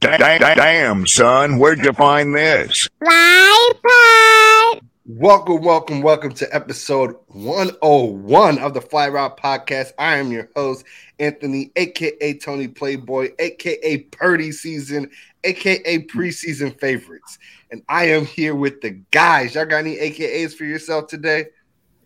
Damn, 0.00 1.06
son, 1.06 1.58
where'd 1.58 1.84
you 1.84 1.92
find 1.92 2.34
this? 2.34 2.88
Fly 3.04 4.80
Welcome, 5.04 5.60
welcome, 5.60 6.00
welcome 6.00 6.32
to 6.34 6.54
episode 6.54 7.16
101 7.26 8.58
of 8.60 8.72
the 8.72 8.80
Fly 8.80 9.10
Route 9.10 9.36
Podcast. 9.36 9.92
I 9.98 10.16
am 10.16 10.32
your 10.32 10.48
host, 10.56 10.86
Anthony, 11.18 11.70
aka 11.76 12.32
Tony 12.38 12.66
Playboy, 12.66 13.32
aka 13.38 13.98
Purdy 13.98 14.52
Season, 14.52 15.10
aka 15.44 15.98
preseason 16.06 16.80
favorites. 16.80 17.38
And 17.70 17.82
I 17.86 18.04
am 18.06 18.24
here 18.24 18.54
with 18.54 18.80
the 18.80 18.90
guys. 19.10 19.54
Y'all 19.54 19.66
got 19.66 19.78
any 19.78 19.96
AKAs 19.96 20.54
for 20.54 20.64
yourself 20.64 21.08
today? 21.08 21.48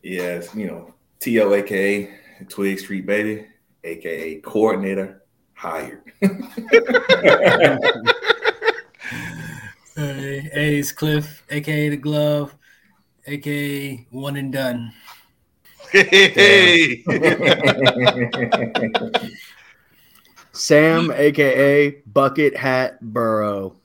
Yes, 0.02 0.52
you 0.52 0.66
know, 0.66 0.92
T.O. 1.20 1.52
aka 1.54 2.12
Twig 2.48 2.80
Street 2.80 3.06
Baby, 3.06 3.46
aka 3.84 4.40
coordinator 4.40 5.23
hired. 5.64 6.02
Hey, 9.96 10.50
A's 10.54 10.90
Cliff, 10.90 11.44
aka 11.50 11.88
the 11.88 11.96
glove, 11.96 12.52
aka 13.28 14.04
one 14.10 14.34
and 14.36 14.52
done. 14.52 14.92
Hey, 15.92 17.04
Sam, 20.52 21.12
aka 21.12 21.90
Bucket 22.12 22.56
Hat 22.56 23.00
Burrow. 23.00 23.76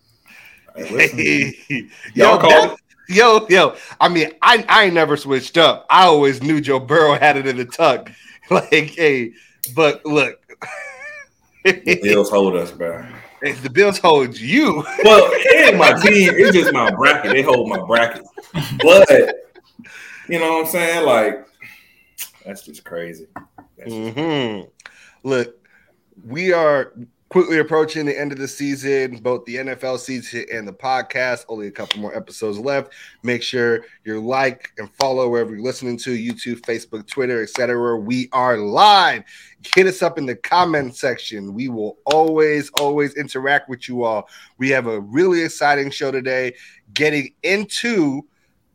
hey. 0.75 1.53
Y'all 1.69 1.85
yo, 2.15 2.37
call 2.39 2.49
that- 2.49 2.75
yo, 3.07 3.45
yo. 3.47 3.75
I 4.01 4.09
mean, 4.09 4.31
I, 4.41 4.65
I 4.67 4.85
ain't 4.85 4.95
never 4.95 5.15
switched 5.15 5.59
up. 5.59 5.85
I 5.91 6.05
always 6.05 6.41
knew 6.41 6.59
Joe 6.59 6.79
Burrow 6.79 7.19
had 7.19 7.37
it 7.37 7.45
in 7.45 7.57
the 7.57 7.65
tuck. 7.65 8.09
Like, 8.49 8.71
hey, 8.73 9.33
but 9.75 10.03
look, 10.07 10.39
the 11.63 11.99
Bills 12.01 12.29
hold 12.29 12.55
us, 12.55 12.71
bro. 12.71 13.05
if 13.41 13.61
the 13.61 13.69
Bills 13.69 13.97
hold 13.97 14.37
you. 14.37 14.83
Well, 15.03 15.29
it 15.31 15.67
ain't 15.69 15.77
my 15.77 15.93
team. 15.93 16.33
It's 16.37 16.53
just 16.53 16.71
my 16.71 16.93
bracket. 16.95 17.31
They 17.31 17.41
hold 17.41 17.69
my 17.69 17.85
bracket. 17.85 18.23
But 18.81 19.09
you 20.27 20.39
know 20.39 20.53
what 20.53 20.65
I'm 20.65 20.71
saying? 20.71 21.05
Like, 21.05 21.45
that's 22.45 22.63
just 22.63 22.83
crazy. 22.83 23.27
That's 23.77 23.91
just- 23.93 24.17
hmm 24.17 24.61
Look, 25.23 25.55
we 26.25 26.53
are 26.53 26.93
quickly 27.29 27.59
approaching 27.59 28.07
the 28.07 28.19
end 28.19 28.31
of 28.31 28.39
the 28.39 28.47
season, 28.47 29.17
both 29.17 29.45
the 29.45 29.57
NFL 29.57 29.99
season 29.99 30.45
and 30.51 30.67
the 30.67 30.73
podcast. 30.73 31.45
Only 31.47 31.67
a 31.67 31.71
couple 31.71 31.99
more 31.99 32.15
episodes 32.15 32.57
left. 32.57 32.91
Make 33.21 33.43
sure 33.43 33.85
you 34.03 34.19
like 34.19 34.71
and 34.79 34.91
follow 34.95 35.29
wherever 35.29 35.51
you're 35.51 35.63
listening 35.63 35.97
to 35.99 36.09
YouTube, 36.09 36.61
Facebook, 36.61 37.07
Twitter, 37.07 37.43
etc. 37.43 37.97
We 37.97 38.29
are 38.33 38.57
live. 38.57 39.23
Hit 39.75 39.85
us 39.85 40.01
up 40.01 40.17
in 40.17 40.25
the 40.25 40.35
comment 40.35 40.95
section. 40.95 41.53
We 41.53 41.69
will 41.69 41.99
always, 42.05 42.71
always 42.79 43.15
interact 43.15 43.69
with 43.69 43.87
you 43.87 44.03
all. 44.03 44.27
We 44.57 44.69
have 44.69 44.87
a 44.87 44.99
really 44.99 45.43
exciting 45.43 45.91
show 45.91 46.11
today, 46.11 46.55
getting 46.93 47.35
into 47.43 48.25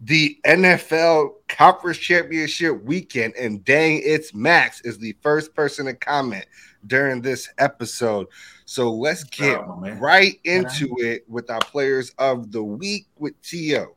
the 0.00 0.39
NFL 0.46 1.30
Conference 1.48 1.98
Championship 1.98 2.83
weekend, 2.84 3.34
and 3.36 3.64
dang, 3.64 4.02
it's 4.05 4.34
Max 4.34 4.83
is 4.83 4.98
the 4.98 5.16
first 5.22 5.55
person 5.55 5.86
to 5.86 5.94
comment 5.94 6.44
during 6.86 7.20
this 7.22 7.48
episode. 7.58 8.27
So 8.64 8.92
let's 8.92 9.24
get 9.24 9.58
Oh, 9.58 9.80
right 9.98 10.40
into 10.44 10.94
it 10.98 11.24
with 11.28 11.50
our 11.50 11.60
players 11.60 12.10
of 12.18 12.50
the 12.52 12.62
week 12.62 13.06
with 13.18 13.40
Tio. 13.42 13.96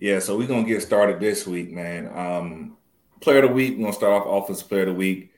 Yeah, 0.00 0.18
so 0.20 0.38
we're 0.38 0.46
gonna 0.46 0.66
get 0.66 0.82
started 0.82 1.20
this 1.20 1.46
week, 1.46 1.72
man. 1.72 2.08
Um, 2.16 2.76
player 3.20 3.42
of 3.42 3.48
the 3.50 3.54
week, 3.54 3.76
we're 3.76 3.84
gonna 3.84 3.92
start 3.92 4.12
off 4.26 4.44
offensive 4.44 4.68
player 4.68 4.82
of 4.82 4.88
the 4.88 4.94
week. 4.94 5.32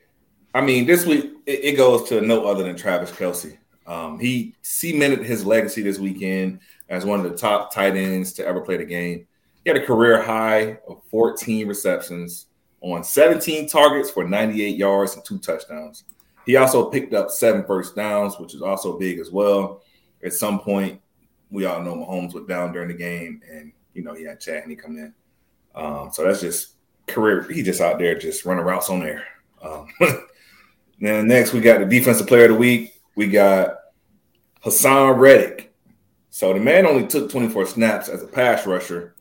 I 0.53 0.61
mean, 0.61 0.85
this 0.85 1.05
week 1.05 1.31
it, 1.45 1.63
it 1.63 1.77
goes 1.77 2.07
to 2.09 2.21
no 2.21 2.45
other 2.45 2.63
than 2.63 2.75
Travis 2.75 3.11
Kelce. 3.11 3.57
Um, 3.87 4.19
he 4.19 4.55
cemented 4.61 5.25
his 5.25 5.45
legacy 5.45 5.81
this 5.81 5.97
weekend 5.97 6.59
as 6.89 7.05
one 7.05 7.25
of 7.25 7.31
the 7.31 7.37
top 7.37 7.73
tight 7.73 7.95
ends 7.95 8.33
to 8.33 8.45
ever 8.45 8.61
play 8.61 8.77
the 8.77 8.85
game. 8.85 9.25
He 9.63 9.69
had 9.69 9.77
a 9.77 9.85
career 9.85 10.21
high 10.21 10.77
of 10.87 11.01
14 11.09 11.67
receptions 11.67 12.47
on 12.81 13.03
17 13.03 13.67
targets 13.67 14.09
for 14.09 14.27
98 14.27 14.75
yards 14.75 15.15
and 15.15 15.23
two 15.23 15.37
touchdowns. 15.37 16.03
He 16.45 16.55
also 16.55 16.89
picked 16.89 17.13
up 17.13 17.29
seven 17.29 17.63
first 17.63 17.95
downs, 17.95 18.39
which 18.39 18.55
is 18.55 18.61
also 18.61 18.97
big 18.97 19.19
as 19.19 19.31
well. 19.31 19.83
At 20.23 20.33
some 20.33 20.59
point, 20.59 20.99
we 21.51 21.65
all 21.65 21.81
know 21.81 21.95
Mahomes 21.95 22.33
went 22.33 22.47
down 22.47 22.73
during 22.73 22.87
the 22.87 22.93
game, 22.95 23.41
and 23.49 23.71
you 23.93 24.01
know 24.01 24.13
he 24.13 24.23
had 24.23 24.39
Chad 24.39 24.63
Henne 24.63 24.75
come 24.75 24.97
in. 24.97 25.13
Um, 25.75 26.09
so 26.11 26.23
that's 26.23 26.41
just 26.41 26.75
career. 27.07 27.43
He 27.43 27.61
just 27.61 27.81
out 27.81 27.99
there 27.99 28.17
just 28.17 28.45
running 28.45 28.65
routes 28.65 28.89
on 28.89 29.01
there. 29.01 29.25
Um, 29.61 29.87
then 30.99 31.27
next 31.27 31.53
we 31.53 31.61
got 31.61 31.79
the 31.79 31.85
defensive 31.85 32.27
player 32.27 32.45
of 32.45 32.51
the 32.51 32.57
week. 32.57 32.93
We 33.15 33.27
got 33.27 33.75
Haason 34.63 35.19
Reddick. 35.19 35.73
So 36.29 36.53
the 36.53 36.59
man 36.59 36.85
only 36.87 37.05
took 37.05 37.29
24 37.29 37.65
snaps 37.67 38.07
as 38.07 38.23
a 38.23 38.27
pass 38.27 38.65
rusher 38.65 39.15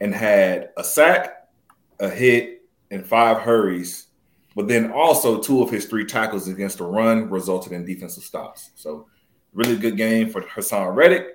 and 0.00 0.14
had 0.14 0.70
a 0.76 0.84
sack, 0.84 1.48
a 2.00 2.08
hit, 2.10 2.62
and 2.90 3.06
five 3.06 3.38
hurries. 3.38 4.08
But 4.56 4.68
then 4.68 4.92
also 4.92 5.40
two 5.40 5.62
of 5.62 5.70
his 5.70 5.86
three 5.86 6.04
tackles 6.04 6.48
against 6.48 6.78
the 6.78 6.84
run 6.84 7.28
resulted 7.28 7.72
in 7.72 7.84
defensive 7.84 8.22
stops. 8.22 8.70
So 8.76 9.08
really 9.52 9.76
good 9.76 9.96
game 9.96 10.30
for 10.30 10.42
Haason 10.42 10.94
Reddick. 10.94 11.26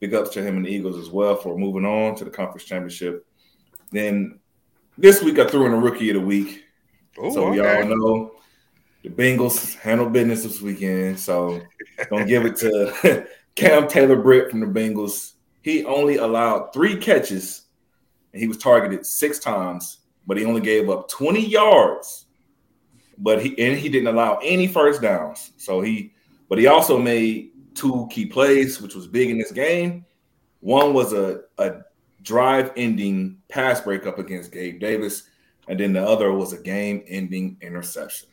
Big 0.00 0.12
ups 0.12 0.30
to 0.30 0.42
him 0.42 0.56
and 0.56 0.66
the 0.66 0.70
Eagles 0.70 0.98
as 0.98 1.08
well 1.08 1.36
for 1.36 1.56
moving 1.56 1.86
on 1.86 2.14
to 2.16 2.24
the 2.24 2.30
conference 2.30 2.64
championship. 2.64 3.26
Then 3.90 4.40
this 4.98 5.22
week 5.22 5.38
I 5.38 5.46
threw 5.46 5.66
in 5.66 5.72
a 5.72 5.78
rookie 5.78 6.10
of 6.10 6.16
the 6.16 6.20
week. 6.20 6.64
Oh, 7.18 7.32
so 7.32 7.50
we 7.50 7.60
okay. 7.60 7.82
all 7.82 7.88
know 7.88 8.32
the 9.02 9.08
Bengals 9.08 9.76
handle 9.76 10.10
business 10.10 10.42
this 10.42 10.60
weekend. 10.60 11.18
So 11.18 11.62
gonna 12.10 12.26
give 12.26 12.44
it 12.44 12.56
to 12.56 13.26
Cam 13.54 13.88
Taylor 13.88 14.16
Britt 14.16 14.50
from 14.50 14.60
the 14.60 14.66
Bengals. 14.66 15.32
He 15.62 15.84
only 15.84 16.16
allowed 16.16 16.72
three 16.74 16.96
catches 16.96 17.62
and 18.32 18.42
he 18.42 18.48
was 18.48 18.58
targeted 18.58 19.06
six 19.06 19.38
times, 19.38 20.00
but 20.26 20.36
he 20.36 20.44
only 20.44 20.60
gave 20.60 20.90
up 20.90 21.08
20 21.08 21.46
yards. 21.46 22.26
But 23.18 23.42
he 23.42 23.58
and 23.58 23.78
he 23.78 23.88
didn't 23.88 24.08
allow 24.08 24.38
any 24.42 24.66
first 24.66 25.00
downs. 25.00 25.52
So 25.56 25.80
he 25.80 26.12
but 26.48 26.58
he 26.58 26.66
also 26.66 26.98
made 26.98 27.52
two 27.74 28.06
key 28.10 28.26
plays, 28.26 28.80
which 28.80 28.94
was 28.94 29.06
big 29.06 29.30
in 29.30 29.38
this 29.38 29.52
game. 29.52 30.04
One 30.60 30.92
was 30.92 31.12
a, 31.12 31.42
a 31.58 31.82
drive 32.22 32.72
ending 32.76 33.38
pass 33.48 33.80
breakup 33.80 34.18
against 34.18 34.52
Gabe 34.52 34.80
Davis, 34.80 35.24
and 35.68 35.80
then 35.80 35.92
the 35.92 36.02
other 36.02 36.32
was 36.32 36.52
a 36.52 36.60
game 36.60 37.04
ending 37.08 37.56
interception. 37.60 38.28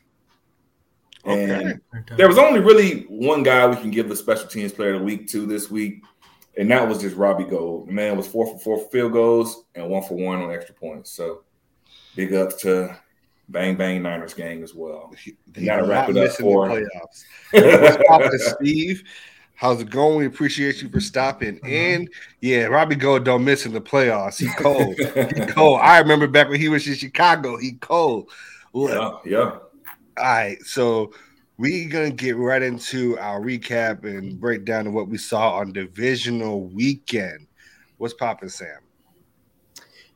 And 1.24 1.80
there 2.18 2.28
was 2.28 2.36
only 2.36 2.60
really 2.60 3.02
one 3.08 3.42
guy 3.42 3.66
we 3.66 3.76
can 3.76 3.90
give 3.90 4.10
the 4.10 4.16
special 4.16 4.46
teams 4.46 4.72
player 4.72 4.94
of 4.94 5.00
the 5.00 5.04
week 5.04 5.26
to 5.28 5.46
this 5.46 5.70
week, 5.70 6.02
and 6.58 6.70
that 6.70 6.86
was 6.86 7.00
just 7.00 7.16
Robbie 7.16 7.44
Gould. 7.44 7.88
The 7.88 7.92
man 7.92 8.16
was 8.16 8.26
four 8.26 8.46
for 8.46 8.58
four 8.58 8.90
field 8.90 9.12
goals 9.12 9.64
and 9.74 9.88
one 9.88 10.02
for 10.02 10.14
one 10.14 10.42
on 10.42 10.52
extra 10.52 10.74
points. 10.74 11.10
So 11.10 11.44
big 12.16 12.32
ups 12.34 12.56
to 12.62 12.96
Bang 13.48 13.76
Bang 13.76 14.02
Niners 14.02 14.34
gang 14.34 14.62
as 14.62 14.74
well. 14.74 15.12
He 15.22 15.36
gotta 15.64 15.84
wrap 15.84 16.08
it 16.08 16.16
up 16.16 16.16
in 16.16 16.22
the 16.24 16.30
for- 16.30 16.68
playoffs. 16.68 17.24
What's 17.82 18.06
poppin', 18.08 18.38
Steve? 18.38 19.02
How's 19.56 19.80
it 19.80 19.88
going? 19.90 20.18
We 20.18 20.26
appreciate 20.26 20.82
you 20.82 20.88
for 20.88 21.00
stopping 21.00 21.56
Uh-huh. 21.62 21.68
in. 21.72 22.08
Yeah, 22.40 22.64
Robbie 22.64 22.96
Gould 22.96 23.24
don't 23.24 23.44
miss 23.44 23.66
in 23.66 23.72
the 23.72 23.80
playoffs. 23.80 24.38
He 24.38 24.48
cold. 24.60 24.96
he 24.98 25.46
cold. 25.46 25.80
I 25.80 25.98
remember 26.00 26.26
back 26.26 26.48
when 26.48 26.60
he 26.60 26.68
was 26.68 26.86
in 26.88 26.94
Chicago. 26.94 27.56
He 27.56 27.72
cold. 27.74 28.30
Look, 28.72 29.22
yeah, 29.24 29.30
yeah. 29.38 29.50
All 30.16 30.24
right, 30.24 30.60
so 30.64 31.12
we're 31.56 31.88
gonna 31.88 32.10
get 32.10 32.36
right 32.36 32.62
into 32.62 33.16
our 33.18 33.40
recap 33.40 34.04
and 34.04 34.40
breakdown 34.40 34.88
of 34.88 34.92
what 34.92 35.08
we 35.08 35.18
saw 35.18 35.54
on 35.58 35.72
divisional 35.72 36.66
weekend. 36.68 37.46
What's 37.98 38.14
popping, 38.14 38.48
Sam? 38.48 38.78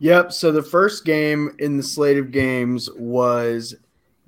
Yep. 0.00 0.32
So 0.32 0.53
the 0.53 0.62
first 0.62 1.04
game 1.04 1.54
in 1.59 1.76
the 1.76 1.82
slate 1.82 2.19
of 2.19 2.31
games 2.31 2.88
was 2.97 3.75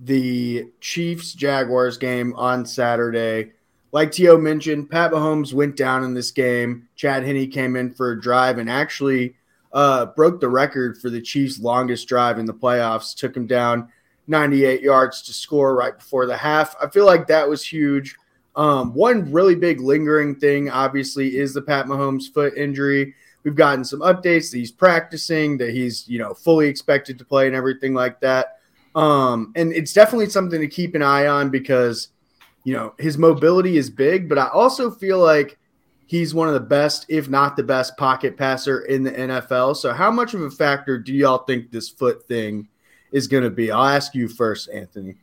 the 0.00 0.68
Chiefs 0.80 1.32
Jaguars 1.32 1.96
game 1.96 2.34
on 2.34 2.66
Saturday. 2.66 3.52
Like 3.92 4.12
Tio 4.12 4.38
mentioned, 4.38 4.90
Pat 4.90 5.12
Mahomes 5.12 5.52
went 5.52 5.76
down 5.76 6.04
in 6.04 6.14
this 6.14 6.30
game. 6.30 6.88
Chad 6.96 7.24
Henne 7.24 7.50
came 7.50 7.76
in 7.76 7.92
for 7.92 8.12
a 8.12 8.20
drive 8.20 8.58
and 8.58 8.70
actually 8.70 9.34
uh, 9.72 10.06
broke 10.06 10.40
the 10.40 10.48
record 10.48 10.98
for 10.98 11.10
the 11.10 11.20
Chiefs' 11.20 11.60
longest 11.60 12.08
drive 12.08 12.38
in 12.38 12.46
the 12.46 12.54
playoffs. 12.54 13.14
Took 13.14 13.36
him 13.36 13.46
down 13.46 13.88
98 14.26 14.80
yards 14.80 15.22
to 15.22 15.32
score 15.32 15.74
right 15.74 15.96
before 15.96 16.26
the 16.26 16.36
half. 16.36 16.74
I 16.80 16.88
feel 16.88 17.06
like 17.06 17.26
that 17.26 17.48
was 17.48 17.64
huge. 17.64 18.16
Um, 18.56 18.94
one 18.94 19.30
really 19.30 19.54
big 19.54 19.80
lingering 19.80 20.36
thing, 20.36 20.70
obviously, 20.70 21.36
is 21.36 21.54
the 21.54 21.62
Pat 21.62 21.86
Mahomes 21.86 22.32
foot 22.32 22.54
injury. 22.56 23.14
We've 23.42 23.54
gotten 23.54 23.84
some 23.84 24.00
updates 24.00 24.50
that 24.50 24.58
he's 24.58 24.72
practicing, 24.72 25.58
that 25.58 25.70
he's 25.70 26.08
you 26.08 26.18
know 26.18 26.34
fully 26.34 26.68
expected 26.68 27.18
to 27.18 27.24
play, 27.24 27.46
and 27.46 27.56
everything 27.56 27.94
like 27.94 28.20
that. 28.20 28.58
Um, 28.94 29.52
and 29.56 29.72
it's 29.72 29.92
definitely 29.92 30.28
something 30.30 30.60
to 30.60 30.68
keep 30.68 30.94
an 30.94 31.02
eye 31.02 31.26
on 31.26 31.50
because 31.50 32.08
you 32.64 32.74
know 32.74 32.94
his 32.98 33.16
mobility 33.16 33.76
is 33.76 33.90
big, 33.90 34.28
but 34.28 34.38
I 34.38 34.48
also 34.48 34.90
feel 34.90 35.18
like 35.18 35.58
he's 36.10 36.34
one 36.34 36.48
of 36.48 36.54
the 36.54 36.60
best, 36.60 37.06
if 37.08 37.28
not 37.28 37.56
the 37.56 37.62
best, 37.62 37.96
pocket 37.96 38.36
passer 38.36 38.80
in 38.80 39.04
the 39.04 39.12
NFL. 39.12 39.76
So, 39.76 39.92
how 39.92 40.10
much 40.10 40.34
of 40.34 40.42
a 40.42 40.50
factor 40.50 40.98
do 40.98 41.14
y'all 41.14 41.44
think 41.44 41.70
this 41.70 41.88
foot 41.88 42.26
thing 42.26 42.68
is 43.12 43.28
going 43.28 43.44
to 43.44 43.50
be? 43.50 43.70
I'll 43.70 43.86
ask 43.86 44.12
you 44.12 44.26
first, 44.26 44.68
Anthony. 44.70 45.14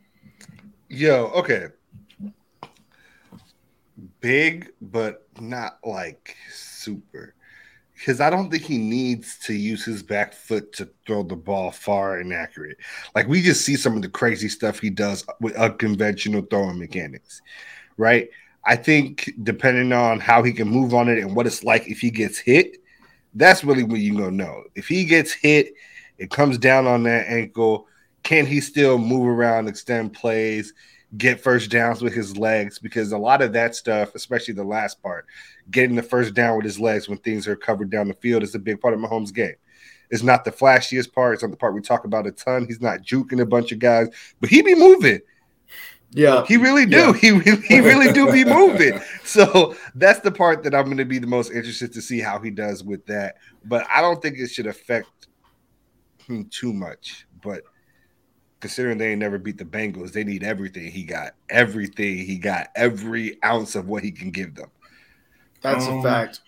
Yo, 0.88 1.26
okay. 1.34 1.66
big, 4.20 4.72
but 4.80 5.28
not 5.38 5.78
like 5.84 6.34
super. 6.50 7.34
Because 7.98 8.20
I 8.20 8.30
don't 8.30 8.48
think 8.48 8.62
he 8.62 8.78
needs 8.78 9.38
to 9.40 9.52
use 9.52 9.84
his 9.84 10.04
back 10.04 10.32
foot 10.32 10.72
to 10.74 10.88
throw 11.04 11.24
the 11.24 11.34
ball 11.34 11.72
far 11.72 12.18
and 12.18 12.32
accurate. 12.32 12.76
Like 13.14 13.26
we 13.26 13.42
just 13.42 13.64
see 13.64 13.74
some 13.74 13.96
of 13.96 14.02
the 14.02 14.08
crazy 14.08 14.48
stuff 14.48 14.78
he 14.78 14.88
does 14.88 15.26
with 15.40 15.56
unconventional 15.56 16.42
throwing 16.42 16.78
mechanics, 16.78 17.42
right? 17.96 18.30
I 18.64 18.76
think 18.76 19.32
depending 19.42 19.92
on 19.92 20.20
how 20.20 20.42
he 20.44 20.52
can 20.52 20.68
move 20.68 20.94
on 20.94 21.08
it 21.08 21.18
and 21.18 21.34
what 21.34 21.46
it's 21.46 21.64
like 21.64 21.88
if 21.88 21.98
he 21.98 22.10
gets 22.10 22.38
hit, 22.38 22.76
that's 23.34 23.64
really 23.64 23.82
what 23.82 24.00
you're 24.00 24.16
gonna 24.16 24.30
know. 24.30 24.62
If 24.76 24.86
he 24.86 25.04
gets 25.04 25.32
hit, 25.32 25.74
it 26.18 26.30
comes 26.30 26.56
down 26.56 26.86
on 26.86 27.02
that 27.04 27.26
ankle. 27.28 27.88
Can 28.22 28.46
he 28.46 28.60
still 28.60 28.98
move 28.98 29.26
around, 29.26 29.68
extend 29.68 30.12
plays, 30.12 30.72
get 31.16 31.40
first 31.40 31.70
downs 31.70 32.02
with 32.02 32.14
his 32.14 32.36
legs? 32.36 32.78
Because 32.78 33.12
a 33.12 33.18
lot 33.18 33.42
of 33.42 33.52
that 33.54 33.74
stuff, 33.74 34.14
especially 34.14 34.54
the 34.54 34.64
last 34.64 35.02
part, 35.02 35.26
getting 35.70 35.96
the 35.96 36.02
first 36.02 36.34
down 36.34 36.56
with 36.56 36.64
his 36.64 36.78
legs 36.78 37.08
when 37.08 37.18
things 37.18 37.48
are 37.48 37.56
covered 37.56 37.90
down 37.90 38.08
the 38.08 38.14
field 38.14 38.42
is 38.42 38.54
a 38.54 38.58
big 38.58 38.80
part 38.80 38.94
of 38.94 39.00
Mahomes' 39.00 39.32
game. 39.32 39.56
It's 40.10 40.22
not 40.22 40.44
the 40.44 40.52
flashiest 40.52 41.12
part. 41.12 41.34
It's 41.34 41.42
not 41.42 41.50
the 41.50 41.56
part 41.56 41.74
we 41.74 41.80
talk 41.80 42.04
about 42.04 42.26
a 42.26 42.32
ton. 42.32 42.66
He's 42.66 42.80
not 42.80 43.02
juking 43.02 43.40
a 43.40 43.46
bunch 43.46 43.72
of 43.72 43.78
guys, 43.78 44.08
but 44.40 44.48
he 44.50 44.62
be 44.62 44.74
moving. 44.74 45.20
Yeah. 46.10 46.44
He 46.46 46.56
really 46.56 46.86
do. 46.86 46.96
Yeah. 46.96 47.12
He 47.12 47.30
really, 47.32 47.62
he 47.66 47.80
really 47.80 48.12
do 48.12 48.30
be 48.32 48.44
moving. 48.44 49.00
So 49.24 49.76
that's 49.94 50.20
the 50.20 50.32
part 50.32 50.62
that 50.62 50.74
I'm 50.74 50.86
going 50.86 50.96
to 50.96 51.04
be 51.04 51.18
the 51.18 51.26
most 51.26 51.52
interested 51.52 51.92
to 51.92 52.00
see 52.00 52.18
how 52.18 52.38
he 52.38 52.50
does 52.50 52.82
with 52.82 53.04
that. 53.06 53.36
But 53.62 53.86
I 53.94 54.00
don't 54.00 54.22
think 54.22 54.38
it 54.38 54.48
should 54.48 54.66
affect 54.66 55.28
him 56.26 56.46
too 56.46 56.72
much. 56.72 57.26
But 57.42 57.64
considering 58.60 58.98
they 58.98 59.10
ain't 59.12 59.20
never 59.20 59.38
beat 59.38 59.58
the 59.58 59.64
Bengals, 59.64 60.12
they 60.12 60.24
need 60.24 60.42
everything 60.44 60.90
he 60.90 61.04
got. 61.04 61.34
Everything 61.48 62.18
he 62.18 62.38
got. 62.38 62.68
Every 62.76 63.42
ounce 63.44 63.74
of 63.76 63.88
what 63.88 64.02
he 64.02 64.10
can 64.12 64.30
give 64.30 64.54
them. 64.54 64.70
That's 65.62 65.86
Um, 65.86 65.98
a 65.98 66.02
fact. 66.02 66.40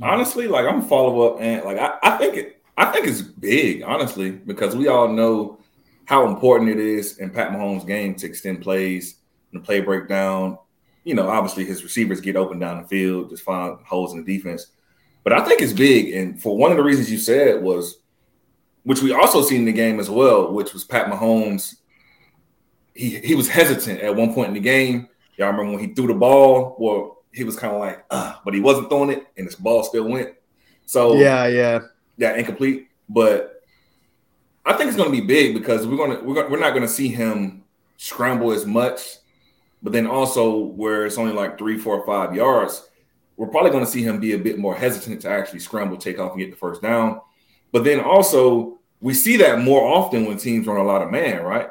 Honestly, 0.00 0.46
like 0.46 0.66
I'm 0.66 0.82
follow 0.82 1.22
up 1.34 1.40
and 1.40 1.64
like 1.64 1.78
I, 1.78 1.98
I 2.02 2.16
think 2.18 2.36
it 2.36 2.62
I 2.76 2.86
think 2.92 3.06
it's 3.08 3.20
big, 3.22 3.82
honestly, 3.82 4.30
because 4.30 4.76
we 4.76 4.86
all 4.86 5.08
know 5.08 5.58
how 6.04 6.26
important 6.28 6.70
it 6.70 6.78
is 6.78 7.18
in 7.18 7.30
Pat 7.30 7.50
Mahomes' 7.50 7.86
game 7.86 8.14
to 8.16 8.26
extend 8.26 8.62
plays 8.62 9.16
and 9.52 9.60
the 9.60 9.64
play 9.64 9.80
breakdown. 9.80 10.58
You 11.04 11.14
know, 11.14 11.28
obviously 11.28 11.64
his 11.64 11.82
receivers 11.82 12.20
get 12.20 12.36
open 12.36 12.58
down 12.60 12.80
the 12.82 12.88
field, 12.88 13.30
just 13.30 13.42
find 13.42 13.78
holes 13.84 14.12
in 14.14 14.24
the 14.24 14.36
defense. 14.36 14.68
But 15.24 15.32
I 15.32 15.44
think 15.44 15.60
it's 15.60 15.72
big. 15.72 16.14
And 16.14 16.40
for 16.40 16.56
one 16.56 16.70
of 16.70 16.76
the 16.76 16.84
reasons 16.84 17.10
you 17.10 17.18
said 17.18 17.60
was, 17.62 17.98
which 18.88 19.02
we 19.02 19.12
also 19.12 19.42
seen 19.42 19.60
in 19.60 19.64
the 19.66 19.72
game 19.72 20.00
as 20.00 20.08
well, 20.08 20.50
which 20.50 20.72
was 20.72 20.82
Pat 20.82 21.08
Mahomes. 21.08 21.74
He 22.94 23.18
he 23.18 23.34
was 23.34 23.46
hesitant 23.46 24.00
at 24.00 24.16
one 24.16 24.32
point 24.32 24.48
in 24.48 24.54
the 24.54 24.60
game. 24.60 25.10
Y'all 25.36 25.48
remember 25.48 25.72
when 25.72 25.80
he 25.80 25.92
threw 25.92 26.06
the 26.06 26.14
ball? 26.14 26.74
Well, 26.78 27.18
he 27.30 27.44
was 27.44 27.54
kind 27.54 27.74
of 27.74 27.80
like, 27.80 28.06
uh, 28.10 28.36
but 28.46 28.54
he 28.54 28.60
wasn't 28.60 28.88
throwing 28.88 29.10
it, 29.10 29.26
and 29.36 29.44
his 29.44 29.56
ball 29.56 29.82
still 29.82 30.08
went. 30.08 30.30
So 30.86 31.18
Yeah, 31.18 31.46
yeah. 31.48 31.80
yeah, 32.16 32.34
incomplete. 32.36 32.88
But 33.10 33.62
I 34.64 34.72
think 34.72 34.88
it's 34.88 34.96
going 34.96 35.12
to 35.12 35.20
be 35.20 35.26
big 35.26 35.52
because 35.52 35.86
we're 35.86 35.98
going 35.98 36.16
to 36.16 36.24
we're 36.24 36.36
going 36.36 36.50
we're 36.50 36.58
not 36.58 36.70
going 36.70 36.80
to 36.80 36.88
see 36.88 37.08
him 37.08 37.64
scramble 37.98 38.52
as 38.52 38.64
much. 38.64 39.16
But 39.82 39.92
then 39.92 40.06
also 40.06 40.56
where 40.56 41.04
it's 41.04 41.18
only 41.18 41.34
like 41.34 41.58
three, 41.58 41.76
four, 41.76 42.06
five 42.06 42.34
yards, 42.34 42.88
we're 43.36 43.48
probably 43.48 43.70
going 43.70 43.84
to 43.84 43.90
see 43.90 44.02
him 44.02 44.18
be 44.18 44.32
a 44.32 44.38
bit 44.38 44.58
more 44.58 44.74
hesitant 44.74 45.20
to 45.22 45.28
actually 45.28 45.60
scramble, 45.60 45.98
take 45.98 46.18
off, 46.18 46.30
and 46.32 46.40
get 46.40 46.50
the 46.50 46.56
first 46.56 46.80
down. 46.80 47.20
But 47.70 47.84
then 47.84 48.00
also 48.00 48.77
we 49.00 49.14
see 49.14 49.36
that 49.38 49.60
more 49.60 49.82
often 49.82 50.26
when 50.26 50.38
teams 50.38 50.66
run 50.66 50.78
a 50.78 50.82
lot 50.82 51.02
of 51.02 51.10
man, 51.10 51.42
right? 51.42 51.68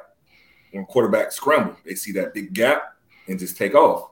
When 0.72 0.86
quarterbacks 0.86 1.34
scramble, 1.34 1.76
they 1.86 1.96
see 1.96 2.12
that 2.14 2.34
big 2.34 2.54
gap 2.54 2.96
and 3.28 3.40
just 3.40 3.58
take 3.58 3.76
off. 3.76 4.10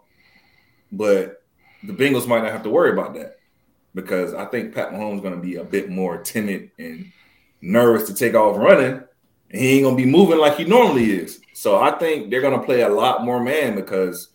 But 0.92 1.44
the 1.84 1.94
Bengals 1.94 2.28
might 2.28 2.44
not 2.44 2.52
have 2.52 2.64
to 2.64 2.70
worry 2.70 2.92
about 2.92 3.14
that 3.16 3.38
because 3.94 4.34
I 4.34 4.46
think 4.46 4.74
Pat 4.74 4.92
Mahomes 4.92 5.16
is 5.16 5.22
going 5.22 5.36
to 5.36 5.42
be 5.42 5.56
a 5.56 5.64
bit 5.64 5.90
more 5.90 6.18
timid 6.18 6.72
and 6.78 7.12
nervous 7.62 8.08
to 8.08 8.14
take 8.14 8.36
off 8.36 8.58
running. 8.58 9.02
And 9.52 9.62
he 9.62 9.76
ain't 9.76 9.84
going 9.84 9.98
to 9.98 10.04
be 10.04 10.10
moving 10.10 10.38
like 10.38 10.58
he 10.58 10.66
normally 10.66 11.12
is. 11.12 11.40
So 11.54 11.80
I 11.80 11.92
think 11.92 12.30
they're 12.30 12.42
going 12.42 12.60
to 12.60 12.66
play 12.66 12.82
a 12.82 12.90
lot 12.90 13.24
more 13.24 13.42
man 13.42 13.76
because, 13.76 14.30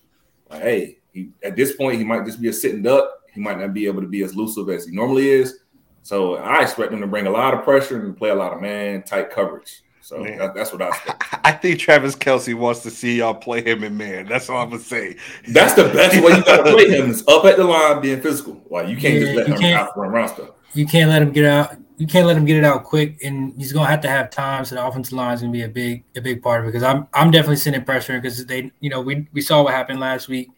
like, 0.48 0.62
hey, 0.62 0.98
he, 1.12 1.30
at 1.42 1.56
this 1.56 1.76
point, 1.76 1.98
he 1.98 2.04
might 2.04 2.24
just 2.24 2.40
be 2.40 2.48
a 2.48 2.52
sitting 2.52 2.82
duck. 2.82 3.10
He 3.34 3.40
might 3.40 3.58
not 3.58 3.74
be 3.74 3.86
able 3.86 4.00
to 4.00 4.08
be 4.08 4.22
as 4.22 4.32
elusive 4.32 4.68
as 4.70 4.86
he 4.86 4.94
normally 4.94 5.28
is. 5.28 5.58
So 6.02 6.36
I 6.36 6.62
expect 6.62 6.90
them 6.90 7.00
to 7.00 7.06
bring 7.06 7.26
a 7.26 7.30
lot 7.30 7.54
of 7.54 7.62
pressure 7.62 8.00
and 8.00 8.16
play 8.16 8.30
a 8.30 8.34
lot 8.34 8.52
of 8.52 8.60
man 8.60 9.02
tight 9.02 9.30
coverage. 9.30 9.82
So 10.00 10.24
that, 10.24 10.54
that's 10.54 10.72
what 10.72 10.82
I 10.82 10.88
expect. 10.88 11.24
I 11.44 11.52
think 11.52 11.78
Travis 11.78 12.16
Kelce 12.16 12.54
wants 12.54 12.80
to 12.80 12.90
see 12.90 13.18
y'all 13.18 13.34
play 13.34 13.62
him 13.62 13.84
in 13.84 13.96
man. 13.96 14.26
That's 14.26 14.48
all 14.50 14.62
I'm 14.62 14.70
gonna 14.70 14.82
say. 14.82 15.16
That's 15.48 15.74
the 15.74 15.84
best 15.84 16.16
way 16.16 16.32
you 16.32 16.44
got 16.44 16.64
to 16.64 16.72
play 16.72 16.88
him 16.88 17.10
is 17.10 17.22
up 17.28 17.44
at 17.44 17.56
the 17.56 17.64
line 17.64 18.00
being 18.00 18.20
physical. 18.20 18.60
Like 18.70 18.88
you 18.88 18.96
can't 18.96 19.20
just 19.20 19.36
let 19.36 19.46
him 19.46 19.58
can't- 19.58 19.80
out 19.80 19.96
run 19.96 20.10
around 20.10 20.28
stuff. 20.30 20.50
You 20.72 20.86
can't 20.86 21.10
let 21.10 21.22
him 21.22 21.30
get 21.32 21.44
out. 21.44 21.76
You 21.96 22.06
can't 22.06 22.26
let 22.26 22.36
him 22.36 22.44
get 22.44 22.56
it 22.56 22.64
out 22.64 22.84
quick, 22.84 23.22
and 23.22 23.52
he's 23.58 23.72
gonna 23.72 23.88
have 23.88 24.00
to 24.00 24.08
have 24.08 24.30
time. 24.30 24.64
So 24.64 24.74
the 24.74 24.86
offensive 24.86 25.12
line 25.12 25.34
is 25.34 25.42
gonna 25.42 25.52
be 25.52 25.62
a 25.62 25.68
big, 25.68 26.02
a 26.16 26.20
big 26.20 26.42
part 26.42 26.60
of 26.60 26.66
it. 26.66 26.68
Because 26.72 26.82
I'm, 26.82 27.06
I'm 27.12 27.30
definitely 27.30 27.56
sending 27.56 27.84
pressure 27.84 28.18
because 28.18 28.44
they, 28.46 28.72
you 28.80 28.88
know, 28.88 29.00
we 29.00 29.28
we 29.32 29.42
saw 29.42 29.62
what 29.62 29.74
happened 29.74 30.00
last 30.00 30.26
week, 30.28 30.50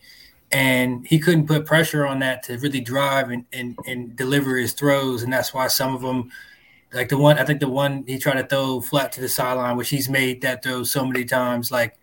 and 0.53 1.07
he 1.07 1.19
couldn't 1.19 1.47
put 1.47 1.65
pressure 1.67 2.07
on 2.07 2.19
that 2.21 2.43
to 2.45 2.59
really 2.59 2.81
drive 2.81 3.31
and 3.31 3.45
and, 3.53 3.79
and 3.87 4.17
deliver 4.17 4.57
his 4.57 4.73
throws, 4.73 5.23
and 5.23 5.33
that's 5.33 5.55
why 5.55 5.67
some 5.67 5.95
of 5.95 6.03
them, 6.03 6.31
like 6.93 7.09
the 7.09 7.19
one, 7.19 7.39
I 7.39 7.45
think 7.45 7.61
the 7.61 7.69
one 7.69 8.05
he 8.07 8.19
tried 8.19 8.41
to 8.41 8.47
throw 8.47 8.81
flat 8.81 9.13
to 9.13 9.21
the 9.21 9.29
sideline, 9.29 9.77
which 9.77 9.89
he's 9.89 10.09
made 10.09 10.43
that 10.43 10.63
throw 10.63 10.85
so 10.85 11.05
many 11.05 11.25
times, 11.25 11.71
like, 11.71 11.99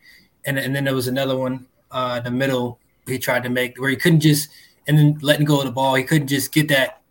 and 0.46 0.58
and 0.58 0.76
then 0.76 0.84
there 0.86 0.96
was 0.96 1.08
another 1.08 1.38
one, 1.38 1.68
uh, 1.92 2.20
the 2.20 2.32
middle 2.32 2.80
he 3.08 3.20
tried 3.20 3.44
to 3.44 3.50
make 3.50 3.80
where 3.80 3.90
he 3.90 3.96
couldn't 3.96 4.20
just, 4.20 4.50
and 4.88 4.98
then 4.98 5.18
letting 5.22 5.46
go 5.46 5.60
of 5.60 5.66
the 5.66 5.72
ball, 5.72 5.96
he 5.96 6.04
couldn't 6.04 6.28
just 6.28 6.52
get 6.52 6.68
that 6.70 7.02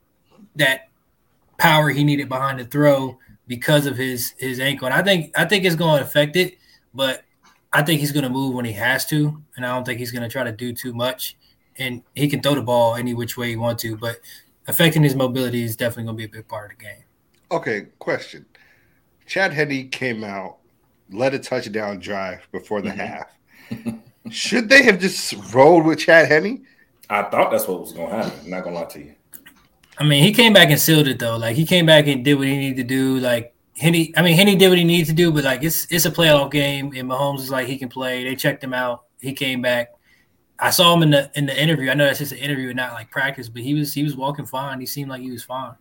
that 0.56 0.88
power 1.58 1.90
he 1.90 2.04
needed 2.04 2.28
behind 2.28 2.58
the 2.58 2.64
throw 2.64 3.18
because 3.46 3.86
of 3.86 3.96
his 3.96 4.34
his 4.38 4.60
ankle. 4.60 4.86
And 4.86 4.94
I 4.94 5.02
think 5.02 5.36
I 5.38 5.44
think 5.44 5.64
it's 5.64 5.76
going 5.76 5.98
to 5.98 6.04
affect 6.04 6.36
it, 6.36 6.58
but 6.94 7.22
I 7.72 7.82
think 7.82 8.00
he's 8.00 8.12
going 8.12 8.24
to 8.24 8.30
move 8.30 8.54
when 8.54 8.64
he 8.64 8.72
has 8.72 9.04
to, 9.06 9.42
and 9.56 9.64
I 9.66 9.74
don't 9.74 9.84
think 9.84 9.98
he's 9.98 10.10
going 10.10 10.22
to 10.22 10.28
try 10.28 10.44
to 10.44 10.52
do 10.52 10.72
too 10.72 10.94
much. 10.94 11.36
And 11.76 12.02
he 12.14 12.28
can 12.28 12.40
throw 12.40 12.54
the 12.54 12.62
ball 12.62 12.94
any 12.96 13.14
which 13.14 13.36
way 13.36 13.50
he 13.50 13.56
wants 13.56 13.82
to, 13.82 13.96
but 13.96 14.20
affecting 14.66 15.02
his 15.02 15.14
mobility 15.14 15.62
is 15.62 15.76
definitely 15.76 16.04
going 16.04 16.16
to 16.16 16.18
be 16.18 16.24
a 16.24 16.28
big 16.40 16.48
part 16.48 16.72
of 16.72 16.78
the 16.78 16.84
game. 16.84 17.04
Okay, 17.50 17.86
question. 17.98 18.46
Chad 19.26 19.52
Henne 19.52 19.88
came 19.90 20.24
out, 20.24 20.56
led 21.10 21.34
a 21.34 21.38
touchdown 21.38 21.98
drive 21.98 22.46
before 22.52 22.80
the 22.80 22.90
Mhm. 22.90 22.96
half. 22.96 23.30
Should 24.30 24.68
they 24.68 24.82
have 24.82 24.98
just 24.98 25.34
rolled 25.54 25.84
with 25.86 25.98
Chad 26.00 26.28
Henne? 26.28 26.66
I 27.10 27.22
thought 27.22 27.50
that's 27.50 27.66
what 27.68 27.80
was 27.80 27.92
going 27.92 28.10
to 28.10 28.16
happen. 28.16 28.40
I'm 28.44 28.50
not 28.50 28.64
going 28.64 28.74
to 28.74 28.80
lie 28.80 28.86
to 28.88 28.98
you. 28.98 29.14
I 29.98 30.04
mean, 30.04 30.22
he 30.22 30.32
came 30.32 30.52
back 30.52 30.70
and 30.70 30.80
sealed 30.80 31.08
it 31.08 31.18
though. 31.18 31.36
Like 31.36 31.56
he 31.56 31.64
came 31.66 31.86
back 31.86 32.06
and 32.06 32.24
did 32.24 32.34
what 32.38 32.46
he 32.46 32.56
needed 32.56 32.76
to 32.76 32.84
do. 32.84 33.18
Like 33.18 33.52
Henne, 33.78 34.12
I 34.16 34.22
mean, 34.22 34.36
Henne 34.36 34.58
did 34.58 34.68
what 34.68 34.78
he 34.78 34.84
needed 34.84 35.06
to 35.06 35.12
do, 35.12 35.30
but 35.30 35.44
like 35.44 35.62
it's 35.62 35.86
it's 35.90 36.04
a 36.04 36.10
playoff 36.10 36.50
game, 36.50 36.92
and 36.96 37.08
Mahomes 37.08 37.40
is 37.40 37.50
like 37.50 37.66
he 37.66 37.78
can 37.78 37.88
play. 37.88 38.24
They 38.24 38.34
checked 38.34 38.62
him 38.62 38.74
out. 38.74 39.04
He 39.20 39.32
came 39.32 39.62
back. 39.62 39.94
I 40.58 40.70
saw 40.70 40.94
him 40.94 41.02
in 41.02 41.10
the 41.10 41.30
in 41.34 41.46
the 41.46 41.60
interview. 41.60 41.90
I 41.90 41.94
know 41.94 42.04
that's 42.04 42.18
just 42.18 42.32
an 42.32 42.38
interview, 42.38 42.68
and 42.68 42.76
not 42.76 42.92
like 42.92 43.10
practice, 43.10 43.48
but 43.48 43.62
he 43.62 43.74
was 43.74 43.94
he 43.94 44.02
was 44.02 44.16
walking 44.16 44.46
fine. 44.46 44.80
He 44.80 44.86
seemed 44.86 45.10
like 45.10 45.22
he 45.22 45.30
was 45.30 45.44
fine. 45.44 45.74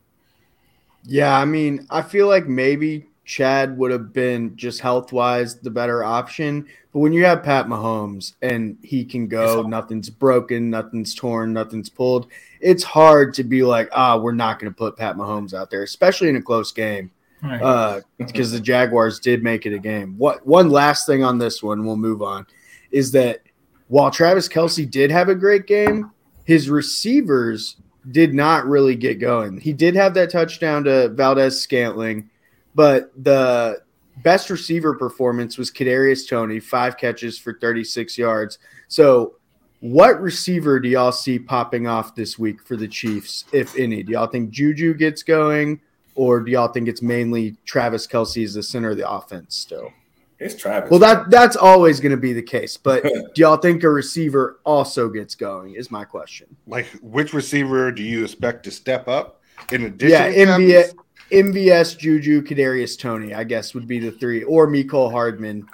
Yeah, 1.03 1.35
I 1.35 1.45
mean, 1.45 1.87
I 1.89 2.01
feel 2.01 2.27
like 2.27 2.47
maybe 2.47 3.07
Chad 3.27 3.77
would 3.77 3.91
have 3.91 4.13
been 4.13 4.55
just 4.55 4.79
health 4.79 5.11
wise 5.11 5.59
the 5.59 5.69
better 5.69 6.03
option. 6.03 6.65
But 6.93 6.99
when 6.99 7.13
you 7.13 7.25
have 7.25 7.43
Pat 7.43 7.67
Mahomes 7.67 8.33
and 8.41 8.77
he 8.81 9.03
can 9.05 9.27
go, 9.27 9.63
nothing's 9.63 10.09
broken, 10.09 10.69
nothing's 10.69 11.13
torn, 11.13 11.53
nothing's 11.53 11.89
pulled, 11.89 12.27
it's 12.59 12.83
hard 12.83 13.33
to 13.35 13.43
be 13.43 13.63
like, 13.63 13.89
ah, 13.91 14.17
we're 14.17 14.31
not 14.31 14.59
going 14.59 14.71
to 14.71 14.75
put 14.75 14.97
Pat 14.97 15.15
Mahomes 15.15 15.53
out 15.53 15.69
there, 15.69 15.83
especially 15.83 16.29
in 16.29 16.37
a 16.37 16.41
close 16.41 16.71
game. 16.71 17.11
Right. 17.41 17.61
Uh, 17.61 18.01
because 18.17 18.51
the 18.51 18.59
Jaguars 18.59 19.19
did 19.19 19.43
make 19.43 19.65
it 19.65 19.73
a 19.73 19.79
game. 19.79 20.15
What 20.17 20.45
one 20.45 20.69
last 20.69 21.05
thing 21.05 21.23
on 21.23 21.37
this 21.37 21.61
one, 21.61 21.85
we'll 21.85 21.95
move 21.95 22.21
on, 22.21 22.47
is 22.91 23.11
that 23.11 23.41
while 23.87 24.11
Travis 24.11 24.49
Kelce 24.49 24.89
did 24.89 25.11
have 25.11 25.29
a 25.29 25.35
great 25.35 25.67
game, 25.67 26.11
his 26.45 26.69
receivers 26.69 27.77
did 28.11 28.33
not 28.33 28.65
really 28.65 28.95
get 28.95 29.19
going. 29.19 29.59
He 29.59 29.73
did 29.73 29.95
have 29.95 30.13
that 30.15 30.31
touchdown 30.31 30.85
to 30.85 31.09
Valdes-Scantling, 31.09 32.29
but 32.73 33.11
the 33.21 33.81
best 34.23 34.49
receiver 34.49 34.95
performance 34.95 35.57
was 35.57 35.71
Kadarius 35.71 36.27
Toney, 36.27 36.59
five 36.59 36.97
catches 36.97 37.37
for 37.37 37.57
36 37.59 38.17
yards. 38.17 38.59
So, 38.87 39.35
what 39.79 40.19
receiver 40.19 40.79
do 40.79 40.89
y'all 40.89 41.11
see 41.11 41.37
popping 41.37 41.85
off 41.85 42.15
this 42.15 42.39
week 42.39 42.63
for 42.65 42.75
the 42.75 42.87
Chiefs, 42.87 43.45
if 43.51 43.77
any? 43.77 44.01
Do 44.01 44.13
y'all 44.13 44.25
think 44.25 44.49
Juju 44.49 44.95
gets 44.95 45.21
going, 45.21 45.79
or 46.17 46.41
do 46.41 46.51
y'all 46.51 46.67
think 46.67 46.87
it's 46.89 47.03
mainly 47.03 47.55
Travis 47.63 48.07
Kelce 48.07 48.43
is 48.43 48.55
the 48.55 48.63
center 48.63 48.89
of 48.89 48.97
the 48.97 49.09
offense 49.09 49.55
still? 49.55 49.93
It's 50.39 50.55
Travis. 50.55 50.89
Well, 50.89 50.99
that 50.99 51.29
that's 51.29 51.55
always 51.55 51.99
going 51.99 52.11
to 52.11 52.17
be 52.17 52.33
the 52.33 52.41
case. 52.41 52.75
But 52.75 53.03
do 53.35 53.41
y'all 53.41 53.57
think 53.57 53.83
a 53.83 53.89
receiver 53.89 54.59
also 54.65 55.09
gets 55.09 55.35
going? 55.35 55.75
Is 55.75 55.91
my 55.91 56.03
question. 56.03 56.47
Like, 56.65 56.87
which 57.01 57.33
receiver 57.33 57.91
do 57.91 58.01
you 58.01 58.23
expect 58.23 58.63
to 58.63 58.71
step 58.71 59.07
up 59.07 59.41
in 59.71 59.83
addition? 59.83 60.33
Yeah, 60.33 60.45
to 60.45 60.51
MVS, 60.51 60.95
MVS, 61.31 61.97
Juju, 61.97 62.41
Kadarius, 62.41 62.97
Toney. 62.97 63.35
I 63.35 63.43
guess 63.43 63.75
would 63.75 63.87
be 63.87 63.99
the 63.99 64.11
three, 64.11 64.43
or 64.43 64.67
Mecole 64.67 65.11
Hardman. 65.11 65.67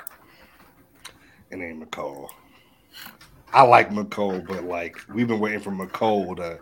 It 1.52 1.58
ain't 1.58 1.90
Mecole. 1.90 2.28
I 3.54 3.62
like 3.64 3.92
Mecole, 3.92 4.46
but 4.46 4.66
like 4.66 4.98
we've 5.14 5.28
been 5.28 5.40
waiting 5.40 5.62
for 5.62 5.72
Mecole 5.72 6.36
to 6.38 6.60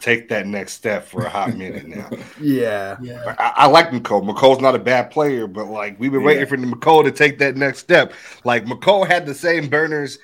take 0.00 0.28
that 0.28 0.46
next 0.46 0.74
step 0.74 1.06
for 1.06 1.26
a 1.26 1.30
hot 1.30 1.54
minute 1.56 1.86
now. 1.86 2.10
Yeah. 2.40 2.98
Yeah. 3.00 3.34
I, 3.38 3.52
I 3.56 3.66
like 3.66 3.90
Mecole. 3.90 4.22
Mecole's 4.28 4.60
not 4.60 4.74
a 4.74 4.78
bad 4.78 5.10
player, 5.10 5.46
but 5.46 5.66
like 5.66 5.98
we've 5.98 6.12
been 6.12 6.20
Yeah. 6.20 6.26
waiting 6.26 6.46
for 6.46 6.56
Mecole 6.56 7.04
to 7.04 7.10
take 7.12 7.38
that 7.38 7.56
next 7.56 7.78
step. 7.80 8.12
Like 8.44 8.64
Mecole 8.66 9.06
had 9.06 9.26
the 9.26 9.34
same 9.34 9.68
burners, 9.68 10.18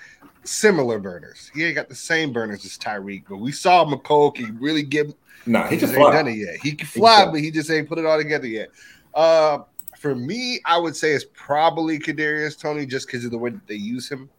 similar 0.45 0.99
burners. 0.99 1.51
He 1.55 1.65
ain't 1.65 1.75
got 1.75 1.89
the 1.89 1.95
same 1.95 2.33
burners 2.33 2.65
as 2.65 2.77
Tyreek, 2.79 3.25
but 3.29 3.39
we 3.39 3.53
saw 3.53 3.85
Mecole 3.85 4.35
can 4.35 4.59
really 4.61 4.83
get 4.83 5.15
Nah, 5.47 5.67
he 5.69 5.75
he 5.75 5.81
just 5.81 5.93
just 5.93 5.95
ain't 5.95 6.01
fly. 6.01 6.13
done 6.13 6.29
it 6.29 6.37
yet. 6.37 6.57
He 6.57 6.73
can 6.73 6.87
can 6.93 7.03
fly, 7.03 7.25
fly. 7.25 7.33
but 7.33 7.41
he 7.41 7.51
just 7.51 7.71
ain't 7.71 7.89
put 7.89 7.99
it 7.99 8.07
all 8.07 8.19
together 8.19 8.47
yet. 8.47 8.69
Uh, 9.15 9.61
for 9.99 10.15
me, 10.15 10.61
I 10.65 10.79
would 10.79 10.97
say 10.97 11.13
it's 11.13 11.27
probably 11.35 11.99
Kadarius 11.99 12.59
Toney 12.59 12.87
just 12.87 13.07
because 13.07 13.25
of 13.25 13.31
the 13.31 13.39
way 13.39 13.51
that 13.51 13.67
they 13.67 13.75
use 13.75 14.09
him. 14.09 14.31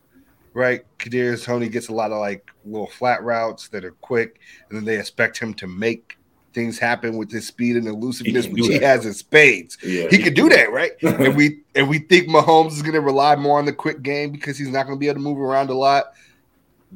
Right, 0.53 0.85
Kadarius 0.99 1.45
Toney 1.45 1.67
gets 1.67 1.87
a 1.87 1.93
lot 1.93 2.11
of 2.11 2.19
like 2.19 2.51
little 2.63 2.87
flat 2.87 3.23
routes 3.23 3.69
that 3.69 3.83
are 3.83 3.91
quick, 4.01 4.39
and 4.69 4.77
then 4.77 4.85
they 4.85 4.99
expect 4.99 5.39
him 5.39 5.53
to 5.55 5.67
make 5.67 6.17
things 6.53 6.77
happen 6.77 7.17
with 7.17 7.31
his 7.31 7.47
speed 7.47 7.75
and 7.75 7.87
elusiveness, 7.87 8.45
can 8.45 8.53
which 8.53 8.67
he 8.67 8.79
has 8.79 9.05
in 9.05 9.13
spades. 9.13 9.77
Yeah, 9.83 10.07
He 10.09 10.19
could 10.19 10.35
do 10.35 10.49
that, 10.49 10.71
right? 10.71 10.91
and 11.01 11.35
we 11.35 11.61
and 11.75 11.89
we 11.89 11.99
think 11.99 12.27
Mahomes 12.27 12.73
is 12.73 12.81
going 12.81 12.93
to 12.93 13.01
rely 13.01 13.35
more 13.35 13.57
on 13.57 13.65
the 13.65 13.73
quick 13.73 14.01
game 14.03 14.31
because 14.31 14.57
he's 14.57 14.69
not 14.69 14.85
going 14.85 14.97
to 14.97 14.99
be 14.99 15.07
able 15.07 15.15
to 15.15 15.21
move 15.21 15.39
around 15.39 15.69
a 15.69 15.73
lot. 15.73 16.13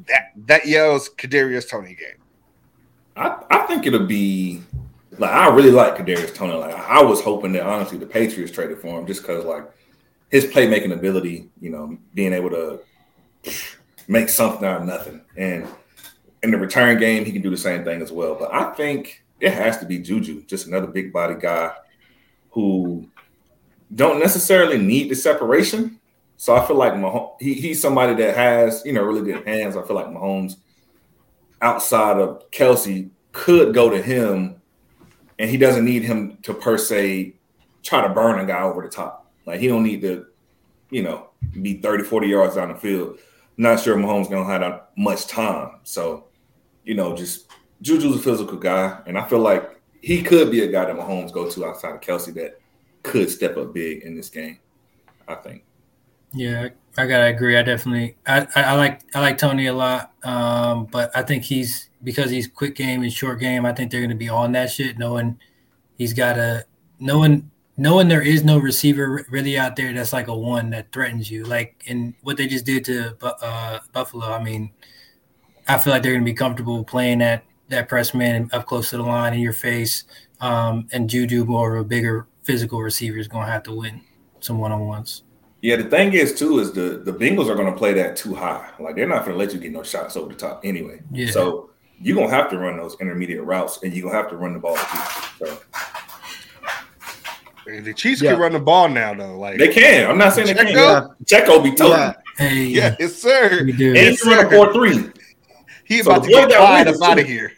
That 0.06 0.32
that 0.46 0.66
yells 0.66 1.10
Kadarius 1.10 1.68
Toney 1.68 1.94
game. 1.94 2.22
I, 3.16 3.42
I 3.50 3.66
think 3.66 3.86
it'll 3.86 4.06
be 4.06 4.62
like 5.18 5.30
I 5.30 5.48
really 5.48 5.72
like 5.72 5.96
Kadarius 5.96 6.34
Toney. 6.34 6.54
Like 6.54 6.74
I 6.74 7.02
was 7.02 7.20
hoping 7.20 7.52
that 7.52 7.62
honestly 7.62 7.98
the 7.98 8.06
Patriots 8.06 8.52
traded 8.52 8.78
for 8.78 8.98
him 8.98 9.06
just 9.06 9.22
because 9.22 9.44
like 9.44 9.64
his 10.30 10.44
playmaking 10.44 10.92
ability, 10.92 11.48
you 11.60 11.70
know, 11.70 11.98
being 12.14 12.32
able 12.32 12.50
to 12.50 12.80
make 14.06 14.28
something 14.28 14.66
out 14.66 14.80
of 14.80 14.86
nothing, 14.86 15.22
and 15.36 15.66
in 16.42 16.50
the 16.50 16.58
return 16.58 16.98
game 16.98 17.24
he 17.24 17.32
can 17.32 17.42
do 17.42 17.50
the 17.50 17.56
same 17.56 17.84
thing 17.84 18.02
as 18.02 18.12
well. 18.12 18.34
But 18.34 18.52
I 18.52 18.72
think 18.74 19.24
it 19.40 19.52
has 19.52 19.78
to 19.78 19.86
be 19.86 19.98
Juju, 19.98 20.44
just 20.46 20.66
another 20.66 20.86
big 20.86 21.12
body 21.12 21.34
guy 21.40 21.72
who 22.50 23.08
don't 23.94 24.18
necessarily 24.18 24.78
need 24.78 25.10
the 25.10 25.14
separation. 25.14 26.00
So 26.36 26.54
I 26.54 26.64
feel 26.66 26.76
like 26.76 26.92
Mahomes, 26.94 27.40
he, 27.40 27.54
he's 27.54 27.80
somebody 27.80 28.14
that 28.14 28.36
has 28.36 28.82
you 28.84 28.92
know 28.92 29.02
really 29.02 29.22
good 29.22 29.46
hands. 29.46 29.76
I 29.76 29.82
feel 29.82 29.96
like 29.96 30.06
Mahomes 30.06 30.56
outside 31.60 32.18
of 32.18 32.50
Kelce 32.50 33.10
could 33.32 33.74
go 33.74 33.90
to 33.90 34.00
him, 34.00 34.60
and 35.38 35.50
he 35.50 35.56
doesn't 35.56 35.84
need 35.84 36.02
him 36.02 36.38
to 36.42 36.54
per 36.54 36.78
se 36.78 37.34
try 37.82 38.06
to 38.06 38.12
burn 38.12 38.38
a 38.38 38.44
guy 38.44 38.62
over 38.62 38.82
the 38.82 38.88
top. 38.88 39.30
Like 39.46 39.60
he 39.60 39.68
don't 39.68 39.82
need 39.82 40.02
to, 40.02 40.26
you 40.90 41.02
know, 41.02 41.30
be 41.62 41.80
30, 41.80 42.04
40 42.04 42.26
yards 42.26 42.54
down 42.56 42.68
the 42.68 42.74
field. 42.74 43.18
Not 43.58 43.80
sure 43.80 43.96
Mahomes 43.96 44.30
gonna 44.30 44.44
have 44.44 44.82
much 44.96 45.26
time. 45.26 45.80
So, 45.82 46.28
you 46.84 46.94
know, 46.94 47.14
just 47.14 47.48
Juju's 47.82 48.16
a 48.16 48.22
physical 48.22 48.56
guy, 48.56 49.00
and 49.06 49.18
I 49.18 49.28
feel 49.28 49.40
like 49.40 49.80
he 50.00 50.22
could 50.22 50.50
be 50.50 50.62
a 50.62 50.68
guy 50.68 50.84
that 50.84 50.96
Mahomes 50.96 51.32
go 51.32 51.50
to 51.50 51.66
outside 51.66 51.94
of 51.94 52.00
Kelce 52.00 52.32
that 52.34 52.60
could 53.02 53.28
step 53.28 53.56
up 53.56 53.74
big 53.74 54.02
in 54.02 54.14
this 54.14 54.30
game. 54.30 54.60
I 55.26 55.34
think. 55.34 55.64
Yeah, 56.32 56.68
I 56.96 57.06
gotta 57.06 57.26
agree. 57.26 57.56
I 57.56 57.62
definitely, 57.62 58.16
I, 58.26 58.46
I, 58.54 58.62
I 58.62 58.72
like, 58.74 59.00
I 59.14 59.20
like 59.20 59.38
Toney 59.38 59.66
a 59.66 59.72
lot. 59.72 60.12
Um, 60.22 60.86
but 60.86 61.14
I 61.16 61.22
think 61.22 61.42
he's 61.42 61.90
because 62.04 62.30
he's 62.30 62.46
quick 62.46 62.76
game 62.76 63.02
and 63.02 63.12
short 63.12 63.40
game. 63.40 63.66
I 63.66 63.72
think 63.72 63.90
they're 63.90 64.00
gonna 64.00 64.14
be 64.14 64.28
on 64.28 64.52
that 64.52 64.70
shit, 64.70 64.98
knowing 64.98 65.38
he's 65.96 66.12
got 66.12 66.38
a 66.38 66.64
knowing 67.00 67.50
knowing 67.78 68.08
there 68.08 68.20
is 68.20 68.44
no 68.44 68.58
receiver 68.58 69.24
really 69.30 69.56
out 69.56 69.76
there 69.76 69.92
that's 69.94 70.12
like 70.12 70.26
a 70.26 70.36
one 70.36 70.68
that 70.70 70.92
threatens 70.92 71.30
you. 71.30 71.44
Like 71.44 71.80
in 71.86 72.14
what 72.22 72.36
they 72.36 72.46
just 72.46 72.66
did 72.66 72.84
to 72.86 73.16
uh, 73.22 73.78
Buffalo. 73.92 74.26
I 74.26 74.42
mean, 74.42 74.70
I 75.68 75.78
feel 75.78 75.92
like 75.92 76.02
they're 76.02 76.12
gonna 76.12 76.24
be 76.24 76.34
comfortable 76.34 76.84
playing 76.84 77.20
that 77.20 77.44
that 77.68 77.88
press 77.88 78.12
man 78.12 78.50
up 78.52 78.66
close 78.66 78.90
to 78.90 78.96
the 78.98 79.02
line 79.02 79.32
in 79.32 79.40
your 79.40 79.52
face. 79.52 80.04
Um, 80.40 80.88
and 80.92 81.08
Juju, 81.08 81.44
more 81.44 81.76
of 81.76 81.80
a 81.80 81.88
bigger 81.88 82.26
physical 82.42 82.82
receiver, 82.82 83.16
is 83.16 83.28
gonna 83.28 83.50
have 83.50 83.62
to 83.62 83.72
win 83.72 84.02
some 84.40 84.58
one 84.58 84.72
on 84.72 84.86
ones. 84.86 85.22
Yeah, 85.60 85.76
the 85.76 85.84
thing 85.84 86.12
is 86.12 86.38
too 86.38 86.58
is 86.58 86.72
the 86.72 87.02
the 87.04 87.12
Bengals 87.12 87.48
are 87.48 87.54
going 87.54 87.72
to 87.72 87.76
play 87.76 87.92
that 87.94 88.16
too 88.16 88.34
high. 88.34 88.70
Like 88.78 88.94
they're 88.94 89.08
not 89.08 89.24
going 89.24 89.36
to 89.36 89.38
let 89.38 89.52
you 89.52 89.58
get 89.58 89.72
no 89.72 89.82
shots 89.82 90.16
over 90.16 90.28
the 90.28 90.38
top 90.38 90.60
anyway. 90.64 91.00
Yeah. 91.10 91.30
So 91.30 91.70
you're 92.00 92.14
gonna 92.14 92.30
have 92.30 92.48
to 92.50 92.58
run 92.58 92.76
those 92.76 92.96
intermediate 93.00 93.42
routes, 93.42 93.82
and 93.82 93.92
you're 93.92 94.06
gonna 94.06 94.16
have 94.16 94.30
to 94.30 94.36
run 94.36 94.52
the 94.52 94.60
ball 94.60 94.76
too. 94.76 95.46
So 95.46 95.58
The 97.82 97.92
Chiefs 97.94 98.22
Yeah. 98.22 98.32
can 98.32 98.40
run 98.40 98.52
the 98.52 98.58
ball 98.60 98.88
now, 98.88 99.14
though. 99.14 99.38
Like 99.38 99.58
they 99.58 99.68
can. 99.68 100.10
I'm 100.10 100.18
not 100.18 100.32
saying 100.32 100.46
they 100.48 100.54
can't. 100.54 100.76
out. 100.76 101.22
Checo 101.24 101.62
be 101.62 101.72
told. 101.74 101.92
Yeah. 101.92 102.14
Hey, 102.36 102.64
yeah, 102.64 102.96
yes, 102.98 103.14
sir. 103.16 103.62
we 103.64 103.72
do. 103.72 103.88
And 103.94 104.08
he 104.08 104.16
can 104.16 104.28
run 104.30 104.46
a 104.46 104.50
four 104.50 104.72
three. 104.72 105.10
He's 105.84 106.04
So 106.04 106.12
about 106.12 106.24
to 106.24 106.28
get 106.30 106.48
got 106.50 106.58
Clyde 106.58 106.86
wheels, 106.86 107.00
up 107.02 107.10
out 107.10 107.18
of 107.18 107.26
here. 107.26 107.52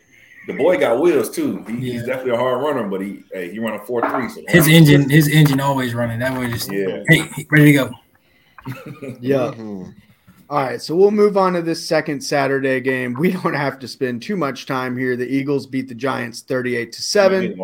The 0.46 0.54
boy 0.54 0.78
got 0.78 1.00
wheels 1.00 1.30
too. 1.30 1.62
He, 1.68 1.92
He's 1.92 2.04
definitely 2.04 2.32
a 2.32 2.36
hard 2.38 2.62
runner, 2.62 2.88
but 2.88 3.00
he 3.02 3.22
hey, 3.32 3.50
he 3.52 3.58
run 3.58 3.74
a 3.74 3.78
four 3.84 4.00
three. 4.10 4.28
So 4.28 4.42
His 4.48 4.66
engine, 4.68 5.08
his 5.10 5.28
engine 5.28 5.60
always 5.60 5.94
running. 5.94 6.18
That 6.20 6.38
way, 6.38 6.50
just 6.50 6.72
Yeah. 6.72 7.02
hey, 7.08 7.28
ready 7.50 7.66
to 7.66 7.72
go. 7.72 7.90
Yeah. 9.20 9.52
Mhm. 9.56 9.94
All 10.48 10.58
right, 10.64 10.82
so 10.82 10.96
we'll 10.96 11.12
move 11.12 11.36
on 11.36 11.52
to 11.52 11.62
this 11.62 11.86
second 11.86 12.20
Saturday 12.20 12.80
game. 12.80 13.14
We 13.14 13.30
don't 13.30 13.54
have 13.54 13.78
to 13.80 13.86
spend 13.88 14.22
too 14.22 14.36
much 14.36 14.66
time 14.66 14.98
here. 14.98 15.14
The 15.16 15.28
Eagles 15.28 15.66
beat 15.66 15.88
the 15.88 15.94
Giants 15.94 16.40
38 16.40 16.90
to 16.92 17.02
7. 17.02 17.56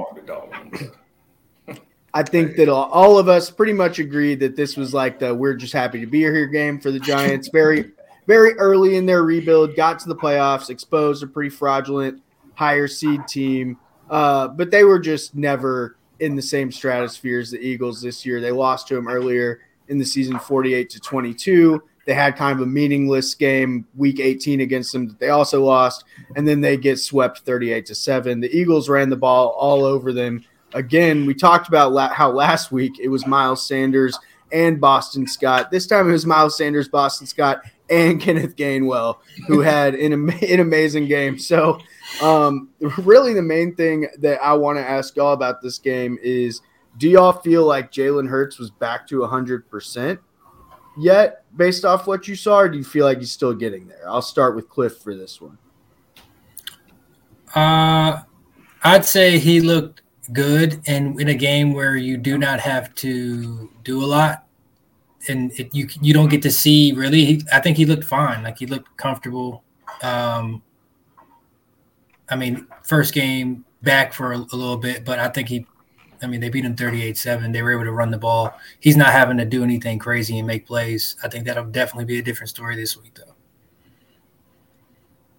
I 2.17 2.23
think 2.23 2.57
that 2.57 2.71
all- 2.71 3.19
of 3.19 3.29
us 3.29 3.51
pretty 3.51 3.75
much 3.75 3.99
agreed 3.99 4.41
that 4.41 4.57
this 4.57 4.75
was 4.75 4.95
like 4.95 5.19
the 5.19 5.35
we're 5.35 5.53
just 5.53 5.75
happy 5.75 6.01
to 6.01 6.07
be 6.07 6.21
here 6.21 6.47
game 6.47 6.81
for 6.81 6.91
the 6.91 6.99
Giants. 6.99 7.51
Very, 7.53 7.93
very 8.27 8.55
early 8.55 8.97
in 8.97 9.05
their 9.05 9.23
rebuild, 9.23 9.77
got 9.77 9.99
to 9.99 10.09
the 10.09 10.17
playoffs, 10.17 10.71
exposed 10.71 11.23
a 11.23 11.27
pretty 11.27 11.51
fraudulent 11.51 12.23
higher 12.55 12.89
seed 12.89 13.29
team, 13.29 13.77
uh, 14.09 14.49
but 14.49 14.71
they 14.71 14.83
were 14.83 14.99
just 14.99 15.35
never 15.35 15.97
in 16.19 16.35
the 16.35 16.41
same 16.41 16.73
stratosphere 16.73 17.41
as 17.41 17.51
the 17.51 17.61
Eagles 17.61 18.01
this 18.01 18.25
year. 18.25 18.41
They 18.41 18.51
lost 18.51 18.89
to 18.89 18.95
them 18.95 19.09
earlier 19.09 19.61
in 19.89 19.99
the 19.99 20.05
season, 20.07 20.39
48 20.39 20.89
to 20.89 21.01
22. 21.01 21.83
They 22.07 22.15
had 22.15 22.35
kind 22.35 22.59
of 22.59 22.67
a 22.67 22.71
meaningless 22.71 23.35
game 23.35 23.87
week 23.95 24.21
18 24.21 24.63
against 24.63 24.95
them 24.95 25.09
that 25.09 25.19
they 25.19 25.29
also 25.29 25.63
lost, 25.63 26.05
and 26.35 26.49
then 26.49 26.63
they 26.63 26.79
get 26.79 26.99
swept 26.99 27.41
38 27.41 27.85
to 27.85 27.95
7. 27.95 28.41
The 28.41 28.57
Eagles 28.57 28.89
ran 28.89 29.11
the 29.11 29.17
ball 29.17 29.49
all 29.49 29.85
over 29.85 30.15
them 30.15 30.43
again, 30.75 31.27
we 31.27 31.35
talked 31.35 31.69
about 31.69 31.93
la- 31.93 32.13
how 32.13 32.31
last 32.31 32.73
week 32.73 32.99
it 33.01 33.09
was 33.09 33.27
Miles 33.27 33.67
Sanders 33.67 34.19
and 34.53 34.81
Boston 34.81 35.27
Scott. 35.27 35.71
This 35.71 35.87
time 35.87 36.09
it 36.09 36.13
was 36.13 36.27
Miles 36.27 36.57
Sanders, 36.57 36.89
Boston 36.89 37.27
Scott, 37.27 37.63
and 37.91 38.21
Kenneth 38.23 38.57
Gainwell, 38.57 39.19
who 39.47 39.61
had 39.63 39.95
an, 39.95 40.13
am- 40.13 40.29
an 40.31 40.61
amazing 40.61 41.07
game. 41.07 41.39
So, 41.39 41.79
um, 42.23 42.71
really, 42.99 43.35
the 43.35 43.43
main 43.43 43.75
thing 43.75 44.09
that 44.19 44.43
I 44.43 44.53
want 44.55 44.79
to 44.79 44.89
ask 44.89 45.17
y'all 45.17 45.33
about 45.33 45.63
this 45.63 45.79
game 45.79 46.19
is 46.23 46.61
do 46.99 47.09
y'all 47.09 47.33
feel 47.33 47.65
like 47.65 47.93
Jalen 47.93 48.29
Hurts 48.29 48.59
was 48.59 48.71
back 48.71 49.07
to 49.09 49.21
100% 49.21 50.19
yet, 50.97 51.45
based 51.57 51.85
off 51.85 52.07
what 52.07 52.27
you 52.27 52.35
saw, 52.35 52.61
or 52.61 52.69
do 52.69 52.79
you 52.79 52.85
feel 52.85 53.05
like 53.05 53.19
he's 53.19 53.33
still 53.33 53.55
getting 53.55 53.87
there? 53.87 54.09
I'll 54.09 54.23
start 54.23 54.57
with 54.57 54.69
Cliff 54.69 54.99
for 54.99 55.15
this 55.15 55.41
one. 55.41 55.59
Uh, 57.55 58.23
I'd 58.83 59.05
say 59.05 59.39
he 59.39 59.61
looked 59.61 60.03
good, 60.33 60.81
and 60.87 61.21
in 61.21 61.29
a 61.29 61.35
game 61.35 61.73
where 61.73 61.97
you 61.97 62.17
do 62.17 62.39
not 62.39 62.61
have 62.61 62.95
to 62.97 63.71
do 63.85 64.05
a 64.05 64.07
lot, 64.07 64.47
and 65.29 65.53
it, 65.59 65.75
you 65.75 65.89
you 66.01 66.13
don't 66.13 66.29
get 66.29 66.43
to 66.43 66.51
see 66.51 66.93
really. 66.93 67.43
I 67.53 67.61
think 67.61 67.77
he 67.77 67.85
looked 67.85 68.05
fine. 68.05 68.43
Like 68.43 68.59
he 68.59 68.67
looked 68.67 68.97
comfortable. 68.97 69.63
Um, 70.03 70.63
I 72.29 72.37
mean, 72.37 72.67
first 72.83 73.15
game 73.15 73.65
back 73.83 74.13
for 74.13 74.33
a, 74.33 74.39
a 74.39 74.57
little 74.57 74.77
bit, 74.77 75.05
but 75.05 75.19
I 75.19 75.29
think 75.29 75.49
he. 75.49 75.67
I 76.23 76.27
mean, 76.27 76.41
they 76.41 76.49
beat 76.49 76.65
him 76.65 76.75
38-7. 76.75 77.53
They 77.53 77.61
were 77.61 77.73
able 77.73 77.85
to 77.85 77.93
run 77.93 78.11
the 78.11 78.17
ball. 78.17 78.59
He's 78.81 78.97
not 78.97 79.13
having 79.13 79.37
to 79.37 79.45
do 79.45 79.63
anything 79.63 79.99
crazy 79.99 80.39
and 80.39 80.47
make 80.47 80.67
plays. 80.67 81.15
I 81.23 81.29
think 81.29 81.45
that'll 81.45 81.67
definitely 81.67 82.07
be 82.07 82.19
a 82.19 82.23
different 82.23 82.49
story 82.49 82.75
this 82.75 82.97
week, 82.97 83.15
though. 83.15 83.35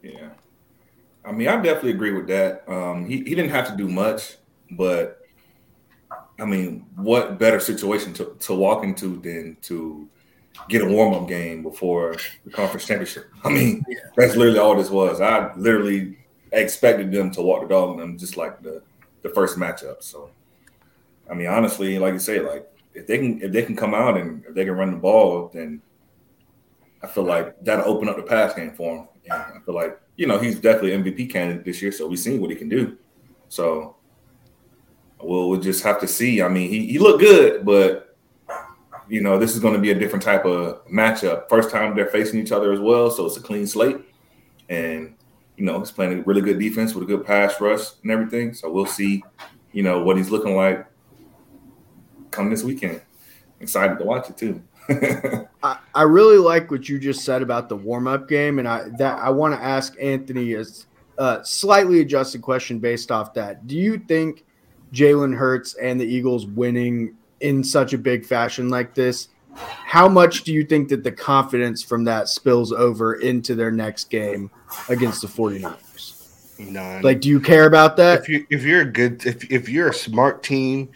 Yeah. 0.04 0.30
I 1.26 1.32
mean, 1.32 1.48
I 1.48 1.56
definitely 1.56 1.92
agree 1.92 2.12
with 2.12 2.28
that. 2.28 2.64
Um, 2.70 3.06
he, 3.06 3.18
he 3.18 3.36
didn't 3.36 3.50
have 3.50 3.68
to 3.70 3.76
do 3.76 3.88
much, 3.88 4.38
but 4.72 5.22
I 6.40 6.46
mean, 6.46 6.86
what 6.96 7.40
better 7.40 7.60
situation 7.60 8.14
to, 8.14 8.36
to 8.40 8.54
walk 8.54 8.84
into 8.84 9.20
than 9.22 9.58
to 9.64 10.08
get 10.70 10.82
a 10.82 10.86
warm 10.86 11.14
up 11.14 11.28
game 11.28 11.64
before 11.64 12.16
the 12.46 12.52
conference 12.52 12.86
championship? 12.86 13.26
I 13.44 13.50
mean, 13.50 13.84
Yeah. 13.88 13.98
that's 14.16 14.36
literally 14.36 14.60
all 14.60 14.76
this 14.76 14.90
was. 14.90 15.20
I 15.22 15.54
literally 15.56 16.18
expected 16.52 17.12
them 17.12 17.32
to 17.32 17.42
walk 17.42 17.62
the 17.64 17.68
dog 17.68 17.90
on 17.92 17.98
them 17.98 18.18
just 18.18 18.38
like 18.38 18.62
the, 18.62 18.82
the 19.24 19.30
first 19.30 19.58
matchup. 19.58 20.02
So, 20.04 20.30
I 21.30 21.34
mean, 21.34 21.48
honestly, 21.48 21.98
like 22.00 22.14
you 22.14 22.20
say, 22.20 22.40
like 22.40 22.68
if 22.94 23.06
they 23.08 23.18
can 23.18 23.42
if 23.42 23.52
they 23.52 23.64
can 23.64 23.76
come 23.76 23.94
out 23.94 24.18
and 24.18 24.44
if 24.48 24.56
they 24.56 24.64
can 24.66 24.74
run 24.76 24.92
the 24.92 24.98
ball, 24.98 25.52
then 25.54 25.82
I 27.04 27.08
feel 27.08 27.26
like 27.26 27.56
that'll 27.64 27.86
open 27.86 28.10
up 28.10 28.16
the 28.16 28.24
pass 28.24 28.54
game 28.54 28.72
for 28.72 28.96
him. 28.98 29.08
And 29.26 29.34
I 29.34 29.60
feel 29.66 29.76
like, 29.76 30.00
you 30.16 30.26
know, 30.26 30.40
he's 30.40 30.60
definitely 30.60 30.92
MVP 30.92 31.30
candidate 31.30 31.66
this 31.66 31.82
year, 31.82 31.92
so 31.92 32.08
we've 32.08 32.18
seen 32.18 32.40
what 32.40 32.50
he 32.50 32.56
can 32.56 32.70
do. 32.70 32.98
So 33.50 33.97
we'll, 35.22 35.50
we'll 35.50 35.60
just 35.60 35.84
have 35.84 36.00
to 36.02 36.08
see. 36.08 36.42
I 36.42 36.48
mean, 36.48 36.70
he, 36.70 36.88
he 36.88 37.00
looked 37.00 37.20
good, 37.20 37.66
but 37.66 38.16
you 39.10 39.22
know, 39.22 39.40
this 39.40 39.54
is 39.54 39.60
going 39.60 39.74
to 39.74 39.80
be 39.80 39.92
a 39.92 39.96
different 39.96 40.24
type 40.24 40.46
of 40.46 40.86
matchup. 40.88 41.50
First 41.50 41.72
time 41.72 41.96
they're 41.96 42.08
facing 42.08 42.40
each 42.40 42.52
other 42.52 42.74
as 42.74 42.80
well, 42.80 43.10
so 43.10 43.26
it's 43.26 43.38
a 43.38 43.42
clean 43.42 43.66
slate. 43.66 43.98
And 44.70 45.16
you 45.56 45.66
know, 45.66 45.80
he's 45.80 45.92
playing 45.92 46.20
a 46.20 46.22
really 46.24 46.42
good 46.42 46.60
defense 46.60 46.94
with 46.94 47.04
a 47.04 47.08
good 47.08 47.26
pass 47.26 47.60
rush 47.60 47.82
and 48.04 48.12
everything. 48.12 48.54
So 48.54 48.72
we'll 48.72 48.86
see, 48.86 49.24
you 49.72 49.82
know, 49.82 50.04
what 50.04 50.18
he's 50.18 50.30
looking 50.30 50.56
like 50.56 50.86
come 52.32 52.50
this 52.50 52.64
weekend. 52.64 53.02
Excited 53.60 53.98
to 53.98 54.06
watch 54.06 54.30
it 54.30 54.38
too. 54.38 54.62
I, 55.64 55.80
I 55.96 56.04
really 56.04 56.38
like 56.38 56.70
what 56.70 56.88
you 56.88 57.00
just 57.00 57.26
said 57.26 57.42
about 57.42 57.70
the 57.70 57.76
warm 57.76 58.08
up 58.08 58.28
game, 58.28 58.60
and 58.60 58.68
I 58.68 58.90
that 58.98 59.20
I 59.20 59.30
want 59.30 59.54
to 59.54 59.62
ask 59.62 59.96
Anthony 60.00 60.54
a, 60.54 60.62
a 60.62 61.22
uh, 61.22 61.44
slightly 61.44 62.02
adjusted 62.02 62.42
question 62.42 62.80
based 62.80 63.12
off 63.12 63.34
that. 63.34 63.68
Do 63.68 63.76
you 63.76 63.98
think 63.98 64.46
Jalen 64.94 65.36
Hurts 65.36 65.76
and 65.76 66.00
the 66.00 66.06
Eagles 66.06 66.46
winning 66.46 67.16
in 67.40 67.64
such 67.64 67.94
a 67.94 67.98
big 67.98 68.26
fashion 68.26 68.70
like 68.70 68.94
this? 68.94 69.30
How 69.56 70.08
much 70.08 70.44
do 70.44 70.54
you 70.54 70.64
think 70.64 70.90
that 70.90 71.04
the 71.04 71.12
confidence 71.12 71.82
from 71.84 72.04
that 72.04 72.28
spills 72.28 72.72
over 72.72 73.16
into 73.16 73.56
their 73.56 73.72
next 73.72 74.10
game 74.10 74.52
against 74.90 75.22
the 75.22 75.28
49ers? 75.28 76.60
None. 76.60 77.02
Like, 77.02 77.22
do 77.22 77.30
you 77.30 77.40
care 77.40 77.66
about 77.66 77.98
that? 77.98 78.20
if 78.22 78.30
you 78.30 78.46
if 78.50 78.64
you're 78.64 78.82
a 78.82 78.92
good 78.92 79.26
if 79.26 79.50
if 79.52 79.70
you're 79.70 79.90
a 79.90 79.94
smart 79.94 80.44
team 80.44 80.90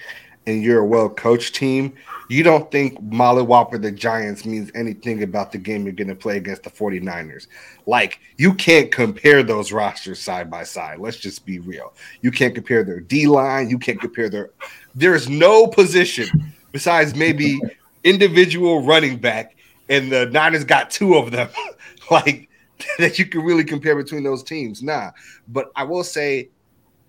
and 0.47 0.63
you're 0.63 0.79
a 0.79 0.85
well 0.85 1.09
coached 1.09 1.55
team, 1.55 1.93
you 2.31 2.43
don't 2.43 2.71
think 2.71 3.01
Molly 3.01 3.43
Whopper 3.43 3.77
the 3.77 3.91
Giants 3.91 4.45
means 4.45 4.71
anything 4.73 5.21
about 5.21 5.51
the 5.51 5.57
game 5.57 5.83
you're 5.83 5.91
going 5.91 6.07
to 6.07 6.15
play 6.15 6.37
against 6.37 6.63
the 6.63 6.69
49ers. 6.69 7.47
Like 7.85 8.21
you 8.37 8.53
can't 8.53 8.89
compare 8.89 9.43
those 9.43 9.73
rosters 9.73 10.19
side 10.19 10.49
by 10.49 10.63
side. 10.63 10.99
Let's 10.99 11.17
just 11.17 11.45
be 11.45 11.59
real. 11.59 11.93
You 12.21 12.31
can't 12.31 12.55
compare 12.55 12.85
their 12.85 13.01
D 13.01 13.27
line. 13.27 13.69
You 13.69 13.77
can't 13.77 13.99
compare 13.99 14.29
their. 14.29 14.51
There's 14.95 15.27
no 15.27 15.67
position 15.67 16.53
besides 16.71 17.15
maybe 17.15 17.59
individual 18.05 18.81
running 18.81 19.17
back, 19.17 19.57
and 19.89 20.09
the 20.09 20.27
Niners 20.27 20.63
got 20.63 20.89
two 20.89 21.15
of 21.15 21.31
them. 21.31 21.49
like 22.11 22.49
that 22.97 23.19
you 23.19 23.25
can 23.25 23.41
really 23.41 23.65
compare 23.65 23.95
between 23.95 24.23
those 24.23 24.41
teams. 24.41 24.81
Nah, 24.81 25.11
but 25.49 25.69
I 25.75 25.83
will 25.83 26.05
say 26.05 26.49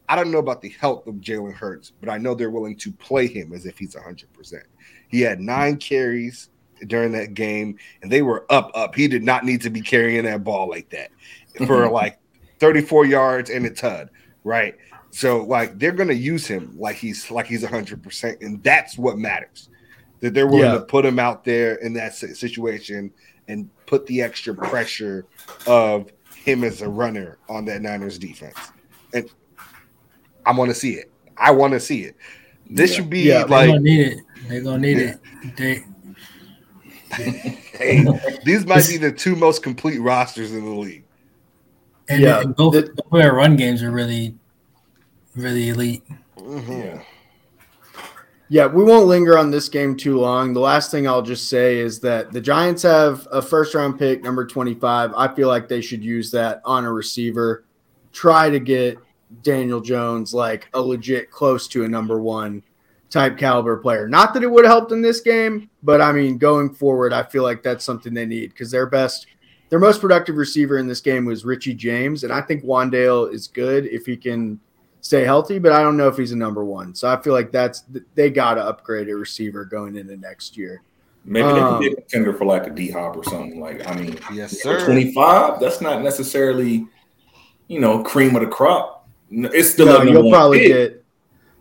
I 0.09 0.17
don't 0.17 0.31
know 0.31 0.38
about 0.38 0.61
the 0.61 0.69
health 0.69 1.07
of 1.07 1.14
Jalen 1.17 1.55
Hurts, 1.55 1.93
but 2.00 2.09
I 2.09 2.19
know 2.19 2.35
they're 2.35 2.50
willing 2.50 2.76
to 2.79 2.93
play 2.93 3.26
him 3.26 3.52
as 3.52 3.67
if 3.67 3.79
he's 3.79 3.95
100%. 3.95 4.62
He 5.12 5.21
had 5.21 5.40
nine 5.40 5.76
carries 5.76 6.49
during 6.88 7.12
that 7.12 7.35
game, 7.35 7.78
and 8.02 8.11
they 8.11 8.23
were 8.23 8.45
up, 8.50 8.73
up. 8.75 8.97
He 8.97 9.07
did 9.07 9.23
not 9.23 9.45
need 9.45 9.61
to 9.62 9.71
be 9.71 9.83
carrying 9.83 10.25
that 10.25 10.42
ball 10.42 10.69
like 10.69 10.90
that 10.90 11.11
for 11.69 11.88
like 11.92 12.19
34 12.59 13.04
yards 13.07 13.50
and 13.50 13.64
a 13.66 13.71
tud, 13.71 14.09
right? 14.42 14.75
So, 15.11 15.45
like, 15.45 15.78
they're 15.78 15.92
going 15.92 16.09
to 16.09 16.14
use 16.14 16.47
him 16.47 16.75
like 16.76 16.97
he's 16.97 17.31
like 17.31 17.47
he's 17.47 17.62
100%, 17.62 18.40
and 18.40 18.62
that's 18.64 18.99
what 18.99 19.19
matters. 19.19 19.69
That 20.21 20.35
they're 20.35 20.47
willing 20.47 20.73
Yeah. 20.73 20.78
to 20.78 20.85
put 20.85 21.04
him 21.04 21.19
out 21.19 21.45
there 21.45 21.75
in 21.76 21.92
that 21.95 22.14
situation 22.14 23.12
and 23.49 23.69
put 23.87 24.07
the 24.07 24.23
extra 24.23 24.54
pressure 24.54 25.26
of 25.66 26.11
him 26.35 26.64
as 26.64 26.81
a 26.81 26.88
runner 26.88 27.38
on 27.49 27.66
that 27.66 27.83
Niners 27.83 28.19
defense. 28.19 28.73
And 29.12 29.28
I 30.47 30.52
want 30.52 30.71
to 30.71 30.75
see 30.75 30.95
it. 30.95 31.12
I 31.37 31.50
want 31.50 31.73
to 31.75 31.81
see 31.81 32.02
it. 32.04 32.16
This 32.71 32.90
Yeah. 32.90 32.97
should 32.97 33.11
be 33.11 33.21
Yeah, 33.21 33.38
They're 33.38 33.47
like 33.49 33.69
gonna 33.69 33.81
need 33.81 34.00
it. 34.00 34.19
They're 34.49 34.62
gonna 34.62 34.78
need 34.78 34.99
it. 34.99 35.19
They 35.57 35.85
hey, 37.12 38.04
these 38.45 38.64
might 38.64 38.88
be 38.88 38.97
the 38.97 39.12
two 39.12 39.37
most 39.37 39.62
complete 39.62 39.99
rosters 39.99 40.52
in 40.52 40.64
the 40.64 40.71
league. 40.71 41.04
and, 42.09 42.23
Yeah, 42.23 42.40
and 42.40 42.57
both, 42.57 42.73
the- 42.75 42.83
both 42.95 43.12
of 43.12 43.19
their 43.21 43.35
run 43.35 43.57
games 43.57 43.83
are 43.83 43.90
really, 43.90 44.35
really 45.37 45.69
elite. 45.69 46.02
Mm-hmm. 46.38 46.73
yeah. 46.73 47.02
Yeah, 48.49 48.66
we 48.66 48.85
won't 48.85 49.07
linger 49.07 49.38
on 49.38 49.50
this 49.50 49.69
game 49.71 49.97
too 49.97 50.19
long. 50.19 50.52
The 50.52 50.61
last 50.61 50.90
thing 50.90 51.07
I'll 51.09 51.23
just 51.23 51.49
say 51.49 51.78
is 51.78 52.00
that 52.00 52.33
the 52.33 52.40
Giants 52.40 52.83
have 52.83 53.26
a 53.33 53.40
first 53.40 53.75
round 53.75 53.99
pick, 53.99 54.23
number 54.23 54.47
25. 54.47 55.14
I 55.16 55.35
feel 55.35 55.49
like 55.49 55.69
they 55.69 55.81
should 55.81 56.04
use 56.04 56.31
that 56.33 56.61
on 56.66 56.85
a 56.85 56.92
receiver. 56.92 57.64
Try 58.12 58.50
to 58.50 58.59
get 58.61 58.99
Daniel 59.43 59.81
Jones 59.81 60.35
like 60.35 60.69
a 60.75 60.81
legit 60.81 61.31
close 61.31 61.67
to 61.69 61.85
a 61.85 61.89
number 61.89 62.21
one 62.21 62.62
type 63.11 63.37
caliber 63.38 63.77
player. 63.77 64.09
Not 64.09 64.35
that 64.35 64.42
it 64.42 64.51
would 64.51 64.64
have 64.64 64.73
helped 64.73 64.92
in 64.92 65.03
this 65.03 65.21
game, 65.21 65.68
but 65.83 66.01
I 66.01 66.12
mean, 66.12 66.38
going 66.38 66.73
forward, 66.75 67.12
I 67.12 67.23
feel 67.23 67.42
like 67.42 67.62
that's 67.62 67.85
something 67.85 68.14
they 68.14 68.27
need 68.27 68.51
because 68.51 68.71
their 68.71 68.87
best, 68.87 69.27
their 69.68 69.79
most 69.79 70.01
productive 70.01 70.37
receiver 70.37 70.79
in 70.79 70.87
this 70.87 71.01
game 71.01 71.25
was 71.25 71.45
Richie 71.45 71.75
James. 71.75 72.25
And 72.25 72.33
I 72.33 72.40
think 72.40 72.64
Wan'Dale 72.64 73.33
is 73.33 73.49
good 73.49 73.87
if 73.87 74.07
he 74.07 74.16
can 74.16 74.59
stay 75.03 75.25
healthy, 75.25 75.59
but 75.59 75.73
I 75.73 75.83
don't 75.83 75.97
know 75.97 76.09
if 76.09 76.16
he's 76.16 76.33
a 76.33 76.37
number 76.37 76.64
one. 76.64 76.95
So 76.95 77.09
I 77.09 77.21
feel 77.21 77.33
like 77.33 77.53
that's 77.53 77.85
they 78.14 78.31
got 78.31 78.55
to 78.55 78.64
upgrade 78.64 79.09
a 79.09 79.16
receiver 79.16 79.64
going 79.64 79.97
into 79.97 80.16
next 80.16 80.57
year. 80.57 80.83
Maybe 81.25 81.47
they 81.53 81.61
Um, 81.61 81.75
can 81.75 81.81
be 81.81 81.92
a 81.92 81.97
contender 81.97 82.33
for 82.33 82.45
like 82.47 82.66
a 82.66 82.71
D 82.71 82.90
hop 82.90 83.16
or 83.16 83.25
something. 83.25 83.61
Like, 83.61 83.87
I 83.87 83.95
mean, 83.95 84.18
Yes, 84.33 84.61
sir. 84.61 84.85
25, 84.85 85.61
that's 85.61 85.81
not 85.81 86.03
necessarily, 86.03 86.87
you 87.68 87.79
know, 87.81 88.03
cream 88.03 88.35
of 88.35 88.42
the 88.42 88.49
crop. 88.49 89.02
It's 89.33 89.71
still 89.71 89.87
No, 89.87 90.03
you'll 90.03 90.31
probably 90.31 90.59
pick. 90.59 90.68
get, 90.68 91.05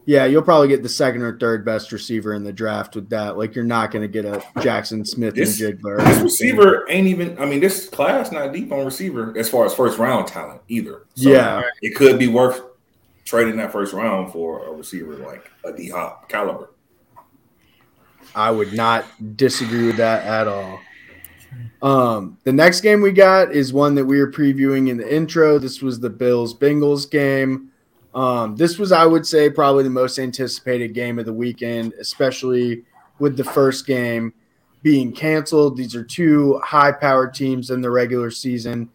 yeah, 0.06 0.26
you'll 0.26 0.42
probably 0.42 0.68
get 0.68 0.84
the 0.84 0.90
second 0.90 1.22
or 1.22 1.38
third 1.38 1.64
best 1.64 1.92
receiver 1.92 2.34
in 2.34 2.44
the 2.44 2.52
draft 2.52 2.96
with 2.96 3.10
that. 3.10 3.38
Like 3.38 3.56
you're 3.56 3.64
not 3.64 3.92
going 3.92 4.02
to 4.02 4.08
get 4.08 4.26
a 4.26 4.44
Jackson 4.62 5.06
Smith 5.06 5.36
This- 5.36 5.62
and 5.62 5.80
Jigler. 5.80 5.98
This 6.04 6.20
receiver 6.22 6.86
ain't 6.90 7.08
even. 7.08 7.38
I 7.40 7.46
mean, 7.46 7.60
this 7.62 7.88
class 7.88 8.32
not 8.32 8.52
deep 8.52 8.72
on 8.72 8.84
receiver 8.86 9.34
as 9.38 9.50
far 9.50 9.66
as 9.66 9.74
first 9.74 9.98
round 9.98 10.28
talent 10.28 10.62
either. 10.68 11.04
So 11.16 11.30
Yeah. 11.30 11.64
it 11.82 11.96
could 11.96 12.20
be 12.20 12.28
worth 12.28 12.62
trading 13.26 13.56
that 13.58 13.72
first 13.72 13.94
round 13.94 14.32
for 14.34 14.66
a 14.68 14.72
receiver 14.72 15.16
like 15.16 15.50
a 15.64 15.72
D 15.72 15.90
hop 15.90 16.28
caliber. 16.28 16.72
I 18.36 18.50
would 18.52 18.74
not 18.74 19.06
disagree 19.38 19.86
with 19.88 19.98
that 19.98 20.26
at 20.26 20.48
all. 20.48 20.80
Um, 21.82 22.38
the 22.44 22.54
next 22.54 22.82
game 22.82 23.02
we 23.02 23.12
got 23.12 23.52
is 23.52 23.74
one 23.74 23.96
that 23.96 24.06
we 24.06 24.20
were 24.20 24.32
previewing 24.32 24.90
in 24.90 24.98
the 24.98 25.16
intro. 25.16 25.58
This 25.58 25.82
was 25.82 26.00
the 26.00 26.10
Bills 26.10 26.54
Bengals 26.54 27.10
game. 27.10 27.72
Um, 28.14 28.56
this 28.56 28.78
was, 28.78 28.92
I 28.92 29.06
would 29.06 29.26
say, 29.26 29.50
probably 29.50 29.84
the 29.84 29.90
most 29.90 30.20
anticipated 30.20 30.94
game 30.94 31.18
of 31.18 31.26
the 31.26 31.34
weekend, 31.34 31.94
especially 32.00 32.84
with 33.20 33.38
the 33.38 33.44
first 33.44 33.88
game 33.88 34.34
being 34.84 35.12
canceled. 35.12 35.78
These 35.78 35.96
are 35.96 36.04
two 36.04 36.60
high 36.64 36.92
powered 36.92 37.34
teams 37.34 37.70
in 37.70 37.82
the 37.82 37.90
regular 37.90 38.32
season. 38.32 38.90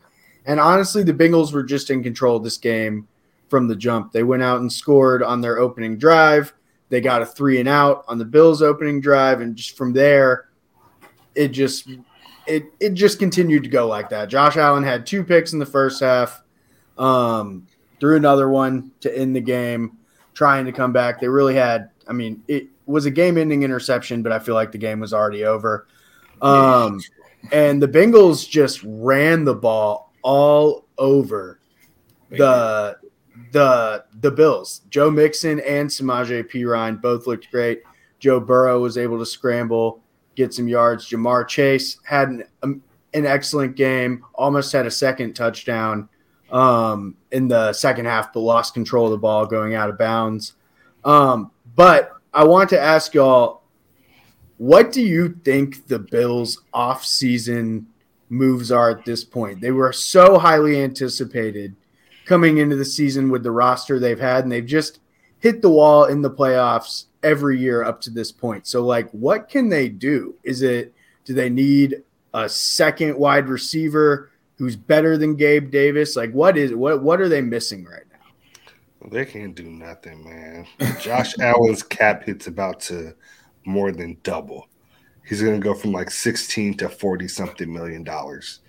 And 0.44 0.60
honestly, 0.60 1.02
the 1.02 1.14
Bengals 1.14 1.52
were 1.52 1.62
just 1.62 1.90
in 1.90 2.02
control 2.02 2.36
of 2.36 2.44
this 2.44 2.58
game 2.58 3.08
from 3.48 3.68
the 3.68 3.76
jump. 3.76 4.12
They 4.12 4.22
went 4.22 4.42
out 4.42 4.60
and 4.60 4.72
scored 4.72 5.22
on 5.22 5.40
their 5.40 5.58
opening 5.58 5.98
drive. 5.98 6.52
They 6.88 7.00
got 7.00 7.22
a 7.22 7.26
three 7.26 7.58
and 7.58 7.68
out 7.68 8.04
on 8.06 8.18
the 8.18 8.24
Bills 8.24 8.62
opening 8.62 9.00
drive, 9.00 9.40
and 9.40 9.56
just 9.56 9.76
from 9.76 9.92
there, 9.92 10.48
it 11.34 11.48
just 11.48 11.88
it 12.46 12.64
it 12.80 12.94
just 12.94 13.18
continued 13.18 13.62
to 13.64 13.68
go 13.68 13.86
like 13.86 14.08
that. 14.10 14.28
Josh 14.28 14.56
Allen 14.56 14.84
had 14.84 15.06
two 15.06 15.24
picks 15.24 15.52
in 15.52 15.58
the 15.58 15.66
first 15.66 16.00
half, 16.00 16.42
um, 16.98 17.66
threw 18.00 18.16
another 18.16 18.48
one 18.48 18.90
to 19.00 19.16
end 19.16 19.34
the 19.34 19.40
game, 19.40 19.98
trying 20.34 20.64
to 20.66 20.72
come 20.72 20.92
back. 20.92 21.20
They 21.20 21.28
really 21.28 21.54
had, 21.54 21.90
I 22.06 22.12
mean, 22.12 22.42
it 22.48 22.68
was 22.86 23.06
a 23.06 23.10
game-ending 23.10 23.62
interception, 23.62 24.22
but 24.22 24.32
I 24.32 24.38
feel 24.38 24.54
like 24.54 24.70
the 24.70 24.78
game 24.78 25.00
was 25.00 25.12
already 25.12 25.44
over. 25.44 25.86
Um, 26.40 27.00
and 27.52 27.82
the 27.82 27.88
Bengals 27.88 28.48
just 28.48 28.80
ran 28.84 29.44
the 29.44 29.54
ball 29.54 30.12
all 30.22 30.86
over 30.98 31.60
the 32.30 32.98
the 33.52 34.04
the 34.20 34.30
Bills. 34.30 34.82
Joe 34.90 35.10
Mixon 35.10 35.60
and 35.60 35.88
Samaje 35.88 36.50
Perine 36.50 37.00
both 37.00 37.26
looked 37.26 37.50
great. 37.50 37.82
Joe 38.18 38.40
Burrow 38.40 38.80
was 38.80 38.98
able 38.98 39.18
to 39.18 39.26
scramble, 39.26 40.02
get 40.36 40.54
some 40.54 40.68
yards. 40.68 41.08
Ja'Marr 41.08 41.48
Chase 41.48 41.98
had 42.04 42.28
an, 42.28 42.44
um, 42.62 42.82
an 43.14 43.26
excellent 43.26 43.74
game, 43.74 44.24
almost 44.34 44.72
had 44.72 44.86
a 44.86 44.90
second 44.90 45.34
touchdown 45.34 46.08
um, 46.50 47.16
in 47.32 47.48
the 47.48 47.72
second 47.72 48.04
half, 48.04 48.32
but 48.32 48.40
lost 48.40 48.74
control 48.74 49.06
of 49.06 49.10
the 49.10 49.18
ball 49.18 49.46
going 49.46 49.74
out 49.74 49.90
of 49.90 49.98
bounds. 49.98 50.52
Um, 51.04 51.50
but 51.74 52.12
I 52.32 52.44
want 52.44 52.70
to 52.70 52.80
ask 52.80 53.14
y'all, 53.14 53.62
what 54.58 54.92
do 54.92 55.02
you 55.02 55.38
think 55.44 55.86
the 55.86 55.98
Bills' 55.98 56.62
off-season 56.72 57.86
moves 58.28 58.70
are 58.70 58.90
at 58.90 59.04
this 59.04 59.24
point? 59.24 59.60
They 59.60 59.70
were 59.70 59.92
so 59.92 60.38
highly 60.38 60.82
anticipated 60.82 61.74
coming 62.24 62.58
into 62.58 62.76
the 62.76 62.84
season 62.84 63.30
with 63.30 63.42
the 63.42 63.50
roster 63.50 63.98
they've 63.98 64.20
had, 64.20 64.44
and 64.44 64.52
they've 64.52 64.66
just 64.66 65.00
hit 65.38 65.62
the 65.62 65.70
wall 65.70 66.04
in 66.04 66.22
the 66.22 66.30
playoffs 66.30 67.06
every 67.26 67.58
year 67.58 67.82
up 67.82 68.00
to 68.02 68.10
this 68.10 68.30
point. 68.30 68.66
So, 68.66 68.84
like, 68.84 69.10
what 69.10 69.48
can 69.48 69.68
they 69.68 69.88
do? 69.88 70.36
Is 70.44 70.62
it 70.62 70.94
do 71.24 71.34
they 71.34 71.50
need 71.50 72.02
a 72.32 72.48
second 72.48 73.18
wide 73.18 73.48
receiver 73.48 74.30
who's 74.56 74.76
better 74.76 75.18
than 75.18 75.34
Gabe 75.34 75.70
Davis? 75.70 76.14
Like, 76.16 76.32
what 76.32 76.56
is 76.56 76.72
what 76.72 77.02
what 77.02 77.20
are 77.20 77.28
they 77.28 77.40
missing 77.42 77.84
right 77.84 78.04
now? 78.12 79.08
They 79.10 79.24
can't 79.24 79.54
do 79.54 79.64
nothing, 79.64 80.24
man. 80.24 80.66
Josh 81.00 81.34
Allen's 81.40 81.82
cap 81.82 82.24
hit's 82.24 82.46
about 82.46 82.80
to 82.82 83.14
more 83.64 83.90
than 83.90 84.16
double. 84.22 84.68
He's 85.26 85.42
going 85.42 85.60
to 85.60 85.64
go 85.64 85.74
from 85.74 85.90
like 85.90 86.10
16 86.10 86.76
to 86.78 86.88
40 86.88 87.26
something 87.26 87.72
million 87.72 88.04
dollars. 88.04 88.60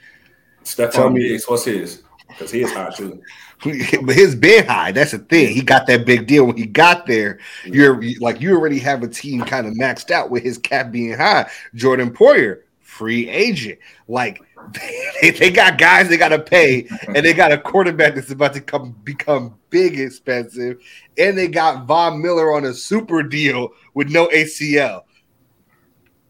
Tell 0.64 0.90
Stephon 0.90 1.14
me- 1.14 1.30
Diggs, 1.30 1.48
what's 1.48 1.66
his? 1.66 2.02
Because 2.28 2.52
he 2.52 2.62
is 2.62 2.72
hot 2.72 2.96
too. 2.96 3.22
but 3.64 4.16
his 4.16 4.36
been 4.36 4.66
high. 4.66 4.92
That's 4.92 5.12
the 5.12 5.20
thing. 5.20 5.54
He 5.54 5.62
got 5.62 5.88
that 5.88 6.06
big 6.06 6.28
deal 6.28 6.46
when 6.46 6.58
he 6.58 6.66
got 6.66 7.08
there. 7.08 7.40
You're 7.66 8.02
like 8.20 8.40
you 8.42 8.56
already 8.56 8.80
have 8.80 9.04
a 9.04 9.08
team 9.08 9.42
kind 9.42 9.66
of 9.66 9.74
maxed 9.74 10.12
out 10.12 10.30
with 10.30 10.44
his 10.44 10.58
cap 10.58 10.92
being 10.92 11.14
high. 11.14 11.50
Jordan 11.74 12.12
Poyer, 12.12 12.62
free 12.82 13.28
agent. 13.30 13.80
Like 14.08 14.42
they, 15.22 15.32
they 15.32 15.52
got 15.52 15.78
guys 15.78 16.10
they 16.10 16.18
got 16.18 16.30
to 16.30 16.40
pay, 16.40 16.88
and 17.08 17.26
they 17.26 17.34
got 17.34 17.52
a 17.52 17.58
quarterback 17.58 18.16
that's 18.16 18.32
about 18.32 18.54
to 18.54 18.62
come 18.62 18.96
become 19.04 19.56
big 19.70 20.00
expensive, 20.00 20.82
and 21.18 21.38
they 21.38 21.48
got 21.48 21.86
Von 21.86 22.22
Miller 22.22 22.54
on 22.54 22.66
a 22.66 22.74
super 22.74 23.24
deal 23.24 23.70
with 23.94 24.10
no 24.10 24.28
ACL. 24.28 25.04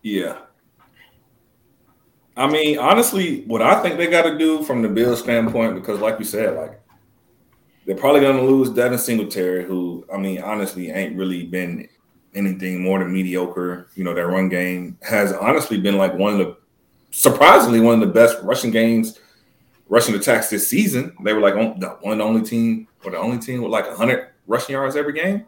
Yeah. 0.02 0.38
I 2.38 2.48
mean, 2.48 2.78
honestly, 2.78 3.44
what 3.46 3.64
I 3.64 3.82
think 3.82 3.98
they 3.98 4.08
got 4.08 4.24
to 4.24 4.38
do 4.38 4.64
from 4.64 4.84
the 4.84 4.88
Bills 4.88 5.20
standpoint, 5.20 5.74
because 5.74 6.00
like 6.00 6.20
you 6.20 6.26
said, 6.26 6.56
like 6.56 6.80
they're 7.86 7.96
probably 7.96 8.22
going 8.22 8.38
to 8.38 8.44
lose 8.44 8.70
Devin 8.70 9.00
Singletary, 9.00 9.66
who 9.66 10.06
I 10.14 10.18
mean, 10.18 10.42
honestly, 10.42 10.92
ain't 10.92 11.18
really 11.18 11.44
been 11.44 11.90
anything 12.36 12.82
more 12.82 13.00
than 13.00 13.12
mediocre. 13.12 13.90
You 13.96 14.04
know, 14.04 14.14
their 14.14 14.28
run 14.28 14.50
game 14.50 15.00
has 15.02 15.34
honestly 15.34 15.80
been 15.80 15.98
like 15.98 16.14
one 16.14 16.34
of 16.34 16.40
the 16.40 16.58
surprisingly 17.10 17.80
one 17.82 17.96
of 17.96 18.08
the 18.08 18.14
best 18.14 18.38
rushing 18.44 18.70
games, 18.70 19.20
rushing 19.90 20.14
attacks 20.14 20.50
this 20.52 20.68
season. 20.68 21.16
They 21.24 21.34
were 21.34 21.42
like 21.42 21.56
the 21.80 21.98
one 22.02 22.22
only 22.22 22.44
team 22.44 22.88
or 23.04 23.12
the 23.12 23.18
only 23.18 23.40
team 23.40 23.64
with 23.64 23.72
like 23.72 23.88
100 23.88 24.30
rushing 24.46 24.74
yards 24.74 24.96
every 24.96 25.14
game. 25.14 25.46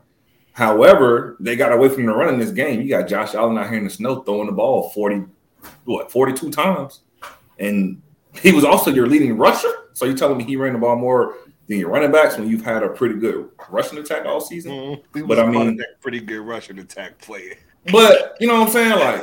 However, 0.54 1.38
they 1.40 1.56
got 1.56 1.72
away 1.72 1.90
from 1.90 2.08
the 2.08 2.14
run 2.14 2.34
in 2.34 2.40
this 2.40 2.52
game. 2.52 2.82
You 2.82 2.90
got 2.90 3.08
Josh 3.08 3.36
Allen 3.36 3.58
out 3.58 3.70
here 3.70 3.78
in 3.78 3.84
the 3.84 3.90
snow 3.90 4.22
throwing 4.24 4.48
the 4.48 4.52
ball 4.52 4.90
40, 4.90 5.26
what, 5.86 6.12
42 6.12 6.52
times. 6.52 7.02
And 7.60 8.02
he 8.42 8.52
was 8.52 8.64
also 8.64 8.92
your 8.92 9.08
leading 9.08 9.38
rusher. 9.38 9.72
So 9.94 10.06
you're 10.06 10.16
telling 10.16 10.38
me 10.38 10.44
he 10.44 10.56
ran 10.56 10.74
the 10.74 10.80
ball 10.80 10.96
more 10.96 11.36
than 11.68 11.78
your 11.78 11.90
running 11.90 12.12
backs 12.12 12.38
when 12.38 12.50
you've 12.50 12.64
had 12.64 12.84
a 12.84 12.90
pretty 12.90 13.16
good 13.16 13.50
rushing 13.70 14.00
attack 14.00 14.26
all 14.26 14.42
season? 14.42 14.72
Mm-hmm. 14.72 15.28
But 15.28 15.40
I 15.40 15.48
mean, 15.48 15.80
pretty 16.02 16.20
good 16.20 16.42
rushing 16.42 16.80
attack 16.80 17.20
player. 17.20 17.56
But 17.92 18.36
you 18.40 18.48
know 18.48 18.60
what 18.60 18.68
I'm 18.68 18.74
saying? 18.74 18.92
Like 18.92 19.22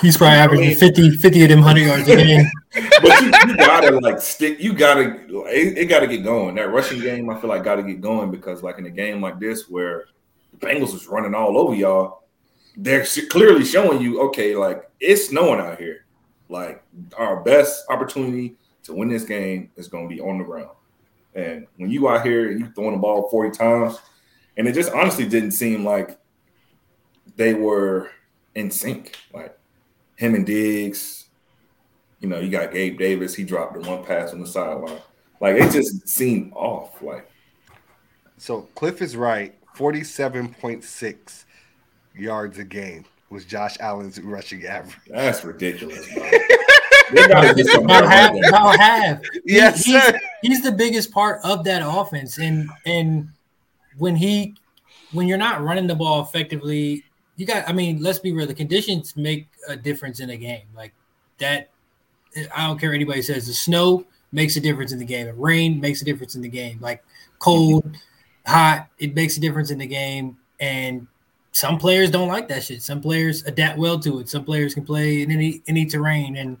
He's 0.00 0.18
probably 0.18 0.36
averaging 0.36 0.66
I 0.66 0.68
mean- 0.68 0.78
50, 0.78 1.10
50 1.16 1.42
of 1.44 1.48
them 1.48 1.60
100 1.60 1.80
yards 1.80 2.08
a 2.08 2.16
game. 2.16 2.50
but 3.02 3.20
you, 3.22 3.26
you 3.26 3.56
gotta 3.56 3.98
like 4.00 4.20
stick. 4.20 4.60
You 4.60 4.74
gotta 4.74 5.24
it, 5.48 5.78
it 5.78 5.86
gotta 5.86 6.06
get 6.06 6.22
going. 6.22 6.56
That 6.56 6.70
rushing 6.70 7.00
game, 7.00 7.30
I 7.30 7.40
feel 7.40 7.48
like, 7.48 7.64
gotta 7.64 7.82
get 7.82 8.00
going 8.00 8.30
because 8.30 8.62
like 8.62 8.78
in 8.78 8.86
a 8.86 8.90
game 8.90 9.22
like 9.22 9.40
this 9.40 9.68
where 9.70 10.04
the 10.52 10.66
Bengals 10.66 10.94
is 10.94 11.06
running 11.06 11.34
all 11.34 11.56
over 11.56 11.74
y'all, 11.74 12.24
they're 12.76 13.06
clearly 13.30 13.64
showing 13.64 14.00
you, 14.00 14.20
okay, 14.22 14.54
like 14.54 14.90
it's 15.00 15.28
snowing 15.28 15.60
out 15.60 15.78
here. 15.78 16.04
Like 16.48 16.82
our 17.16 17.42
best 17.42 17.84
opportunity 17.88 18.56
to 18.84 18.94
win 18.94 19.08
this 19.08 19.24
game 19.24 19.70
is 19.76 19.88
gonna 19.88 20.08
be 20.08 20.20
on 20.20 20.38
the 20.38 20.44
ground. 20.44 20.70
And 21.34 21.66
when 21.76 21.90
you 21.90 22.08
out 22.08 22.24
here 22.24 22.50
and 22.50 22.60
you 22.60 22.70
throwing 22.72 22.92
the 22.92 22.98
ball 22.98 23.28
forty 23.30 23.56
times, 23.56 23.98
and 24.56 24.68
it 24.68 24.72
just 24.72 24.92
honestly 24.92 25.26
didn't 25.26 25.52
seem 25.52 25.84
like 25.84 26.18
they 27.36 27.54
were 27.54 28.10
in 28.54 28.70
sync. 28.70 29.16
Like 29.32 29.58
him 30.16 30.34
and 30.34 30.46
Diggs, 30.46 31.26
you 32.20 32.28
know, 32.28 32.38
you 32.38 32.50
got 32.50 32.72
Gabe 32.72 32.98
Davis. 32.98 33.34
He 33.34 33.44
dropped 33.44 33.74
the 33.74 33.88
one 33.88 34.04
pass 34.04 34.32
on 34.32 34.40
the 34.40 34.46
sideline. 34.46 35.00
Like 35.40 35.56
it 35.56 35.72
just 35.72 36.08
seemed 36.08 36.52
off. 36.54 37.02
Like 37.02 37.28
So 38.38 38.62
Cliff 38.74 39.02
is 39.02 39.16
right. 39.16 39.54
Forty-seven 39.74 40.54
point 40.54 40.84
six 40.84 41.45
yards 42.16 42.58
a 42.58 42.64
game 42.64 43.04
was 43.30 43.44
Josh 43.44 43.76
Allen's 43.80 44.20
rushing 44.20 44.64
average. 44.66 44.96
that's 45.08 45.44
ridiculous. 45.44 46.12
Bro. 46.14 46.30
They 47.12 47.28
gotta 47.28 47.54
get 47.54 47.66
some 47.66 47.86
more 47.86 47.98
about 47.98 48.10
half, 48.10 48.34
about 48.48 48.80
half. 48.80 49.20
Yes, 49.44 49.84
he's, 49.84 50.02
sir. 50.02 50.18
he's 50.42 50.62
the 50.62 50.72
biggest 50.72 51.12
part 51.12 51.40
of 51.44 51.62
that 51.62 51.80
offense, 51.84 52.38
and 52.38 52.68
and 52.84 53.28
when 53.96 54.16
he 54.16 54.56
when 55.12 55.28
you're 55.28 55.38
not 55.38 55.62
running 55.62 55.86
the 55.86 55.94
ball 55.94 56.20
effectively, 56.22 57.04
you 57.36 57.46
got. 57.46 57.68
I 57.68 57.72
mean, 57.72 58.02
let's 58.02 58.18
be 58.18 58.32
real. 58.32 58.46
The 58.46 58.54
conditions 58.54 59.16
make 59.16 59.46
a 59.68 59.76
difference 59.76 60.18
in 60.18 60.30
a 60.30 60.36
game. 60.36 60.66
Like 60.74 60.94
that. 61.38 61.70
I 62.54 62.66
don't 62.66 62.78
care 62.78 62.90
what 62.90 62.96
anybody 62.96 63.22
says. 63.22 63.46
The 63.46 63.54
snow 63.54 64.04
makes 64.32 64.56
a 64.56 64.60
difference 64.60 64.92
in 64.92 64.98
the 64.98 65.04
game. 65.04 65.26
The 65.26 65.34
rain 65.34 65.80
makes 65.80 66.02
a 66.02 66.04
difference 66.04 66.34
in 66.34 66.42
the 66.42 66.48
game. 66.48 66.78
Like 66.80 67.04
cold, 67.38 67.96
hot, 68.46 68.88
it 68.98 69.14
makes 69.14 69.36
a 69.36 69.40
difference 69.40 69.70
in 69.70 69.78
the 69.78 69.86
game. 69.86 70.36
And 70.60 71.06
some 71.56 71.78
players 71.78 72.10
don't 72.10 72.28
like 72.28 72.48
that 72.48 72.64
shit. 72.64 72.82
Some 72.82 73.00
players 73.00 73.42
adapt 73.44 73.78
well 73.78 73.98
to 74.00 74.18
it. 74.18 74.28
Some 74.28 74.44
players 74.44 74.74
can 74.74 74.84
play 74.84 75.22
in 75.22 75.30
any 75.30 75.62
any 75.66 75.86
terrain, 75.86 76.36
and 76.36 76.58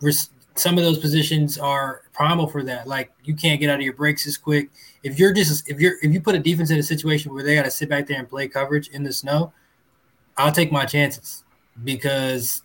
res- 0.00 0.30
some 0.54 0.78
of 0.78 0.84
those 0.84 0.98
positions 0.98 1.58
are 1.58 2.00
primal 2.14 2.46
for 2.46 2.62
that. 2.62 2.88
Like 2.88 3.12
you 3.24 3.34
can't 3.34 3.60
get 3.60 3.68
out 3.68 3.74
of 3.74 3.82
your 3.82 3.92
breaks 3.92 4.26
as 4.26 4.38
quick. 4.38 4.70
If 5.02 5.18
you're 5.18 5.34
just 5.34 5.68
if 5.68 5.82
you're 5.82 5.96
if 6.00 6.14
you 6.14 6.22
put 6.22 6.34
a 6.34 6.38
defense 6.38 6.70
in 6.70 6.78
a 6.78 6.82
situation 6.82 7.34
where 7.34 7.44
they 7.44 7.56
got 7.56 7.66
to 7.66 7.70
sit 7.70 7.90
back 7.90 8.06
there 8.06 8.18
and 8.18 8.26
play 8.26 8.48
coverage 8.48 8.88
in 8.88 9.02
the 9.02 9.12
snow, 9.12 9.52
I'll 10.38 10.50
take 10.50 10.72
my 10.72 10.86
chances 10.86 11.44
because 11.84 12.62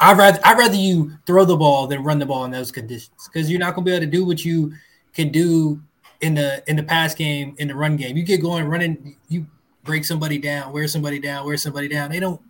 I'd 0.00 0.18
rather 0.18 0.40
I'd 0.44 0.58
rather 0.58 0.74
you 0.74 1.12
throw 1.28 1.44
the 1.44 1.56
ball 1.56 1.86
than 1.86 2.02
run 2.02 2.18
the 2.18 2.26
ball 2.26 2.44
in 2.44 2.50
those 2.50 2.72
conditions 2.72 3.30
because 3.32 3.48
you're 3.48 3.60
not 3.60 3.76
gonna 3.76 3.84
be 3.84 3.92
able 3.92 4.04
to 4.04 4.10
do 4.10 4.24
what 4.24 4.44
you 4.44 4.72
can 5.14 5.30
do 5.30 5.80
in 6.22 6.34
the 6.34 6.68
in 6.68 6.74
the 6.74 6.82
pass 6.82 7.14
game 7.14 7.54
in 7.58 7.68
the 7.68 7.74
run 7.76 7.96
game. 7.96 8.16
You 8.16 8.24
get 8.24 8.42
going 8.42 8.64
running, 8.64 9.14
you 9.28 9.46
break 9.84 10.04
somebody 10.04 10.38
down, 10.38 10.72
wear 10.72 10.86
somebody 10.88 11.18
down, 11.18 11.46
wear 11.46 11.56
somebody 11.56 11.88
down. 11.88 12.10
They 12.10 12.20
don't. 12.20 12.40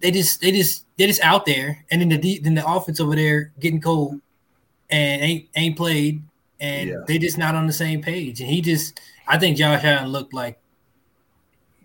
They 0.00 0.10
just 0.10 0.40
they 0.40 0.52
just 0.52 0.84
they 0.96 1.06
just 1.06 1.20
out 1.22 1.44
there, 1.44 1.84
and 1.90 2.00
then 2.00 2.08
the 2.08 2.18
de- 2.18 2.38
then 2.38 2.54
the 2.54 2.66
offense 2.68 3.00
over 3.00 3.16
there 3.16 3.52
getting 3.58 3.80
cold 3.80 4.20
and 4.90 5.22
ain't 5.22 5.48
ain't 5.56 5.76
played, 5.76 6.22
and 6.60 6.88
Yeah. 6.88 6.96
they 7.06 7.18
just 7.18 7.36
not 7.38 7.54
on 7.54 7.66
the 7.66 7.72
same 7.72 8.00
page. 8.00 8.40
And 8.40 8.48
he 8.48 8.60
just, 8.60 9.00
I 9.26 9.38
think 9.38 9.56
Josh 9.56 9.82
Allen 9.82 10.08
looked 10.12 10.32
like 10.32 10.58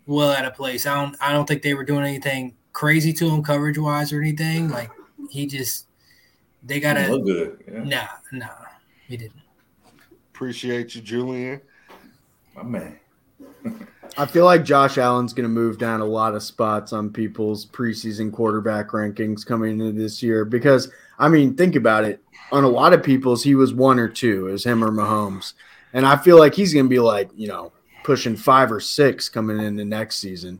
well 0.05 0.31
out 0.31 0.45
of 0.45 0.53
place. 0.53 0.85
I 0.85 0.93
don't 1.01 1.15
I 1.19 1.33
don't 1.33 1.47
think 1.47 1.63
they 1.63 1.73
were 1.73 1.83
doing 1.83 2.03
anything 2.05 2.53
crazy 2.71 3.13
to 3.13 3.29
him 3.29 3.41
coverage 3.43 3.77
wise 3.79 4.13
or 4.13 4.21
anything. 4.21 4.69
Like 4.69 4.91
he 5.31 5.47
just 5.47 5.87
they 6.61 6.79
gotta 6.79 7.07
look 7.07 7.25
good. 7.25 7.63
Yeah. 7.71 7.83
nah 7.83 8.07
nah 8.31 8.47
he 9.07 9.17
didn't. 9.17 9.41
Appreciate 10.33 10.93
you, 10.93 11.01
Julian. 11.01 11.61
My 12.55 12.63
man. 12.63 12.99
I 14.17 14.25
feel 14.25 14.45
like 14.45 14.63
Josh 14.63 14.97
Allen's 14.97 15.33
going 15.33 15.43
to 15.43 15.49
move 15.49 15.77
down 15.79 15.99
a 16.01 16.05
lot 16.05 16.35
of 16.35 16.43
spots 16.43 16.93
on 16.93 17.09
people's 17.09 17.65
preseason 17.65 18.31
quarterback 18.31 18.89
rankings 18.89 19.45
coming 19.45 19.79
into 19.79 19.91
this 19.91 20.21
year 20.21 20.45
because, 20.45 20.91
I 21.17 21.29
mean, 21.29 21.55
think 21.55 21.75
about 21.75 22.03
it. 22.03 22.21
On 22.51 22.63
a 22.63 22.69
lot 22.69 22.93
of 22.93 23.01
people's, 23.01 23.43
he 23.43 23.55
was 23.55 23.73
one 23.73 23.97
or 23.97 24.07
two, 24.07 24.49
as 24.49 24.63
him 24.63 24.83
or 24.83 24.91
Mahomes. 24.91 25.53
And 25.93 26.05
I 26.05 26.15
feel 26.17 26.37
like 26.37 26.53
he's 26.53 26.73
going 26.73 26.85
to 26.85 26.89
be 26.89 26.99
like, 26.99 27.29
you 27.35 27.47
know, 27.47 27.71
pushing 28.03 28.35
five 28.35 28.71
or 28.71 28.79
six 28.79 29.29
coming 29.29 29.59
into 29.59 29.83
next 29.85 30.17
season. 30.17 30.59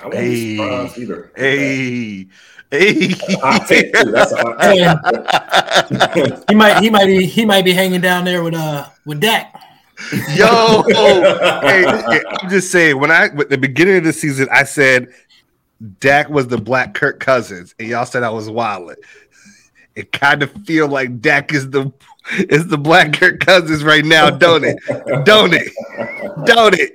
I 0.00 0.04
won't 0.04 0.14
Hey. 0.14 0.30
be 0.30 0.56
surprised 0.56 0.98
either. 0.98 1.32
Hey, 1.36 2.26
hey. 2.70 3.08
Hot 3.42 3.66
take, 3.66 3.92
too. 3.92 4.10
That's 4.12 4.32
a 4.32 4.36
hot 4.36 6.14
take. 6.14 6.48
He 6.48 6.54
might 6.54 6.80
he 6.80 6.88
might 6.88 7.06
be 7.06 7.26
he 7.26 7.44
might 7.44 7.64
be 7.64 7.72
hanging 7.72 8.00
down 8.00 8.24
there 8.24 8.42
with 8.42 8.54
uh 8.54 8.88
with 9.04 9.20
Dak. 9.20 9.60
Yo, 10.34 10.84
hey, 10.88 11.22
hey, 12.10 12.22
I'm 12.40 12.48
just 12.48 12.70
saying. 12.70 12.98
When 12.98 13.10
I 13.10 13.24
at 13.24 13.48
the 13.50 13.58
beginning 13.58 13.96
of 13.96 14.04
the 14.04 14.12
season, 14.12 14.48
I 14.50 14.64
said 14.64 15.08
Dak 16.00 16.28
was 16.28 16.48
the 16.48 16.58
Black 16.58 16.94
Kirk 16.94 17.20
Cousins, 17.20 17.74
and 17.78 17.88
y'all 17.88 18.06
said 18.06 18.22
I 18.22 18.30
was 18.30 18.48
wilding. 18.48 18.96
It 19.96 20.12
kind 20.12 20.42
of 20.42 20.52
feel 20.64 20.86
like 20.86 21.20
Dak 21.20 21.52
is 21.52 21.70
the 21.70 21.92
is 22.30 22.68
the 22.68 22.78
Black 22.78 23.12
Kirk 23.12 23.40
Cousins 23.40 23.82
right 23.82 24.04
now, 24.04 24.30
don't 24.30 24.64
it? 24.64 24.78
Don't 25.24 25.52
it? 25.54 25.72
Don't 26.46 26.74
it? 26.78 26.92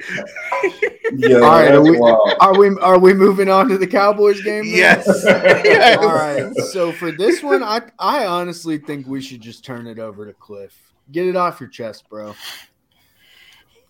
Yeah, 1.16 1.38
All 1.38 1.42
right, 1.42 1.74
are 1.74 1.82
we, 1.82 2.00
wild. 2.00 2.34
are 2.40 2.58
we 2.58 2.70
are 2.80 3.00
we 3.00 3.14
moving 3.14 3.50
on 3.50 3.68
to 3.70 3.78
the 3.78 3.88
Cowboys 3.88 4.42
game? 4.42 4.64
Yes. 4.66 5.06
yes. 5.26 5.98
All 5.98 6.14
right. 6.14 6.56
So 6.72 6.92
for 6.92 7.12
this 7.12 7.44
one, 7.44 7.64
I 7.64 7.82
I 8.00 8.26
honestly 8.26 8.78
think 8.78 9.08
we 9.08 9.22
should 9.22 9.42
just 9.42 9.66
turn 9.66 9.88
it 9.88 10.00
over 10.00 10.26
to 10.26 10.34
Cliff. 10.34 10.74
Get 11.12 11.28
it 11.28 11.36
off 11.36 11.60
your 11.60 11.70
chest, 11.70 12.10
bro. 12.10 12.34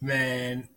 Man, 0.04 0.68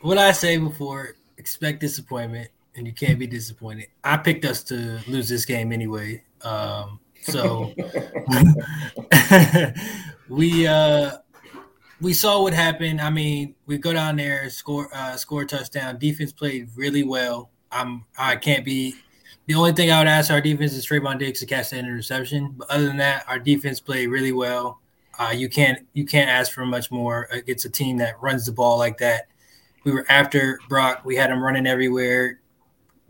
what 0.00 0.18
I 0.18 0.32
say 0.32 0.58
before, 0.58 1.14
expect 1.36 1.78
disappointment, 1.78 2.50
and 2.74 2.88
you 2.88 2.92
can't 2.92 3.16
be 3.16 3.28
disappointed. 3.28 3.86
I 4.02 4.16
picked 4.16 4.44
us 4.44 4.64
to 4.64 4.98
lose 5.06 5.28
this 5.28 5.44
game 5.44 5.70
anyway. 5.70 6.24
Um, 6.42 6.98
so 7.22 7.72
we 10.28 10.66
uh 10.66 11.18
we 12.00 12.12
saw 12.12 12.42
what 12.42 12.52
happened. 12.52 13.00
I 13.00 13.10
mean, 13.10 13.54
we 13.66 13.78
go 13.78 13.92
down 13.92 14.16
there, 14.16 14.50
score 14.50 14.88
uh 14.92 15.14
score 15.16 15.44
touchdown. 15.44 15.96
Defense 15.96 16.32
played 16.32 16.68
really 16.74 17.04
well. 17.04 17.50
I'm 17.70 18.06
I 18.18 18.34
can't 18.34 18.64
be 18.64 18.96
the 19.46 19.54
only 19.54 19.72
thing 19.72 19.92
I 19.92 20.00
would 20.00 20.08
ask 20.08 20.32
our 20.32 20.40
defense 20.40 20.72
is 20.72 20.84
Trevon 20.84 21.20
Diggs 21.20 21.38
to 21.40 21.46
catch 21.46 21.70
that 21.70 21.78
interception. 21.78 22.56
But 22.56 22.70
other 22.70 22.86
than 22.86 22.96
that, 22.96 23.24
our 23.28 23.38
defense 23.38 23.78
played 23.78 24.08
really 24.08 24.32
well. 24.32 24.80
Uh, 25.18 25.30
you 25.34 25.48
can't 25.48 25.80
you 25.94 26.04
can't 26.04 26.30
ask 26.30 26.52
for 26.52 26.64
much 26.64 26.90
more 26.90 27.28
against 27.32 27.64
a 27.64 27.70
team 27.70 27.96
that 27.98 28.20
runs 28.20 28.46
the 28.46 28.52
ball 28.52 28.78
like 28.78 28.98
that. 28.98 29.26
We 29.84 29.92
were 29.92 30.06
after 30.08 30.58
Brock. 30.68 31.02
We 31.04 31.16
had 31.16 31.30
him 31.30 31.42
running 31.42 31.66
everywhere, 31.66 32.40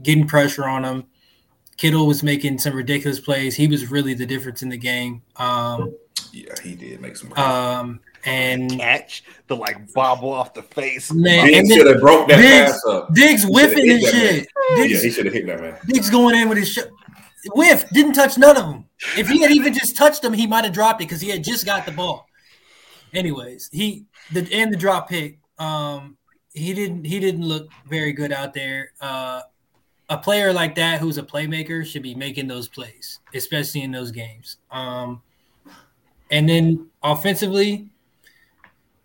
getting 0.02 0.26
pressure 0.26 0.64
on 0.64 0.84
him. 0.84 1.04
Kittle 1.76 2.06
was 2.06 2.22
making 2.22 2.58
some 2.58 2.74
ridiculous 2.74 3.20
plays. 3.20 3.54
He 3.56 3.68
was 3.68 3.90
really 3.90 4.14
the 4.14 4.26
difference 4.26 4.62
in 4.62 4.68
the 4.68 4.76
game. 4.78 5.22
Um, 5.36 5.94
Yeah, 6.32 6.54
he 6.62 6.74
did 6.74 7.00
make 7.00 7.16
some. 7.16 7.32
Um, 7.34 8.00
and 8.24 8.70
Catch 8.78 9.22
the 9.46 9.54
like 9.56 9.92
bobble 9.92 10.32
off 10.32 10.54
the 10.54 10.62
face. 10.62 11.12
man, 11.12 11.46
Diggs 11.46 11.72
should 11.72 11.86
have 11.86 12.00
broke 12.00 12.28
that 12.28 12.36
Diggs- 12.38 12.72
pass 12.72 12.84
up. 12.86 13.14
Diggs 13.14 13.44
whiffing 13.44 13.90
and 13.90 14.00
hit 14.00 14.02
that 14.02 14.14
man. 14.14 14.34
shit. 14.34 14.48
Yeah, 14.90 14.98
he 15.00 15.10
should 15.10 15.24
have 15.26 15.34
hit 15.34 15.46
that 15.46 15.60
man. 15.60 15.76
Diggs 15.86 16.10
going 16.10 16.34
in 16.36 16.48
with 16.48 16.58
his 16.58 16.72
sh- 16.72 16.78
whiff 17.54 17.88
didn't 17.90 18.14
touch 18.14 18.38
none 18.38 18.56
of 18.56 18.64
them. 18.64 18.84
If 19.16 19.28
he 19.28 19.40
had 19.42 19.50
even 19.50 19.72
just 19.72 19.96
touched 19.96 20.22
them, 20.22 20.32
he 20.32 20.46
might 20.46 20.64
have 20.64 20.72
dropped 20.72 21.00
it 21.00 21.08
because 21.08 21.20
he 21.20 21.30
had 21.30 21.44
just 21.44 21.64
got 21.64 21.86
the 21.86 21.92
ball. 21.92 22.26
Anyways, 23.14 23.68
he 23.72 24.04
the 24.32 24.46
and 24.52 24.72
the 24.72 24.76
drop 24.76 25.08
pick. 25.08 25.38
Um, 25.58 26.16
he 26.52 26.74
didn't 26.74 27.04
he 27.04 27.20
didn't 27.20 27.44
look 27.44 27.70
very 27.88 28.12
good 28.12 28.32
out 28.32 28.54
there. 28.54 28.92
Uh, 29.00 29.42
a 30.10 30.16
player 30.16 30.52
like 30.52 30.74
that 30.74 31.00
who's 31.00 31.18
a 31.18 31.22
playmaker 31.22 31.84
should 31.84 32.02
be 32.02 32.14
making 32.14 32.48
those 32.48 32.68
plays, 32.68 33.20
especially 33.34 33.82
in 33.82 33.92
those 33.92 34.10
games. 34.10 34.56
Um, 34.70 35.22
and 36.30 36.48
then 36.48 36.88
offensively, 37.02 37.90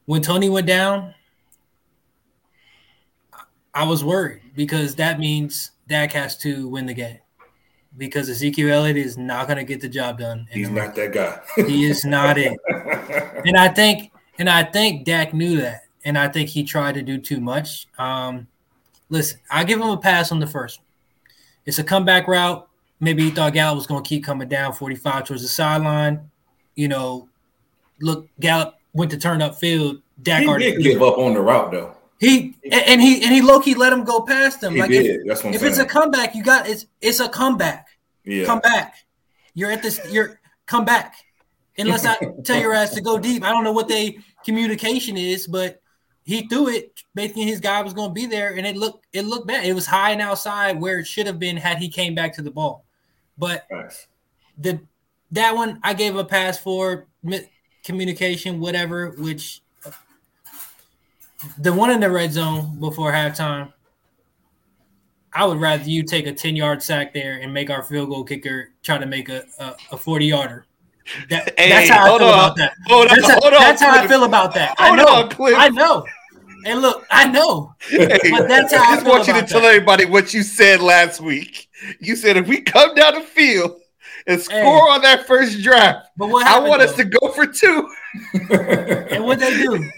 when 0.05 0.21
Tony 0.21 0.49
went 0.49 0.67
down, 0.67 1.13
I 3.73 3.85
was 3.85 4.03
worried 4.03 4.41
because 4.55 4.95
that 4.95 5.19
means 5.19 5.71
Dak 5.87 6.11
has 6.13 6.37
to 6.39 6.67
win 6.67 6.85
the 6.85 6.93
game 6.93 7.19
because 7.97 8.29
Ezekiel 8.29 8.71
Elliott 8.71 8.97
is 8.97 9.17
not 9.17 9.47
going 9.47 9.57
to 9.57 9.63
get 9.63 9.81
the 9.81 9.89
job 9.89 10.19
done. 10.19 10.47
He's 10.51 10.69
not 10.69 10.95
that 10.95 11.13
guy. 11.13 11.39
He 11.55 11.85
is 11.85 12.05
not 12.05 12.37
it. 12.37 12.57
And 13.45 13.57
I 13.57 13.67
think, 13.67 14.11
and 14.39 14.49
I 14.49 14.63
think 14.63 15.03
Dak 15.03 15.33
knew 15.33 15.57
that, 15.57 15.81
and 16.05 16.17
I 16.17 16.29
think 16.29 16.47
he 16.47 16.63
tried 16.63 16.93
to 16.93 17.01
do 17.01 17.17
too 17.17 17.41
much. 17.41 17.87
Um, 17.97 18.47
listen, 19.09 19.39
I 19.51 19.65
give 19.65 19.81
him 19.81 19.89
a 19.89 19.97
pass 19.97 20.31
on 20.31 20.39
the 20.39 20.47
first 20.47 20.79
one. 20.79 20.85
It's 21.65 21.77
a 21.77 21.83
comeback 21.83 22.27
route. 22.27 22.67
Maybe 23.01 23.23
he 23.23 23.31
thought 23.31 23.53
Gallup 23.53 23.75
was 23.75 23.87
going 23.87 24.01
to 24.01 24.07
keep 24.07 24.23
coming 24.23 24.47
down 24.47 24.71
45 24.71 25.25
towards 25.25 25.41
the 25.41 25.49
sideline. 25.49 26.31
You 26.75 26.87
know, 26.87 27.27
look, 27.99 28.29
Gallup 28.39 28.75
went 28.93 29.11
to 29.11 29.17
turn 29.17 29.41
up 29.41 29.55
field. 29.55 30.01
Dak 30.21 30.43
he 30.43 30.47
already 30.47 30.71
did 30.71 30.83
give 30.83 31.01
up 31.01 31.17
on 31.17 31.33
the 31.33 31.41
route 31.41 31.71
though. 31.71 31.97
He 32.23 32.55
and, 32.71 33.01
he 33.01 33.23
and 33.23 33.33
he 33.33 33.41
low 33.41 33.59
key 33.59 33.75
let 33.75 33.91
him 33.91 34.03
go 34.03 34.21
past 34.21 34.63
him. 34.63 34.73
He 34.73 34.79
like 34.79 34.91
if. 34.91 35.25
That's 35.25 35.43
what 35.43 35.55
if 35.55 35.63
it's 35.63 35.79
a 35.79 35.85
comeback, 35.85 36.35
you 36.35 36.43
got 36.43 36.67
it's 36.67 36.85
it's 37.01 37.19
a 37.19 37.27
comeback. 37.27 37.87
yeah. 38.23 38.45
Come 38.45 38.59
back. 38.59 38.95
You're 39.53 39.71
at 39.71 39.83
this. 39.83 39.99
You're 40.09 40.39
come 40.65 40.85
back. 40.85 41.15
Unless 41.77 42.05
I 42.05 42.15
tell 42.43 42.59
your 42.59 42.73
ass 42.73 42.93
to 42.95 43.01
go 43.01 43.17
deep. 43.17 43.43
I 43.43 43.49
don't 43.49 43.63
know 43.63 43.71
what 43.71 43.87
they 43.87 44.19
communication 44.45 45.17
is, 45.17 45.47
but 45.47 45.81
he 46.23 46.47
threw 46.47 46.69
it, 46.69 47.03
thinking 47.15 47.47
his 47.47 47.59
guy 47.59 47.81
was 47.81 47.93
going 47.93 48.09
to 48.09 48.13
be 48.13 48.25
there, 48.25 48.55
and 48.55 48.65
it 48.65 48.77
looked 48.77 49.05
it 49.11 49.25
looked 49.25 49.47
bad. 49.47 49.65
It 49.65 49.73
was 49.73 49.85
high 49.85 50.11
and 50.11 50.21
outside 50.21 50.79
where 50.79 50.99
it 50.99 51.07
should 51.07 51.27
have 51.27 51.39
been 51.39 51.57
had 51.57 51.77
he 51.77 51.89
came 51.89 52.15
back 52.15 52.33
to 52.35 52.41
the 52.41 52.51
ball. 52.51 52.85
But 53.37 53.65
Nice. 53.69 54.07
the 54.57 54.79
that 55.31 55.55
one 55.55 55.79
I 55.83 55.93
gave 55.93 56.15
a 56.15 56.23
pass 56.23 56.57
for 56.57 57.07
communication, 57.83 58.59
whatever. 58.59 59.15
Which 59.17 59.61
the 61.57 61.73
one 61.73 61.89
in 61.91 61.99
the 61.99 62.09
red 62.09 62.31
zone 62.33 62.79
before 62.79 63.11
halftime, 63.11 63.71
I 65.33 65.45
would 65.45 65.59
rather 65.59 65.83
you 65.83 66.03
take 66.03 66.27
a 66.27 66.33
ten 66.33 66.55
yard 66.55 66.81
sack 66.83 67.13
there 67.13 67.39
and 67.41 67.53
make 67.53 67.69
our 67.69 67.83
field 67.83 68.09
goal 68.09 68.23
kicker 68.23 68.69
try 68.83 68.97
to 68.97 69.05
make 69.05 69.29
a 69.29 69.43
a, 69.59 69.75
a 69.91 69.97
forty 69.97 70.27
yarder. 70.27 70.65
That, 71.29 71.53
Hey, 71.59 71.69
that's 71.69 71.89
how 71.89 72.05
I 72.05 72.17
feel 72.17 72.27
on. 72.27 72.33
about 72.33 72.55
that. 72.57 72.73
Hold 72.87 73.07
on, 73.09 73.15
That's, 73.17 73.29
how, 73.29 73.39
hold 73.41 73.53
on. 73.53 73.59
that's 73.59 73.81
how 73.81 73.99
I 73.99 74.07
feel 74.07 74.23
about 74.23 74.53
that. 74.55 74.75
I 74.77 74.87
Hold 74.87 74.97
know. 74.99 75.15
on, 75.15 75.29
Cliff. 75.29 75.55
I 75.57 75.69
know. 75.69 76.05
And 76.65 76.81
look, 76.81 77.05
I 77.11 77.27
know. 77.27 77.75
Hey, 77.89 78.07
But 78.31 78.47
that's 78.47 78.73
how 78.73 78.83
I 78.83 78.91
I 78.93 78.95
just 78.95 79.05
want 79.07 79.27
you 79.27 79.33
to 79.33 79.41
tell 79.45 79.61
that. 79.61 79.73
everybody 79.73 80.05
what 80.05 80.33
you 80.33 80.43
said 80.43 80.79
last 80.79 81.19
week. 81.19 81.67
You 81.99 82.15
said 82.15 82.37
if 82.37 82.47
we 82.47 82.61
come 82.61 82.95
down 82.95 83.15
the 83.15 83.21
field 83.21 83.81
and 84.27 84.39
score 84.39 84.55
Hey. 84.55 84.93
on 84.93 85.01
that 85.01 85.27
first 85.27 85.61
drive, 85.61 85.95
But 86.15 86.29
what 86.29 86.45
I 86.45 86.51
happened? 86.51 86.69
want 86.69 86.81
us 86.83 86.95
to 86.95 87.03
go 87.03 87.31
for 87.33 87.45
two. 87.47 87.89
And 89.11 89.25
what 89.25 89.39
they 89.39 89.51
do? 89.57 89.89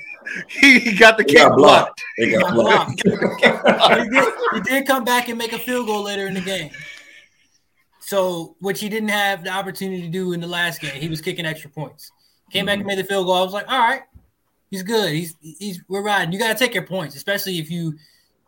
He, 0.48 0.80
he 0.80 0.96
got 0.98 1.18
the 1.18 1.24
He 1.24 1.34
kick 1.34 1.38
got 1.38 1.58
blocked. 1.58 2.02
blocked. 2.02 2.04
They 2.18 2.32
got 2.32 2.42
Got 2.42 2.54
blocked. 2.54 3.02
he, 3.06 4.10
did, 4.10 4.34
he 4.54 4.60
did 4.62 4.88
come 4.88 5.04
back 5.04 5.30
and 5.30 5.38
make 5.38 5.54
a 5.54 5.60
field 5.60 5.88
goal 5.88 6.04
later 6.04 6.28
in 6.28 6.34
the 6.34 6.42
game. 6.42 6.72
So, 8.00 8.56
which 8.60 8.80
he 8.80 8.90
didn't 8.90 9.10
have 9.10 9.44
the 9.44 9.50
opportunity 9.50 10.02
to 10.04 10.10
do 10.10 10.34
in 10.34 10.40
the 10.40 10.48
last 10.48 10.80
game. 10.80 10.94
He 10.94 11.10
was 11.10 11.22
kicking 11.22 11.46
extra 11.46 11.70
points. 11.70 12.12
Came 12.52 12.68
back 12.68 12.74
and 12.74 12.82
mm-hmm. 12.82 12.90
made 12.90 13.00
the 13.00 13.04
field 13.04 13.26
goal. 13.26 13.36
I 13.36 13.42
was 13.42 13.54
like, 13.54 13.68
all 13.68 13.80
right, 13.80 14.04
he's 14.70 14.84
good. 14.84 15.12
He's 15.12 15.36
he's 15.42 15.82
we're 15.88 16.04
riding. 16.04 16.32
You 16.32 16.38
got 16.38 16.56
to 16.56 16.64
take 16.64 16.76
your 16.76 16.86
points, 16.86 17.16
especially 17.16 17.58
if 17.58 17.72
you 17.72 17.96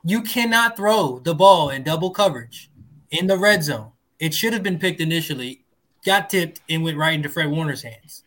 you 0.03 0.21
cannot 0.21 0.77
throw 0.77 1.19
the 1.19 1.33
ball 1.33 1.69
in 1.71 1.83
double 1.83 2.11
coverage 2.11 2.69
in 3.09 3.25
the 3.27 3.37
red 3.37 3.63
zone. 3.63 3.91
It 4.19 4.33
should 4.33 4.53
have 4.53 4.63
been 4.63 4.79
picked 4.79 5.01
initially, 5.01 5.65
got 6.05 6.29
tipped, 6.29 6.61
and 6.69 6.83
went 6.83 6.97
right 6.97 7.13
into 7.13 7.29
Fred 7.29 7.49
Warner's 7.49 7.81
hands. 7.81 8.23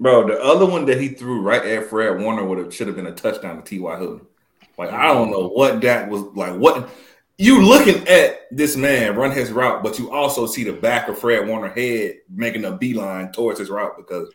Bro, 0.00 0.28
the 0.28 0.42
other 0.42 0.64
one 0.64 0.86
that 0.86 0.98
he 0.98 1.08
threw 1.08 1.42
right 1.42 1.64
at 1.64 1.86
Fred 1.86 2.18
Warner 2.18 2.44
would 2.44 2.58
have 2.58 2.74
should 2.74 2.86
have 2.86 2.96
been 2.96 3.06
a 3.06 3.12
touchdown 3.12 3.56
to 3.56 3.62
T.Y. 3.62 3.98
Hilton. 3.98 4.26
Like 4.78 4.90
I 4.92 5.08
don't 5.08 5.30
know 5.30 5.48
what 5.48 5.82
that 5.82 6.08
was 6.08 6.22
like. 6.34 6.54
What 6.54 6.88
you 7.36 7.62
looking 7.62 8.08
at 8.08 8.46
this 8.50 8.76
man 8.76 9.14
run 9.14 9.30
his 9.30 9.52
route, 9.52 9.82
but 9.82 9.98
you 9.98 10.10
also 10.10 10.46
see 10.46 10.64
the 10.64 10.72
back 10.72 11.08
of 11.08 11.18
Fred 11.18 11.46
Warner 11.46 11.68
head 11.68 12.16
making 12.30 12.64
a 12.64 12.72
beeline 12.72 13.30
towards 13.30 13.58
his 13.58 13.68
route 13.68 13.98
because 13.98 14.32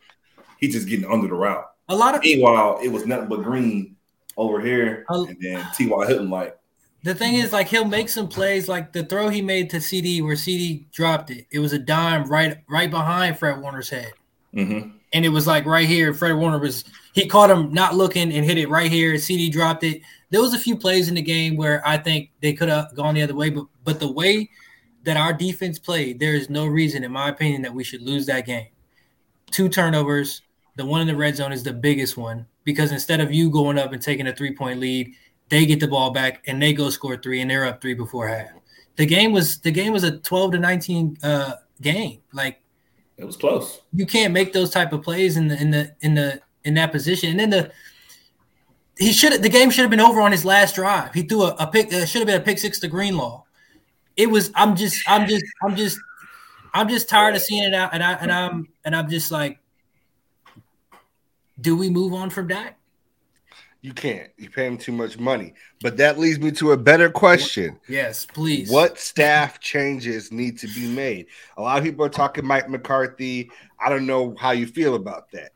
he's 0.60 0.74
just 0.74 0.88
getting 0.88 1.12
under 1.12 1.28
the 1.28 1.34
route. 1.34 1.66
A 1.90 1.96
lot 1.96 2.14
of 2.14 2.22
Meanwhile, 2.22 2.80
it 2.84 2.90
was 2.90 3.08
nothing 3.08 3.28
but 3.28 3.42
green 3.42 3.96
over 4.38 4.62
here, 4.62 5.04
and 5.10 5.38
then 5.42 5.66
T.Y. 5.76 6.06
Hilton 6.06 6.30
like 6.30 6.60
The 7.04 7.16
thing 7.16 7.36
is, 7.36 7.52
like 7.52 7.70
he'll 7.70 7.86
make 7.86 8.10
some 8.10 8.28
plays, 8.28 8.68
like 8.68 8.94
the 8.94 9.04
throw 9.04 9.30
he 9.30 9.42
made 9.42 9.72
to 9.72 9.82
CD 9.82 10.22
where 10.22 10.36
CD 10.36 10.86
dropped 10.92 11.32
it. 11.32 11.48
It 11.52 11.58
was 11.58 11.74
a 11.74 11.80
dime 11.80 12.26
right 12.30 12.58
right 12.70 12.92
behind 12.92 13.40
Fred 13.40 13.62
Warner's 13.62 13.90
head, 13.90 14.14
mhm. 14.54 14.94
And 15.16 15.24
it 15.24 15.30
was 15.30 15.48
like 15.48 15.66
right 15.66 15.88
here. 15.88 16.14
Fred 16.14 16.34
Warner 16.34 16.60
was 16.60 16.84
he 17.14 17.26
caught 17.26 17.50
him 17.50 17.72
not 17.74 17.96
looking 17.96 18.34
and 18.34 18.46
hit 18.46 18.58
it 18.58 18.68
right 18.68 18.92
here. 18.92 19.18
CD 19.18 19.50
dropped 19.50 19.86
it. 19.86 20.02
There 20.30 20.42
was 20.42 20.54
a 20.54 20.60
few 20.60 20.76
plays 20.76 21.08
in 21.08 21.16
the 21.16 21.22
game 21.22 21.56
where 21.56 21.82
I 21.88 21.98
think 21.98 22.32
they 22.42 22.52
could 22.52 22.68
have 22.68 22.94
gone 22.94 23.16
the 23.16 23.22
other 23.22 23.34
way, 23.34 23.50
but 23.50 23.66
but 23.86 24.02
the 24.02 24.12
way 24.12 24.50
that 25.04 25.16
our 25.16 25.32
defense 25.32 25.80
played, 25.80 26.20
there 26.20 26.34
is 26.34 26.50
no 26.50 26.68
reason, 26.68 27.06
in 27.06 27.14
my 27.14 27.30
opinion, 27.30 27.62
that 27.62 27.74
we 27.74 27.84
should 27.84 28.02
lose 28.02 28.26
that 28.26 28.46
game. 28.46 28.68
Two 29.52 29.70
turnovers. 29.70 30.42
The 30.76 30.86
one 30.86 31.00
in 31.00 31.08
the 31.08 31.16
red 31.16 31.38
zone 31.38 31.54
is 31.54 31.64
the 31.64 31.72
biggest 31.72 32.18
one 32.18 32.46
because 32.66 32.92
instead 32.92 33.22
of 33.22 33.34
you 33.34 33.50
going 33.50 33.80
up 33.80 33.94
and 33.94 34.02
taking 34.02 34.28
a 34.28 34.36
three 34.36 34.54
point 34.54 34.82
lead, 34.82 35.14
they 35.48 35.66
get 35.66 35.80
the 35.80 35.88
ball 35.88 36.12
back 36.12 36.44
and 36.46 36.62
they 36.62 36.74
go 36.74 36.90
score 36.90 37.16
three 37.16 37.40
and 37.40 37.50
they're 37.50 37.64
up 37.64 37.82
three 37.82 37.94
before 37.94 38.28
half. 38.28 38.50
The 38.98 39.06
game 39.06 39.32
was 39.32 39.60
the 39.60 39.72
game 39.72 39.94
was 39.94 40.04
a 40.04 40.20
12 40.20 40.52
to 40.52 40.60
19 40.60 41.18
uh 41.24 41.54
game. 41.82 42.20
Like 42.34 42.60
it 43.18 43.26
was 43.26 43.38
close. 43.38 43.82
you 43.94 44.06
can't 44.06 44.34
make 44.34 44.54
those 44.54 44.70
type 44.70 44.92
of 44.94 45.02
plays 45.02 45.38
in 45.38 45.48
the 45.48 45.60
in 45.60 45.72
the 45.72 45.96
in 46.02 46.16
the 46.16 46.42
in 46.64 46.74
that 46.76 46.92
position. 46.92 47.30
And 47.30 47.40
then 47.40 47.50
the 47.50 47.72
he 48.98 49.12
should 49.12 49.42
the 49.42 49.50
game 49.50 49.70
should 49.70 49.82
have 49.82 49.92
been 49.92 50.00
over 50.00 50.22
on 50.22 50.32
his 50.32 50.46
last 50.46 50.76
drive. 50.76 51.14
He 51.14 51.24
threw 51.24 51.44
a, 51.44 51.56
a 51.60 51.68
pick 51.68 51.94
uh, 51.94 52.06
should 52.06 52.20
have 52.20 52.28
been 52.28 52.42
a 52.42 52.44
pick 52.44 52.58
six 52.58 52.80
to 52.80 52.88
Greenlaw. 52.88 53.44
It 54.18 54.30
was 54.30 54.52
I'm 54.56 54.76
just 54.76 54.98
I'm 55.08 55.28
just 55.28 55.46
I'm 55.64 55.76
just 55.76 56.00
I'm 56.74 56.90
just 56.90 57.08
tired 57.10 57.36
of 57.36 57.42
seeing 57.42 57.64
it 57.64 57.74
out 57.74 57.94
and 57.94 58.04
I 58.04 58.14
and 58.14 58.32
I'm 58.32 58.68
and 58.84 58.96
I'm 58.96 59.10
just 59.10 59.32
like 59.32 59.60
do 61.62 61.76
we 61.78 61.90
move 61.90 62.14
on 62.14 62.30
from 62.30 62.48
Dak? 62.48 62.78
You 63.86 63.94
can't. 63.94 64.32
You 64.38 64.50
pay 64.50 64.66
him 64.66 64.80
too 64.80 64.92
much 64.92 65.20
money. 65.20 65.54
But 65.80 65.96
that 65.98 66.18
leads 66.18 66.40
me 66.40 66.50
to 66.54 66.72
a 66.72 66.78
better 66.78 67.08
question. 67.08 67.80
Yes, 67.88 68.26
please. 68.26 68.68
What 68.72 68.98
staff 68.98 69.60
changes 69.60 70.32
need 70.32 70.58
to 70.58 70.68
be 70.74 70.88
made? 70.88 71.28
A 71.58 71.62
lot 71.62 71.78
of 71.78 71.84
people 71.84 72.04
are 72.04 72.10
talking 72.10 72.48
Mike 72.48 72.68
McCarthy. 72.68 73.52
I 73.80 73.90
don't 73.90 74.08
know 74.08 74.34
how 74.40 74.52
you 74.52 74.66
feel 74.66 74.96
about 74.96 75.30
that. 75.34 75.52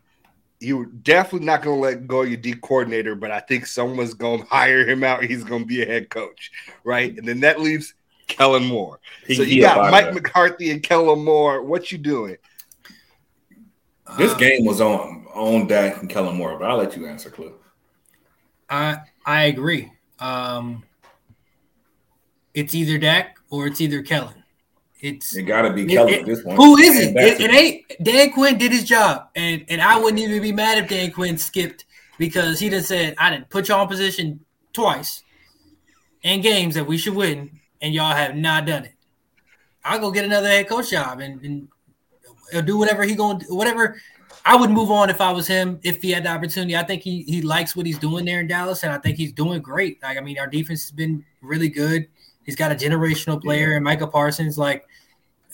You're 0.59 0.85
definitely 0.85 1.47
not 1.47 1.63
going 1.63 1.77
to 1.77 1.81
let 1.81 2.05
go 2.05 2.21
of 2.21 2.27
your 2.27 2.37
D 2.37 2.53
coordinator, 2.53 3.15
but 3.15 3.31
I 3.31 3.39
think 3.39 3.65
someone's 3.65 4.13
going 4.13 4.41
to 4.43 4.45
hire 4.45 4.87
him 4.87 5.03
out. 5.03 5.23
He's 5.23 5.43
going 5.43 5.63
to 5.63 5.67
be 5.67 5.81
a 5.81 5.87
head 5.87 6.11
coach, 6.11 6.51
right? 6.83 7.17
And 7.17 7.27
then 7.27 7.39
that 7.39 7.59
leaves 7.59 7.95
Kellen 8.27 8.65
Moore. 8.67 8.99
He- 9.25 9.33
so 9.37 9.43
he 9.43 9.55
you 9.55 9.61
got 9.63 9.89
Mike 9.89 10.05
of 10.09 10.13
there. 10.13 10.21
McCarthy 10.21 10.69
and 10.69 10.83
Kellen 10.83 11.25
Moore. 11.25 11.63
What 11.63 11.91
you 11.91 11.97
doing? 11.97 12.37
This 14.19 14.33
Uh, 14.33 14.37
game 14.37 14.65
was 14.65 14.81
on 14.81 15.25
on 15.33 15.65
Dak 15.65 15.99
and 16.01 16.07
Kellen 16.07 16.35
Moore, 16.35 16.59
but 16.59 16.69
I'll 16.69 16.77
let 16.77 16.95
you 16.95 17.07
answer, 17.07 17.31
Cliff. 17.31 17.53
I 18.69 18.97
I 19.25 19.43
agree. 19.45 19.91
Um, 20.19 20.83
it's 22.53 22.73
either 22.75 22.97
Dak 22.97 23.37
or 23.49 23.67
it's 23.67 23.81
either 23.81 24.01
Kellen. 24.01 24.43
It's 25.01 25.35
It 25.35 25.43
got 25.43 25.61
to 25.61 25.71
be 25.71 25.85
Kellen 25.85 26.13
it- 26.13 26.19
at 26.21 26.25
this 26.25 26.41
point. 26.43 26.57
who 26.57 26.77
is 26.77 26.99
it? 26.99 27.15
It, 27.15 27.39
it 27.41 27.51
ain't 27.51 27.85
Dan 28.03 28.31
Quinn 28.31 28.57
did 28.57 28.71
his 28.71 28.83
job, 28.83 29.29
and 29.35 29.63
and 29.69 29.81
I 29.81 29.97
wouldn't 29.97 30.19
even 30.19 30.41
be 30.41 30.51
mad 30.51 30.77
if 30.77 30.89
Dan 30.89 31.11
Quinn 31.11 31.37
skipped 31.37 31.85
because 32.17 32.59
he 32.59 32.69
done 32.69 32.83
said 32.83 33.15
I 33.17 33.29
didn't 33.29 33.49
put 33.49 33.69
y'all 33.69 33.83
in 33.83 33.87
position 33.87 34.39
twice 34.73 35.23
in 36.23 36.41
games 36.41 36.75
that 36.75 36.85
we 36.85 36.97
should 36.97 37.15
win, 37.15 37.59
and 37.81 37.93
y'all 37.93 38.13
have 38.13 38.35
not 38.35 38.65
done 38.65 38.85
it. 38.85 38.93
I'll 39.85 39.99
go 39.99 40.11
get 40.11 40.25
another 40.25 40.47
head 40.49 40.67
coach 40.67 40.91
job 40.91 41.19
and, 41.21 41.41
and 42.51 42.65
do 42.65 42.77
whatever 42.77 43.03
he 43.03 43.15
going 43.15 43.39
to 43.39 43.55
whatever. 43.55 44.01
I 44.45 44.55
would 44.55 44.69
move 44.71 44.89
on 44.89 45.09
if 45.09 45.21
I 45.21 45.31
was 45.31 45.47
him 45.47 45.79
if 45.83 46.01
he 46.01 46.11
had 46.11 46.23
the 46.23 46.29
opportunity. 46.29 46.75
I 46.75 46.83
think 46.83 47.01
he 47.03 47.23
he 47.23 47.41
likes 47.41 47.75
what 47.75 47.85
he's 47.85 47.99
doing 47.99 48.25
there 48.25 48.39
in 48.39 48.47
Dallas, 48.47 48.83
and 48.83 48.91
I 48.91 48.97
think 48.97 49.17
he's 49.17 49.31
doing 49.31 49.61
great. 49.61 50.01
Like 50.01 50.17
I 50.17 50.21
mean, 50.21 50.39
our 50.39 50.47
defense 50.47 50.83
has 50.83 50.91
been 50.91 51.23
really 51.41 51.69
good. 51.69 52.07
He's 52.43 52.55
got 52.55 52.71
a 52.71 52.75
generational 52.75 53.41
player, 53.41 53.73
and 53.73 53.83
Micah 53.83 54.07
Parsons. 54.07 54.57
Like 54.57 54.85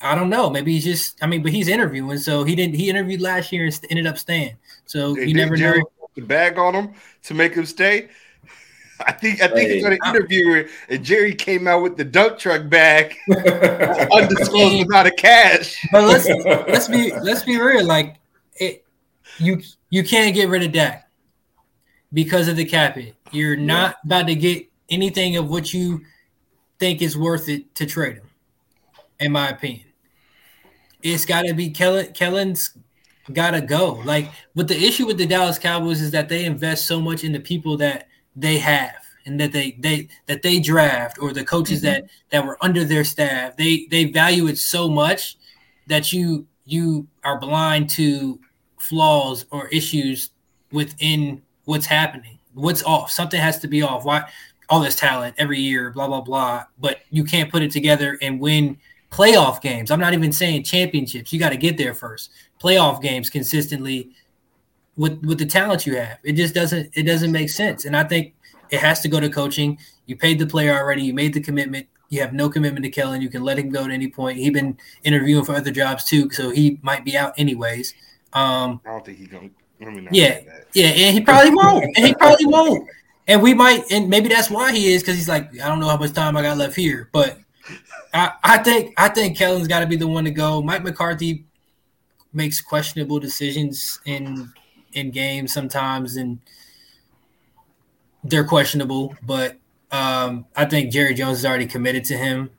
I 0.01 0.13
don't 0.15 0.29
know. 0.29 0.49
Maybe 0.49 0.73
he's 0.73 0.83
just. 0.83 1.21
I 1.23 1.27
mean, 1.27 1.41
but 1.43 1.51
he's 1.51 1.67
interviewing, 1.67 2.17
so 2.19 2.43
he 2.43 2.55
didn't. 2.55 2.75
He 2.75 2.89
interviewed 2.89 3.21
last 3.21 3.51
year 3.51 3.65
and 3.65 3.79
ended 3.89 4.07
up 4.07 4.17
staying. 4.17 4.55
So 4.85 5.13
They 5.15 5.25
you 5.25 5.33
never 5.33 5.55
Jerry 5.55 5.79
know. 5.79 6.09
the 6.15 6.21
bag 6.21 6.57
on 6.57 6.73
him 6.75 6.93
to 7.23 7.33
make 7.33 7.53
him 7.55 7.65
stay. 7.65 8.09
I 9.05 9.11
think 9.11 9.41
I 9.41 9.47
think 9.47 9.67
Hey. 9.69 9.73
he's 9.75 9.83
going 9.83 9.97
to 10.01 10.09
interview 10.09 10.53
it, 10.53 10.69
and 10.89 11.03
Jerry 11.03 11.33
came 11.33 11.67
out 11.67 11.81
with 11.81 11.97
the 11.97 12.03
dump 12.05 12.37
truck 12.37 12.69
bag, 12.69 13.15
undisclosed 13.29 14.85
amount 14.85 15.07
of 15.07 15.15
cash. 15.17 15.77
But 15.91 16.03
let's 16.05 16.27
let's 16.69 16.87
be 16.87 17.11
let's 17.21 17.43
be 17.43 17.59
real. 17.59 17.85
Like 17.85 18.07
it, 18.07 18.17
you 19.39 19.61
you 19.89 20.03
can't 20.03 20.33
get 20.35 20.49
rid 20.49 20.63
of 20.63 20.71
Dak 20.71 21.09
because 22.13 22.47
of 22.47 22.55
the 22.55 22.65
cap 22.65 22.95
hit. 22.95 23.15
You're 23.31 23.55
not 23.55 23.97
about 24.05 24.27
to 24.27 24.35
get 24.35 24.69
anything 24.89 25.37
of 25.37 25.49
what 25.49 25.73
you 25.73 26.01
think 26.79 27.01
is 27.01 27.17
worth 27.17 27.49
it 27.49 27.73
to 27.75 27.85
trade 27.85 28.17
him. 28.17 28.29
In 29.19 29.31
my 29.31 29.49
opinion, 29.49 29.85
it's 31.01 31.25
got 31.25 31.43
to 31.43 31.53
be 31.53 31.69
Kellen. 31.69 32.11
Kellen's 32.13 32.77
got 33.33 33.51
to 33.51 33.61
go. 33.61 34.01
Like, 34.03 34.31
but 34.55 34.67
the 34.67 34.77
issue 34.77 35.05
with 35.05 35.17
the 35.17 35.25
Dallas 35.25 35.57
Cowboys 35.57 36.01
is 36.01 36.11
that 36.11 36.29
they 36.29 36.45
invest 36.45 36.85
so 36.85 36.99
much 36.99 37.23
in 37.23 37.31
the 37.31 37.39
people 37.39 37.77
that 37.77 38.07
they 38.35 38.57
have 38.57 38.95
and 39.25 39.39
that 39.39 39.51
they 39.51 39.71
they 39.79 40.07
that 40.27 40.41
they 40.41 40.59
draft 40.59 41.17
or 41.19 41.33
the 41.33 41.43
coaches 41.43 41.81
mm-hmm. 41.81 41.85
that 41.87 42.09
that 42.31 42.45
were 42.45 42.57
under 42.61 42.83
their 42.83 43.03
staff. 43.03 43.55
They 43.57 43.87
they 43.89 44.05
value 44.05 44.47
it 44.47 44.57
so 44.57 44.89
much 44.89 45.37
that 45.87 46.11
you 46.11 46.45
you 46.65 47.07
are 47.23 47.39
blind 47.39 47.89
to 47.91 48.39
flaws 48.85 49.45
or 49.51 49.67
issues 49.69 50.31
within 50.71 51.41
what's 51.65 51.85
happening. 51.85 52.39
What's 52.53 52.83
off? 52.83 53.11
Something 53.11 53.39
has 53.39 53.59
to 53.59 53.67
be 53.67 53.81
off. 53.81 54.05
Why 54.05 54.23
all 54.69 54.79
this 54.79 54.95
talent 54.95 55.35
every 55.37 55.59
year, 55.59 55.91
blah 55.91 56.07
blah 56.07 56.21
blah, 56.21 56.65
but 56.79 57.01
you 57.09 57.23
can't 57.23 57.51
put 57.51 57.61
it 57.61 57.71
together 57.71 58.17
and 58.21 58.39
win 58.39 58.77
playoff 59.11 59.61
games. 59.61 59.91
I'm 59.91 59.99
not 59.99 60.13
even 60.13 60.31
saying 60.31 60.63
championships. 60.63 61.31
You 61.31 61.39
got 61.39 61.49
to 61.49 61.57
get 61.57 61.77
there 61.77 61.93
first. 61.93 62.31
Playoff 62.61 63.01
games 63.01 63.29
consistently 63.29 64.11
with 64.97 65.23
with 65.23 65.39
the 65.39 65.45
talent 65.45 65.85
you 65.85 65.97
have. 65.97 66.17
It 66.23 66.33
just 66.33 66.53
doesn't 66.53 66.91
it 66.93 67.03
doesn't 67.03 67.31
make 67.31 67.49
sense. 67.49 67.85
And 67.85 67.95
I 67.95 68.03
think 68.03 68.33
it 68.69 68.79
has 68.79 69.01
to 69.01 69.07
go 69.07 69.19
to 69.19 69.29
coaching. 69.29 69.77
You 70.05 70.15
paid 70.15 70.39
the 70.39 70.47
player 70.47 70.75
already. 70.75 71.03
You 71.03 71.13
made 71.13 71.33
the 71.33 71.41
commitment. 71.41 71.87
You 72.09 72.21
have 72.21 72.33
no 72.33 72.49
commitment 72.49 72.83
to 72.85 72.91
Kellen. 72.91 73.21
You 73.21 73.29
can 73.29 73.43
let 73.43 73.57
him 73.57 73.69
go 73.69 73.83
at 73.83 73.91
any 73.91 74.07
point. 74.07 74.37
He's 74.37 74.51
been 74.51 74.77
interviewing 75.03 75.43
for 75.43 75.55
other 75.55 75.71
jobs 75.71 76.03
too, 76.03 76.29
so 76.31 76.49
he 76.49 76.79
might 76.81 77.03
be 77.03 77.17
out 77.17 77.33
anyways. 77.37 77.93
Um, 78.35 78.81
I 78.85 78.91
don't 78.91 79.05
think 79.05 79.17
he's 79.17 79.27
going. 79.27 79.49
to 79.49 79.85
Let 79.85 79.93
me 79.93 80.01
not 80.01 80.13
Yeah. 80.13 80.41
yeah, 80.73 80.87
and 80.87 81.13
he 81.13 81.21
probably 81.21 81.49
won't. 81.55 81.85
And 81.97 82.05
he 82.05 82.13
probably 82.13 82.45
won't. 82.45 82.87
And 83.27 83.41
we 83.41 83.55
might, 83.55 83.91
and 83.91 84.07
maybe 84.07 84.29
that's 84.29 84.51
why 84.51 84.71
he 84.71 84.93
is, 84.93 85.01
because 85.01 85.15
he's 85.15 85.27
like, 85.29 85.49
I 85.59 85.67
don't 85.67 85.79
know 85.79 85.89
how 85.89 85.97
much 85.97 86.13
time 86.13 86.37
I 86.37 86.43
got 86.43 86.57
left 86.57 86.75
here. 86.75 87.09
But 87.11 87.39
I, 88.13 88.33
I 88.43 88.57
think 88.59 88.93
I 88.97 89.09
think 89.09 89.37
Kellen's 89.37 89.67
got 89.67 89.79
to 89.79 89.87
be 89.87 89.95
the 89.95 90.07
one 90.07 90.25
to 90.25 90.31
go. 90.31 90.61
Mike 90.61 90.83
McCarthy 90.83 91.45
makes 92.33 92.61
questionable 92.61 93.19
decisions 93.19 93.99
in 94.05 94.51
in 94.93 95.11
games 95.11 95.53
sometimes, 95.53 96.17
and 96.17 96.39
they're 98.23 98.43
questionable. 98.43 99.15
But 99.23 99.57
um, 99.91 100.45
I 100.55 100.65
think 100.65 100.91
Jerry 100.91 101.13
Jones 101.13 101.39
is 101.39 101.45
already 101.45 101.65
committed 101.65 102.03
to 102.05 102.17
him. 102.17 102.51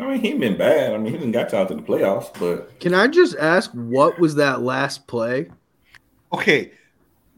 I 0.00 0.06
mean, 0.06 0.20
he 0.20 0.34
been 0.34 0.56
bad. 0.56 0.94
I 0.94 0.98
mean, 0.98 1.12
he 1.12 1.18
didn't 1.18 1.32
got 1.32 1.52
y'all 1.52 1.66
to 1.66 1.74
the 1.74 1.82
playoffs, 1.82 2.32
but 2.38 2.80
Can 2.80 2.94
I 2.94 3.06
just 3.06 3.36
ask 3.36 3.70
what 3.72 4.18
was 4.18 4.34
that 4.36 4.62
last 4.62 5.06
play? 5.06 5.50
Okay, 6.32 6.72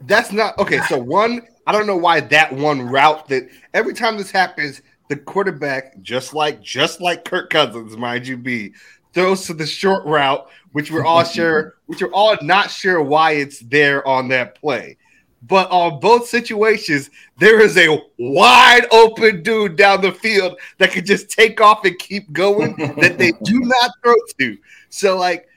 that's 0.03 0.33
not 0.33 0.57
okay. 0.59 0.81
So 0.89 0.99
one, 0.99 1.43
I 1.67 1.73
don't 1.73 1.87
know 1.87 1.97
why 1.97 2.21
that 2.21 2.53
one 2.53 2.83
route 2.83 3.29
that 3.29 3.49
every 3.75 3.95
time 3.95 4.17
this 4.17 4.31
happens, 4.31 4.83
the 5.09 5.17
quarterback, 5.17 6.01
just 6.03 6.35
like 6.35 6.61
just 6.63 7.01
like 7.01 7.25
Kirk 7.25 7.51
Cousins, 7.51 7.97
mind 7.97 8.27
you, 8.27 8.37
be 8.37 8.73
throws 9.13 9.47
to 9.47 9.55
the 9.55 9.67
short 9.67 10.05
route, 10.05 10.49
which 10.73 10.91
we're 10.91 11.05
all 11.05 11.25
sure, 11.25 11.77
which 11.87 12.01
we're 12.01 12.13
all 12.13 12.37
not 12.43 12.71
sure 12.71 13.03
why 13.03 13.33
it's 13.33 13.61
there 13.61 14.07
on 14.07 14.29
that 14.29 14.55
play. 14.55 14.97
But 15.45 15.71
on 15.71 15.99
both 15.99 16.29
situations, 16.29 17.11
there 17.39 17.61
is 17.61 17.77
a 17.77 18.01
wide 18.19 18.87
open 18.93 19.43
dude 19.43 19.77
down 19.77 20.01
the 20.01 20.13
field 20.13 20.59
that 20.79 20.93
could 20.93 21.05
just 21.05 21.31
take 21.31 21.61
off 21.61 21.85
and 21.85 21.99
keep 21.99 22.33
going 22.33 22.77
that 23.01 23.19
they 23.19 23.33
do 23.43 23.59
not 23.61 23.91
throw 24.03 24.15
to. 24.39 24.57
So, 24.89 25.19
like, 25.19 25.49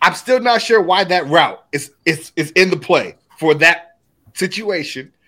I'm 0.00 0.14
still 0.14 0.40
not 0.40 0.62
sure 0.62 0.80
why 0.80 1.04
that 1.04 1.26
route 1.26 1.62
is 1.72 1.92
is 2.06 2.32
is 2.36 2.52
in 2.52 2.70
the 2.70 2.76
play 2.76 3.16
for 3.38 3.54
that 3.54 3.98
situation. 4.34 5.12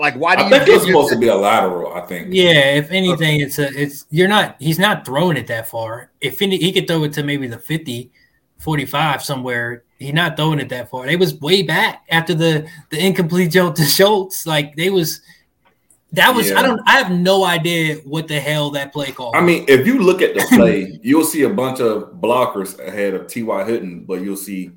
Like, 0.00 0.16
why 0.16 0.34
do 0.34 0.42
I 0.42 0.44
you 0.46 0.50
think 0.50 0.68
it's 0.68 0.86
supposed 0.86 1.12
to 1.12 1.18
be 1.18 1.28
a 1.28 1.36
lateral. 1.36 1.94
I 1.94 2.00
think. 2.00 2.28
Yeah, 2.32 2.74
if 2.74 2.90
anything, 2.90 3.40
it's 3.40 3.60
a 3.60 3.68
it's 3.80 4.06
you're 4.10 4.26
not 4.26 4.56
he's 4.58 4.78
not 4.78 5.06
throwing 5.06 5.36
it 5.36 5.46
that 5.46 5.68
far. 5.68 6.10
If 6.20 6.42
any, 6.42 6.58
he 6.58 6.72
could 6.72 6.88
throw 6.88 7.04
it 7.04 7.12
to 7.12 7.22
maybe 7.22 7.46
the 7.46 7.58
50, 7.58 8.10
45 8.58 9.22
somewhere. 9.22 9.84
He's 9.98 10.14
not 10.14 10.36
throwing 10.36 10.60
it 10.60 10.68
that 10.68 10.90
far. 10.90 11.06
They 11.06 11.16
was 11.16 11.34
way 11.40 11.62
back 11.62 12.04
after 12.10 12.34
the 12.34 12.68
the 12.90 13.04
incomplete 13.04 13.50
jump 13.50 13.76
to 13.76 13.84
Schultz. 13.86 14.46
Like 14.46 14.76
they 14.76 14.90
was 14.90 15.20
that 16.12 16.34
was 16.34 16.50
Yeah. 16.50 16.58
I 16.58 16.62
don't 16.62 16.80
I 16.86 16.92
have 16.92 17.10
no 17.10 17.44
idea 17.44 17.96
what 18.04 18.28
the 18.28 18.40
hell 18.40 18.70
that 18.70 18.92
play 18.92 19.12
called. 19.12 19.36
I 19.36 19.40
mean, 19.40 19.64
if 19.68 19.86
you 19.86 19.98
look 19.98 20.22
at 20.22 20.34
the 20.34 20.46
play, 20.56 20.98
you'll 21.02 21.24
see 21.24 21.42
a 21.42 21.50
bunch 21.50 21.80
of 21.80 22.14
blockers 22.14 22.78
ahead 22.86 23.14
of 23.14 23.26
T.Y. 23.26 23.64
Hilton, 23.64 24.04
but 24.04 24.22
you'll 24.22 24.36
see 24.36 24.72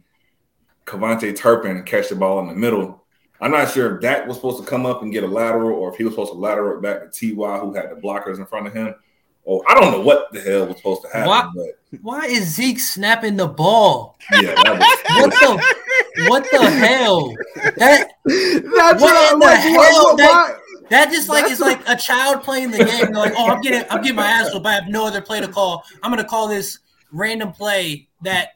KaVontae 0.85 1.35
Turpin 1.35 1.83
catch 1.83 2.09
the 2.09 2.15
ball 2.15 2.39
in 2.39 2.47
the 2.47 2.55
middle. 2.55 3.01
I'm 3.39 3.51
not 3.51 3.71
sure 3.71 3.95
if 3.95 4.01
Dak 4.01 4.27
was 4.27 4.37
supposed 4.37 4.61
to 4.61 4.69
come 4.69 4.85
up 4.85 5.01
and 5.01 5.11
get 5.11 5.23
a 5.23 5.27
lateral 5.27 5.71
or 5.71 5.91
if 5.91 5.97
he 5.97 6.03
was 6.03 6.13
supposed 6.13 6.33
to 6.33 6.37
lateral 6.37 6.77
it 6.77 6.83
back 6.83 7.01
to 7.01 7.09
T.Y., 7.09 7.57
who 7.59 7.73
had 7.73 7.89
the 7.89 7.95
blockers 7.95 8.37
in 8.37 8.45
front 8.45 8.67
of 8.67 8.73
him. 8.73 8.93
Or 9.43 9.63
I 9.67 9.73
don't 9.73 9.91
know 9.91 10.01
what 10.01 10.31
the 10.31 10.39
hell 10.41 10.67
was 10.67 10.77
supposed 10.77 11.01
to 11.03 11.07
happen, 11.09 11.27
What? 11.27 11.47
but 11.55 11.99
why 12.01 12.25
is 12.25 12.47
Zeke 12.55 12.79
snapping 12.79 13.35
the 13.37 13.47
ball? 13.47 14.17
yeah, 14.33 14.53
that 14.63 15.01
What 15.19 15.31
the 15.31 16.27
what 16.29 16.43
the 16.51 16.69
hell? 16.69 17.33
That 17.77 18.11
That's 18.25 19.01
What 19.01 19.33
in 19.33 19.39
the 19.39 19.45
like, 19.45 19.59
hell? 19.59 20.15
why- 20.17 20.55
That 20.89 21.09
just 21.11 21.27
like 21.29 21.43
That's 21.45 21.53
is 21.53 21.59
like 21.61 21.81
a 21.87 21.95
child 21.95 22.43
playing 22.43 22.71
the 22.71 22.79
game. 22.79 22.87
They're 22.87 23.09
like, 23.13 23.33
oh, 23.35 23.47
I'm 23.47 23.61
getting, 23.61 23.83
I'm 23.89 24.01
getting 24.01 24.15
my 24.17 24.27
ass 24.27 24.53
whooped. 24.53 24.65
I 24.67 24.73
have 24.73 24.87
no 24.89 25.07
other 25.07 25.21
play 25.21 25.39
to 25.39 25.47
call. 25.47 25.83
I'm 26.03 26.11
gonna 26.11 26.23
call 26.23 26.47
this 26.47 26.79
random 27.11 27.51
play 27.51 28.07
that 28.23 28.49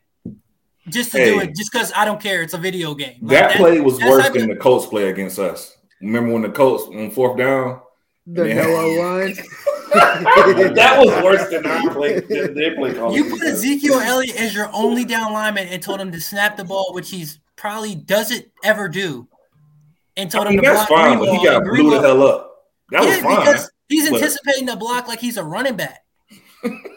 just 0.90 1.12
to 1.14 1.24
do 1.26 1.40
it, 1.40 1.56
just 1.56 1.72
because 1.72 1.92
I 1.96 2.06
don't 2.06 2.22
care. 2.22 2.42
It's 2.44 2.54
a 2.54 2.58
video 2.60 2.94
game. 2.94 3.18
Like, 3.22 3.30
that 3.40 3.56
play 3.58 3.80
was 3.80 4.00
worse 4.02 4.30
than 4.30 4.50
the 4.50 4.56
Colts 4.56 4.86
play 4.86 5.10
against 5.10 5.40
us. 5.40 5.78
Remember 6.02 6.32
when 6.34 6.42
the 6.44 6.50
Colts 6.50 6.84
on 6.96 7.10
fourth 7.10 7.38
down? 7.38 7.82
the 8.28 8.48
Yeah. 8.50 8.56
hello 8.64 9.02
line. 9.02 9.36
that 9.96 10.96
was 10.98 11.24
worse 11.24 11.50
than 11.50 11.66
our 11.66 11.94
play. 11.94 12.20
Than 12.20 12.54
their 12.54 12.76
play 12.76 12.94
calling. 12.94 13.16
You 13.16 13.30
put 13.30 13.44
Ezekiel 13.44 14.00
Elliott 14.00 14.36
as 14.36 14.54
your 14.54 14.70
only 14.74 15.06
down 15.06 15.34
lineman 15.34 15.68
and 15.68 15.82
told 15.82 16.00
him 16.00 16.12
to 16.12 16.22
snap 16.22 16.58
the 16.58 16.64
ball, 16.64 16.94
which 16.94 17.10
he's 17.10 17.40
probably 17.56 17.96
doesn't 17.96 18.46
ever 18.64 18.88
do, 18.88 19.28
and 20.18 20.30
told 20.30 20.48
I 20.48 20.52
mean, 20.52 20.60
him 20.60 20.66
to 20.66 20.72
that's 20.72 20.88
block 20.88 21.00
fine, 21.00 21.20
but 21.20 21.30
he 21.30 21.46
got 21.46 21.64
blew 21.64 21.92
the 21.92 22.02
hell 22.02 22.24
up. 22.24 22.52
That 22.92 23.02
was 23.02 23.18
yeah, 23.18 23.24
fine. 23.24 23.40
because 23.40 23.72
he's 23.90 24.10
but- 24.10 24.22
anticipating 24.22 24.66
the 24.66 24.76
block 24.76 25.08
like 25.08 25.20
he's 25.20 25.38
a 25.38 25.44
running 25.44 25.76
back. 25.76 26.02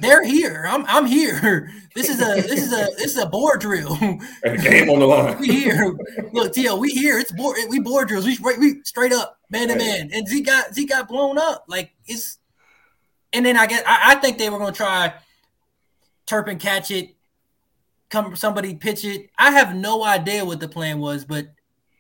They're 0.01 0.25
here. 0.25 0.65
I'm 0.69 0.85
I'm 0.87 1.07
here. 1.07 1.71
This 1.95 2.11
is 2.11 2.21
a 2.21 2.41
this 2.47 2.63
is 2.63 2.73
a 2.73 2.87
this 2.97 3.17
is 3.17 3.19
a 3.19 3.27
board 3.27 3.61
drill. 3.61 3.97
Game 3.97 4.89
on 4.89 5.01
the 5.01 5.07
line. 5.07 5.37
we 5.41 5.49
here. 5.49 5.97
Look, 6.33 6.53
Tio, 6.55 6.77
we 6.77 6.91
here. 6.91 7.19
It's 7.19 7.33
board 7.33 7.59
we 7.69 7.81
board 7.81 8.07
drills. 8.07 8.25
We 8.25 8.37
straight 8.37 8.61
we 8.61 8.81
straight 8.85 9.13
up 9.13 9.37
man 9.51 9.67
to 9.67 9.75
man. 9.75 10.09
And 10.13 10.29
Zeke 10.29 10.47
got 10.47 10.73
Zeke 10.73 10.91
got 10.91 11.09
blown 11.09 11.39
up. 11.39 11.65
Like 11.67 11.91
it's 12.07 12.39
and 13.33 13.45
then 13.45 13.57
I 13.57 13.67
guess 13.67 13.83
I, 13.87 14.12
I 14.12 14.14
think 14.17 14.38
they 14.38 14.51
were 14.51 14.59
gonna 14.59 14.73
try 14.73 15.14
Turpin 16.27 16.59
catch 16.59 16.91
it, 16.91 17.17
come 18.11 18.37
somebody 18.37 18.75
pitch 18.75 19.05
it. 19.05 19.31
I 19.38 19.51
have 19.53 19.75
no 19.75 20.05
idea 20.05 20.45
what 20.45 20.61
the 20.61 20.69
plan 20.69 20.99
was, 20.99 21.25
but 21.25 21.47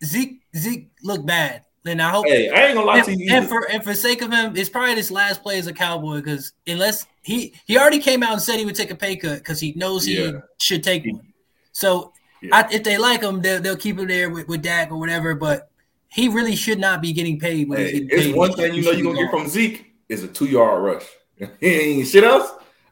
Zeke 0.04 0.42
Zeke 0.56 0.90
looked 1.02 1.26
bad. 1.26 1.62
And 1.86 2.02
I 2.02 2.10
hope 2.10 2.26
Hey, 2.26 2.50
I 2.50 2.66
ain't 2.66 2.74
gonna 2.74 2.86
lie 2.86 3.00
to 3.00 3.14
you. 3.14 3.32
and 3.32 3.48
for 3.48 3.66
and 3.70 3.82
for 3.82 3.94
sake 3.94 4.20
of 4.20 4.30
him, 4.30 4.54
it's 4.56 4.68
probably 4.68 4.94
his 4.96 5.10
last 5.10 5.42
play 5.42 5.58
as 5.58 5.66
a 5.66 5.72
cowboy 5.72 6.16
because 6.16 6.52
unless 6.66 7.06
he 7.22 7.54
he 7.66 7.78
already 7.78 7.98
came 7.98 8.22
out 8.22 8.32
and 8.32 8.42
said 8.42 8.58
he 8.58 8.66
would 8.66 8.74
take 8.74 8.90
a 8.90 8.94
pay 8.96 9.16
cut 9.16 9.38
because 9.38 9.58
he 9.58 9.72
knows 9.74 10.04
he 10.04 10.14
Yeah. 10.16 10.32
should 10.60 10.82
take 10.82 11.04
one. 11.06 11.32
So 11.72 12.12
Yeah. 12.42 12.58
I, 12.58 12.68
if 12.74 12.84
they 12.84 12.98
like 12.98 13.22
him, 13.22 13.40
they'll, 13.40 13.62
they'll 13.62 13.76
keep 13.76 13.98
him 13.98 14.06
there 14.06 14.28
with, 14.28 14.48
with 14.48 14.60
Dak 14.62 14.90
or 14.90 14.98
whatever. 14.98 15.34
But 15.34 15.70
he 16.08 16.28
really 16.28 16.56
should 16.56 16.78
not 16.78 17.00
be 17.00 17.12
getting 17.14 17.38
paid. 17.38 17.68
When 17.68 17.78
Hey, 17.78 17.92
getting 17.92 18.08
it's 18.10 18.26
paid. 18.26 18.34
one 18.36 18.52
thing 18.52 18.74
you 18.74 18.82
know 18.82 18.90
you're 18.90 19.04
gonna 19.14 19.18
get 19.24 19.30
from 19.30 19.48
Zeke 19.48 19.86
is 20.10 20.22
a 20.24 20.28
two 20.28 20.46
yard 20.46 20.82
rush. 20.82 21.06
He 21.60 22.04
shit 22.04 22.24
else. 22.24 22.50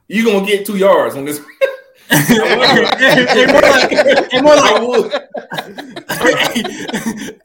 You 0.09 0.25
gonna 0.25 0.47
get 0.47 0.65
two 0.67 0.77
yards 0.77 1.17
on 1.17 1.25
this. 1.25 1.41
and, 2.11 2.41
and 2.41 3.53
more 3.53 3.61
like, 3.63 4.33
and 4.33 4.45
more 4.45 4.55
like 4.57 4.83
would. 4.83 5.13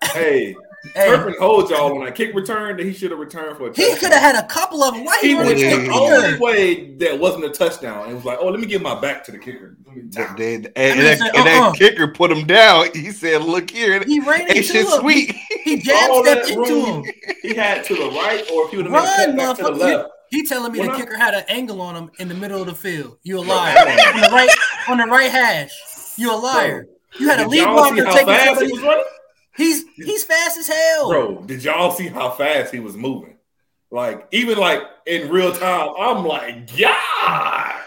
Hey, 0.03 0.55
hey, 0.93 1.07
Turpin 1.07 1.35
holds 1.39 1.71
y'all 1.71 1.93
on 1.97 2.05
that 2.05 2.13
kick 2.15 2.35
return 2.35 2.77
that 2.77 2.85
he 2.85 2.93
should 2.93 3.09
have 3.11 3.19
returned 3.19 3.57
for 3.57 3.69
a 3.69 3.73
he 3.73 3.95
could 3.95 4.11
have 4.11 4.21
had 4.21 4.35
a 4.35 4.45
couple 4.47 4.83
of 4.83 4.93
them. 4.93 5.05
Why 5.05 5.17
he, 5.21 5.29
He 5.29 5.35
wanna 5.35 5.47
went 5.49 5.59
the 5.59 5.69
the 5.87 5.91
only 5.93 6.39
way 6.39 6.93
that 6.97 7.17
wasn't 7.19 7.45
a 7.45 7.49
touchdown. 7.49 8.09
It 8.09 8.13
was 8.13 8.25
like, 8.25 8.37
oh, 8.41 8.49
let 8.49 8.59
me 8.59 8.67
give 8.67 8.81
my 8.81 8.99
back 8.99 9.23
to 9.25 9.31
the 9.31 9.37
kicker. 9.39 9.77
Let 9.87 9.95
me 9.95 10.03
They- 10.03 10.09
tap. 10.23 10.37
they- 10.37 10.55
and, 10.55 10.65
I 10.65 10.69
mean, 10.69 10.73
and 10.75 10.99
it's 10.99 11.19
that, 11.21 11.25
like, 11.25 11.37
and 11.37 11.47
that 11.47 11.61
uh-uh. 11.63 11.71
kicker 11.73 12.07
put 12.09 12.31
him 12.31 12.45
down. 12.45 12.87
He 12.93 13.11
said, 13.11 13.41
"Look 13.41 13.71
here, 13.71 14.03
He 14.05 14.19
ran 14.19 14.41
into 14.41 14.61
shit 14.63 14.85
him. 14.85 14.99
sweet." 14.99 15.35
He 15.63 15.77
jab 15.81 16.09
All 16.11 16.23
stepped 16.23 16.49
into 16.49 16.59
room 16.61 17.03
him. 17.05 17.13
he 17.41 17.53
had 17.55 17.83
to 17.85 17.95
the 17.95 18.09
right, 18.09 18.43
or 18.51 18.65
if 18.65 18.71
he 18.71 18.77
would 18.77 18.85
have 18.87 18.93
made 18.93 18.99
a 18.99 19.25
cut 19.27 19.37
back 19.37 19.57
to 19.57 19.63
the 19.63 19.71
left, 19.71 20.09
He 20.31 20.43
telling 20.45 20.71
me 20.71 20.79
When 20.79 20.87
the 20.87 20.93
I- 20.95 20.97
kicker 20.97 21.17
had 21.17 21.33
an 21.35 21.43
angle 21.49 21.81
on 21.81 21.95
him 21.95 22.09
in 22.17 22.27
the 22.29 22.33
middle 22.33 22.59
of 22.61 22.65
the 22.67 22.73
field. 22.73 23.17
You 23.21 23.37
a 23.39 23.41
liar. 23.41 23.77
on. 23.77 23.87
on 24.15 24.21
the 24.21 24.29
right 24.31 24.49
on 24.87 24.97
the 24.97 25.05
right 25.05 25.29
hash. 25.29 25.71
You 26.17 26.33
a 26.33 26.35
liar. 26.35 26.87
You 27.19 27.27
had 27.29 27.41
a 27.41 27.47
lead 27.47 27.59
y'all 27.59 27.73
blocker 27.73 28.05
how 28.05 28.11
taking 28.13 28.27
fast 28.27 28.61
he 28.61 28.71
was 28.71 28.81
running? 28.81 29.03
He's 29.57 29.83
he's 29.97 30.23
fast 30.23 30.57
as 30.57 30.67
hell. 30.67 31.09
Bro, 31.09 31.41
did 31.45 31.63
y'all 31.63 31.91
see 31.91 32.07
how 32.07 32.31
fast 32.31 32.73
he 32.73 32.79
was 32.79 32.95
moving? 32.95 33.35
Like, 33.93 34.25
even 34.31 34.57
like 34.57 34.83
in 35.05 35.29
real 35.29 35.51
time, 35.51 35.89
I'm 35.99 36.23
like, 36.25 36.77
yeah. 36.79 36.97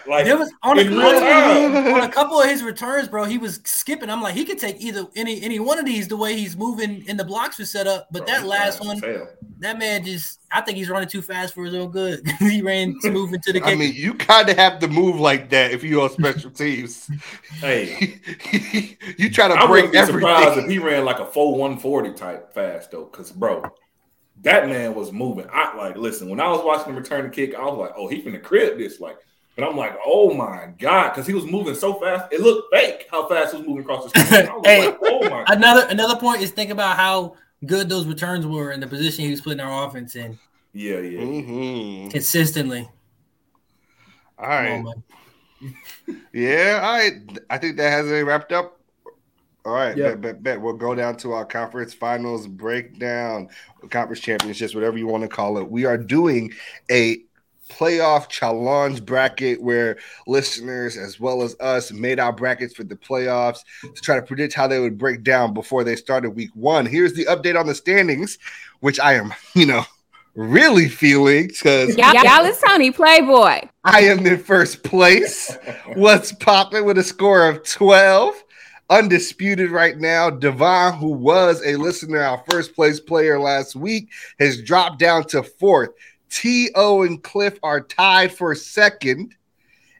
Like 0.07 0.25
There 0.25 0.37
was 0.37 0.53
on 0.61 0.77
a, 0.77 0.81
in 0.81 0.95
real 0.95 1.19
time. 1.19 1.95
on 1.95 2.01
a 2.01 2.09
couple 2.09 2.39
of 2.39 2.47
his 2.47 2.61
returns, 2.61 3.07
bro. 3.07 3.23
He 3.23 3.39
was 3.39 3.59
skipping. 3.63 4.11
I'm 4.11 4.21
like, 4.21 4.35
he 4.35 4.45
could 4.45 4.59
take 4.59 4.79
either 4.79 5.07
any 5.15 5.41
any 5.41 5.59
one 5.59 5.79
of 5.79 5.85
these 5.85 6.07
the 6.07 6.15
way 6.15 6.37
he's 6.37 6.55
moving 6.55 7.03
and 7.07 7.19
the 7.19 7.23
blocks 7.23 7.57
were 7.57 7.65
set 7.65 7.87
up. 7.87 8.07
But 8.11 8.27
Bro, 8.27 8.35
that 8.35 8.45
last 8.45 8.85
one, 8.85 8.97
as 8.97 9.03
hell. 9.03 9.29
that 9.59 9.79
man 9.79 10.05
just, 10.05 10.41
I 10.51 10.61
think 10.61 10.77
he's 10.77 10.89
running 10.89 11.09
too 11.09 11.23
fast 11.23 11.55
for 11.55 11.65
his 11.65 11.73
own 11.73 11.89
good. 11.89 12.21
he 12.39 12.61
ran 12.61 12.95
smooth 13.01 13.33
into 13.33 13.51
the 13.51 13.59
kick. 13.59 13.69
I 13.69 13.73
mean, 13.73 13.95
you 13.95 14.13
kind 14.13 14.47
of 14.47 14.57
have 14.57 14.77
to 14.81 14.87
move 14.87 15.19
like 15.19 15.49
that 15.49 15.71
if 15.71 15.83
you're 15.83 16.03
on 16.03 16.11
special 16.11 16.51
teams. 16.51 17.09
Hey, 17.53 18.19
you 19.17 19.31
try 19.31 19.47
to 19.47 19.55
I 19.55 19.65
break 19.65 19.85
wouldn't 19.85 20.05
surprised 20.07 20.59
if 20.59 20.69
he 20.69 20.77
ran 20.77 21.03
like 21.03 21.17
a 21.17 21.25
full 21.25 21.53
140 21.53 22.13
type 22.13 22.53
fast 22.53 22.91
though, 22.91 23.05
because 23.05 23.31
bro, 23.31 23.63
that 24.41 24.67
man 24.67 24.93
was 24.93 25.11
moving. 25.11 25.47
I 25.51 25.75
like 25.75 25.97
listen 25.97 26.29
when 26.29 26.39
I 26.39 26.49
was 26.49 26.61
watching 26.63 26.89
him 26.93 26.97
return 26.97 27.23
the 27.23 27.29
kick, 27.29 27.55
I 27.55 27.63
was 27.65 27.77
like, 27.77 27.91
oh, 27.95 28.07
he 28.07 28.21
finna 28.21 28.41
crib 28.41 28.77
this 28.77 28.99
like. 28.99 29.17
But 29.55 29.63
I'm 29.69 29.77
like, 29.77 29.97
oh 30.05 30.33
my 30.33 30.67
god, 30.77 31.09
because 31.11 31.25
he 31.25 31.33
was 31.33 31.45
moving 31.45 31.75
so 31.75 31.93
fast, 31.93 32.31
it 32.33 32.41
looked 32.41 32.73
fake 32.73 33.07
how 33.09 33.27
fast 33.29 33.53
he 33.53 33.59
was 33.59 33.67
moving 33.67 33.83
across 33.83 34.11
the 34.11 34.19
screen. 34.19 34.49
I 34.49 34.53
was 34.53 34.65
Hey, 34.65 34.85
like, 34.87 34.97
oh 35.01 35.29
my 35.29 35.45
another 35.47 35.87
another 35.89 36.17
point 36.17 36.41
is 36.41 36.51
think 36.51 36.71
about 36.71 36.97
how 36.97 37.35
good 37.65 37.87
those 37.87 38.05
returns 38.05 38.45
were 38.45 38.71
and 38.71 38.83
the 38.83 38.87
position 38.87 39.23
he 39.23 39.31
was 39.31 39.39
putting 39.41 39.61
our 39.61 39.87
offense 39.87 40.15
in 40.15 40.37
yeah, 40.73 40.99
yeah. 40.99 41.21
Mhm. 41.21 42.11
consistently. 42.11 42.89
All 44.37 44.47
right. 44.49 44.67
Come 44.77 44.87
on, 44.87 45.03
man. 45.61 46.23
Yeah, 46.33 46.81
all 46.83 46.93
right. 46.97 47.13
I 47.49 47.57
think 47.57 47.77
that 47.77 47.89
has 47.89 48.11
it 48.11 48.25
wrapped 48.25 48.51
up. 48.51 48.79
All 49.65 49.73
right, 49.73 49.97
Yeah. 49.97 50.09
bet, 50.09 50.21
bet, 50.21 50.43
bet. 50.43 50.61
We'll 50.61 50.73
go 50.73 50.93
down 50.93 51.17
to 51.17 51.33
our 51.33 51.45
conference 51.45 51.93
finals 51.93 52.45
breakdown, 52.47 53.49
conference 53.89 54.19
championships, 54.19 54.75
whatever 54.75 54.97
you 54.97 55.07
want 55.07 55.23
to 55.23 55.27
call 55.27 55.57
it. 55.57 55.69
We 55.69 55.85
are 55.85 55.97
doing 55.97 56.53
a 56.91 57.17
playoff 57.69 58.29
challenge 58.29 59.03
bracket 59.03 59.59
where 59.59 59.97
listeners 60.27 60.97
as 60.97 61.19
well 61.19 61.41
as 61.41 61.55
us 61.59 61.91
made 61.91 62.19
our 62.19 62.31
brackets 62.31 62.75
for 62.75 62.83
the 62.83 62.95
playoffs 62.95 63.61
to 63.81 64.01
try 64.01 64.15
to 64.15 64.21
predict 64.21 64.53
how 64.53 64.67
they 64.67 64.79
would 64.79 64.99
break 64.99 65.23
down 65.23 65.51
before 65.51 65.83
they 65.83 65.95
started 65.95 66.31
week 66.31 66.51
one. 66.53 66.85
Here's 66.85 67.13
the 67.13 67.25
update 67.25 67.59
on 67.59 67.65
the 67.65 67.73
standings, 67.73 68.37
which 68.81 68.99
I 68.99 69.15
am, 69.15 69.33
you 69.55 69.65
know, 69.65 69.83
really 70.35 70.89
feeling 70.89 71.47
because 71.47 71.97
Y'all, 71.97 72.13
y'all 72.13 72.45
is 72.45 72.61
Tony 72.61 72.91
Playboy. 72.91 73.61
I 73.83 74.01
am 74.01 74.25
in 74.27 74.37
first 74.37 74.83
place. 74.83 75.57
What's 75.95 76.33
popping 76.33 76.85
with 76.85 76.99
a 76.99 77.03
score 77.03 77.47
of 77.49 77.63
12? 77.63 78.43
Undisputed 78.89 79.71
right 79.71 79.97
now. 79.97 80.29
Devon, 80.29 80.93
who 80.93 81.09
was 81.09 81.61
a 81.65 81.75
listener, 81.75 82.21
our 82.21 82.43
first 82.49 82.75
place 82.75 82.99
player 82.99 83.39
last 83.39 83.75
week, 83.75 84.09
has 84.39 84.61
dropped 84.61 84.99
down 84.99 85.23
to 85.25 85.41
fourth. 85.41 85.89
T.O. 86.29 87.03
and 87.03 87.23
Cliff 87.23 87.57
are 87.63 87.81
tied 87.81 88.31
for 88.31 88.53
second, 88.55 89.33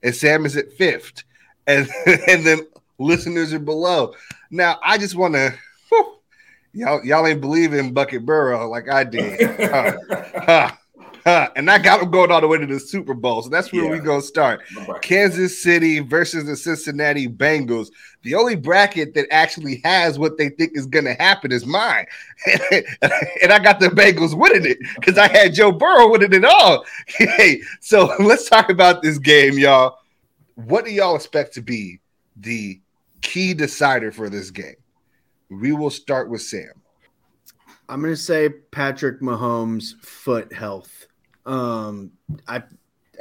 and 0.03 0.13
Sam 0.13 0.45
is 0.45 0.55
at 0.57 0.73
fifth. 0.73 1.23
And, 1.67 1.89
and 2.27 2.45
then 2.45 2.59
listeners 2.99 3.53
are 3.53 3.59
below. 3.59 4.13
Now, 4.51 4.79
I 4.83 4.97
just 4.97 5.15
want 5.15 5.33
to. 5.33 5.53
Y'all, 6.73 7.03
y'all 7.05 7.25
ain't 7.25 7.39
believe 7.39 7.73
in 7.73 7.93
Bucket 7.93 8.25
Burrow 8.25 8.67
like 8.67 8.89
I 8.89 9.05
did. 9.05 9.49
Huh, 9.71 9.93
huh. 10.45 10.71
And 11.55 11.71
I 11.71 11.79
got 11.79 11.99
them 12.01 12.11
going 12.11 12.29
all 12.31 12.41
the 12.41 12.47
way 12.47 12.59
to 12.59 12.67
the 12.67 12.79
Super 12.79 13.13
Bowl. 13.15 13.41
So 13.41 13.49
that's 13.49 13.71
where 13.71 13.85
Yeah. 13.85 13.91
we 13.91 13.99
gonna 13.99 14.21
start. 14.21 14.61
Kansas 15.01 15.61
City 15.61 15.99
versus 15.99 16.45
the 16.45 16.55
Cincinnati 16.55 17.27
Bengals. 17.27 17.89
The 18.21 18.35
only 18.35 18.55
bracket 18.55 19.13
that 19.15 19.27
actually 19.31 19.81
has 19.83 20.19
what 20.19 20.37
they 20.37 20.49
think 20.49 20.71
is 20.75 20.85
going 20.85 21.05
to 21.05 21.13
happen 21.13 21.51
is 21.51 21.65
mine. 21.65 22.05
and 22.71 23.51
I 23.51 23.59
got 23.59 23.79
the 23.79 23.89
Bengals 23.89 24.35
winning 24.37 24.65
it 24.65 24.79
because 24.95 25.17
I 25.17 25.27
had 25.27 25.53
Joe 25.53 25.71
Burrow 25.71 26.09
winning 26.09 26.33
it 26.33 26.45
all. 26.45 26.85
hey, 27.07 27.61
so 27.81 28.11
let's 28.19 28.49
talk 28.49 28.69
about 28.69 29.01
this 29.03 29.19
game, 29.19 29.57
y'all. 29.59 29.97
What 30.55 30.85
do 30.85 30.91
y'all 30.91 31.15
expect 31.15 31.53
to 31.55 31.61
be 31.61 31.99
the 32.35 32.79
key 33.21 33.53
decider 33.53 34.11
for 34.11 34.29
this 34.29 34.49
game? 34.51 34.75
We 35.49 35.71
will 35.71 35.91
start 35.91 36.29
with 36.29 36.41
Sam. 36.41 36.71
I'm 37.87 38.01
gonna 38.01 38.15
say 38.15 38.49
Patrick 38.49 39.21
Mahomes' 39.21 39.93
foot 40.01 40.51
health. 40.51 41.07
Um, 41.45 42.11
I 42.47 42.63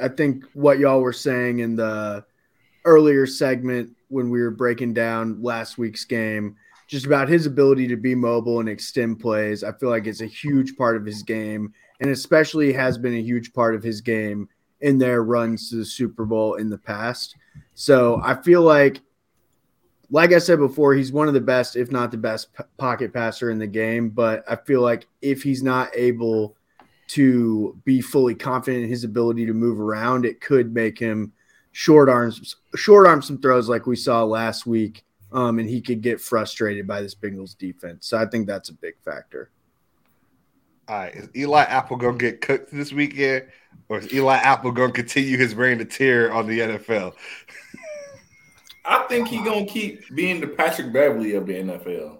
I 0.02 0.08
think 0.08 0.44
what 0.54 0.78
y'all 0.78 1.00
were 1.00 1.12
saying 1.12 1.60
in 1.60 1.76
the 1.76 2.24
earlier 2.84 3.26
segment 3.26 3.90
when 4.08 4.30
we 4.30 4.40
were 4.40 4.50
breaking 4.50 4.94
down 4.94 5.42
last 5.42 5.78
week's 5.78 6.04
game, 6.04 6.56
just 6.86 7.06
about 7.06 7.28
his 7.28 7.46
ability 7.46 7.88
to 7.88 7.96
be 7.96 8.14
mobile 8.14 8.60
and 8.60 8.68
extend 8.68 9.20
plays. 9.20 9.64
I 9.64 9.72
feel 9.72 9.90
like 9.90 10.06
it's 10.06 10.20
a 10.20 10.26
huge 10.26 10.76
part 10.76 10.96
of 10.96 11.04
his 11.04 11.22
game, 11.22 11.72
and 12.00 12.10
especially 12.10 12.72
has 12.72 12.98
been 12.98 13.14
a 13.14 13.22
huge 13.22 13.52
part 13.52 13.74
of 13.74 13.82
his 13.82 14.00
game 14.00 14.48
in 14.80 14.98
their 14.98 15.22
runs 15.22 15.70
to 15.70 15.76
the 15.76 15.84
Super 15.84 16.24
Bowl 16.24 16.54
in 16.54 16.68
the 16.68 16.78
past. 16.78 17.36
So 17.74 18.20
I 18.22 18.34
feel 18.34 18.62
like 18.62 19.00
like 20.10 20.32
I 20.32 20.38
said 20.38 20.58
before, 20.58 20.94
he's 20.94 21.12
one 21.12 21.28
of 21.28 21.34
the 21.34 21.40
best, 21.40 21.76
if 21.76 21.90
not 21.90 22.10
the 22.10 22.18
best, 22.18 22.52
p- 22.54 22.62
pocket 22.76 23.12
passer 23.12 23.50
in 23.50 23.58
the 23.58 23.66
game. 23.66 24.10
But 24.10 24.44
I 24.48 24.56
feel 24.56 24.80
like 24.80 25.06
if 25.22 25.42
he's 25.42 25.62
not 25.62 25.90
able 25.94 26.56
to 27.08 27.78
be 27.84 28.00
fully 28.00 28.34
confident 28.34 28.84
in 28.84 28.90
his 28.90 29.04
ability 29.04 29.46
to 29.46 29.52
move 29.52 29.80
around, 29.80 30.24
it 30.24 30.40
could 30.40 30.72
make 30.74 30.98
him 30.98 31.32
short 31.72 32.08
arms, 32.08 32.56
short 32.76 33.06
arm 33.06 33.20
some 33.20 33.38
throws 33.38 33.68
like 33.68 33.86
we 33.86 33.96
saw 33.96 34.24
last 34.24 34.66
week, 34.66 35.04
um, 35.32 35.58
and 35.58 35.68
he 35.68 35.80
could 35.80 36.00
get 36.00 36.20
frustrated 36.20 36.86
by 36.86 37.02
this 37.02 37.14
Bengals 37.14 37.58
defense. 37.58 38.06
So 38.06 38.16
I 38.16 38.26
think 38.26 38.46
that's 38.46 38.68
a 38.68 38.74
big 38.74 38.94
factor. 39.04 39.50
All 40.86 40.96
right, 40.96 41.14
is 41.14 41.28
Eli 41.34 41.62
Apple 41.62 41.96
gonna 41.96 42.18
get 42.18 42.40
cooked 42.40 42.70
this 42.70 42.92
weekend, 42.92 43.46
or 43.88 43.98
is 43.98 44.12
Eli 44.12 44.36
Apple 44.36 44.70
gonna 44.70 44.92
continue 44.92 45.38
his 45.38 45.54
reign 45.54 45.80
of 45.80 45.88
terror 45.88 46.32
on 46.32 46.46
the 46.46 46.60
NFL? 46.60 47.14
I 48.84 49.06
think 49.08 49.28
he 49.28 49.38
gonna 49.38 49.66
keep 49.66 50.02
being 50.14 50.40
the 50.40 50.46
Patrick 50.46 50.92
Beverley 50.92 51.34
of 51.34 51.46
the 51.46 51.54
NFL, 51.54 52.18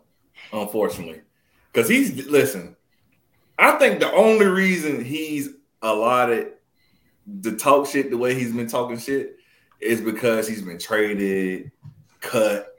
unfortunately, 0.53 1.21
because 1.73 1.89
he's 1.89 2.27
listen. 2.27 2.75
I 3.59 3.73
think 3.79 4.01
the 4.01 4.13
only 4.13 4.47
reason 4.47 5.05
he's 5.05 5.51
allotted 5.83 6.53
to 7.43 7.57
talk 7.57 7.89
shit 7.89 8.11
the 8.11 8.19
way 8.19 8.35
he's 8.35 8.53
been 8.53 8.69
talking 8.69 8.99
shit 8.99 9.37
is 9.81 10.01
because 10.01 10.49
he's 10.49 10.63
been 10.63 10.79
traded, 10.79 11.71
cut, 12.21 12.77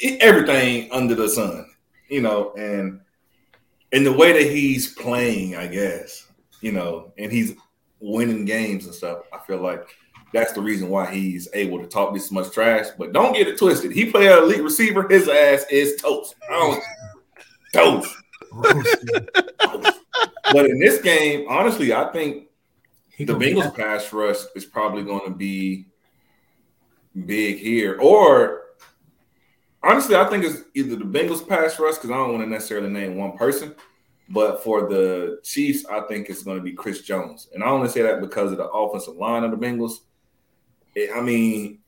everything 0.00 0.90
under 0.90 1.14
the 1.14 1.28
sun, 1.28 1.66
you 2.08 2.20
know, 2.20 2.52
and 2.54 3.00
in 3.92 4.04
the 4.04 4.12
way 4.12 4.32
that 4.32 4.50
he's 4.50 4.94
playing, 4.94 5.56
I 5.56 5.66
guess, 5.66 6.26
you 6.60 6.72
know, 6.72 7.12
and 7.18 7.30
he's 7.30 7.54
winning 8.00 8.44
games 8.44 8.86
and 8.86 8.94
stuff. 8.94 9.20
I 9.32 9.38
feel 9.46 9.60
like 9.60 9.86
that's 10.32 10.52
the 10.52 10.60
reason 10.60 10.88
why 10.88 11.12
he's 11.12 11.48
able 11.54 11.78
to 11.78 11.86
talk 11.86 12.12
this 12.12 12.30
much 12.30 12.50
trash. 12.52 12.86
But 12.98 13.12
don't 13.12 13.34
get 13.34 13.48
it 13.48 13.58
twisted. 13.58 13.92
He 13.92 14.10
play 14.10 14.26
an 14.26 14.42
elite 14.42 14.62
receiver. 14.62 15.06
His 15.08 15.28
ass 15.28 15.64
is 15.70 16.00
toast. 16.00 16.34
I 16.50 16.80
don't 17.72 18.02
toast. 18.02 18.16
toast. 19.60 19.95
But 20.52 20.66
in 20.66 20.78
this 20.78 21.00
game, 21.02 21.46
honestly, 21.48 21.92
I 21.92 22.10
think 22.12 22.48
He 23.10 23.24
the 23.24 23.34
Bengals 23.34 23.74
pass 23.74 24.12
rush 24.12 24.38
is 24.54 24.64
probably 24.64 25.02
going 25.02 25.24
to 25.24 25.30
be 25.36 25.86
big 27.24 27.58
here. 27.58 27.98
Or 28.00 28.62
honestly, 29.82 30.16
I 30.16 30.24
think 30.26 30.44
it's 30.44 30.62
either 30.74 30.96
the 30.96 31.04
Bengals 31.04 31.46
pass 31.46 31.78
rush 31.78 31.94
because 31.94 32.10
I 32.10 32.16
don't 32.16 32.32
want 32.32 32.44
to 32.44 32.50
necessarily 32.50 32.90
name 32.90 33.16
one 33.16 33.36
person. 33.36 33.74
But 34.28 34.62
for 34.64 34.88
the 34.88 35.38
Chiefs, 35.44 35.86
I 35.86 36.00
think 36.02 36.28
it's 36.28 36.42
going 36.42 36.56
to 36.58 36.62
be 36.62 36.72
Chris 36.72 37.02
Jones, 37.02 37.48
and 37.54 37.62
I 37.62 37.68
only 37.68 37.88
say 37.88 38.02
that 38.02 38.20
because 38.20 38.50
of 38.50 38.58
the 38.58 38.68
offensive 38.68 39.14
line 39.16 39.44
of 39.44 39.52
the 39.52 39.56
Bengals. 39.56 40.00
It- 40.96 41.10
I 41.14 41.20
mean, 41.20 41.78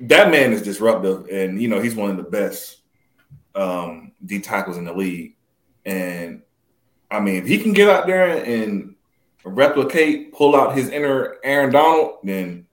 that 0.00 0.30
man 0.30 0.52
is 0.54 0.62
disruptive, 0.62 1.26
and 1.30 1.60
you 1.60 1.68
know 1.68 1.80
he's 1.80 1.94
one 1.94 2.10
of 2.10 2.16
the 2.16 2.22
best 2.22 2.78
um, 3.54 4.12
D 4.24 4.40
tackles 4.40 4.78
in 4.78 4.84
the 4.86 4.92
league. 4.94 5.36
And 5.84 6.42
I 7.12 7.20
mean, 7.20 7.36
if 7.36 7.46
he 7.46 7.58
can 7.58 7.74
get 7.74 7.90
out 7.90 8.06
there 8.06 8.42
and 8.42 8.94
replicate, 9.44 10.32
pull 10.32 10.56
out 10.56 10.74
his 10.74 10.88
inner 10.88 11.36
Aaron 11.44 11.70
Donald, 11.70 12.18
then 12.24 12.66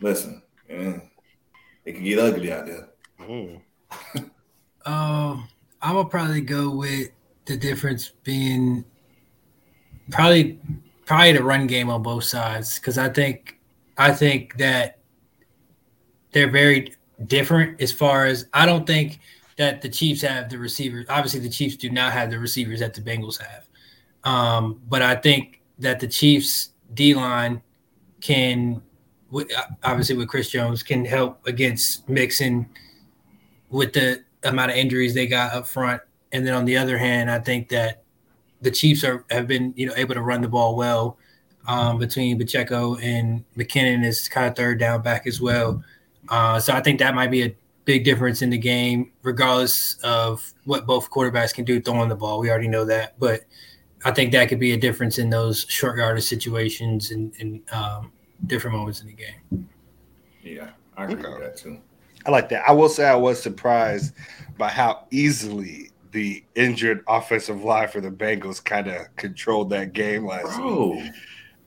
listen, 0.00 0.40
eh, 0.70 0.98
it 1.84 1.94
can 1.94 2.04
get 2.04 2.18
ugly 2.20 2.52
out 2.52 2.66
there. 2.66 2.88
Um, 4.86 5.48
I 5.80 5.92
would 5.92 6.10
probably 6.10 6.40
go 6.40 6.70
with 6.70 7.10
the 7.46 7.56
difference 7.56 8.12
being 8.22 8.84
probably 10.10 10.60
probably 11.04 11.32
the 11.32 11.42
run 11.42 11.66
game 11.66 11.90
on 11.90 12.02
both 12.02 12.24
sides 12.24 12.78
because 12.78 12.98
I 12.98 13.08
think 13.08 13.58
I 13.98 14.12
think 14.12 14.56
that 14.58 14.98
they're 16.32 16.50
very 16.50 16.94
different 17.26 17.80
as 17.80 17.92
far 17.92 18.26
as 18.26 18.46
I 18.52 18.64
don't 18.64 18.86
think 18.86 19.20
that 19.56 19.82
the 19.82 19.88
Chiefs 19.88 20.22
have 20.22 20.48
the 20.48 20.58
receivers. 20.58 21.06
Obviously, 21.08 21.40
the 21.40 21.50
Chiefs 21.50 21.76
do 21.76 21.90
not 21.90 22.12
have 22.12 22.30
the 22.30 22.38
receivers 22.38 22.80
that 22.80 22.94
the 22.94 23.00
Bengals 23.00 23.40
have. 23.40 23.66
Um, 24.24 24.80
but 24.88 25.02
I 25.02 25.16
think 25.16 25.60
that 25.78 26.00
the 26.00 26.08
Chiefs 26.08 26.70
D 26.94 27.14
line 27.14 27.62
can, 28.20 28.82
obviously 29.82 30.16
with 30.16 30.28
Chris 30.28 30.50
Jones, 30.50 30.82
can 30.82 31.04
help 31.04 31.46
against 31.46 32.08
Mixon 32.08 32.68
with 33.70 33.92
the 33.92 34.22
amount 34.44 34.70
of 34.70 34.76
injuries 34.76 35.14
they 35.14 35.26
got 35.26 35.52
up 35.52 35.66
front. 35.66 36.02
And 36.32 36.46
then 36.46 36.54
on 36.54 36.64
the 36.64 36.76
other 36.76 36.98
hand, 36.98 37.30
I 37.30 37.38
think 37.38 37.68
that 37.70 38.02
the 38.60 38.70
Chiefs 38.70 39.04
are 39.04 39.24
have 39.30 39.46
been 39.46 39.74
you 39.76 39.86
know 39.86 39.94
able 39.96 40.14
to 40.14 40.22
run 40.22 40.40
the 40.40 40.48
ball 40.48 40.76
well 40.76 41.18
um, 41.66 41.98
between 41.98 42.38
Pacheco 42.38 42.96
and 42.96 43.44
McKinnon 43.56 44.04
is 44.04 44.28
kind 44.28 44.46
of 44.46 44.56
third 44.56 44.78
down 44.78 45.02
back 45.02 45.26
as 45.26 45.40
well. 45.40 45.82
Uh, 46.28 46.58
so 46.60 46.72
I 46.72 46.80
think 46.80 46.98
that 47.00 47.14
might 47.14 47.30
be 47.30 47.42
a 47.42 47.54
big 47.84 48.04
difference 48.04 48.42
in 48.42 48.50
the 48.50 48.58
game, 48.58 49.10
regardless 49.22 49.96
of 50.02 50.52
what 50.64 50.86
both 50.86 51.10
quarterbacks 51.10 51.52
can 51.52 51.64
do 51.64 51.80
throwing 51.80 52.08
the 52.08 52.14
ball. 52.14 52.38
We 52.38 52.50
already 52.50 52.68
know 52.68 52.84
that, 52.84 53.18
but 53.18 53.42
I 54.04 54.10
think 54.10 54.32
that 54.32 54.48
could 54.48 54.58
be 54.58 54.72
a 54.72 54.76
difference 54.76 55.18
in 55.18 55.30
those 55.30 55.66
short 55.68 55.98
yardage 55.98 56.24
situations 56.24 57.10
and, 57.10 57.32
and 57.38 57.62
um, 57.72 58.12
different 58.46 58.76
moments 58.76 59.00
in 59.00 59.06
the 59.06 59.12
game. 59.12 59.68
Yeah, 60.42 60.70
I 60.96 61.04
agree 61.04 61.16
okay. 61.16 61.28
with 61.28 61.40
that 61.40 61.56
too. 61.56 61.78
I 62.26 62.30
like 62.30 62.48
that. 62.50 62.68
I 62.68 62.72
will 62.72 62.88
say 62.88 63.06
I 63.06 63.14
was 63.14 63.42
surprised 63.42 64.14
by 64.58 64.68
how 64.68 65.06
easily 65.10 65.90
the 66.12 66.44
injured 66.54 67.02
offensive 67.08 67.64
line 67.64 67.88
for 67.88 68.00
the 68.00 68.10
Bengals 68.10 68.62
kind 68.62 68.86
of 68.88 69.14
controlled 69.16 69.70
that 69.70 69.92
game 69.92 70.26
last 70.26 70.56
Bro. 70.56 70.90
week 70.92 71.12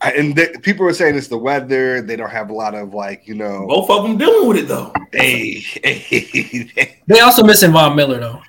and 0.01 0.36
people 0.61 0.86
were 0.86 0.93
saying 0.93 1.15
it's 1.15 1.27
the 1.27 1.38
weather. 1.38 2.01
They 2.01 2.15
don't 2.15 2.29
have 2.29 2.49
a 2.49 2.53
lot 2.53 2.75
of 2.75 2.93
like 2.93 3.27
you 3.27 3.36
know. 3.36 3.65
Both 3.67 3.89
of 3.89 4.03
them 4.03 4.17
dealing 4.17 4.47
with 4.47 4.57
it 4.57 4.67
though. 4.67 4.93
Hey, 5.11 5.59
hey. 5.83 7.01
they 7.07 7.19
also 7.19 7.43
missing 7.43 7.71
Von 7.71 7.95
Miller 7.95 8.19
though. 8.19 8.41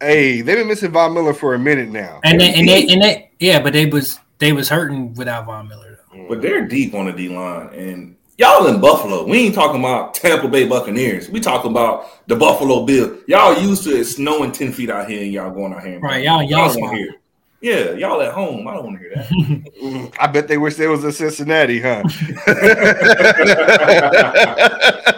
Hey, 0.00 0.42
they've 0.42 0.56
been 0.56 0.68
missing 0.68 0.90
Von 0.90 1.14
Miller 1.14 1.32
for 1.32 1.54
a 1.54 1.58
minute 1.58 1.88
now. 1.88 2.20
And 2.24 2.40
they, 2.40 2.54
and 2.54 2.68
they 2.68 2.86
and 2.88 3.02
they 3.02 3.30
yeah, 3.38 3.60
but 3.60 3.72
they 3.72 3.86
was 3.86 4.18
they 4.38 4.52
was 4.52 4.68
hurting 4.68 5.14
without 5.14 5.46
Von 5.46 5.68
Miller. 5.68 6.00
Though. 6.12 6.26
But 6.28 6.42
they're 6.42 6.66
deep 6.66 6.94
on 6.94 7.06
the 7.06 7.12
D 7.12 7.28
line, 7.28 7.72
and 7.74 8.16
y'all 8.38 8.66
in 8.66 8.80
Buffalo. 8.80 9.26
We 9.26 9.38
ain't 9.38 9.54
talking 9.54 9.80
about 9.80 10.14
Tampa 10.14 10.48
Bay 10.48 10.66
Buccaneers. 10.66 11.30
We 11.30 11.40
talking 11.40 11.70
about 11.70 12.26
the 12.28 12.36
Buffalo 12.36 12.84
Bill. 12.84 13.18
Y'all 13.26 13.60
used 13.60 13.84
to 13.84 13.90
it 13.90 14.04
snowing 14.04 14.52
ten 14.52 14.72
feet 14.72 14.90
out 14.90 15.08
here, 15.08 15.22
and 15.22 15.32
y'all 15.32 15.50
going 15.50 15.72
out 15.72 15.84
here. 15.84 15.98
Right, 16.00 16.24
y'all 16.24 16.42
y'all, 16.42 16.76
y'all 16.76 16.90
here. 16.90 17.14
Yeah, 17.60 17.92
y'all 17.92 18.20
at 18.20 18.32
home. 18.32 18.68
I 18.68 18.74
don't 18.74 18.84
want 18.84 18.98
to 18.98 19.02
hear 19.02 19.14
that. 19.16 20.12
I 20.20 20.26
bet 20.26 20.46
they 20.46 20.58
wish 20.58 20.76
they 20.76 20.88
was 20.88 21.04
in 21.04 21.12
Cincinnati, 21.12 21.80
huh? 21.80 22.02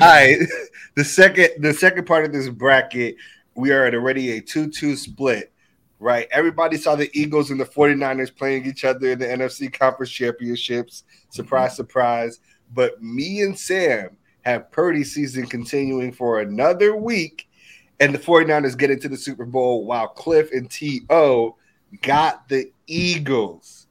All 0.00 0.08
right. 0.08 0.38
The 0.96 1.04
second 1.04 1.50
the 1.60 1.72
second 1.72 2.04
part 2.04 2.24
of 2.24 2.32
this 2.32 2.48
bracket, 2.48 3.14
we 3.60 3.70
are 3.72 3.84
at 3.84 3.94
already 3.94 4.32
a 4.32 4.40
2-2 4.40 4.96
split. 4.96 5.52
Right. 5.98 6.28
Everybody 6.32 6.78
saw 6.78 6.96
the 6.96 7.10
Eagles 7.12 7.50
and 7.50 7.60
the 7.60 7.66
49ers 7.66 8.34
playing 8.34 8.64
each 8.64 8.84
other 8.84 9.10
in 9.10 9.18
the 9.18 9.26
NFC 9.26 9.70
Conference 9.70 10.10
Championships. 10.10 11.04
Surprise, 11.28 11.76
surprise. 11.76 12.40
But 12.72 13.02
me 13.02 13.42
and 13.42 13.58
Sam 13.58 14.16
have 14.42 14.70
Purdy 14.70 15.04
season 15.04 15.46
continuing 15.46 16.12
for 16.12 16.40
another 16.40 16.96
week 16.96 17.50
and 18.00 18.14
the 18.14 18.18
49ers 18.18 18.76
get 18.76 18.90
into 18.90 19.08
the 19.08 19.16
Super 19.16 19.44
Bowl 19.44 19.84
while 19.84 20.08
Cliff 20.08 20.50
and 20.52 20.70
T.O. 20.70 21.56
got 22.00 22.48
the 22.48 22.72
Eagles. 22.86 23.86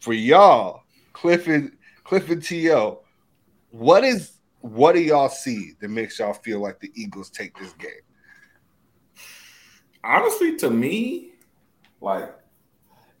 For 0.00 0.14
y'all, 0.14 0.82
Cliff 1.12 1.46
and 1.46 1.72
Cliff 2.04 2.30
and 2.30 2.42
T.O., 2.42 3.02
what 3.70 4.02
is 4.02 4.38
what 4.60 4.94
do 4.94 5.00
y'all 5.00 5.28
see 5.28 5.72
that 5.80 5.88
makes 5.88 6.18
y'all 6.18 6.32
feel 6.32 6.60
like 6.60 6.80
the 6.80 6.90
Eagles 6.94 7.30
take 7.30 7.56
this 7.58 7.72
game? 7.74 7.90
Honestly, 10.04 10.56
to 10.56 10.70
me, 10.70 11.32
like 12.00 12.34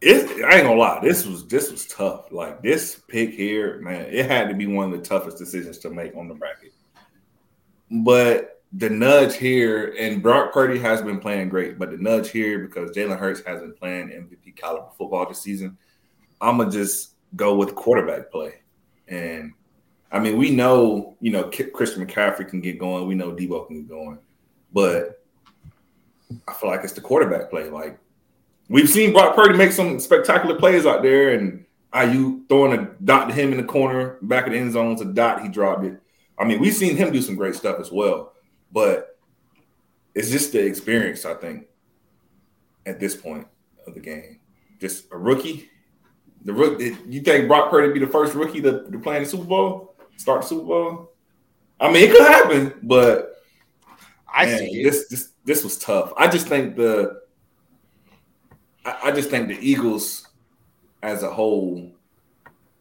it, 0.00 0.44
I 0.44 0.56
ain't 0.56 0.64
gonna 0.64 0.78
lie, 0.78 1.00
this 1.02 1.26
was 1.26 1.46
this 1.46 1.70
was 1.70 1.86
tough. 1.86 2.30
Like 2.30 2.62
this 2.62 3.02
pick 3.08 3.30
here, 3.30 3.80
man, 3.80 4.06
it 4.10 4.26
had 4.26 4.48
to 4.48 4.54
be 4.54 4.66
one 4.66 4.92
of 4.92 4.98
the 4.98 5.04
toughest 5.04 5.38
decisions 5.38 5.78
to 5.78 5.90
make 5.90 6.16
on 6.16 6.28
the 6.28 6.34
bracket. 6.34 6.72
But 7.90 8.62
the 8.72 8.90
nudge 8.90 9.36
here, 9.36 9.94
and 9.98 10.22
Brock 10.22 10.52
Purdy 10.52 10.78
has 10.78 11.02
been 11.02 11.18
playing 11.18 11.48
great, 11.48 11.78
but 11.78 11.90
the 11.90 11.96
nudge 11.96 12.30
here 12.30 12.60
because 12.60 12.90
Jalen 12.90 13.18
Hurts 13.18 13.42
has 13.46 13.60
been 13.60 13.72
playing 13.72 14.08
MVP 14.08 14.54
caliber 14.56 14.90
football 14.96 15.26
this 15.26 15.40
season. 15.40 15.76
I'm 16.40 16.58
gonna 16.58 16.70
just 16.70 17.14
go 17.34 17.56
with 17.56 17.74
quarterback 17.74 18.30
play, 18.30 18.60
and 19.08 19.52
I 20.12 20.20
mean 20.20 20.36
we 20.36 20.50
know 20.50 21.16
you 21.20 21.32
know 21.32 21.50
Christian 21.74 22.06
McCaffrey 22.06 22.48
can 22.48 22.60
get 22.60 22.78
going, 22.78 23.08
we 23.08 23.16
know 23.16 23.32
Deebo 23.32 23.66
can 23.66 23.80
get 23.80 23.88
going, 23.88 24.18
but 24.72 25.17
I 26.46 26.52
feel 26.54 26.70
like 26.70 26.84
it's 26.84 26.92
the 26.92 27.00
quarterback 27.00 27.50
play. 27.50 27.70
Like 27.70 27.98
we've 28.68 28.88
seen 28.88 29.12
Brock 29.12 29.34
Purdy 29.34 29.56
make 29.56 29.72
some 29.72 29.98
spectacular 29.98 30.56
plays 30.56 30.86
out 30.86 31.02
there, 31.02 31.34
and 31.34 31.64
IU 31.94 32.44
throwing 32.48 32.78
a 32.78 32.84
dot 33.04 33.28
to 33.28 33.34
him 33.34 33.52
in 33.52 33.58
the 33.58 33.64
corner, 33.64 34.18
back 34.22 34.46
of 34.46 34.52
the 34.52 34.58
end 34.58 34.72
zone, 34.72 34.98
a 35.00 35.04
dot, 35.04 35.42
he 35.42 35.48
dropped 35.48 35.84
it. 35.84 36.00
I 36.38 36.44
mean, 36.44 36.60
we've 36.60 36.74
seen 36.74 36.96
him 36.96 37.12
do 37.12 37.22
some 37.22 37.36
great 37.36 37.54
stuff 37.54 37.80
as 37.80 37.90
well. 37.90 38.32
But 38.70 39.18
it's 40.14 40.30
just 40.30 40.52
the 40.52 40.64
experience, 40.64 41.24
I 41.24 41.34
think, 41.34 41.66
at 42.86 43.00
this 43.00 43.16
point 43.16 43.46
of 43.86 43.94
the 43.94 44.00
game. 44.00 44.38
Just 44.80 45.06
a 45.10 45.16
rookie. 45.16 45.70
The 46.44 46.52
rookie. 46.52 46.96
You 47.08 47.22
think 47.22 47.48
Brock 47.48 47.70
Purdy 47.70 47.92
be 47.92 48.04
the 48.04 48.10
first 48.10 48.34
rookie 48.34 48.60
to, 48.62 48.88
to 48.90 48.98
play 48.98 49.16
in 49.16 49.24
the 49.24 49.28
Super 49.28 49.44
Bowl? 49.44 49.96
Start 50.16 50.42
the 50.42 50.48
Super 50.48 50.66
Bowl? 50.66 51.12
I 51.80 51.90
mean, 51.90 52.08
it 52.08 52.10
could 52.10 52.26
happen, 52.26 52.74
but 52.82 53.36
I 54.32 54.46
man, 54.46 54.58
see 54.58 54.82
this. 54.82 55.08
This 55.08 55.30
this 55.48 55.64
was 55.64 55.78
tough. 55.78 56.12
I 56.16 56.28
just 56.28 56.46
think 56.46 56.76
the. 56.76 57.22
I, 58.84 58.98
I 59.04 59.12
just 59.12 59.30
think 59.30 59.48
the 59.48 59.58
Eagles, 59.58 60.28
as 61.02 61.22
a 61.22 61.30
whole, 61.30 61.90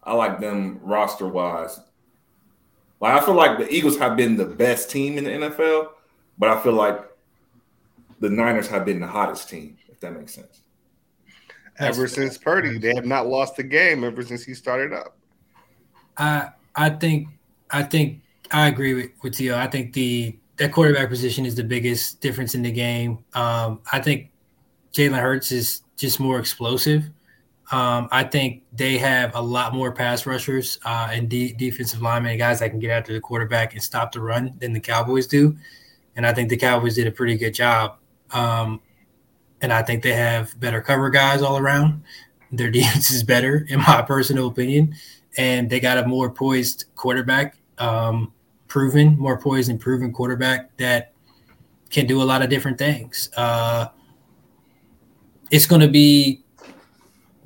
I 0.03 0.13
like 0.13 0.41
them 0.41 0.80
roster 0.84 1.28
wise. 1.28 1.80
Like 2.99 3.22
I 3.22 3.26
feel 3.26 3.36
like 3.36 3.57
the 3.57 3.74
Eagles 3.74 3.97
have 3.97 4.18
been 4.18 4.36
the 4.36 4.45
best 4.45 4.91
team 4.91 5.18
in 5.18 5.24
the 5.24 5.30
NFL, 5.30 5.89
but 6.38 6.49
I 6.49 6.61
feel 6.61 6.74
like 6.74 6.99
the 8.20 8.30
Niners 8.30 8.68
have 8.68 8.84
been 8.84 8.99
the 8.99 9.07
hottest 9.07 9.49
team, 9.49 9.78
if 9.88 10.01
that 10.01 10.13
makes 10.13 10.34
sense. 10.34 10.61
Ever 11.80 12.07
since 12.07 12.38
Purdy, 12.38 12.80
they 12.80 12.93
have 12.95 13.05
not 13.05 13.28
lost 13.28 13.59
a 13.59 13.63
game 13.63 14.03
ever 14.03 14.24
since 14.24 14.43
he 14.43 14.53
started 14.53 14.91
up. 14.91 15.15
I 16.18 16.49
I 16.76 16.89
think 16.89 17.30
I 17.72 17.84
think 17.84 18.24
I 18.51 18.68
agree 18.68 18.93
with, 18.93 19.11
with 19.22 19.39
you. 19.39 19.55
I 19.55 19.68
think 19.68 19.93
the 19.93 20.38
that 20.58 20.72
quarterback 20.72 21.10
position 21.10 21.45
is 21.45 21.55
the 21.55 21.64
biggest 21.64 22.20
difference 22.22 22.55
in 22.55 22.62
the 22.62 22.72
game. 22.72 23.24
Um, 23.34 23.82
I 23.91 23.99
think 23.99 24.32
Jalen 24.93 25.20
Hurts 25.20 25.51
is 25.51 25.82
just 25.97 26.20
more 26.20 26.39
explosive. 26.39 27.10
Um, 27.72 28.08
I 28.12 28.24
think 28.24 28.64
they 28.72 28.97
have 28.97 29.36
a 29.36 29.41
lot 29.41 29.74
more 29.74 29.91
pass 29.91 30.26
rushers 30.26 30.80
uh, 30.86 31.10
and 31.12 31.28
de- 31.30 31.53
defensive 31.53 32.01
linemen 32.01 32.38
guys 32.38 32.60
that 32.60 32.70
can 32.70 32.80
get 32.80 32.91
after 32.91 33.14
the 33.14 33.20
quarterback 33.20 33.74
and 33.74 33.84
stop 33.84 34.14
the 34.14 34.22
run 34.22 34.53
than 34.60 34.74
the 34.74 34.80
Cowboys 34.80 35.28
do. 35.28 35.55
And 36.16 36.26
I 36.26 36.34
think 36.34 36.49
the 36.49 36.58
Cowboys 36.58 36.95
did 36.95 37.08
a 37.08 37.12
pretty 37.12 37.38
good 37.38 37.53
job. 37.53 37.97
Um, 38.32 38.82
and 39.62 39.74
I 39.74 39.82
think 39.82 40.01
they 40.01 40.14
have 40.14 40.58
better 40.60 40.82
cover 40.82 41.10
guys 41.10 41.41
all 41.41 41.58
around. 41.58 42.03
Their 42.51 42.72
defense 42.72 43.12
is 43.12 43.24
better, 43.24 43.66
in 43.70 43.80
my 43.80 44.01
personal 44.08 44.47
opinion. 44.47 44.95
And 45.38 45.70
they 45.70 45.80
got 45.80 45.97
a 45.97 46.08
more 46.08 46.32
poised 46.32 46.86
quarterback, 46.95 47.58
um, 47.78 48.34
proven, 48.78 49.17
more 49.17 49.39
poised 49.39 49.71
and 49.71 49.80
proven 49.80 50.13
quarterback 50.13 50.69
that 50.78 51.11
can 51.89 52.05
do 52.05 52.21
a 52.21 52.25
lot 52.25 52.43
of 52.43 52.49
different 52.49 52.78
things. 52.78 53.28
Uh, 53.36 53.88
it's 55.49 55.65
going 55.65 55.82
to 55.82 55.88
be 55.88 56.43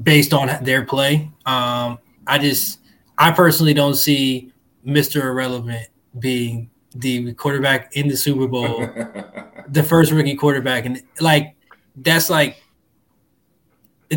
based 0.04 0.34
on 0.34 0.62
their 0.62 0.84
play. 0.84 1.32
Um, 1.46 2.00
I 2.28 2.38
just, 2.38 2.80
I 3.18 3.32
personally 3.32 3.74
don't 3.74 3.96
see 3.96 4.52
Mr. 4.86 5.24
Irrelevant 5.24 5.88
being 6.20 6.70
the 6.96 7.34
quarterback 7.36 7.96
in 7.96 8.10
the 8.10 8.18
Super 8.18 8.46
Bowl, 8.46 8.80
the 9.70 9.84
first 9.84 10.12
rookie 10.12 10.36
quarterback, 10.36 10.86
and 10.86 11.02
like 11.22 11.56
that's 11.96 12.30
like 12.30 12.62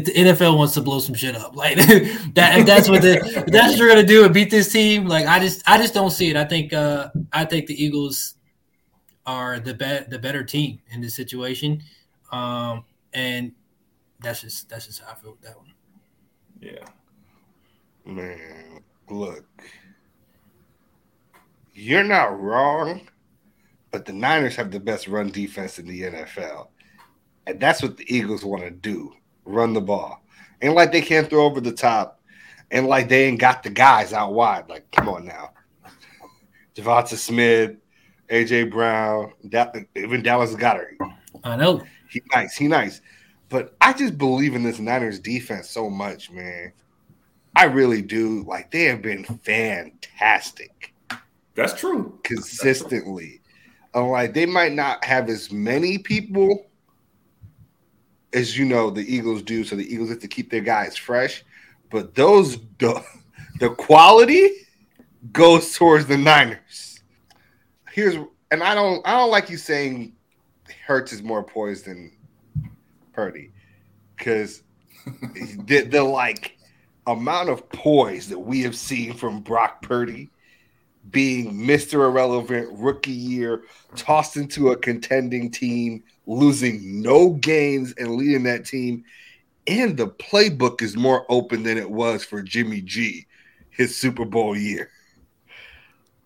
the 0.03 0.13
NFL 0.13 0.59
wants 0.59 0.75
to 0.75 0.81
blow 0.81 0.99
some 0.99 1.15
shit 1.15 1.37
up. 1.37 1.55
Like 1.65 1.77
that, 2.35 2.67
that's 2.67 2.89
what 2.89 3.03
the 3.03 3.45
that's 3.47 3.73
what 3.73 3.79
you're 3.79 3.89
gonna 3.89 4.03
do 4.03 4.25
and 4.25 4.35
beat 4.35 4.51
this 4.51 4.73
team. 4.73 5.07
Like 5.07 5.27
I 5.27 5.39
just, 5.39 5.63
I 5.69 5.79
just 5.79 5.95
don't 5.95 6.11
see 6.11 6.31
it. 6.31 6.37
I 6.37 6.45
think, 6.45 6.73
uh, 6.73 7.11
I 7.33 7.45
think 7.45 7.67
the 7.67 7.83
Eagles 7.83 8.35
are 9.25 9.61
the 9.61 9.73
bet 9.73 10.11
the 10.11 10.19
better 10.19 10.43
team 10.43 10.81
in 10.91 11.01
this 11.01 11.15
situation, 11.15 11.83
um, 12.33 12.85
and 13.13 13.53
that's 14.21 14.41
just 14.41 14.69
that's 14.69 14.87
just 14.87 15.01
how 15.01 15.13
I 15.13 15.15
feel 15.15 15.31
with 15.31 15.43
that 15.43 15.57
one. 15.57 15.73
Yeah. 16.61 16.85
Man, 18.05 18.83
look. 19.09 19.45
You're 21.73 22.05
not 22.05 22.39
wrong, 22.41 23.09
but 23.91 24.05
the 24.05 24.13
Niners 24.13 24.57
have 24.57 24.71
the 24.71 24.81
best 24.81 25.09
run 25.09 25.31
defense 25.31 25.79
in 25.79 25.87
the 25.87 26.03
NFL. 26.03 26.69
And 27.47 27.59
that's 27.59 27.83
what 27.83 27.97
the 27.97 28.15
Eagles 28.15 28.45
want 28.45 28.63
to 28.63 28.71
do 28.71 29.13
run 29.45 29.73
the 29.73 29.81
ball. 29.81 30.23
And 30.61 30.75
like 30.75 30.93
they 30.93 31.01
can't 31.03 31.29
throw 31.29 31.45
over 31.45 31.61
the 31.61 31.73
top, 31.73 32.21
and 32.71 32.87
like 32.87 33.09
they 33.09 33.25
ain't 33.27 33.41
got 33.41 33.63
the 33.63 33.71
guys 33.71 34.13
out 34.13 34.33
wide. 34.33 34.69
Like, 34.69 34.91
come 34.93 35.09
on 35.09 35.27
now. 35.27 35.51
Devonta 36.75 37.17
Smith, 37.17 37.77
AJ 38.31 38.71
Brown, 38.71 39.33
even 39.95 40.23
Dallas 40.23 40.55
Goedert. 40.55 40.97
I 41.45 41.57
know. 41.57 41.83
He 42.11 42.23
nice. 42.33 42.57
He 42.57 42.69
nice. 42.69 43.01
But 43.49 43.77
I 43.81 43.93
just 43.93 44.19
believe 44.19 44.55
in 44.55 44.63
this 44.63 44.79
Niners 44.79 45.21
defense 45.21 45.69
so 45.69 45.89
much, 45.91 46.31
man. 46.31 46.73
I 47.57 47.65
really 47.65 48.03
do. 48.03 48.43
Like 48.45 48.71
they 48.71 48.85
have 48.85 49.03
been 49.03 49.25
fantastic 49.25 50.95
That's 51.55 51.75
true. 51.75 52.19
consistently. 52.25 53.41
And 53.95 54.11
like 54.11 54.35
they 54.35 54.47
might 54.47 54.73
not 54.73 55.05
have 55.05 55.29
as 55.29 55.53
many 55.53 55.99
people 55.99 56.67
as 58.35 58.59
you 58.59 58.64
know 58.64 58.91
the 58.91 59.14
Eagles 59.14 59.43
do, 59.43 59.64
so 59.64 59.76
the 59.76 59.93
Eagles 59.93 60.11
have 60.11 60.18
to 60.20 60.28
keep 60.28 60.51
their 60.51 60.61
guys 60.61 60.97
fresh. 60.97 61.45
But 61.91 62.14
those 62.14 62.59
the, 62.78 63.03
the 63.61 63.70
quality 63.70 64.51
goes 65.32 65.74
towards 65.74 66.07
the 66.07 66.18
Niners. 66.18 67.01
Here's 67.93 68.16
and 68.51 68.62
I 68.62 68.74
don't 68.74 69.07
I 69.07 69.12
don't 69.12 69.30
like 69.30 69.49
you 69.51 69.57
saying 69.57 70.14
Hurts 70.87 71.12
is 71.12 71.22
more 71.22 71.43
poised 71.43 71.87
than 71.87 72.12
Purdy 73.12 73.53
because 74.16 74.62
the, 75.66 75.82
the 75.82 76.03
like 76.03 76.59
amount 77.07 77.51
of 77.51 77.68
poise 77.68 78.28
that 78.28 78.39
we 78.39 78.62
have 78.62 78.76
seen 78.76 79.14
from 79.14 79.41
Brock 79.41 79.82
Purdy 79.82 80.30
being 81.15 81.55
Mr. 81.55 82.05
Irrelevant 82.05 82.69
rookie 82.79 83.12
year, 83.12 83.62
tossed 83.97 84.37
into 84.37 84.73
a 84.73 84.77
contending 84.77 85.51
team, 85.51 86.03
losing 86.27 87.01
no 87.01 87.31
games 87.31 87.95
and 87.97 88.17
leading 88.17 88.43
that 88.43 88.67
team. 88.67 89.05
And 89.67 89.97
the 89.97 90.09
playbook 90.09 90.83
is 90.83 90.95
more 90.95 91.25
open 91.31 91.62
than 91.62 91.79
it 91.79 91.91
was 91.91 92.23
for 92.23 92.43
Jimmy 92.43 92.83
G 92.83 93.27
his 93.71 93.97
Super 93.97 94.25
Bowl 94.25 94.57
year. 94.57 94.91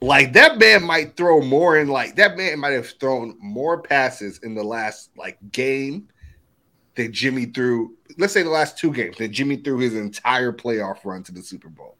Like 0.00 0.32
that 0.32 0.58
man 0.58 0.84
might 0.84 1.16
throw 1.16 1.40
more 1.40 1.78
in 1.78 1.88
like 1.88 2.16
that 2.16 2.36
man 2.36 2.58
might 2.58 2.72
have 2.72 2.90
thrown 3.00 3.36
more 3.40 3.82
passes 3.82 4.38
in 4.38 4.54
the 4.54 4.62
last 4.62 5.10
like 5.16 5.38
game 5.52 6.08
that 6.94 7.12
Jimmy 7.12 7.46
threw, 7.46 7.96
let's 8.16 8.32
say 8.32 8.42
the 8.42 8.50
last 8.50 8.78
two 8.78 8.92
games, 8.92 9.18
that 9.18 9.28
Jimmy 9.28 9.56
threw 9.56 9.78
his 9.78 9.94
entire 9.94 10.52
playoff 10.52 11.04
run 11.04 11.22
to 11.24 11.32
the 11.32 11.42
Super 11.42 11.68
Bowl. 11.68 11.97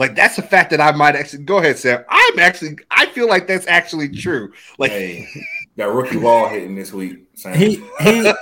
Like 0.00 0.16
that's 0.16 0.38
a 0.38 0.42
fact 0.42 0.70
that 0.70 0.80
I 0.80 0.92
might 0.92 1.14
actually 1.14 1.44
go 1.44 1.58
ahead, 1.58 1.76
Sam. 1.78 2.02
I'm 2.08 2.38
actually 2.38 2.78
I 2.90 3.04
feel 3.06 3.28
like 3.28 3.46
that's 3.46 3.66
actually 3.66 4.08
true. 4.08 4.50
Like 4.78 4.92
Hey, 4.92 5.28
that 5.76 5.90
rookie 5.92 6.16
wall 6.16 6.48
hitting 6.48 6.74
this 6.74 6.90
week. 6.90 7.26
Sam. 7.34 7.54
He 7.54 7.74
he. 7.74 7.82
hey, 8.00 8.34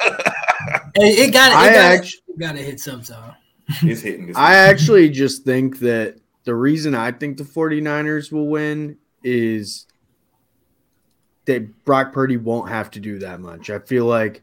it 0.95 1.33
got 1.33 1.51
I 1.53 1.69
it. 1.71 1.75
Got 1.75 1.95
act- 1.97 2.17
got 2.39 2.53
to 2.53 2.59
hit 2.63 2.79
sometime. 2.79 3.35
it's 3.83 4.01
hitting 4.03 4.29
this 4.29 4.37
I 4.37 4.51
week. 4.51 4.73
actually 4.73 5.11
just 5.11 5.45
think 5.45 5.81
that 5.81 6.19
the 6.45 6.55
reason 6.55 6.95
I 6.95 7.11
think 7.11 7.37
the 7.39 7.43
49ers 7.45 8.31
will 8.31 8.47
win 8.47 8.97
is 9.25 9.87
that 11.47 11.85
Brock 11.85 12.13
Purdy 12.13 12.37
won't 12.37 12.69
have 12.69 12.89
to 12.93 13.01
do 13.01 13.19
that 13.19 13.41
much. 13.41 13.69
I 13.69 13.81
feel 13.81 14.05
like 14.05 14.43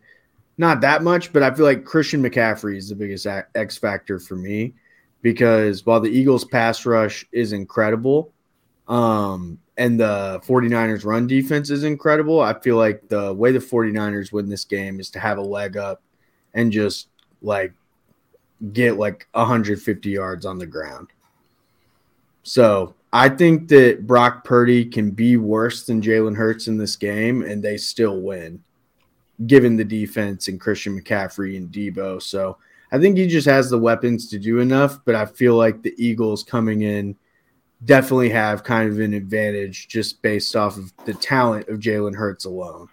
not 0.58 0.82
that 0.82 1.02
much, 1.02 1.32
but 1.32 1.44
I 1.44 1.54
feel 1.54 1.66
like 1.66 1.86
Christian 1.86 2.22
McCaffrey 2.22 2.76
is 2.76 2.90
the 2.90 2.96
biggest 2.96 3.26
X 3.56 3.78
factor 3.78 4.20
for 4.20 4.36
me 4.36 4.74
because 5.26 5.84
while 5.88 6.00
the 6.00 6.12
Eagles 6.12 6.46
pass 6.46 6.86
rush 6.86 7.26
is 7.32 7.52
incredible, 7.52 8.32
um, 8.88 9.58
and 9.76 10.00
the 10.00 10.40
49ers 10.46 11.04
run 11.04 11.26
defense 11.26 11.72
is 11.72 11.84
incredible, 11.84 12.40
I 12.40 12.54
feel 12.54 12.78
like 12.78 13.10
the 13.10 13.34
way 13.34 13.52
the 13.52 13.58
49ers 13.58 14.32
win 14.32 14.48
this 14.48 14.66
game 14.66 15.00
is 15.00 15.10
to 15.10 15.20
have 15.20 15.40
a 15.40 15.42
leg 15.42 15.78
up 15.78 16.04
and 16.54 16.72
just 16.72 17.08
like 17.42 17.74
get 18.72 18.98
like 18.98 19.28
150 19.32 20.12
yards 20.12 20.46
on 20.46 20.60
the 20.60 20.68
ground. 20.68 21.08
So 22.44 22.94
I 23.12 23.30
think 23.30 23.68
that 23.70 24.06
Brock 24.06 24.44
Purdy 24.44 24.86
can 24.86 25.10
be 25.10 25.38
worse 25.38 25.88
than 25.88 26.04
Jalen 26.04 26.36
Hurts 26.36 26.68
in 26.68 26.78
this 26.78 26.96
game, 26.98 27.42
and 27.42 27.64
they 27.64 27.78
still 27.78 28.22
win, 28.22 28.64
given 29.48 29.76
the 29.76 29.86
defense 29.86 30.50
and 30.50 30.62
Christian 30.62 31.02
McCaffrey 31.02 31.58
and 31.58 31.72
Deebo. 31.72 32.22
So 32.22 32.60
I 32.92 33.00
think 33.00 33.18
he 33.18 33.28
just 33.28 33.48
has 33.48 33.70
the 33.70 33.80
weapons 33.80 34.30
to 34.30 34.40
do 34.40 34.60
enough, 34.60 35.00
but 35.06 35.16
I 35.16 35.26
feel 35.26 35.56
like 35.56 35.82
the 35.82 35.94
Eagles 35.98 36.44
coming 36.44 36.84
in 36.84 37.16
definitely 37.84 38.30
have 38.30 38.64
kind 38.64 38.90
of 38.90 39.00
an 39.00 39.14
advantage 39.14 39.88
just 39.88 40.22
based 40.22 40.56
off 40.56 40.78
of 40.78 40.94
the 41.06 41.14
talent 41.14 41.68
of 41.68 41.80
Jalen 41.80 42.16
Hurts 42.16 42.46
alone. 42.46 42.90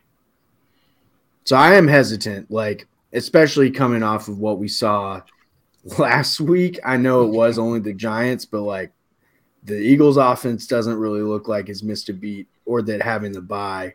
So 1.45 1.57
I 1.57 1.75
am 1.75 1.89
hesitant, 1.89 2.51
like, 2.51 2.87
especially 3.13 3.71
coming 3.71 4.03
off 4.03 4.29
of 4.29 4.39
what 4.39 4.59
we 4.59 4.69
saw 4.69 5.23
last 5.99 6.41
week. 6.41 6.79
I 6.85 6.97
know 6.97 7.25
it 7.25 7.31
was 7.31 7.59
only 7.59 7.81
the 7.81 7.93
Giants, 7.93 8.45
but 8.45 8.63
like 8.63 8.93
the 9.65 9.77
Eagles 9.77 10.17
offense 10.17 10.67
doesn't 10.67 10.99
really 10.99 11.23
look 11.23 11.49
like 11.49 11.69
it's 11.69 11.83
missed 11.83 12.09
a 12.09 12.13
beat 12.13 12.49
or 12.65 12.83
that 12.83 13.03
having 13.03 13.33
the 13.33 13.41
bye 13.41 13.95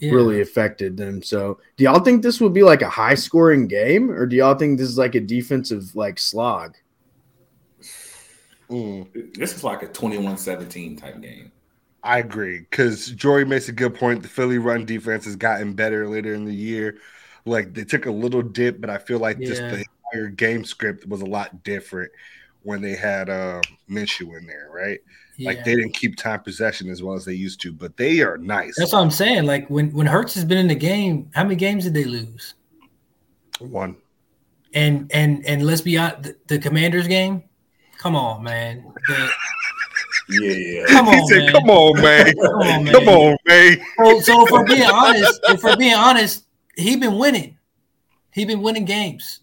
Yeah. 0.00 0.10
really 0.10 0.40
affected 0.40 0.96
them. 0.96 1.22
So 1.22 1.60
do 1.76 1.84
y'all 1.84 2.00
think 2.00 2.22
this 2.22 2.40
would 2.40 2.54
be 2.54 2.62
like 2.62 2.82
a 2.82 2.88
high 2.90 3.14
scoring 3.14 3.68
game 3.68 4.10
or 4.10 4.26
do 4.26 4.36
y'all 4.36 4.54
think 4.54 4.78
this 4.78 4.88
is 4.88 4.98
like 4.98 5.14
a 5.14 5.20
defensive 5.20 5.94
like 5.94 6.18
slog? 6.18 6.76
mm, 8.70 9.06
This 9.36 9.54
is 9.54 9.64
like 9.64 9.82
a 9.82 9.88
21-17 9.88 10.96
type 10.96 11.20
game. 11.20 11.52
I 12.02 12.18
agree 12.18 12.60
because 12.60 13.08
Jory 13.10 13.44
makes 13.44 13.68
a 13.68 13.72
good 13.72 13.94
point. 13.94 14.22
The 14.22 14.28
Philly 14.28 14.58
run 14.58 14.84
defense 14.84 15.24
has 15.24 15.36
gotten 15.36 15.74
better 15.74 16.08
later 16.08 16.32
in 16.34 16.44
the 16.44 16.54
year. 16.54 16.98
Like 17.44 17.74
they 17.74 17.84
took 17.84 18.06
a 18.06 18.10
little 18.10 18.42
dip, 18.42 18.80
but 18.80 18.90
I 18.90 18.98
feel 18.98 19.18
like 19.18 19.42
just 19.42 19.68
the 19.68 19.84
entire 20.12 20.28
game 20.28 20.64
script 20.64 21.06
was 21.06 21.22
a 21.22 21.26
lot 21.26 21.62
different 21.64 22.12
when 22.62 22.80
they 22.82 22.94
had 22.94 23.28
uh, 23.30 23.64
Minshew 23.90 24.38
in 24.38 24.46
there, 24.46 24.68
right? 24.72 25.00
Like 25.40 25.64
they 25.64 25.76
didn't 25.76 25.94
keep 25.94 26.16
time 26.16 26.40
possession 26.40 26.90
as 26.90 27.02
well 27.02 27.14
as 27.14 27.24
they 27.24 27.34
used 27.34 27.60
to, 27.62 27.72
but 27.72 27.96
they 27.96 28.20
are 28.20 28.38
nice. 28.38 28.74
That's 28.76 28.92
what 28.92 29.00
I'm 29.00 29.10
saying. 29.10 29.46
Like 29.46 29.68
when 29.70 29.92
when 29.92 30.06
Hurts 30.06 30.34
has 30.34 30.44
been 30.44 30.58
in 30.58 30.66
the 30.66 30.74
game, 30.74 31.30
how 31.34 31.44
many 31.44 31.54
games 31.54 31.84
did 31.84 31.94
they 31.94 32.04
lose? 32.04 32.54
One. 33.60 33.96
And 34.74 35.10
and 35.14 35.46
and 35.46 35.64
let's 35.64 35.80
be 35.80 35.96
honest, 35.96 36.22
the, 36.24 36.36
the 36.48 36.58
Commanders 36.58 37.06
game. 37.06 37.44
Come 37.98 38.16
on, 38.16 38.42
man. 38.42 38.84
The- 39.08 39.30
Yeah. 40.30 40.84
come 40.88 41.06
he 41.06 41.12
on, 41.12 41.26
said, 41.26 41.38
man. 41.44 41.52
"Come 41.52 41.70
on, 41.70 42.02
man. 42.02 42.34
Come 42.34 42.54
on, 42.54 42.84
man. 42.84 42.92
Come 42.92 43.08
on, 43.08 43.36
man." 43.46 43.78
So, 43.96 44.20
so 44.20 44.44
if 44.44 44.50
we're 44.50 44.66
being 44.66 44.82
honest, 44.82 45.40
if 45.44 45.62
we're 45.62 45.76
being 45.76 45.94
honest, 45.94 46.44
he 46.76 46.96
been 46.96 47.16
winning. 47.16 47.56
He 48.32 48.44
been 48.44 48.60
winning 48.60 48.84
games. 48.84 49.40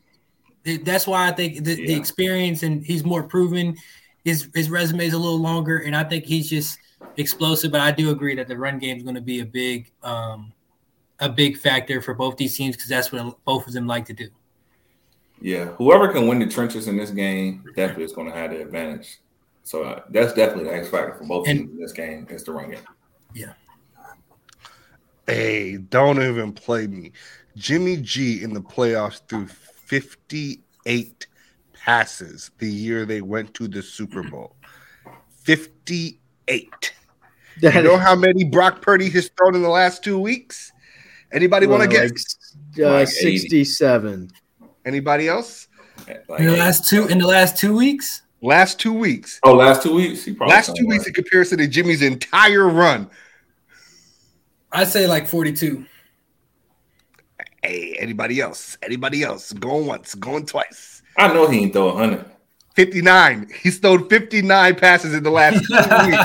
That's 0.63 1.07
why 1.07 1.27
I 1.27 1.31
think 1.31 1.63
the, 1.63 1.73
the 1.73 1.93
experience 1.95 2.61
and 2.61 2.85
he's 2.85 3.03
more 3.03 3.23
proven. 3.23 3.77
His 4.25 4.49
his 4.53 4.69
resume 4.69 5.05
is 5.05 5.13
a 5.13 5.17
little 5.17 5.39
longer, 5.39 5.77
and 5.77 5.95
I 5.95 6.03
think 6.03 6.25
he's 6.25 6.49
just 6.49 6.79
explosive. 7.15 7.71
But 7.71 7.81
I 7.81 7.91
do 7.91 8.09
agree 8.09 8.35
that 8.35 8.47
the 8.47 8.57
run 8.57 8.79
game 8.79 8.97
is 8.97 9.03
going 9.03 9.15
to 9.15 9.21
be 9.21 9.39
a 9.39 9.45
big 9.45 9.91
um, 10.03 10.51
a 11.19 11.29
big 11.29 11.57
factor 11.57 12.01
for 12.01 12.13
both 12.13 12.35
these 12.35 12.57
teams 12.57 12.75
because 12.75 12.89
that's 12.89 13.11
what 13.11 13.37
both 13.45 13.67
of 13.67 13.73
them 13.73 13.87
like 13.87 14.05
to 14.07 14.13
do. 14.13 14.27
Yeah, 15.39 15.65
whoever 15.65 16.07
can 16.11 16.27
win 16.27 16.39
the 16.39 16.47
trenches 16.47 16.87
in 16.87 16.97
this 16.97 17.11
game 17.11 17.63
definitely 17.75 18.05
is 18.05 18.13
going 18.13 18.27
to 18.27 18.33
have 18.35 18.51
the 18.51 18.61
advantage. 18.61 19.19
So 19.63 19.83
uh, 19.83 20.01
that's 20.09 20.33
definitely 20.33 20.65
the 20.65 20.75
X 20.75 20.89
factor 20.89 21.15
for 21.15 21.23
both 21.25 21.47
And- 21.47 21.59
teams 21.59 21.71
in 21.71 21.77
this 21.79 21.91
game. 21.91 22.27
Is 22.29 22.43
the 22.43 22.51
run 22.51 22.71
game. 22.71 22.79
Yeah. 23.33 23.53
Hey, 25.27 25.77
don't 25.77 26.21
even 26.21 26.51
play 26.53 26.87
me. 26.87 27.11
Jimmy 27.57 27.97
G 27.97 28.43
in 28.43 28.53
the 28.53 28.61
playoffs 28.61 29.21
threw 29.27 29.47
58 29.47 31.27
passes 31.85 32.49
the 32.57 32.67
year 32.67 33.05
they 33.05 33.21
went 33.21 33.53
to 33.53 33.67
the 33.67 33.81
Super 33.81 34.23
Bowl. 34.31 34.55
58. 35.43 36.93
You 37.61 37.81
know 37.83 37.97
how 37.97 38.15
many 38.15 38.43
Brock 38.43 38.81
Purdy 38.81 39.07
has 39.11 39.29
thrown 39.37 39.53
in 39.55 39.61
the 39.61 39.69
last 39.69 40.03
two 40.03 40.19
weeks? 40.19 40.73
Anybody 41.31 41.67
want 41.67 41.83
to 41.83 41.89
Well, 41.95 42.09
guess? 42.09 42.55
uh, 42.79 42.89
Like 42.89 43.07
80. 43.07 43.37
67. 43.37 44.31
Anybody 44.83 45.27
else? 45.27 45.67
Like, 46.27 46.39
In 46.39 46.47
the 46.47 46.57
last 46.57 46.89
two 46.89 47.07
in 47.07 47.17
the 47.19 47.27
last 47.27 47.57
two 47.57 47.75
weeks, 47.75 48.23
Last 48.41 48.79
two 48.79 48.91
weeks. 48.93 49.39
oh, 49.43 49.53
last 49.55 49.81
two 49.81 49.93
weeks. 49.95 50.25
He 50.25 50.33
Last 50.33 50.75
two 50.75 50.85
weeks 50.85 51.07
in 51.07 51.13
comparison 51.13 51.57
to 51.59 51.67
Jimmy's 51.67 52.01
entire 52.01 52.67
run. 52.67 53.09
I 54.71 54.83
say 54.83 55.07
like 55.07 55.25
forty 55.27 55.53
two. 55.53 55.85
Hey, 57.63 57.95
anybody 57.99 58.41
else? 58.41 58.77
Anybody 58.83 59.23
else? 59.23 59.53
Going 59.53 59.87
once, 59.87 60.13
going 60.15 60.45
twice. 60.45 60.94
I 61.17 61.33
know 61.33 61.47
he 61.47 61.59
ain't 61.59 61.73
throw 61.73 61.89
a 61.89 61.95
hundred. 61.95 62.25
59. 62.75 63.47
He's 63.61 63.79
thrown 63.79 64.09
59 64.09 64.75
passes 64.75 65.13
in 65.13 65.23
the 65.23 65.29
last 65.31 65.63
two 65.65 65.75
weeks. 66.09 66.23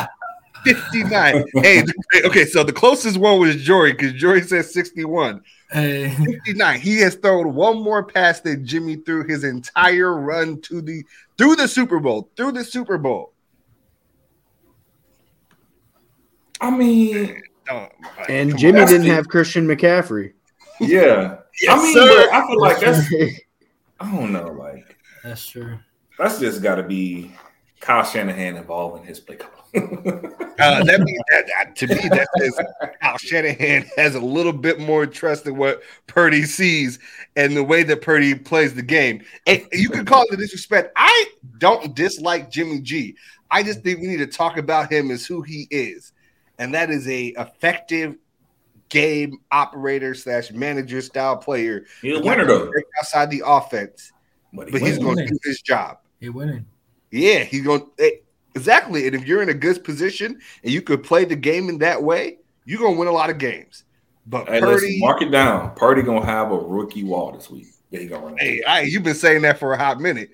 59. 0.65 1.45
Hey, 1.63 1.85
okay, 2.25 2.45
so 2.45 2.63
the 2.65 2.73
closest 2.73 3.17
one 3.17 3.39
was 3.41 3.57
Jory 3.63 3.93
because 3.93 4.13
Jory 4.15 4.43
says 4.43 4.73
61. 4.75 5.43
Hey, 5.71 6.11
59. 6.11 6.81
He 6.81 6.99
has 6.99 7.15
thrown 7.15 7.55
one 7.55 7.81
more 7.83 8.03
pass 8.05 8.41
than 8.41 8.67
Jimmy 8.67 8.97
threw 8.97 9.25
his 9.27 9.45
entire 9.45 10.13
run 10.21 10.61
to 10.63 10.83
the 10.83 11.05
through 11.39 11.55
the 11.57 11.69
Super 11.69 12.01
Bowl. 12.01 12.29
Through 12.37 12.53
the 12.53 12.65
Super 12.65 12.99
Bowl. 12.99 13.33
I 16.61 16.71
mean, 16.71 17.41
Oh, 17.71 17.87
And 18.29 18.59
Jimmy 18.59 18.81
on. 18.81 18.89
didn't 18.89 19.07
have 19.07 19.29
Christian 19.29 19.67
McCaffrey. 19.67 20.33
yeah. 20.81 21.37
Yes, 21.63 21.71
I 21.79 21.83
mean, 21.83 21.95
sir. 21.95 22.29
I 22.33 22.47
feel 22.49 22.61
like 22.61 22.81
that's 22.81 23.09
I 24.01 24.11
don't 24.11 24.33
know, 24.33 24.49
like 24.49 24.97
that's 25.23 25.47
true. 25.47 25.79
that's 26.19 26.39
just 26.41 26.63
got 26.63 26.77
to 26.77 26.83
be 26.83 27.31
Kyle 27.81 28.05
Shanahan 28.05 28.57
involved 28.57 29.01
in 29.03 29.07
his 29.07 29.21
play 29.21 29.37
call. 29.37 29.51
Uh, 30.61 30.85
that 30.85 31.01
means 31.01 31.19
that, 31.31 31.47
that- 31.47 31.75
to 31.75 31.87
me 31.87 31.95
that 32.11 32.29
says 32.37 32.61
Kyle 33.01 33.17
Shanahan 33.17 33.83
has 33.97 34.15
a 34.15 34.21
little 34.21 34.53
bit 34.53 34.79
more 34.79 35.07
trust 35.07 35.47
in 35.47 35.57
what 35.57 35.81
Purdy 36.07 36.43
sees 36.45 36.99
and 37.35 37.57
the 37.57 37.65
way 37.65 37.83
that 37.83 38.03
Purdy 38.03 38.35
plays 38.35 38.75
the 38.75 38.83
game. 38.83 39.25
And 39.47 39.67
you 39.73 39.89
can 39.89 40.05
call 40.05 40.25
it 40.31 40.37
disrespect. 40.37 40.93
I 40.97 41.27
don't 41.57 41.95
dislike 41.95 42.51
Jimmy 42.51 42.81
G. 42.81 43.17
I 43.51 43.63
just 43.63 43.81
think 43.83 44.01
we 44.01 44.09
need 44.09 44.19
to 44.19 44.27
talk 44.27 44.59
about 44.59 44.93
him 44.93 45.11
as 45.11 45.25
who 45.25 45.41
he 45.41 45.67
is, 45.71 46.13
and 46.59 46.75
that 46.75 46.91
is 46.91 47.09
a 47.09 47.29
effective 47.39 48.17
game 48.91 49.39
operator 49.51 50.15
slash 50.15 50.51
manager 50.51 51.01
style 51.01 51.37
player. 51.37 51.87
He's 52.03 52.19
a 52.19 52.21
winner 52.21 52.45
though. 52.45 52.71
Outside 52.99 53.31
the 53.31 53.43
offense, 53.47 54.13
But, 54.53 54.67
he 54.67 54.73
but 54.73 54.83
he's 54.83 54.99
going 54.99 55.17
to 55.17 55.27
do 55.27 55.39
his 55.43 55.63
job. 55.63 55.99
You're 56.19 56.33
winning. 56.33 56.67
Yeah, 57.11 57.45
he's 57.45 57.63
going 57.63 57.87
eh, 57.99 58.11
exactly. 58.55 59.07
And 59.07 59.17
if 59.17 59.27
you're 59.27 59.43
in 59.43 59.49
a 59.49 59.55
good 59.55 59.83
position 59.83 60.39
and 60.63 60.73
you 60.73 60.83
could 60.83 61.03
play 61.03 61.25
the 61.25 61.37
game 61.37 61.69
in 61.69 61.79
that 61.79 62.03
way, 62.03 62.39
you're 62.65 62.79
gonna 62.81 62.97
win 62.97 63.09
a 63.09 63.13
lot 63.13 63.31
of 63.31 63.39
games. 63.39 63.85
But 64.27 64.49
Hey, 64.49 64.61
listen, 64.61 64.89
Purdy, 64.89 65.01
mark 65.01 65.23
it 65.23 65.31
down. 65.31 65.75
Purdy 65.75 66.03
gonna 66.03 66.27
have 66.27 66.53
a 66.53 66.59
rookie 66.59 67.05
wall 67.05 67.33
this 67.33 67.51
week. 67.51 67.67
There 67.91 68.01
you 68.03 68.09
go. 68.09 68.21
Run. 68.21 68.37
hey, 68.39 68.63
I, 68.63 68.83
you've 68.83 69.03
been 69.03 69.15
saying 69.15 69.43
that 69.43 69.59
for 69.59 69.73
a 69.73 69.79
hot 69.79 70.01
minute. 70.01 70.31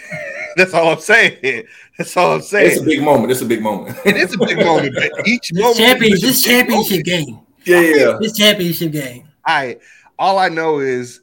That's 0.56 0.74
all 0.74 0.92
I'm 0.92 1.00
saying. 1.00 1.64
That's 1.98 2.16
all 2.16 2.34
I'm 2.34 2.42
saying. 2.42 2.72
it's 2.72 2.80
a 2.80 2.84
big 2.84 3.02
moment. 3.02 3.32
It's 3.32 3.40
a 3.40 3.46
big 3.46 3.62
moment. 3.62 3.96
It 4.04 4.16
is 4.16 4.34
a 4.34 4.38
big 4.38 4.58
moment, 4.58 4.94
but 4.94 5.10
each 5.26 5.50
This 5.50 5.60
moment 5.60 5.78
champion, 5.78 6.12
is 6.12 6.20
this 6.20 6.44
big 6.44 6.52
championship 6.68 7.04
game. 7.04 7.40
Yeah, 7.64 7.80
yeah. 7.80 8.18
This 8.20 8.36
championship 8.36 8.92
game. 8.92 9.28
I 9.46 9.78
all 10.18 10.38
I 10.38 10.48
know 10.48 10.78
is 10.78 11.20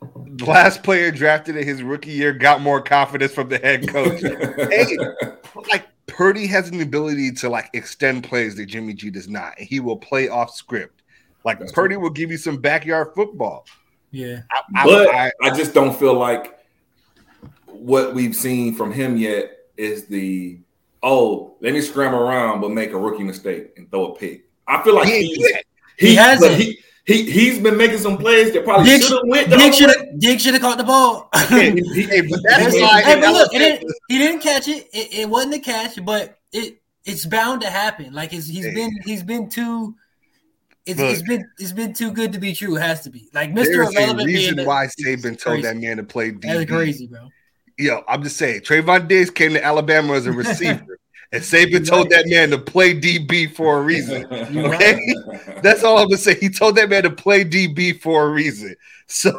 the 0.00 0.44
last 0.44 0.82
player 0.82 1.10
drafted 1.10 1.56
in 1.56 1.66
his 1.66 1.82
rookie 1.82 2.12
year 2.12 2.32
got 2.32 2.60
more 2.60 2.80
confidence 2.80 3.32
from 3.32 3.48
the 3.48 3.58
head 3.58 3.88
coach. 3.88 4.20
hey, 4.70 4.96
like 5.70 5.86
Purdy 6.06 6.46
has 6.46 6.68
an 6.70 6.80
ability 6.80 7.32
to 7.32 7.48
like 7.48 7.70
extend 7.72 8.24
plays 8.24 8.54
that 8.56 8.66
Jimmy 8.66 8.94
G 8.94 9.10
does 9.10 9.28
not, 9.28 9.54
and 9.58 9.66
he 9.66 9.80
will 9.80 9.96
play 9.96 10.28
off 10.28 10.54
script. 10.54 11.02
Like 11.44 11.58
That's 11.60 11.72
Purdy 11.72 11.96
will 11.96 12.10
give 12.10 12.30
you 12.30 12.36
some 12.36 12.58
backyard 12.58 13.08
football. 13.14 13.66
Yeah. 14.10 14.40
I, 14.50 14.62
I- 14.82 14.84
but 14.84 15.14
I- 15.14 15.32
I, 15.42 15.56
just 15.56 15.74
don't 15.74 15.96
feel 15.96 16.14
like 16.14 16.58
what 17.66 18.14
we've 18.14 18.34
seen 18.34 18.74
from 18.74 18.92
him 18.92 19.16
yet 19.16 19.50
is 19.76 20.06
the 20.06 20.58
oh, 21.02 21.56
let 21.60 21.72
me 21.74 21.80
scram 21.80 22.14
around 22.14 22.60
but 22.60 22.70
make 22.70 22.92
a 22.92 22.98
rookie 22.98 23.22
mistake 23.22 23.72
and 23.76 23.90
throw 23.90 24.12
a 24.12 24.16
pick. 24.16 24.45
I 24.68 24.82
feel 24.82 24.94
like 24.94 25.08
he 25.08 25.14
ain't 25.14 25.24
he's, 25.26 25.38
do 25.38 25.52
that. 25.52 25.62
he, 25.98 26.06
He 26.08 26.14
hasn't. 26.14 26.54
he, 26.56 26.78
he 27.06 27.30
he's 27.30 27.58
been 27.60 27.76
making 27.76 27.98
some 27.98 28.18
plays 28.18 28.52
that 28.52 28.64
probably 28.64 28.86
Diggs, 28.90 29.06
should 29.06 29.18
have 29.18 29.28
went 29.28 29.48
the 29.50 29.56
Diggs 29.56 29.76
should 29.76 29.90
have 29.90 30.18
Diggs 30.20 30.42
should 30.42 30.54
have 30.54 30.62
caught 30.62 30.78
the 30.78 30.84
ball. 30.84 31.28
Hey, 31.48 31.70
hey, 31.70 32.20
but 32.22 32.40
that's 32.48 32.74
Hey, 32.74 32.82
why. 32.82 33.02
Hey, 33.02 33.20
but 33.20 33.32
look, 33.32 33.54
it 33.54 33.58
didn't, 33.58 33.92
he 34.08 34.18
didn't 34.18 34.40
catch 34.40 34.66
it. 34.68 34.88
it. 34.92 35.14
It 35.20 35.28
wasn't 35.30 35.54
a 35.54 35.58
catch, 35.60 36.04
but 36.04 36.38
it 36.52 36.80
it's 37.04 37.24
bound 37.24 37.60
to 37.62 37.70
happen. 37.70 38.12
Like 38.12 38.32
it's, 38.32 38.48
he's 38.48 38.64
Hey. 38.64 38.74
been 38.74 38.90
he's 39.04 39.22
been 39.22 39.48
too. 39.48 39.94
It's, 40.84 41.00
it's 41.00 41.18
Look. 41.20 41.28
been 41.28 41.50
it's 41.58 41.72
been 41.72 41.92
too 41.92 42.12
good 42.12 42.32
to 42.32 42.38
be 42.40 42.52
true. 42.54 42.76
It 42.76 42.80
has 42.82 43.02
to 43.02 43.10
be 43.10 43.28
like 43.32 43.52
Mister 43.52 43.82
There's 43.84 43.94
a 43.94 43.98
Irrelevant. 43.98 44.26
reason 44.26 44.56
the- 44.56 44.64
why 44.64 44.84
it's 44.84 44.94
Saban 44.96 45.38
told 45.38 45.54
crazy. 45.54 45.62
that 45.62 45.76
man 45.76 45.96
to 45.98 46.04
play 46.04 46.30
That's 46.30 46.68
crazy, 46.70 47.06
bro. 47.06 47.28
Yo, 47.78 48.02
I'm 48.08 48.22
just 48.22 48.36
saying, 48.36 48.62
Trevon 48.62 49.06
Diggs 49.06 49.30
came 49.30 49.52
to 49.52 49.62
Alabama 49.64 50.14
as 50.14 50.26
a 50.26 50.32
receiver, 50.32 50.98
and 51.32 51.42
Saban 51.42 51.86
told 51.86 52.10
that 52.10 52.26
man 52.28 52.50
to 52.50 52.58
play 52.58 52.94
DB 52.98 53.52
for 53.54 53.78
a 53.78 53.82
reason. 53.82 54.26
Okay, 54.56 54.98
that's 55.62 55.82
all 55.84 55.98
I'm 55.98 56.06
gonna 56.08 56.18
say. 56.18 56.34
He 56.38 56.48
told 56.48 56.76
that 56.76 56.88
man 56.88 57.02
to 57.04 57.10
play 57.10 57.44
DB 57.44 58.00
for 58.00 58.26
a 58.26 58.30
reason. 58.30 58.74
So 59.08 59.30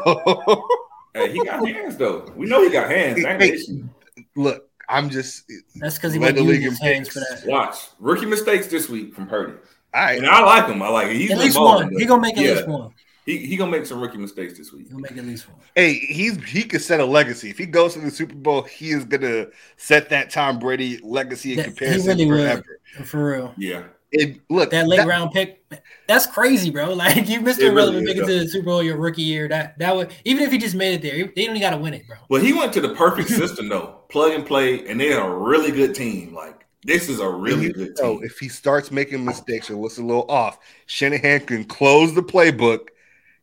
hey, 1.13 1.33
he 1.33 1.43
got 1.43 1.67
hands 1.67 1.97
though. 1.97 2.31
We 2.37 2.45
know 2.45 2.63
he 2.63 2.69
got 2.69 2.89
hands. 2.89 3.21
That 3.21 3.31
ain't 3.31 3.39
the 3.39 3.53
issue. 3.53 3.89
look, 4.37 4.69
I'm 4.87 5.09
just 5.09 5.43
That's 5.75 5.95
because 5.95 6.13
he 6.13 6.19
Led 6.19 6.35
went 6.35 6.37
the 6.37 6.43
league 6.43 6.61
his 6.61 6.79
in 6.79 6.85
hands 6.87 7.09
for 7.09 7.19
that. 7.19 7.43
Watch 7.45 7.75
rookie 7.99 8.25
mistakes 8.27 8.67
this 8.67 8.87
week 8.87 9.13
from 9.13 9.27
Purdy, 9.27 9.53
all 9.93 10.01
right. 10.01 10.17
and 10.19 10.25
I 10.25 10.41
like 10.41 10.67
him. 10.69 10.81
I 10.81 10.87
like 10.87 11.07
it. 11.07 11.17
He's 11.17 11.31
At 11.31 11.35
been 11.35 11.43
least 11.45 11.57
balling, 11.57 11.87
one. 11.87 11.99
He 11.99 12.05
gonna 12.05 12.21
make 12.21 12.37
at 12.37 12.43
yeah, 12.45 12.51
least 12.53 12.67
one. 12.69 12.93
He 13.27 13.37
he 13.45 13.57
gonna 13.57 13.69
make 13.69 13.85
some 13.85 13.99
rookie 14.01 14.17
mistakes 14.17 14.57
this 14.57 14.71
week. 14.71 14.85
He 14.85 14.89
gonna 14.89 15.01
make 15.03 15.17
at 15.17 15.25
least 15.25 15.47
one. 15.49 15.59
Hey, 15.75 15.93
he's 15.95 16.41
he 16.45 16.63
could 16.63 16.81
set 16.81 16.99
a 17.01 17.05
legacy. 17.05 17.49
If 17.51 17.57
he 17.59 17.65
goes 17.67 17.93
to 17.93 17.99
the 17.99 18.09
Super 18.09 18.33
Bowl, 18.35 18.61
he 18.63 18.89
is 18.91 19.03
gonna 19.03 19.47
set 19.75 20.07
that 20.09 20.29
Tom 20.31 20.57
Brady 20.59 20.99
legacy 21.03 21.51
in 21.51 21.57
That- 21.57 21.65
he 21.65 21.71
comparison 21.73 22.07
really 22.17 22.25
would. 22.25 22.39
forever. 22.39 22.79
For 23.05 23.31
real. 23.33 23.53
Yeah, 23.57 23.83
And 24.17 24.39
look, 24.49 24.71
That 24.71 24.87
late 24.87 24.97
that- 24.97 25.07
round 25.07 25.31
pick, 25.33 25.61
that's 26.07 26.25
crazy, 26.25 26.69
bro. 26.71 26.93
Like 26.95 27.27
you 27.27 27.41
missed 27.41 27.59
It 27.59 27.65
a 27.65 27.71
really 27.73 27.75
relevant 28.01 28.07
is, 28.07 28.13
pick 28.13 28.21
into 28.23 28.39
the 28.39 28.47
Super 28.47 28.65
Bowl 28.65 28.81
your 28.81 28.95
rookie 28.97 29.21
year. 29.23 29.49
That 29.49 29.77
that 29.79 29.93
would 29.93 30.13
even 30.23 30.43
if 30.43 30.51
he 30.53 30.57
just 30.57 30.73
made 30.75 30.93
it 30.93 31.01
there, 31.01 31.17
they 31.35 31.45
don't 31.45 31.57
even 31.57 31.59
got 31.59 31.71
to 31.71 31.77
win 31.77 31.93
it, 31.93 32.07
bro. 32.07 32.15
Well, 32.29 32.41
he 32.41 32.53
went 32.53 32.71
to 32.73 32.81
the 32.81 32.95
perfect 32.95 33.27
system 33.41 33.67
though, 33.67 33.99
plug 34.07 34.31
and 34.31 34.45
play, 34.45 34.87
and 34.87 35.01
they're 35.01 35.19
a 35.19 35.37
really 35.37 35.71
good 35.71 35.93
team. 35.93 36.33
Like 36.33 36.65
this 36.85 37.09
is 37.09 37.19
a 37.19 37.29
really 37.29 37.73
good 37.73 37.97
So 37.97 38.19
team. 38.19 38.23
if 38.25 38.37
he 38.39 38.47
starts 38.47 38.89
making 38.89 39.25
mistakes 39.25 39.69
or 39.69 39.75
looks 39.75 39.97
a 39.97 40.01
little 40.01 40.25
off, 40.31 40.59
Shanahan 40.85 41.41
can 41.41 41.65
close 41.65 42.13
the 42.15 42.23
playbook 42.23 42.87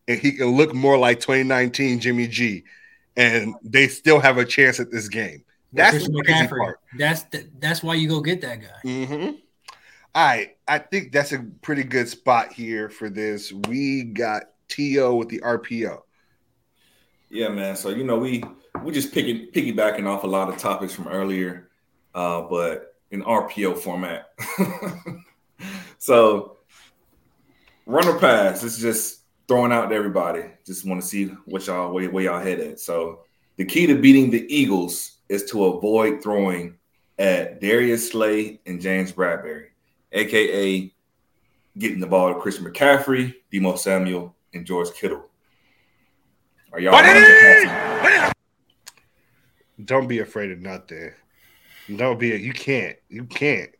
and 0.08 0.18
he 0.18 0.32
can 0.32 0.48
look 0.56 0.74
more 0.74 0.98
like 0.98 1.20
2019 1.20 2.00
Jimmy 2.00 2.26
G, 2.28 2.64
and 3.16 3.54
they 3.62 3.88
still 3.88 4.20
have 4.20 4.38
a 4.38 4.44
chance 4.44 4.80
at 4.80 4.90
this 4.90 5.08
game. 5.08 5.44
That's 5.72 6.06
the 6.06 6.22
crazy 6.22 6.46
part. 6.46 6.80
That's 6.96 7.22
the, 7.24 7.48
that's 7.58 7.82
why 7.82 7.94
you 7.94 8.08
go 8.08 8.20
get 8.20 8.40
that 8.42 8.60
guy. 8.60 8.88
Mm-hmm. 8.88 9.36
All 10.14 10.24
right, 10.24 10.56
I 10.68 10.78
think 10.78 11.10
that's 11.10 11.32
a 11.32 11.44
pretty 11.62 11.82
good 11.82 12.08
spot 12.08 12.52
here 12.52 12.88
for 12.88 13.10
this. 13.10 13.52
We 13.52 14.04
got 14.04 14.44
To 14.68 15.16
with 15.16 15.28
the 15.28 15.40
RPO. 15.40 16.02
Yeah, 17.30 17.48
man. 17.48 17.74
So 17.74 17.88
you 17.88 18.04
know 18.04 18.18
we 18.18 18.44
we 18.84 18.92
just 18.92 19.12
picking 19.12 19.48
piggybacking 19.52 20.06
off 20.06 20.22
a 20.22 20.28
lot 20.28 20.48
of 20.48 20.56
topics 20.56 20.94
from 20.94 21.08
earlier, 21.08 21.70
uh, 22.14 22.42
but 22.42 22.94
in 23.10 23.22
RPO 23.22 23.78
format. 23.78 24.30
so 25.98 26.58
runner 27.86 28.18
pass. 28.18 28.62
It's 28.62 28.78
just 28.78 29.23
throwing 29.48 29.72
out 29.72 29.88
to 29.88 29.94
everybody. 29.94 30.44
Just 30.64 30.86
want 30.86 31.00
to 31.00 31.06
see 31.06 31.26
what 31.44 31.66
y'all 31.66 31.92
where, 31.92 32.10
where 32.10 32.24
y'all 32.24 32.40
head 32.40 32.60
at. 32.60 32.80
So 32.80 33.20
the 33.56 33.64
key 33.64 33.86
to 33.86 33.94
beating 33.94 34.30
the 34.30 34.46
Eagles 34.54 35.18
is 35.28 35.44
to 35.50 35.64
avoid 35.66 36.22
throwing 36.22 36.76
at 37.18 37.60
Darius 37.60 38.10
Slay 38.10 38.60
and 38.66 38.80
James 38.80 39.12
Bradberry, 39.12 39.66
aka 40.12 40.92
getting 41.78 42.00
the 42.00 42.06
ball 42.06 42.32
to 42.32 42.40
Christian 42.40 42.64
McCaffrey, 42.64 43.34
Deebo 43.52 43.78
Samuel, 43.78 44.34
and 44.52 44.64
George 44.66 44.92
Kittle. 44.94 45.24
Are 46.72 46.80
y'all 46.80 46.92
running 46.92 47.22
the? 47.22 48.32
Don't 49.84 50.06
be 50.08 50.20
afraid 50.20 50.50
of 50.50 50.60
nothing. 50.60 51.12
Don't 51.96 52.18
be. 52.18 52.32
A, 52.32 52.36
You 52.36 52.52
can't. 52.52 52.96
You 53.08 53.24
can't, 53.24 53.70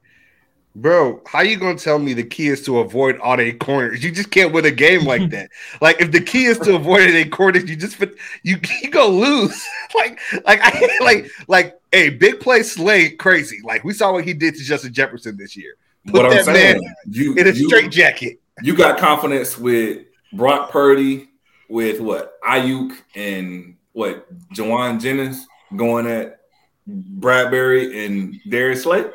bro. 0.75 1.23
How 1.27 1.43
you 1.43 1.57
gonna 1.57 1.79
tell 1.79 1.99
me 1.99 2.15
the 2.15 2.25
key 2.25 2.49
is 2.49 2.65
to 2.67 2.79
avoid 2.79 3.19
all 3.19 3.41
eight 3.41 3.61
corners? 3.61 4.03
You 4.03 4.11
just 4.11 4.31
can't 4.31 4.53
win 4.53 4.65
a 4.65 4.71
game 4.71 5.05
like 5.05 5.31
that. 5.31 5.51
like 5.81 6.01
if 6.01 6.13
the 6.13 6.21
key 6.21 6.47
is 6.47 6.59
to 6.61 6.77
avoid 6.77 7.03
eight 7.11 7.33
corners, 7.33 7.69
you 7.69 7.77
just 7.77 8.01
you 8.43 8.59
you 8.83 8.91
gonna 8.91 9.09
lose. 9.09 9.65
like 9.95 10.19
like 10.45 10.61
I 10.63 10.99
like 11.01 11.31
like 11.49 11.81
hey, 11.93 12.11
big 12.11 12.41
play 12.41 12.63
Slay 12.63 13.11
crazy. 13.11 13.61
Like 13.65 13.85
we 13.85 13.93
saw 13.93 14.13
what 14.13 14.25
he 14.25 14.35
did 14.35 14.55
to 14.55 14.63
Justin 14.63 14.93
Jefferson 14.93 15.37
this 15.37 15.57
year. 15.57 15.75
Put 16.07 16.15
What 16.15 16.33
I'm 16.33 16.45
saying, 16.45 16.83
man 16.83 16.95
you 17.09 17.35
in 17.35 17.47
a 17.47 17.51
you, 17.51 17.67
straight 17.67 17.91
jacket. 17.91 18.41
you 18.63 18.77
got 18.77 18.99
confidence 18.99 19.57
with 19.57 20.03
Brock 20.33 20.71
Purdy, 20.71 21.29
with 21.69 22.01
what 22.01 22.41
Aiyuk 22.43 22.93
and 23.15 23.77
what 23.93 24.27
Jauan 24.53 25.01
Jennings 25.01 25.47
going 25.75 26.07
at 26.07 26.41
Bradberry 26.89 28.05
and 28.05 28.39
Darius 28.49 28.83
Slay. 28.83 29.07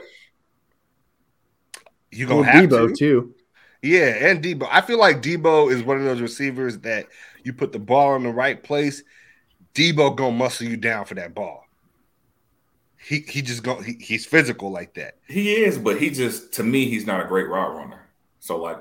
You 2.12 2.28
Well, 2.28 2.44
gonna 2.44 2.52
have 2.52 2.70
Deebo 2.70 2.88
to. 2.90 2.96
too. 2.96 3.36
Yeah, 3.82 4.08
and 4.30 4.44
Deebo. 4.44 4.68
I 4.70 4.82
feel 4.82 5.00
like 5.00 5.22
Deebo 5.22 5.72
is 5.72 5.84
one 5.84 5.98
of 5.98 6.04
those 6.04 6.22
receivers 6.22 6.80
that 6.80 7.08
you 7.44 7.54
put 7.54 7.72
the 7.72 7.80
ball 7.80 8.16
in 8.16 8.24
the 8.24 8.30
right 8.32 8.62
place, 8.62 9.04
Deebo 9.74 10.16
gonna 10.16 10.36
muscle 10.36 10.68
you 10.68 10.78
down 10.78 11.06
for 11.06 11.16
that 11.16 11.34
ball. 11.34 11.64
He 12.98 13.20
he 13.20 13.42
just 13.42 13.64
go 13.64 13.82
he, 13.82 13.94
he's 13.94 14.26
physical 14.26 14.72
like 14.72 14.96
that. 14.96 15.16
He 15.28 15.56
is, 15.56 15.78
but 15.78 16.00
he 16.00 16.10
just 16.10 16.54
to 16.54 16.64
me 16.64 16.86
he's 16.90 17.06
not 17.06 17.24
a 17.24 17.28
great 17.28 17.48
route 17.48 17.76
runner. 17.76 18.10
So 18.40 18.58
like 18.58 18.78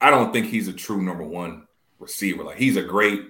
I 0.00 0.10
don't 0.10 0.32
think 0.32 0.46
he's 0.46 0.68
a 0.68 0.72
true 0.72 1.00
number 1.02 1.24
one 1.24 1.66
receiver. 1.98 2.44
Like 2.44 2.58
he's 2.58 2.76
a 2.76 2.82
great 2.82 3.22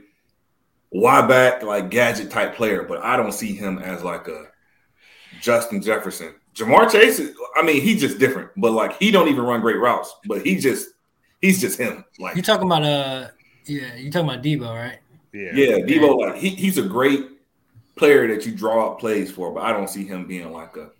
wide 0.91 1.29
back, 1.29 1.63
like 1.63 1.91
gadget 1.91 2.31
type 2.31 2.57
player, 2.57 2.83
but 2.83 3.03
I 3.03 3.17
don't 3.17 3.33
see 3.33 3.55
him 3.55 3.79
as 3.79 4.03
like 4.03 4.27
a 4.29 4.47
Justin 5.41 5.81
Jefferson. 5.81 6.35
Ja'Marr 6.55 6.91
Chase, 6.91 7.19
is, 7.19 7.37
I 7.57 7.63
mean, 7.63 7.81
he's 7.81 8.01
just 8.01 8.19
different, 8.19 8.51
but 8.57 8.73
like 8.73 8.99
he 8.99 9.11
don't 9.11 9.29
even 9.29 9.45
run 9.45 9.61
great 9.61 9.79
routes, 9.79 10.15
but 10.27 10.45
he 10.45 10.57
just 10.57 10.91
he's 11.41 11.61
just 11.61 11.79
him. 11.79 12.05
Like 12.19 12.37
You 12.37 12.43
talking 12.43 12.67
about 12.67 12.83
uh 12.85 13.29
yeah, 13.65 13.95
you 13.95 14.11
talking 14.11 14.29
about 14.29 14.43
Deebo, 14.43 14.69
right? 14.69 14.99
Yeah. 15.33 15.53
yeah, 15.55 15.79
Deebo, 15.79 16.19
like 16.19 16.37
he, 16.37 16.51
he's 16.51 16.79
a 16.79 16.83
great 16.83 17.27
player 17.97 18.29
that 18.29 18.45
you 18.45 18.53
draw 18.53 18.91
up 18.91 18.99
plays 18.99 19.31
for, 19.31 19.53
but 19.53 19.63
I 19.63 19.73
don't 19.73 19.89
see 19.89 20.05
him 20.05 20.27
being 20.27 20.53
like 20.53 20.77
a 20.77 20.91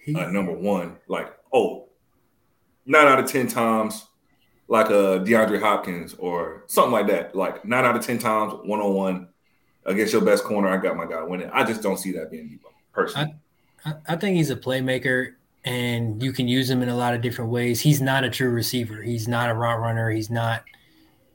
He, 0.00 0.14
uh, 0.14 0.30
number 0.30 0.52
one, 0.52 0.96
like 1.06 1.34
oh, 1.52 1.88
nine 2.86 3.06
out 3.06 3.18
of 3.18 3.26
ten 3.26 3.46
times, 3.46 4.06
like 4.68 4.88
a 4.88 5.20
DeAndre 5.20 5.60
Hopkins 5.60 6.14
or 6.14 6.64
something 6.66 6.92
like 6.92 7.08
that. 7.08 7.34
Like 7.34 7.64
nine 7.64 7.84
out 7.84 7.96
of 7.96 8.06
ten 8.06 8.18
times, 8.18 8.54
one 8.64 8.80
on 8.80 8.94
one 8.94 9.28
against 9.84 10.12
your 10.12 10.22
best 10.22 10.44
corner, 10.44 10.68
I 10.68 10.78
got 10.78 10.96
my 10.96 11.06
guy 11.06 11.22
winning. 11.22 11.50
I 11.52 11.64
just 11.64 11.82
don't 11.82 11.98
see 11.98 12.12
that 12.12 12.30
being 12.30 12.48
Deebo 12.48 12.72
personally. 12.92 13.32
I, 13.32 13.47
I 14.06 14.16
think 14.16 14.36
he's 14.36 14.50
a 14.50 14.56
playmaker, 14.56 15.34
and 15.64 16.22
you 16.22 16.32
can 16.32 16.48
use 16.48 16.68
him 16.68 16.82
in 16.82 16.88
a 16.88 16.96
lot 16.96 17.14
of 17.14 17.20
different 17.20 17.50
ways. 17.50 17.80
He's 17.80 18.00
not 18.00 18.24
a 18.24 18.30
true 18.30 18.50
receiver. 18.50 19.02
He's 19.02 19.28
not 19.28 19.50
a 19.50 19.54
route 19.54 19.80
runner. 19.80 20.10
He's 20.10 20.30
not, 20.30 20.64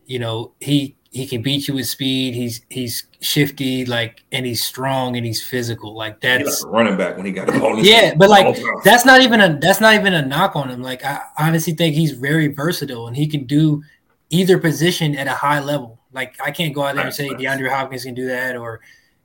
you 0.06 0.20
know, 0.20 0.54
he 0.60 0.96
he 1.12 1.28
can 1.28 1.44
beat 1.44 1.68
you 1.68 1.76
with 1.76 1.88
speed. 1.88 2.34
He's 2.34 2.62
he's 2.70 3.06
shifty, 3.20 3.86
like, 3.86 4.24
and 4.32 4.46
he's 4.46 4.64
strong 4.64 5.16
and 5.16 5.26
he's 5.26 5.46
physical. 5.46 5.94
Like 5.96 6.14
like 6.14 6.22
that's 6.22 6.64
a 6.64 6.68
running 6.68 6.98
back 6.98 7.16
when 7.16 7.26
he 7.26 7.32
got 7.32 7.48
the 7.48 7.60
ball. 7.60 7.80
yeah, 7.84 8.14
but 8.16 8.30
like 8.30 8.46
all 8.46 8.54
the 8.54 8.62
time. 8.62 8.82
that's 8.84 9.06
not 9.06 9.22
even 9.22 9.40
a 9.40 9.58
that's 9.60 9.80
not 9.80 9.94
even 9.94 10.14
a 10.14 10.26
knock 10.26 10.56
on 10.56 10.70
him. 10.70 10.82
Like 10.82 11.06
I 11.06 11.22
honestly 11.38 11.74
think 11.74 11.96
he's 11.96 12.12
very 12.12 12.48
versatile 12.48 13.08
and 13.08 13.16
he 13.16 13.28
can 13.28 13.46
do 13.46 13.84
either 14.32 14.58
position 14.58 15.16
at 15.16 15.28
a 15.28 15.34
high 15.34 15.60
level. 15.60 16.00
Like 16.12 16.36
I 16.44 16.52
can't 16.52 16.74
go 16.74 16.84
out 16.84 16.96
there 16.96 17.06
and 17.06 17.14
say 17.14 17.30
DeAndre 17.30 17.70
Hopkins 17.70 18.04
can 18.04 18.16
do 18.16 18.28
that 18.28 18.56
or 18.56 18.82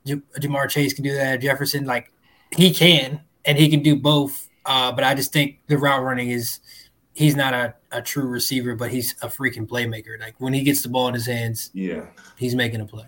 Ja'Marr 0.06 0.68
Chase 0.68 0.92
can 0.92 1.04
do 1.04 1.14
that. 1.14 1.40
Jefferson, 1.40 1.84
like 1.84 2.12
he 2.56 2.72
can 2.72 3.20
and 3.44 3.58
he 3.58 3.68
can 3.68 3.82
do 3.82 3.96
both. 3.96 4.48
Uh, 4.64 4.92
but 4.92 5.04
I 5.04 5.14
just 5.14 5.32
think 5.32 5.60
the 5.66 5.78
route 5.78 6.02
running 6.02 6.30
is 6.30 6.60
he's 7.14 7.34
not 7.34 7.54
a, 7.54 7.74
a 7.90 8.02
true 8.02 8.26
receiver, 8.26 8.74
but 8.74 8.90
he's 8.90 9.12
a 9.22 9.28
freaking 9.28 9.66
playmaker. 9.66 10.20
Like 10.20 10.34
when 10.38 10.52
he 10.52 10.62
gets 10.62 10.82
the 10.82 10.88
ball 10.88 11.08
in 11.08 11.14
his 11.14 11.26
hands, 11.26 11.70
yeah, 11.72 12.06
he's 12.36 12.54
making 12.54 12.80
a 12.80 12.86
play. 12.86 13.06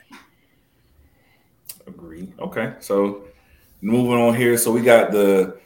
agree. 1.86 2.32
Okay, 2.38 2.74
so 2.80 3.24
moving 3.80 4.12
on 4.12 4.34
here. 4.34 4.56
So 4.56 4.72
we 4.72 4.80
got 4.80 5.12
the 5.12 5.58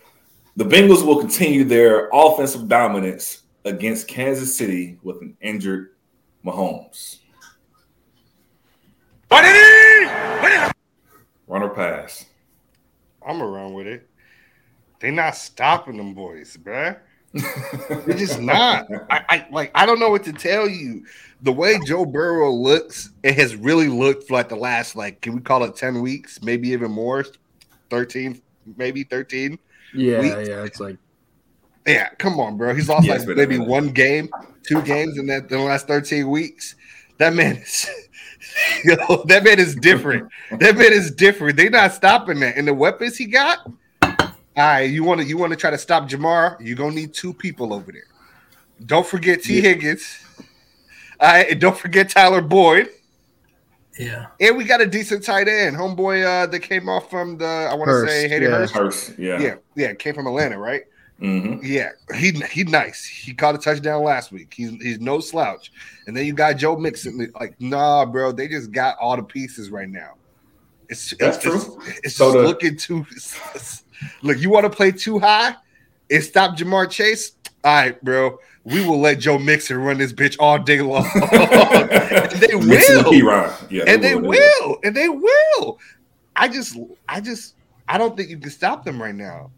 the 0.57 0.65
Bengals 0.65 1.05
will 1.05 1.19
continue 1.19 1.65
their 1.65 2.09
offensive 2.13 2.69
dominance 2.69 3.43
against 3.65 4.09
Kansas 4.09 4.57
City 4.57 4.99
with 5.03 5.21
an 5.23 5.37
injured 5.41 5.95
Mahomes. 6.45 7.19
Run 11.47 11.63
or 11.63 11.71
pass. 11.71 12.27
I'm 13.27 13.43
around 13.43 13.75
with 13.75 13.87
it. 13.87 14.09
They 15.01 15.11
not 15.11 15.37
stopping 15.37 15.97
them 15.97 16.15
boys, 16.15 16.57
bruh. 16.57 16.99
They're 17.33 18.17
just 18.17 18.41
not. 18.41 18.87
I, 19.11 19.25
I 19.29 19.47
like. 19.51 19.71
I 19.75 19.87
don't 19.87 19.99
know 19.99 20.11
what 20.11 20.25
to 20.25 20.33
tell 20.33 20.69
you. 20.69 21.05
The 21.43 21.53
way 21.53 21.79
Joe 21.85 22.07
Burrow 22.07 22.51
looks, 22.53 23.11
it 23.23 23.35
has 23.35 23.55
really 23.57 23.89
looked 23.89 24.29
for 24.29 24.35
like 24.35 24.49
the 24.49 24.57
last 24.57 24.97
like, 24.97 25.21
can 25.21 25.35
we 25.35 25.41
call 25.41 25.65
it 25.65 25.77
ten 25.77 26.01
weeks, 26.01 26.41
maybe 26.43 26.69
even 26.71 26.91
more, 26.91 27.25
thirteen, 27.91 28.41
maybe 28.77 29.05
thirteen. 29.05 29.59
Yeah, 29.93 30.21
Weak. 30.21 30.33
yeah, 30.49 30.65
it's 30.65 30.81
like 30.81 30.97
Yeah, 31.87 32.09
come 32.19 32.41
on, 32.41 32.57
bro. 32.57 32.75
He's 32.75 32.89
lost 32.89 33.07
it's 33.07 33.27
like 33.27 33.37
maybe 33.37 33.59
one 33.59 33.91
game, 33.91 34.29
two 34.67 34.83
games 34.83 35.19
in 35.19 35.27
that 35.27 35.43
in 35.43 35.49
the 35.49 35.59
last 35.59 35.87
thirteen 35.87 36.31
weeks. 36.31 36.77
That 37.19 37.35
man 37.35 37.57
is, 37.57 37.89
yo, 38.85 39.25
that 39.25 39.45
man 39.45 39.59
is 39.59 39.75
different. 39.75 40.31
that 40.51 40.77
man 40.77 40.93
is 40.93 41.11
different. 41.11 41.57
They 41.57 41.69
not 41.69 41.93
stopping 41.93 42.41
that, 42.41 42.57
and 42.57 42.67
the 42.67 42.75
weapons 42.75 43.17
he 43.17 43.27
got. 43.27 43.67
All 44.57 44.63
right, 44.63 44.83
you 44.83 45.03
want 45.03 45.21
to 45.21 45.27
you 45.27 45.37
want 45.37 45.53
to 45.53 45.57
try 45.57 45.71
to 45.71 45.79
stop 45.79 46.09
Ja'Marr? 46.09 46.57
You're 46.61 46.77
gonna 46.77 46.95
need 46.95 47.13
two 47.13 47.33
people 47.35 47.73
over 47.73 47.91
there. 47.91 48.07
Don't 48.87 49.07
forget 49.07 49.43
Tee 49.43 49.61
Higgins. 49.61 50.19
All 51.21 51.29
right, 51.29 51.51
and 51.51 51.61
don't 51.61 51.77
forget 51.77 52.09
Tyler 52.11 52.41
Boyd. 52.41 52.89
Yeah. 53.99 54.27
And 54.41 54.57
we 54.57 54.65
got 54.65 54.81
a 54.81 54.87
decent 54.87 55.25
tight 55.25 55.49
end, 55.49 55.77
homeboy 55.77 56.25
uh, 56.25 56.47
that 56.47 56.61
came 56.61 56.89
off 56.89 57.11
from 57.11 57.39
the 57.39 57.69
I 57.71 57.75
want 57.75 57.89
to 57.89 58.09
say 58.09 58.29
Hayden 58.29 58.51
yeah. 58.51 58.57
Hurst. 58.59 58.75
Hurst, 58.75 59.19
yeah. 59.19 59.41
Yeah, 59.41 59.55
yeah, 59.77 59.95
came 59.95 60.15
from 60.15 60.27
Atlanta, 60.27 60.59
right? 60.59 60.83
Hmm 61.21 61.59
Yeah, 61.63 61.91
he 62.17 62.33
he 62.51 62.65
nice. 62.65 63.05
He 63.05 63.35
caught 63.35 63.55
a 63.55 63.59
touchdown 63.59 64.03
last 64.03 64.33
week. 64.33 64.53
He's 64.55 64.71
he's 64.83 65.01
no 65.01 65.21
slouch. 65.21 65.71
And 66.07 66.17
then 66.17 66.27
you 66.27 66.33
got 66.33 66.55
Joe 66.55 66.77
Mixon. 66.77 67.33
Like, 67.39 67.55
nah, 67.61 68.05
bro, 68.05 68.33
they 68.33 68.49
just 68.49 68.73
got 68.73 68.97
all 68.99 69.17
the 69.17 69.23
pieces 69.23 69.71
right 69.71 69.89
now. 69.89 70.15
It's 70.89 71.15
That's 71.17 71.37
it's, 71.37 71.45
true. 71.45 71.79
It's, 71.87 71.99
it's 72.05 72.17
So 72.17 72.33
the- 72.33 72.43
looking 72.43 72.77
too. 72.77 73.07
look, 74.23 74.39
you 74.39 74.51
want 74.51 74.65
to 74.65 74.71
play 74.71 74.91
too 74.93 75.19
high 75.19 75.55
and 76.11 76.23
stop 76.23 76.57
Ja'Marr 76.57 76.91
Chase? 76.91 77.33
All 77.63 77.75
right, 77.75 78.05
bro. 78.05 78.39
We 78.65 78.85
will 78.87 79.01
let 79.01 79.19
Joe 79.19 79.39
Mixon 79.39 79.79
run 79.79 79.99
this 79.99 80.13
bitch 80.13 80.37
all 80.41 80.59
day 80.59 80.81
long. 80.81 81.07
and 81.15 82.31
they 82.41 82.55
will. 82.55 83.13
Yeah, 83.71 83.85
and 83.87 84.03
they 84.03 84.15
will. 84.15 84.31
will. 84.31 84.79
And 84.83 84.97
they 84.97 85.09
will. 85.09 85.79
I 86.35 86.49
just, 86.49 86.77
I 87.09 87.21
just, 87.21 87.55
I 87.89 87.99
don't 87.99 88.17
think 88.17 88.31
you 88.31 88.39
can 88.39 88.51
stop 88.51 88.85
them 88.85 89.01
right 89.01 89.15
now. 89.15 89.51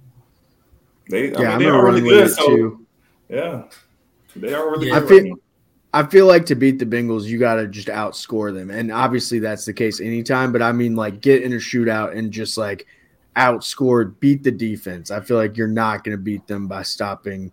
They, 1.08 1.32
I 1.32 1.32
yeah, 1.32 1.38
mean, 1.38 1.46
I'm 1.48 1.58
they 1.58 1.64
gonna 1.66 1.78
are 1.78 1.84
run 1.84 1.94
really 1.94 2.02
with 2.06 2.12
good. 2.12 2.26
it 2.26 2.34
So 2.34 2.46
too. 2.48 2.86
yeah, 3.28 3.62
they 4.34 4.54
are 4.54 4.70
really 4.70 4.88
Yeah. 4.88 5.00
good. 5.00 5.04
I 5.04 5.08
feel- 5.08 5.22
right. 5.32 5.42
I 5.94 6.02
feel 6.04 6.26
like 6.26 6.44
to 6.46 6.54
beat 6.54 6.78
the 6.78 6.84
Bengals, 6.84 7.24
you 7.24 7.38
got 7.38 7.54
to 7.54 7.66
just 7.68 7.88
outscore 7.88 8.52
them, 8.52 8.70
and 8.70 8.92
obviously 8.92 9.38
that's 9.38 9.64
the 9.64 9.72
case 9.72 9.98
anytime. 10.00 10.52
But 10.52 10.60
I 10.60 10.72
mean, 10.72 10.94
like 10.94 11.22
get 11.22 11.42
in 11.42 11.54
a 11.54 11.56
shootout 11.56 12.14
and 12.14 12.30
just 12.30 12.58
like 12.58 12.86
outscore, 13.34 14.12
beat 14.20 14.42
the 14.42 14.50
defense. 14.50 15.10
I 15.10 15.20
feel 15.20 15.38
like 15.38 15.56
you're 15.56 15.68
not 15.68 16.04
going 16.04 16.14
to 16.16 16.22
beat 16.22 16.46
them 16.46 16.66
by 16.68 16.82
stopping 16.82 17.50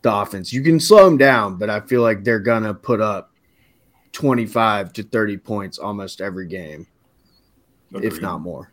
the 0.00 0.14
offense. 0.14 0.54
You 0.54 0.62
can 0.62 0.80
slow 0.80 1.04
them 1.04 1.18
down, 1.18 1.56
but 1.56 1.68
I 1.68 1.80
feel 1.80 2.00
like 2.00 2.24
they're 2.24 2.38
gonna 2.38 2.72
put 2.72 3.02
up 3.02 3.32
twenty 4.12 4.46
five 4.46 4.92
to 4.94 5.02
thirty 5.02 5.36
points 5.36 5.78
almost 5.78 6.22
every 6.22 6.46
game, 6.46 6.86
if 7.92 8.22
not 8.22 8.40
more. 8.40 8.72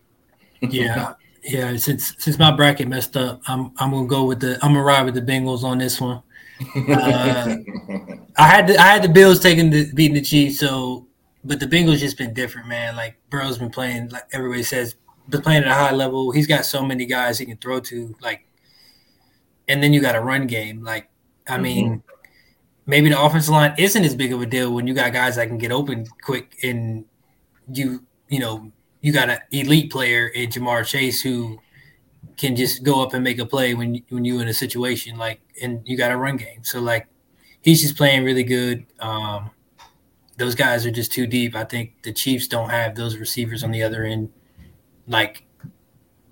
Yeah, 0.62 1.14
yeah. 1.44 1.76
Since 1.78 2.16
since 2.18 2.40
my 2.40 2.52
bracket 2.52 2.88
messed 2.88 3.18
up, 3.18 3.42
I'm 3.48 3.72
I'm 3.78 3.92
gonna 3.92 4.08
go 4.08 4.26
with 4.26 4.40
the 4.40 4.58
I'm 4.62 4.74
gonna 4.74 4.84
ride 4.84 5.06
with 5.06 5.16
the 5.16 5.22
Bengals 5.22 5.64
on 5.64 5.78
this 5.78 6.00
one. 6.00 6.22
Uh, 6.76 7.58
I 8.38 8.48
had 8.48 8.68
the, 8.68 8.78
I 8.78 8.88
had 8.88 9.04
the 9.04 9.10
Bills 9.10 9.40
taking 9.40 9.70
the 9.70 9.92
beating 9.94 10.16
the 10.16 10.22
Chiefs, 10.22 10.60
so 10.60 11.08
but 11.44 11.60
the 11.60 11.66
Bengals 11.66 11.98
just 11.98 12.18
been 12.18 12.34
different, 12.34 12.68
man. 12.68 12.96
Like 12.96 13.18
Burrow's 13.30 13.58
been 13.58 13.70
playing, 13.70 14.10
like 14.10 14.24
everybody 14.32 14.64
says, 14.64 14.96
been 15.30 15.42
playing 15.42 15.64
at 15.64 15.70
a 15.70 15.74
high 15.74 15.92
level. 15.92 16.32
He's 16.32 16.48
got 16.48 16.66
so 16.66 16.86
many 16.86 17.06
guys 17.06 17.38
he 17.38 17.46
can 17.46 17.58
throw 17.58 17.80
to, 17.82 18.16
like, 18.22 18.46
and 19.68 19.84
then 19.84 19.94
you 19.94 20.02
got 20.02 20.16
a 20.16 20.22
run 20.22 20.48
game. 20.48 20.84
Like, 20.84 21.10
I 21.48 21.58
mean, 21.58 22.04
maybe 22.86 23.10
the 23.10 23.22
offensive 23.22 23.54
line 23.54 23.76
isn't 23.78 24.04
as 24.04 24.16
big 24.16 24.34
of 24.34 24.42
a 24.42 24.46
deal 24.46 24.74
when 24.74 24.88
you 24.88 24.94
got 24.94 25.14
guys 25.14 25.36
that 25.36 25.48
can 25.48 25.58
get 25.58 25.72
open 25.72 26.06
quick 26.22 26.58
and 26.64 27.06
you 27.72 28.04
you 28.30 28.40
know 28.40 28.72
you 29.04 29.14
got 29.14 29.30
an 29.30 29.38
elite 29.52 29.92
player 29.92 30.28
in 30.30 30.50
Ja'Marr 30.50 30.84
Chase 30.86 31.22
who 31.22 31.60
can 32.38 32.56
just 32.56 32.82
go 32.84 33.04
up 33.04 33.14
and 33.14 33.24
make 33.24 33.38
a 33.38 33.46
play 33.46 33.76
when 33.76 34.02
when 34.10 34.26
you 34.26 34.40
in 34.40 34.48
a 34.48 34.54
situation 34.54 35.18
like 35.18 35.40
and 35.62 35.82
you 35.86 35.96
got 35.96 36.12
a 36.12 36.18
run 36.18 36.38
game. 36.38 36.64
So 36.64 36.80
like 36.82 37.08
he's 37.62 37.82
just 37.82 37.96
playing 37.96 38.24
really 38.24 38.44
good. 38.44 38.86
Um, 39.00 39.52
those 40.38 40.56
guys 40.56 40.86
are 40.86 40.92
just 40.92 41.12
too 41.12 41.28
deep. 41.28 41.56
I 41.56 41.64
think 41.66 42.02
the 42.02 42.12
Chiefs 42.12 42.48
don't 42.48 42.70
have 42.70 42.96
those 42.96 43.18
receivers 43.18 43.64
on 43.64 43.70
the 43.72 43.84
other 43.84 44.04
end 44.06 44.32
like 45.08 45.44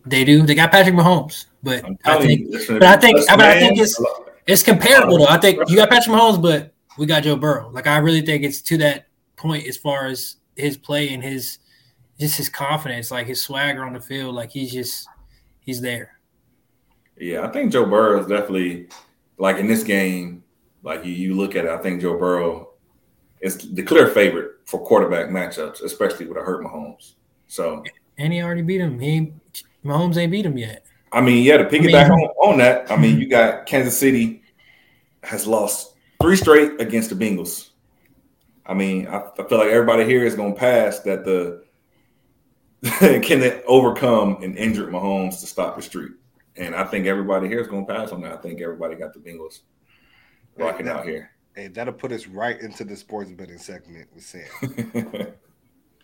they 0.06 0.24
do. 0.24 0.42
They 0.44 0.56
got 0.56 0.72
Patrick 0.72 0.96
Mahomes, 0.96 1.46
but 1.62 1.84
I 2.06 2.18
think 2.26 2.40
you, 2.50 2.60
but 2.80 2.84
I 2.84 2.96
think- 2.98 3.18
but 3.38 3.40
I 3.42 3.60
think 3.60 3.74
it's- 3.80 4.02
it's 4.48 4.64
comparable 4.64 5.20
though. 5.20 5.28
I 5.28 5.38
think 5.38 5.60
you 5.70 5.76
got 5.76 5.90
Patrick 5.92 6.16
Mahomes, 6.16 6.42
but 6.42 6.74
we 6.98 7.06
got 7.06 7.22
Joe 7.24 7.36
Burrow. 7.36 7.70
Like 7.70 7.86
I 7.86 7.98
really 7.98 8.22
think 8.22 8.44
it's 8.44 8.62
to 8.64 8.78
that 8.78 9.06
point 9.36 9.68
as 9.68 9.78
far 9.78 10.08
as 10.08 10.38
his 10.56 10.78
play 10.78 11.10
and 11.14 11.22
his 11.24 11.60
just 12.22 12.38
his 12.38 12.48
confidence, 12.48 13.12
like 13.12 13.28
his 13.28 13.42
swagger 13.44 13.84
on 13.84 13.94
the 13.94 14.00
field. 14.00 14.36
Like 14.36 14.52
he's 14.52 14.72
just 14.72 15.08
he's 15.60 15.82
there. 15.82 16.20
Yeah, 17.18 17.46
I 17.46 17.52
think 17.52 17.72
Joe 17.72 17.86
Burrow 17.86 18.22
is 18.22 18.28
definitely 18.28 18.88
like 19.38 19.58
in 19.58 19.68
this 19.68 19.84
game. 19.84 20.44
Like 20.84 21.04
you, 21.04 21.12
you 21.12 21.36
look 21.36 21.56
at 21.56 21.66
it, 21.66 21.72
I 21.72 21.78
think 21.78 22.02
Joe 22.02 22.18
Burrow 22.18 22.70
is 23.42 23.58
the 23.74 23.84
clear 23.84 24.08
favorite 24.08 24.52
for 24.66 24.80
quarterback 24.86 25.28
matchups, 25.30 25.84
especially 25.84 26.28
with 26.28 26.38
a 26.38 26.42
hurt 26.42 26.64
Mahomes. 26.64 27.14
So, 27.48 27.84
And 28.18 28.32
he 28.32 28.42
already 28.42 28.62
beat 28.62 28.82
him. 28.82 29.00
He 29.00 29.34
Mahomes 29.84 30.18
ain't 30.18 30.32
beat 30.32 30.46
him 30.46 30.58
yet. 30.58 30.86
I 31.12 31.22
mean, 31.22 31.44
yeah, 31.44 31.58
to 31.58 31.66
piggyback 31.66 32.10
mean- 32.10 32.28
on, 32.42 32.52
on 32.54 32.58
that, 32.60 32.90
I 32.92 32.96
mean, 32.98 33.20
you 33.20 33.28
got 33.40 33.66
Kansas 33.66 33.98
City 33.98 34.44
has 35.24 35.46
lost 35.46 35.96
three 36.22 36.36
straight 36.36 36.80
against 36.80 37.10
the 37.10 37.16
Bengals. 37.16 37.70
I 38.66 38.74
mean, 38.74 39.08
I, 39.08 39.24
I 39.38 39.44
feel 39.44 39.58
like 39.58 39.70
everybody 39.70 40.06
here 40.06 40.24
is 40.24 40.36
going 40.36 40.54
to 40.54 40.60
pass 40.60 41.00
that 41.02 41.26
the 41.26 41.64
can 43.00 43.40
they 43.40 43.62
overcome 43.64 44.42
an 44.42 44.58
injured 44.58 44.90
Mahomes 44.90 45.40
to 45.42 45.48
stop 45.48 45.76
the 45.76 45.82
streak, 45.82 46.12
and 46.56 46.76
I 46.76 46.84
think 46.84 47.06
everybody 47.06 47.48
here 47.48 47.60
is 47.60 47.68
going 47.68 47.86
to 47.86 47.94
pass 47.94 48.12
on 48.12 48.22
that. 48.22 48.34
I 48.34 48.38
think 48.38 48.60
everybody 48.60 48.96
got 48.96 49.14
the 49.14 49.20
Bengals 49.20 49.60
rocking 50.58 50.88
out 50.88 51.06
here. 51.06 51.32
Hey, 51.56 51.68
that'll 51.68 51.94
put 51.94 52.12
us 52.12 52.28
right 52.28 52.60
into 52.60 52.84
the 52.84 52.96
sports 52.96 53.32
betting 53.32 53.58
segment 53.58 54.08
with 54.16 54.24
Sam. 54.24 55.34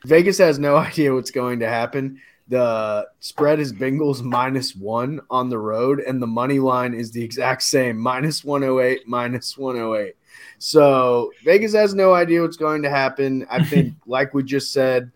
Vegas 0.06 0.38
has 0.38 0.60
no 0.60 0.76
idea 0.76 1.14
what's 1.14 1.32
going 1.32 1.60
to 1.60 1.68
happen. 1.68 2.22
The 2.50 3.08
spread 3.20 3.60
is 3.60 3.74
Bengals 3.74 4.22
minus 4.22 4.76
one 4.76 5.20
on 5.30 5.50
the 5.50 5.58
road, 5.58 6.00
and 6.00 6.22
the 6.22 6.28
money 6.28 6.60
line 6.60 6.94
is 6.94 7.12
the 7.12 7.24
exact 7.24 7.64
same 7.64 7.98
minus 7.98 8.44
108, 8.44 9.08
minus 9.08 9.58
108. 9.58 10.16
So 10.60 11.32
Vegas 11.44 11.74
has 11.74 11.94
no 11.94 12.14
idea 12.14 12.42
what's 12.42 12.58
going 12.58 12.84
to 12.84 12.90
happen. 12.90 13.46
I 13.50 13.64
think, 13.64 13.96
like 14.06 14.34
we 14.34 14.44
just 14.44 14.72
said, 14.72 15.12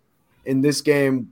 in 0.45 0.61
this 0.61 0.81
game, 0.81 1.31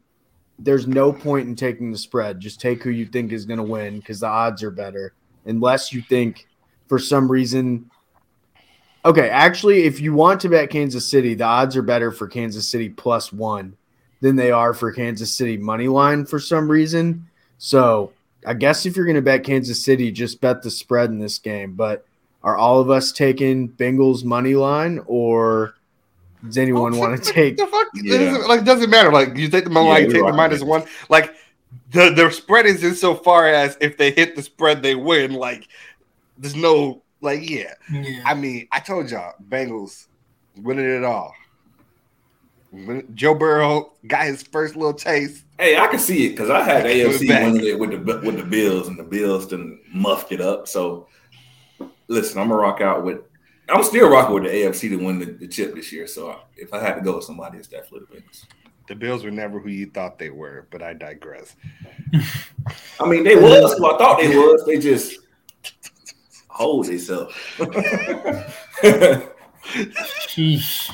there's 0.59 0.87
no 0.87 1.11
point 1.13 1.47
in 1.47 1.55
taking 1.55 1.91
the 1.91 1.97
spread. 1.97 2.39
Just 2.39 2.59
take 2.59 2.83
who 2.83 2.89
you 2.89 3.05
think 3.05 3.31
is 3.31 3.45
going 3.45 3.57
to 3.57 3.63
win 3.63 3.99
because 3.99 4.19
the 4.19 4.27
odds 4.27 4.61
are 4.63 4.71
better, 4.71 5.13
unless 5.45 5.93
you 5.93 6.01
think 6.01 6.47
for 6.87 6.99
some 6.99 7.31
reason. 7.31 7.89
Okay, 9.05 9.29
actually, 9.29 9.83
if 9.83 10.01
you 10.01 10.13
want 10.13 10.41
to 10.41 10.49
bet 10.49 10.69
Kansas 10.69 11.09
City, 11.09 11.33
the 11.33 11.45
odds 11.45 11.77
are 11.77 11.81
better 11.81 12.11
for 12.11 12.27
Kansas 12.27 12.67
City 12.67 12.89
plus 12.89 13.31
one 13.31 13.77
than 14.21 14.35
they 14.35 14.51
are 14.51 14.73
for 14.73 14.91
Kansas 14.91 15.33
City 15.33 15.57
money 15.57 15.87
line 15.87 16.25
for 16.25 16.39
some 16.39 16.69
reason. 16.69 17.25
So 17.57 18.11
I 18.45 18.53
guess 18.53 18.85
if 18.85 18.95
you're 18.95 19.05
going 19.05 19.15
to 19.15 19.21
bet 19.21 19.45
Kansas 19.45 19.83
City, 19.83 20.11
just 20.11 20.41
bet 20.41 20.61
the 20.61 20.69
spread 20.69 21.09
in 21.09 21.19
this 21.19 21.39
game. 21.39 21.73
But 21.73 22.05
are 22.43 22.57
all 22.57 22.79
of 22.79 22.89
us 22.89 23.11
taking 23.11 23.69
Bengals 23.69 24.23
money 24.23 24.55
line, 24.55 25.01
or 25.07 25.75
does 26.45 26.57
anyone 26.57 26.97
want 26.97 27.23
to 27.23 27.31
take? 27.31 27.57
the 27.57 27.67
fuck? 27.67 27.87
Yeah. 27.93 28.35
It 28.35 28.47
like, 28.47 28.63
doesn't 28.63 28.89
matter. 28.89 29.11
Like, 29.11 29.35
you 29.35 29.49
take 29.49 29.65
the 29.65 29.69
money 29.69 29.87
Yeah, 29.87 29.93
line, 29.93 30.09
you 30.09 30.17
you're 30.17 30.31
the 30.31 30.37
minus 30.37 30.63
one. 30.63 30.83
Like, 31.09 31.35
the 31.91 32.11
the 32.11 32.31
spread 32.31 32.65
is 32.65 32.83
in 32.83 32.95
so 32.95 33.15
far 33.15 33.47
as 33.47 33.77
if 33.81 33.97
they 33.97 34.11
hit 34.11 34.35
the 34.35 34.41
spread, 34.41 34.81
they 34.81 34.95
win. 34.95 35.33
Like, 35.33 35.67
there's 36.37 36.55
no 36.55 37.03
like, 37.21 37.49
yeah. 37.49 37.73
Yeah. 37.91 38.23
I 38.25 38.33
mean, 38.33 38.67
I 38.71 38.79
told 38.79 39.11
y'all, 39.11 39.33
Bengals 39.49 40.07
winning 40.55 40.89
it 40.89 41.03
all. 41.03 41.33
Win- 42.71 43.07
Joe 43.15 43.33
Burrow 43.33 43.93
got 44.07 44.25
his 44.25 44.43
first 44.43 44.75
little 44.75 44.93
taste. 44.93 45.43
Hey, 45.57 45.77
I 45.77 45.87
can 45.87 45.99
see 45.99 46.27
it 46.27 46.29
because 46.31 46.49
I 46.49 46.63
had 46.63 46.85
AFC 46.85 47.27
winning 47.27 47.65
it 47.65 47.79
with 47.79 47.91
the 47.91 47.97
with 47.97 48.37
the 48.37 48.45
Bills, 48.45 48.87
and 48.87 48.97
the 48.97 49.03
Bills 49.03 49.47
done 49.47 49.79
muffed 49.91 50.31
it 50.31 50.39
up. 50.39 50.67
So, 50.67 51.07
listen, 52.07 52.39
I'm 52.39 52.49
gonna 52.49 52.61
rock 52.61 52.81
out 52.81 53.03
with. 53.03 53.21
I'm 53.69 53.83
still 53.83 54.09
rocking 54.09 54.33
with 54.35 54.43
the 54.43 54.49
AFC 54.49 54.89
to 54.89 54.95
win 54.97 55.19
the, 55.19 55.25
the 55.25 55.47
chip 55.47 55.75
this 55.75 55.91
year. 55.91 56.07
So, 56.07 56.39
if 56.55 56.73
I 56.73 56.79
had 56.79 56.95
to 56.95 57.01
go 57.01 57.15
with 57.17 57.25
somebody, 57.25 57.57
it's 57.57 57.67
definitely 57.67 58.07
the 58.11 58.17
Bengals. 58.17 58.45
The 58.87 58.95
Bills 58.95 59.23
were 59.23 59.31
never 59.31 59.59
who 59.59 59.69
you 59.69 59.85
thought 59.91 60.17
they 60.17 60.31
were, 60.31 60.67
but 60.71 60.81
I 60.81 60.93
digress. 60.93 61.55
I 62.99 63.07
mean, 63.07 63.23
they 63.23 63.35
was 63.35 63.77
who 63.77 63.85
I 63.85 63.97
thought 63.99 64.19
they 64.19 64.35
was. 64.35 64.65
They 64.65 64.79
just 64.79 65.19
hold 66.47 66.87
themselves. 66.87 67.35
Sheesh. 70.27 70.91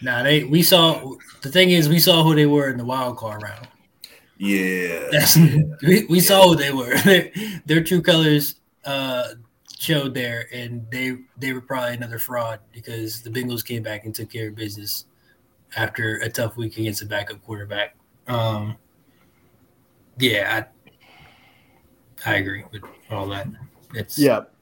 Nah, 0.00 0.22
they 0.22 0.44
we 0.44 0.62
saw 0.62 1.14
the 1.42 1.50
thing 1.50 1.70
is 1.70 1.88
we 1.88 1.98
saw 1.98 2.22
who 2.22 2.34
they 2.34 2.46
were 2.46 2.70
in 2.70 2.78
the 2.78 2.84
wild 2.84 3.16
card 3.16 3.42
round. 3.42 3.68
yeah, 4.38 5.08
That's 5.10 5.36
we, 5.82 6.06
we 6.08 6.20
saw 6.20 6.48
who 6.48 6.56
they 6.56 6.72
were. 6.72 6.96
their, 7.04 7.30
their 7.66 7.82
true 7.82 8.00
colors 8.00 8.54
uh 8.84 9.34
showed 9.78 10.12
there 10.12 10.48
and 10.52 10.84
they 10.90 11.16
they 11.36 11.52
were 11.52 11.60
probably 11.60 11.94
another 11.94 12.18
fraud 12.18 12.58
because 12.72 13.22
the 13.22 13.30
Bengals 13.30 13.64
came 13.64 13.82
back 13.82 14.04
and 14.04 14.14
took 14.14 14.30
care 14.30 14.48
of 14.48 14.56
business 14.56 15.06
after 15.76 16.16
a 16.16 16.28
tough 16.28 16.56
week 16.56 16.76
against 16.78 17.02
a 17.02 17.06
backup 17.06 17.42
quarterback. 17.44 17.96
Um 18.26 18.76
yeah, 20.18 20.66
I 22.26 22.30
I 22.30 22.34
agree 22.36 22.64
with 22.72 22.82
all 23.10 23.28
that. 23.28 23.46
It's 23.94 24.18
Yep. 24.18 24.52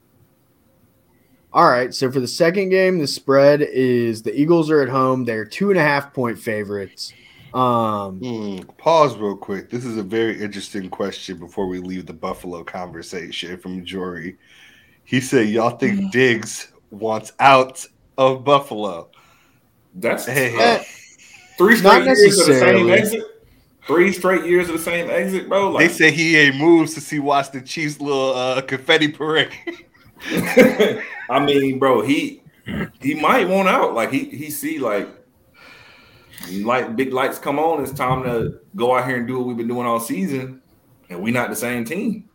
All 1.53 1.71
right. 1.71 1.95
So 1.95 2.13
for 2.13 2.21
the 2.21 2.29
second 2.29 2.69
game, 2.69 2.99
the 2.99 3.07
spread 3.07 3.63
is 3.63 4.23
the 4.23 4.39
Eagles 4.39 4.71
are 4.71 4.83
at 4.83 4.91
home. 4.91 5.25
They're 5.25 5.47
two 5.47 5.71
and 5.71 5.79
a 5.79 5.83
half 5.83 6.13
point 6.13 6.39
favorites. 6.39 7.15
Um, 7.55 8.19
Hmm, 8.19 8.59
pause 8.77 9.17
real 9.17 9.37
quick. 9.37 9.71
This 9.71 9.87
is 9.87 9.97
a 9.97 10.03
very 10.03 10.39
interesting 10.39 10.91
question 10.91 11.39
before 11.39 11.67
we 11.67 11.79
leave 11.79 12.05
the 12.05 12.13
Buffalo 12.13 12.63
conversation 12.63 13.57
from 13.57 13.83
Jory. 13.83 14.37
He 15.07 15.21
said, 15.21 15.49
Y'all 15.49 15.71
think 15.71 16.13
Diggs 16.13 16.73
wants 16.91 17.33
out 17.41 17.87
of 18.19 18.45
Buffalo? 18.45 19.09
that's 19.95 20.27
Hey, 20.27 20.55
uh, 20.57 20.83
three 21.57 21.77
straight 21.77 22.05
years 22.05 22.39
of 22.41 22.47
the 22.47 22.55
same 22.55 22.91
exit. 22.91 23.23
Three 23.87 24.13
straight 24.13 24.45
years 24.45 24.69
of 24.69 24.77
the 24.77 24.83
same 24.83 25.09
exit, 25.09 25.49
bro. 25.49 25.79
They 25.79 25.89
say 25.89 26.11
he 26.11 26.37
ain't 26.37 26.57
moved 26.57 26.91
since 26.91 27.09
he 27.09 27.21
watched 27.21 27.53
the 27.53 27.63
Chiefs' 27.63 28.01
little 28.01 28.35
uh, 28.35 28.61
confetti 28.63 29.09
parade. 29.09 29.51
I 31.31 31.39
mean, 31.41 31.79
bro, 31.79 32.03
he 32.03 32.43
he 33.01 33.15
might 33.15 33.49
want 33.49 33.69
out. 33.69 33.95
Like 33.95 34.11
he 34.11 34.25
he 34.25 34.51
see 34.51 34.81
like 34.81 35.09
like 36.51 36.97
big 36.97 37.13
lights 37.13 37.39
come 37.39 37.61
on. 37.61 37.81
It's 37.81 37.93
time 37.93 38.25
to 38.25 38.59
go 38.75 38.97
out 38.97 39.07
here 39.07 39.19
and 39.19 39.27
do 39.27 39.39
what 39.39 39.47
we've 39.47 39.57
been 39.57 39.69
doing 39.69 39.87
all 39.87 40.01
season, 40.01 40.63
and 41.09 41.23
we 41.23 41.31
not 41.31 41.49
the 41.49 41.57
same 41.57 41.85
team. 41.85 42.29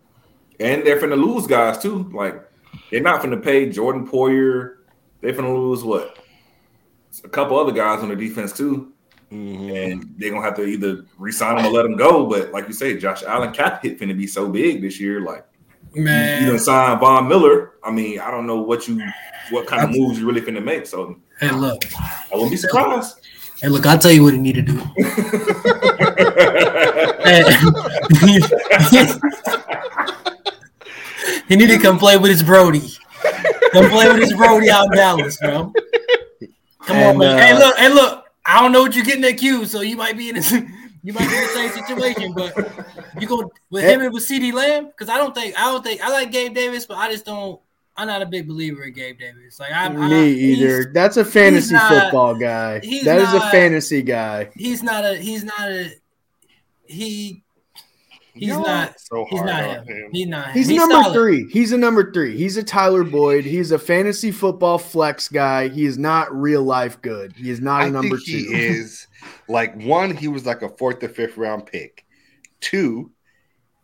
And 0.62 0.86
they're 0.86 1.02
finna 1.02 1.22
lose 1.22 1.48
guys 1.48 1.80
too. 1.80 2.10
Like 2.14 2.50
they're 2.92 3.02
not 3.02 3.24
going 3.24 3.32
to 3.32 3.42
pay 3.42 3.70
Jordan 3.70 4.08
Poyer. 4.08 4.76
They're 5.22 5.34
going 5.34 5.46
to 5.46 5.60
lose 5.60 5.84
what 5.84 6.18
a 7.24 7.30
couple 7.30 7.60
other 7.60 7.72
guys 7.72 8.02
on 8.02 8.10
the 8.10 8.16
defense 8.16 8.54
too, 8.54 8.94
mm-hmm. 9.32 9.76
and 9.76 10.16
they're 10.18 10.32
gonna 10.32 10.44
have 10.44 10.56
to 10.56 10.66
either 10.66 11.06
resign 11.18 11.58
them 11.58 11.66
or 11.66 11.72
let 11.72 11.84
them 11.84 11.96
go. 11.96 12.26
But 12.26 12.52
like 12.52 12.68
you 12.68 12.74
say, 12.74 12.98
Josh 12.98 13.24
Allen 13.24 13.54
cap 13.54 13.84
hit 13.84 14.00
finna 14.00 14.18
be 14.18 14.28
so 14.28 14.50
big 14.50 14.82
this 14.82 15.00
year. 15.00 15.22
Like 15.22 15.46
you 15.94 16.04
man. 16.04 16.48
done 16.48 16.60
signed 16.60 17.00
Von 17.00 17.28
Miller. 17.28 17.74
I 17.84 17.92
mean, 17.92 18.20
I 18.20 18.32
don't 18.32 18.48
know 18.48 18.62
what 18.62 18.88
you 18.88 19.02
what 19.50 19.68
kind 19.68 19.84
of 19.84 19.92
moves 19.92 20.20
you 20.20 20.28
really 20.28 20.42
finna 20.42 20.64
make. 20.64 20.86
So 20.86 21.20
Hey 21.40 21.52
look. 21.52 21.84
I 21.96 22.26
wouldn't 22.34 22.52
be 22.52 22.58
surprised. 22.58 23.20
Hey 23.60 23.68
look, 23.68 23.86
I'll 23.86 24.00
tell 24.00 24.12
you 24.12 24.24
what 24.24 24.34
he 24.34 24.40
need 24.40 24.56
to 24.56 24.62
do. 24.62 24.82
he 31.52 31.58
need 31.58 31.68
to 31.68 31.78
come 31.80 32.00
play 32.00 32.18
with 32.18 32.32
his 32.32 32.42
Brody. 32.44 32.80
Come 33.74 33.90
play 33.90 34.08
with 34.08 34.22
his 34.22 34.34
Brody 34.34 34.70
out 34.70 34.86
in 34.86 34.92
Dallas, 34.94 35.38
bro. 35.38 35.74
Come 36.86 36.98
on, 36.98 37.18
man. 37.18 37.36
uh, 37.36 37.38
hey, 37.38 37.54
look, 37.58 37.78
hey, 37.78 37.90
look. 37.90 38.26
I 38.46 38.62
don't 38.62 38.72
know 38.72 38.82
what 38.82 38.96
you're 38.96 39.04
getting 39.06 39.24
at 39.26 39.38
Q, 39.38 39.66
so 39.66 39.82
you 39.82 39.98
might 39.98 40.18
be 40.18 40.30
in 40.30 40.36
this. 40.36 40.54
You 41.04 41.14
might 41.14 41.28
be 41.28 41.36
in 41.36 41.42
the 41.42 41.48
same 41.48 41.72
situation, 41.72 42.32
but 42.34 42.56
you 43.20 43.26
go 43.28 43.52
with 43.72 43.84
him 43.84 44.02
and 44.02 44.14
with 44.14 44.22
CeeDee 44.22 44.54
Lamb 44.54 44.86
because 44.86 45.10
I 45.10 45.18
don't 45.18 45.34
think 45.34 45.60
I 45.60 45.64
don't 45.66 45.84
think 45.84 46.00
I 46.00 46.12
like 46.12 46.32
Gabe 46.32 46.54
Davis, 46.54 46.86
but 46.86 46.96
I 46.98 47.12
just 47.12 47.26
don't. 47.26 47.60
I'm 47.98 48.06
not 48.08 48.22
a 48.22 48.26
big 48.28 48.48
believer 48.48 48.84
in 48.84 48.94
Gabe 48.94 49.18
Davis. 49.18 49.60
Like 49.60 49.72
I, 49.72 49.86
I 49.86 49.90
me 49.90 50.36
he's- 50.36 50.60
either. 50.60 50.92
That's 50.94 51.18
a 51.18 51.26
fantasy 51.26 51.74
not- 51.74 51.90
football 51.92 52.36
guy. 52.36 52.82
That 53.04 53.18
is 53.18 53.34
a 53.34 53.40
fantasy 53.50 54.04
guy. 54.04 54.52
He's 54.56 54.84
not 54.84 55.04
a. 55.04 55.16
He's 55.16 55.44
not 55.44 55.72
a. 55.72 55.92
He. 56.86 57.42
He's 58.34 58.48
Y'all 58.50 58.62
not. 58.62 58.98
so 59.00 59.26
He's 59.30 59.42
not 59.42 59.64
him. 59.64 59.86
him. 59.88 60.10
He's 60.14 60.28
not. 60.28 60.48
him. 60.48 60.54
He's, 60.54 60.70
number 60.70 60.94
solid. 60.96 61.14
three. 61.14 61.50
He's 61.52 61.72
a 61.74 61.78
number 61.78 62.12
three. 62.14 62.38
He's 62.38 62.56
a 62.58 62.64
Tyler 62.64 63.04
Boyd. 63.04 63.44
He's 63.44 63.72
a 63.72 63.80
fantasy 63.80 64.32
football 64.32 64.78
flex 64.78 65.28
guy. 65.28 65.68
He 65.68 65.86
is 65.86 65.98
not 65.98 66.34
real 66.34 66.64
life 66.64 67.02
good. 67.02 67.34
He 67.36 67.50
is 67.50 67.60
not 67.60 67.82
a 67.82 67.86
I 67.86 67.90
number 67.90 68.16
think 68.18 68.28
he 68.30 68.38
is 68.54 69.08
like 69.50 69.76
one. 69.84 70.16
He 70.16 70.28
was 70.30 70.46
like 70.46 70.62
a 70.62 70.70
fourth 70.70 71.04
or 71.04 71.10
fifth 71.10 71.36
round 71.38 71.66
pick. 71.66 72.06
Two, 72.62 73.12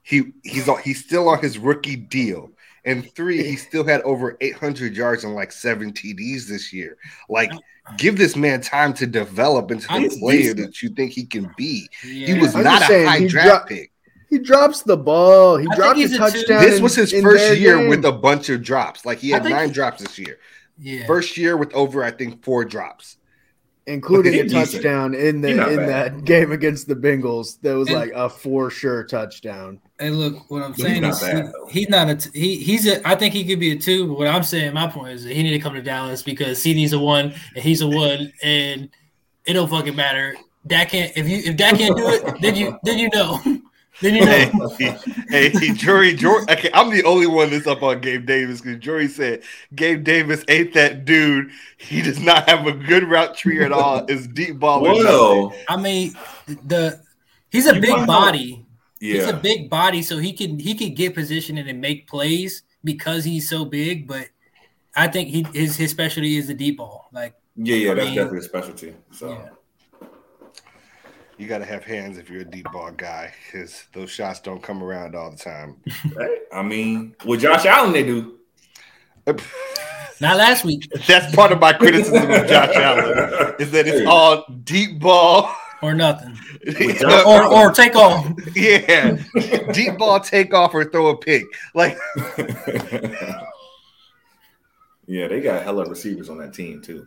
he 0.03 0.31
he's 0.43 0.69
on, 0.69 0.81
he's 0.81 1.03
still 1.03 1.27
on 1.29 1.39
his 1.41 1.57
rookie 1.57 1.95
deal. 1.97 2.51
And 2.85 3.13
three, 3.15 3.43
he 3.43 3.57
still 3.57 3.85
had 3.85 3.99
over 4.03 4.37
800 4.39 4.95
yards 4.95 5.25
and 5.25 5.35
like 5.35 5.51
seven 5.51 5.91
TDs 5.91 6.47
this 6.47 6.71
year. 6.71 6.97
Like, 7.27 7.51
uh-uh. 7.51 7.95
give 7.97 8.17
this 8.17 8.37
man 8.37 8.61
time 8.61 8.93
to 8.93 9.05
develop 9.05 9.71
into 9.71 9.87
the 9.87 9.93
I'm- 9.93 10.09
player 10.19 10.39
he's- 10.39 10.55
that 10.55 10.81
you 10.81 10.89
think 10.89 11.11
he 11.11 11.25
can 11.25 11.51
be. 11.57 11.89
Yeah. 12.05 12.27
He 12.35 12.39
was 12.39 12.55
I'm 12.55 12.63
not 12.63 12.83
a 12.83 12.85
saying, 12.85 13.07
high 13.07 13.27
draft 13.27 13.47
dropped- 13.47 13.69
pick. 13.69 13.91
He 14.29 14.39
drops 14.39 14.81
the 14.81 14.97
ball. 14.97 15.57
He 15.57 15.67
I 15.71 15.75
dropped 15.75 15.97
a 15.97 16.01
he's 16.01 16.13
a 16.13 16.17
touchdown. 16.17 16.61
This 16.61 16.77
in- 16.77 16.83
was 16.83 16.95
his 16.95 17.11
first 17.13 17.57
year 17.57 17.77
game. 17.77 17.89
with 17.89 18.03
a 18.05 18.11
bunch 18.11 18.49
of 18.49 18.61
drops. 18.61 19.05
Like 19.05 19.19
he 19.19 19.29
had 19.29 19.43
nine 19.45 19.69
he- 19.69 19.73
drops 19.73 20.01
this 20.01 20.17
year. 20.19 20.37
Yeah. 20.79 21.05
First 21.07 21.37
year 21.37 21.55
with 21.57 21.73
over, 21.73 22.03
I 22.03 22.11
think, 22.11 22.43
four 22.43 22.65
drops. 22.65 23.17
including 23.89 24.33
He 24.33 24.39
a 24.39 24.43
decent. 24.43 24.71
touchdown 24.83 25.13
in 25.13 25.39
the 25.39 25.51
in 25.51 25.77
bad. 25.77 25.87
that 26.17 26.25
game 26.25 26.51
against 26.51 26.89
the 26.89 26.95
Bengals. 26.95 27.57
That 27.61 27.75
was 27.77 27.87
And- 27.87 27.97
like 27.97 28.11
a 28.13 28.29
for 28.29 28.69
sure 28.69 29.05
touchdown. 29.05 29.79
Hey, 29.97 30.09
look, 30.09 30.51
what 30.51 30.61
I'm 30.61 30.75
saying 30.75 31.03
not 31.03 31.13
is 31.13 31.19
bad, 31.21 31.53
he- 31.69 31.79
he's 31.79 31.89
not 31.89 32.09
a 32.09 32.15
t- 32.15 32.29
he 32.37 32.57
he's 32.57 32.85
a 32.85 33.07
I 33.07 33.15
think 33.15 33.33
he 33.33 33.45
could 33.45 33.61
be 33.61 33.71
a 33.71 33.77
two, 33.77 34.07
but 34.07 34.17
what 34.17 34.27
I'm 34.27 34.43
saying, 34.43 34.73
my 34.73 34.87
point 34.87 35.13
is 35.13 35.23
that 35.23 35.33
he 35.33 35.41
need 35.41 35.51
to 35.53 35.59
come 35.59 35.73
to 35.73 35.81
Dallas 35.81 36.21
because 36.21 36.59
CeeDee's 36.59 36.91
a 36.91 36.99
one 36.99 37.33
and 37.55 37.63
he's 37.63 37.79
a 37.81 37.87
one 37.87 38.33
and 38.43 38.89
it 39.45 39.53
don't 39.53 39.69
fucking 39.69 39.95
matter. 39.95 40.35
Dak 40.67 40.89
can't 40.89 41.13
if 41.15 41.29
you 41.29 41.37
if 41.45 41.55
Dak 41.55 41.77
can't 41.77 41.95
do 41.95 42.09
it, 42.09 42.41
then 42.41 42.55
you 42.55 42.77
then 42.83 42.99
you 42.99 43.09
know. 43.13 43.39
Then 44.01 44.15
you 44.15 44.25
Hey, 44.25 44.51
know. 44.53 44.69
hey, 45.29 45.49
Jory, 45.73 46.13
Jory, 46.13 46.43
okay, 46.49 46.69
I'm 46.73 46.91
the 46.91 47.03
only 47.03 47.25
one 47.27 47.49
that's 47.49 47.65
up 47.65 47.81
on 47.81 47.99
Gabe 47.99 48.25
Davis 48.27 48.61
because 48.61 48.77
Jory 48.79 49.07
said 49.07 49.41
Gabe 49.75 50.03
Davis 50.03 50.43
ain't 50.47 50.73
that 50.75 51.05
dude. 51.05 51.49
He 51.77 52.01
does 52.01 52.19
not 52.19 52.47
have 52.47 52.67
a 52.67 52.73
good 52.73 53.03
route 53.05 53.35
tree 53.35 53.63
at 53.63 53.71
all. 53.71 54.05
It's 54.07 54.27
deep 54.27 54.59
ball. 54.59 54.85
or 54.85 54.89
nothing. 54.89 55.03
Well, 55.05 55.55
I 55.67 55.77
mean 55.77 56.13
the 56.65 57.01
he's 57.49 57.65
a 57.65 57.75
You 57.75 57.81
big 57.81 57.89
might 57.91 57.99
know. 58.01 58.05
body. 58.05 58.65
He's 58.99 59.25
a 59.27 59.33
big 59.33 59.69
body, 59.69 60.01
so 60.01 60.17
he 60.17 60.33
can 60.33 60.59
he 60.59 60.73
can 60.75 60.93
get 60.93 61.13
positioned 61.15 61.59
and 61.59 61.81
make 61.81 62.07
plays 62.07 62.63
because 62.83 63.23
he's 63.23 63.49
so 63.49 63.63
big. 63.65 64.07
But 64.07 64.27
I 64.95 65.07
think 65.07 65.29
he 65.29 65.45
his 65.53 65.75
his 65.75 65.91
specialty 65.91 66.37
is 66.37 66.47
the 66.47 66.53
deep 66.55 66.77
ball. 66.77 67.09
Like 67.11 67.33
yeah, 67.55 67.75
yeah. 67.75 67.91
I 67.91 67.93
That's 67.95 68.05
mean- 68.07 68.15
definitely 68.15 68.39
a 68.39 68.43
specialty. 68.43 68.95
So 69.11 69.29
yeah. 69.29 69.49
You 71.37 71.47
got 71.47 71.59
to 71.59 71.65
have 71.65 71.83
hands 71.83 72.17
if 72.17 72.29
you're 72.29 72.41
a 72.41 72.45
deep 72.45 72.65
ball 72.71 72.91
guy 72.91 73.31
because 73.45 73.85
those 73.93 74.09
shots 74.09 74.39
don't 74.39 74.61
come 74.61 74.81
around 74.83 75.15
all 75.15 75.29
the 75.29 75.37
time. 75.37 75.77
I 76.51 76.63
mean, 76.63 77.15
with 77.25 77.41
Josh 77.41 77.65
Allen, 77.65 77.93
they 77.93 78.03
do. 78.03 78.39
not 80.19 80.37
last 80.37 80.65
week 80.65 80.89
That's 81.07 81.35
part 81.35 81.51
of 81.51 81.59
my 81.59 81.73
criticism 81.73 82.31
of 82.31 82.47
Josh 82.47 82.75
Allen 82.75 83.53
is 83.59 83.69
that 83.71 83.87
it's 83.87 84.07
all 84.07 84.45
deep 84.63 84.99
ball. 84.99 85.53
or 85.83 85.93
nothing. 85.93 86.35
Or 87.03 87.43
or 87.45 87.71
take 87.71 87.95
off. 87.95 88.25
yeah, 88.55 89.17
deep 89.73 89.95
ball 89.99 90.19
take 90.19 90.55
off 90.55 90.73
or 90.73 90.85
throw 90.85 91.09
a 91.09 91.17
pick. 91.17 91.43
Like 91.75 91.99
yeah, 95.05 95.27
they 95.27 95.39
got 95.39 95.61
hella 95.61 95.85
receivers 95.87 96.29
on 96.29 96.39
that 96.39 96.55
team 96.55 96.81
too. 96.81 97.05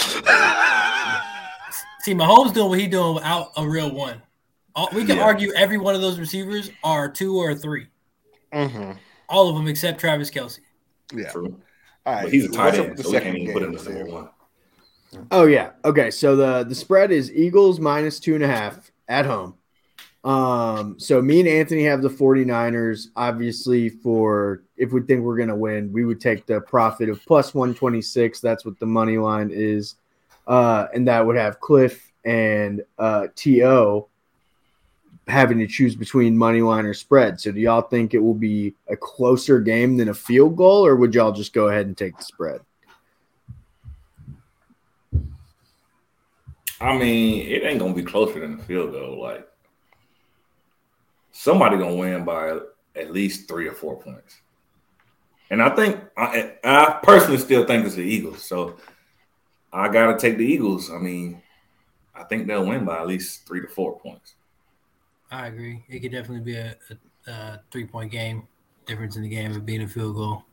See, 2.00 2.14
Mahomes 2.14 2.52
doing 2.54 2.68
what 2.70 2.78
he 2.78 2.86
doing 2.86 3.14
without 3.14 3.50
a 3.56 3.66
real 3.68 3.90
one. 3.94 4.22
We 4.94 5.04
can 5.04 5.18
Yeah. 5.18 5.24
argue 5.24 5.52
every 5.54 5.76
one 5.78 5.94
of 5.94 6.00
those 6.00 6.18
receivers 6.18 6.70
are 6.82 7.08
two 7.10 7.36
or 7.36 7.54
three. 7.54 7.86
Mm-hmm. 8.52 8.92
All 9.28 9.48
of 9.48 9.56
them 9.56 9.68
except 9.68 10.00
Travis 10.00 10.30
Kelce. 10.30 10.60
Yeah. 11.14 11.30
True. 11.30 11.60
All 12.06 12.14
right. 12.14 12.22
But 12.24 12.32
he's 12.32 12.46
a 12.46 12.48
tight 12.48 12.74
end, 12.74 12.98
so 12.98 13.10
we 13.10 13.20
can't 13.20 13.36
even 13.36 13.52
put 13.52 13.62
him 13.62 13.74
as 13.74 13.86
game, 13.86 13.98
number 13.98 14.12
one. 14.12 14.28
Oh 15.30 15.44
yeah. 15.46 15.70
Okay. 15.84 16.10
So 16.10 16.36
the 16.36 16.64
the 16.64 16.74
spread 16.74 17.10
is 17.10 17.30
Eagles 17.32 17.80
minus 17.80 18.18
two 18.20 18.34
and 18.34 18.44
a 18.44 18.48
half 18.48 18.90
at 19.08 19.26
home. 19.26 19.54
Um, 20.22 20.98
so 20.98 21.20
me 21.22 21.40
and 21.40 21.48
Anthony 21.48 21.82
have 21.84 22.02
the 22.02 22.08
49ers. 22.10 23.08
Obviously, 23.16 23.88
for 23.88 24.62
if 24.76 24.92
we 24.92 25.00
think 25.02 25.22
we're 25.22 25.36
gonna 25.36 25.56
win, 25.56 25.92
we 25.92 26.04
would 26.04 26.20
take 26.20 26.46
the 26.46 26.60
profit 26.60 27.08
of 27.08 27.24
plus 27.26 27.54
126. 27.54 28.40
That's 28.40 28.64
what 28.64 28.78
the 28.78 28.86
money 28.86 29.18
line 29.18 29.50
is. 29.52 29.96
Uh, 30.50 30.88
and 30.92 31.06
that 31.06 31.24
would 31.24 31.36
have 31.36 31.60
Cliff 31.60 32.12
and 32.24 32.82
uh 32.98 33.28
TO 33.36 34.04
having 35.28 35.60
to 35.60 35.66
choose 35.68 35.94
between 35.94 36.36
money 36.36 36.60
line 36.60 36.84
or 36.84 36.92
spread. 36.92 37.40
So 37.40 37.52
do 37.52 37.60
y'all 37.60 37.82
think 37.82 38.14
it 38.14 38.18
will 38.18 38.34
be 38.34 38.74
a 38.88 38.96
closer 38.96 39.60
game 39.60 39.96
than 39.96 40.08
a 40.08 40.14
field 40.14 40.56
goal, 40.56 40.84
or 40.84 40.96
would 40.96 41.14
y'all 41.14 41.30
just 41.30 41.52
go 41.52 41.68
ahead 41.68 41.86
and 41.86 41.96
take 41.96 42.16
the 42.16 42.24
spread? 42.24 42.60
I 46.80 46.98
mean, 46.98 47.46
it 47.46 47.62
ain't 47.62 47.78
gonna 47.78 47.94
be 47.94 48.02
closer 48.02 48.40
than 48.40 48.56
the 48.56 48.64
field 48.64 48.90
goal. 48.90 49.22
Like 49.22 49.48
somebody 51.30 51.78
gonna 51.78 51.94
win 51.94 52.24
by 52.24 52.58
at 52.96 53.12
least 53.12 53.46
three 53.46 53.68
or 53.68 53.72
four 53.72 54.00
points. 54.00 54.40
And 55.48 55.62
I 55.62 55.70
think 55.70 56.00
I, 56.16 56.54
I 56.64 56.98
personally 57.04 57.38
still 57.38 57.64
think 57.66 57.86
it's 57.86 57.94
the 57.94 58.02
Eagles. 58.02 58.42
So 58.42 58.74
I 59.72 59.88
gotta 59.88 60.18
take 60.18 60.36
the 60.38 60.44
Eagles. 60.44 60.90
I 60.90 60.98
mean, 60.98 61.42
I 62.14 62.24
think 62.24 62.46
they'll 62.46 62.66
win 62.66 62.84
by 62.84 62.98
at 62.98 63.06
least 63.06 63.46
three 63.46 63.60
to 63.60 63.68
four 63.68 63.98
points. 63.98 64.34
I 65.30 65.46
agree. 65.46 65.84
It 65.88 66.00
could 66.00 66.12
definitely 66.12 66.40
be 66.40 66.56
a, 66.56 66.76
a, 67.26 67.30
a 67.30 67.60
three 67.70 67.86
point 67.86 68.10
game. 68.10 68.48
Difference 68.86 69.16
in 69.16 69.22
the 69.22 69.28
game 69.28 69.52
of 69.52 69.64
being 69.64 69.82
a 69.82 69.88
field 69.88 70.16
goal. 70.16 70.44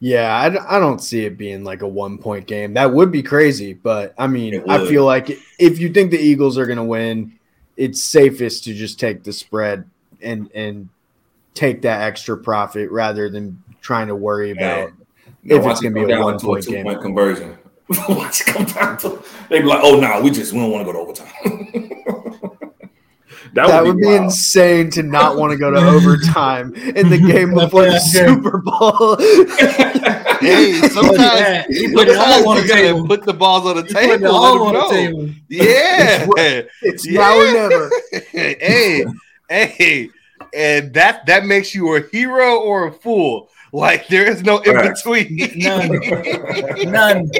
Yeah, 0.00 0.62
I 0.68 0.78
don't 0.78 1.00
see 1.02 1.24
it 1.24 1.36
being 1.36 1.64
like 1.64 1.82
a 1.82 1.88
one 1.88 2.18
point 2.18 2.46
game. 2.46 2.74
That 2.74 2.92
would 2.92 3.10
be 3.10 3.22
crazy, 3.22 3.72
but 3.72 4.14
I 4.16 4.28
mean, 4.28 4.62
I 4.68 4.86
feel 4.86 5.04
like 5.04 5.30
if 5.58 5.78
you 5.80 5.92
think 5.92 6.12
the 6.12 6.18
Eagles 6.18 6.56
are 6.56 6.66
going 6.66 6.78
to 6.78 6.84
win, 6.84 7.38
it's 7.76 8.02
safest 8.04 8.64
to 8.64 8.74
just 8.74 9.00
take 9.00 9.24
the 9.24 9.32
spread 9.32 9.88
and 10.20 10.50
and 10.54 10.88
take 11.54 11.82
that 11.82 12.02
extra 12.02 12.36
profit 12.36 12.90
rather 12.92 13.28
than 13.28 13.60
trying 13.80 14.06
to 14.06 14.14
worry 14.14 14.52
about. 14.52 14.92
No, 15.42 15.56
If 15.56 15.64
watch 15.64 15.72
it's 15.72 15.80
gonna 15.80 15.94
be 15.94 16.00
come 16.02 16.10
a 16.10 16.12
down 16.14 16.24
one 16.24 16.38
to 16.38 16.46
point 16.46 16.64
two 16.64 16.70
game. 16.72 16.84
point 16.84 17.00
conversion. 17.02 17.58
watch 18.08 18.42
it 18.42 18.46
come 18.48 18.64
down 18.66 18.98
to 18.98 19.22
they 19.48 19.60
be 19.60 19.66
like, 19.66 19.80
oh 19.82 19.98
no, 19.98 20.20
we 20.20 20.30
just 20.30 20.52
we 20.52 20.58
don't 20.58 20.70
want 20.70 20.86
to 20.86 20.92
go 20.92 20.98
to 20.98 20.98
overtime. 20.98 21.28
that, 23.54 23.66
That 23.68 23.82
would 23.84 23.94
would 23.94 24.00
be 24.02 24.14
insane 24.14 24.90
to 24.90 25.02
not 25.02 25.36
want 25.36 25.52
to 25.52 25.58
go 25.58 25.70
to 25.70 25.78
overtime 25.78 26.74
in 26.74 27.08
the 27.08 27.18
game 27.32 27.54
before 27.54 27.84
the 27.86 27.98
Super 27.98 28.58
Bowl. 28.58 29.16
Hey, 30.40 30.74
sometimes, 30.88 31.18
Yeah, 31.40 31.64
he 31.68 31.92
put 31.92 32.08
it 32.08 32.16
all 32.16 32.48
on 32.50 32.56
you 32.58 32.62
the 32.62 32.68
table. 32.74 33.06
put 33.06 33.24
the 33.24 33.32
balls 33.32 33.66
on 33.66 33.76
the 33.76 33.82
He 33.84 33.94
put 33.94 34.02
it 34.04 34.08
table. 34.18 34.34
all 34.36 34.66
let 34.66 34.76
on 34.76 34.88
the 34.88 34.94
table. 34.94 35.30
Yeah. 35.48 36.26
it's 36.82 37.06
Yeah. 37.06 37.20
now 37.20 37.38
or 37.38 37.52
never. 37.52 37.90
hey, 38.32 39.06
hey, 39.48 40.08
and 40.54 40.94
that 40.94 41.26
that 41.26 41.44
makes 41.46 41.74
you 41.74 41.94
a 41.96 42.00
hero 42.12 42.56
or 42.60 42.88
a 42.88 42.92
fool. 42.92 43.48
Like 43.72 44.08
there 44.08 44.26
is 44.26 44.42
no 44.42 44.58
in 44.60 44.74
Right. 44.74 44.94
between. 44.94 45.36
None. 45.56 45.90
None. 46.90 47.30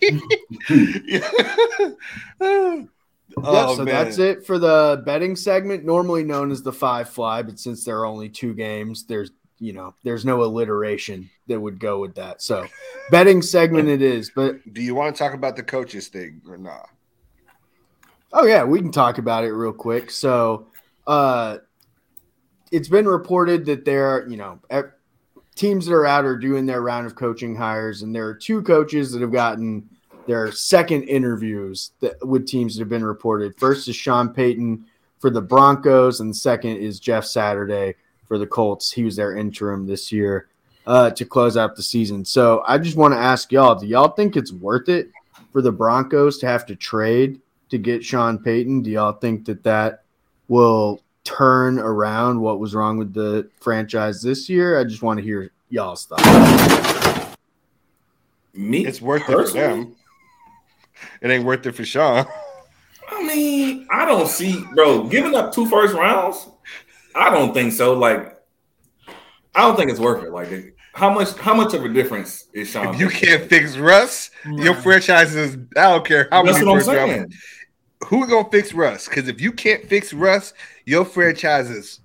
oh, 2.40 2.86
yeah, 3.52 3.66
so 3.74 3.76
man. 3.78 3.86
that's 3.86 4.18
it 4.18 4.46
for 4.46 4.58
the 4.58 5.02
betting 5.04 5.36
segment, 5.36 5.84
normally 5.84 6.24
known 6.24 6.50
as 6.50 6.62
the 6.62 6.72
five 6.72 7.08
fly. 7.08 7.42
But 7.42 7.58
since 7.58 7.84
there 7.84 7.98
are 7.98 8.06
only 8.06 8.28
two 8.28 8.54
games, 8.54 9.04
there's 9.06 9.30
you 9.58 9.72
know 9.72 9.94
there's 10.04 10.24
no 10.24 10.42
alliteration 10.44 11.28
that 11.48 11.60
would 11.60 11.78
go 11.80 12.00
with 12.00 12.14
that. 12.14 12.42
So 12.42 12.66
betting 13.10 13.42
segment 13.42 13.88
it 13.88 14.02
is. 14.02 14.30
But 14.34 14.72
Do 14.72 14.82
you 14.82 14.94
want 14.94 15.14
to 15.14 15.18
talk 15.18 15.34
about 15.34 15.56
the 15.56 15.62
coaches 15.62 16.08
thing 16.08 16.40
or 16.48 16.58
not? 16.58 16.88
oh 18.32 18.46
yeah, 18.46 18.62
we 18.62 18.80
can 18.80 18.92
talk 18.92 19.18
about 19.18 19.44
it 19.44 19.52
real 19.52 19.72
quick. 19.72 20.10
So 20.10 20.68
uh, 21.06 21.58
it's 22.70 22.88
been 22.88 23.08
reported 23.08 23.66
that 23.66 23.84
there 23.84 24.06
are 24.06 24.28
you 24.28 24.36
know 24.36 24.60
teams 25.58 25.86
that 25.86 25.94
are 25.94 26.06
out 26.06 26.24
are 26.24 26.38
doing 26.38 26.64
their 26.64 26.80
round 26.80 27.06
of 27.06 27.16
coaching 27.16 27.54
hires, 27.54 28.02
and 28.02 28.14
there 28.14 28.26
are 28.26 28.34
two 28.34 28.62
coaches 28.62 29.10
that 29.12 29.20
have 29.20 29.32
gotten 29.32 29.88
their 30.26 30.52
second 30.52 31.02
interviews 31.04 31.90
that 32.00 32.24
with 32.26 32.46
teams 32.46 32.76
that 32.76 32.82
have 32.82 32.88
been 32.88 33.04
reported. 33.04 33.58
First 33.58 33.88
is 33.88 33.96
Sean 33.96 34.28
Payton 34.28 34.86
for 35.18 35.30
the 35.30 35.42
Broncos, 35.42 36.20
and 36.20 36.34
second 36.34 36.76
is 36.76 37.00
Jeff 37.00 37.24
Saturday 37.24 37.94
for 38.28 38.38
the 38.38 38.46
Colts. 38.46 38.92
He 38.92 39.02
was 39.02 39.16
their 39.16 39.36
interim 39.36 39.86
this 39.86 40.12
year 40.12 40.48
uh, 40.86 41.10
to 41.10 41.24
close 41.24 41.56
out 41.56 41.74
the 41.74 41.82
season. 41.82 42.24
So 42.24 42.62
I 42.66 42.78
just 42.78 42.96
want 42.96 43.14
to 43.14 43.18
ask 43.18 43.50
y'all: 43.50 43.74
Do 43.74 43.86
y'all 43.86 44.10
think 44.10 44.36
it's 44.36 44.52
worth 44.52 44.88
it 44.88 45.10
for 45.52 45.60
the 45.60 45.72
Broncos 45.72 46.38
to 46.38 46.46
have 46.46 46.66
to 46.66 46.76
trade 46.76 47.40
to 47.70 47.78
get 47.78 48.04
Sean 48.04 48.38
Payton? 48.38 48.82
Do 48.82 48.90
y'all 48.90 49.12
think 49.12 49.44
that 49.46 49.64
that 49.64 50.04
will 50.46 51.02
turn 51.36 51.78
around 51.78 52.40
what 52.40 52.58
was 52.58 52.74
wrong 52.74 52.96
with 52.98 53.12
the 53.12 53.48
franchise 53.60 54.22
this 54.22 54.48
year? 54.48 54.78
I 54.78 54.84
just 54.84 55.02
want 55.02 55.18
to 55.18 55.24
hear 55.24 55.50
y'all's 55.68 56.06
thoughts. 56.06 57.36
Me, 58.54 58.86
It's 58.86 59.00
worth 59.00 59.22
it 59.22 59.26
for 59.26 59.32
personally, 59.32 59.60
them. 59.66 59.96
It 61.20 61.30
ain't 61.30 61.44
worth 61.44 61.66
it 61.66 61.72
for 61.72 61.84
Sean. 61.84 62.26
I 63.10 63.22
mean, 63.22 63.86
I 63.90 64.04
don't 64.04 64.26
see, 64.26 64.64
bro, 64.74 65.04
giving 65.04 65.34
up 65.34 65.52
two 65.52 65.66
first 65.68 65.94
rounds. 65.94 66.48
I 67.14 67.30
don't 67.30 67.52
think 67.54 67.72
so. 67.72 67.94
Like, 67.94 68.36
I 69.54 69.60
don't 69.62 69.76
think 69.76 69.90
it's 69.90 70.00
worth 70.00 70.24
it. 70.24 70.30
Like, 70.32 70.74
how 70.94 71.12
much? 71.12 71.32
How 71.36 71.54
much 71.54 71.74
of 71.74 71.84
a 71.84 71.88
difference 71.88 72.46
is 72.52 72.68
Sean? 72.70 72.94
If 72.94 73.00
you 73.00 73.08
can't 73.08 73.48
fix 73.48 73.76
Russ, 73.76 74.30
your 74.44 74.74
franchise 74.74 75.34
is. 75.36 75.56
I 75.76 75.90
don't 75.90 76.04
care 76.06 76.28
how 76.32 76.42
That's 76.42 76.58
many 76.58 76.66
what 76.66 76.72
I'm 76.72 76.78
first 76.78 76.88
round- 76.88 77.10
saying. 77.10 77.32
Who 78.06 78.26
gonna 78.28 78.48
fix 78.50 78.72
Russ? 78.72 79.08
Because 79.08 79.28
if 79.28 79.40
you 79.40 79.52
can't 79.52 79.84
fix 79.88 80.12
Russ, 80.12 80.54
your 80.88 81.04
franchise 81.04 81.68
is 81.70 82.00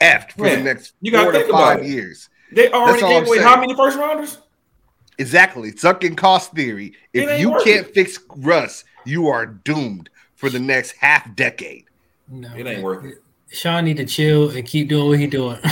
effed 0.00 0.32
for 0.32 0.48
the 0.48 0.56
next 0.62 0.94
you 1.00 1.12
four 1.12 1.30
to 1.32 1.46
five 1.48 1.84
years. 1.86 2.28
They 2.52 2.70
already 2.72 3.00
gave 3.02 3.26
away 3.26 3.36
saying. 3.36 3.48
how 3.48 3.60
many 3.60 3.74
first 3.74 3.98
rounders? 3.98 4.38
Exactly. 5.18 5.76
Sunken 5.76 6.16
cost 6.16 6.52
theory. 6.52 6.94
If 7.12 7.38
you 7.38 7.50
worth 7.50 7.64
can't 7.64 7.86
fix 7.92 8.18
Russ, 8.36 8.84
you 9.04 9.28
are 9.28 9.44
doomed 9.44 10.08
for 10.34 10.48
the 10.48 10.58
next 10.58 10.92
half 10.92 11.34
decade. 11.36 11.84
No, 12.28 12.50
It 12.56 12.66
ain't 12.66 12.82
worth 12.82 13.04
it. 13.04 13.22
Sean 13.52 13.84
need 13.84 13.98
to 13.98 14.06
chill 14.06 14.50
and 14.50 14.66
keep 14.66 14.88
doing 14.88 15.08
what 15.08 15.18
he 15.18 15.26
doing. 15.26 15.58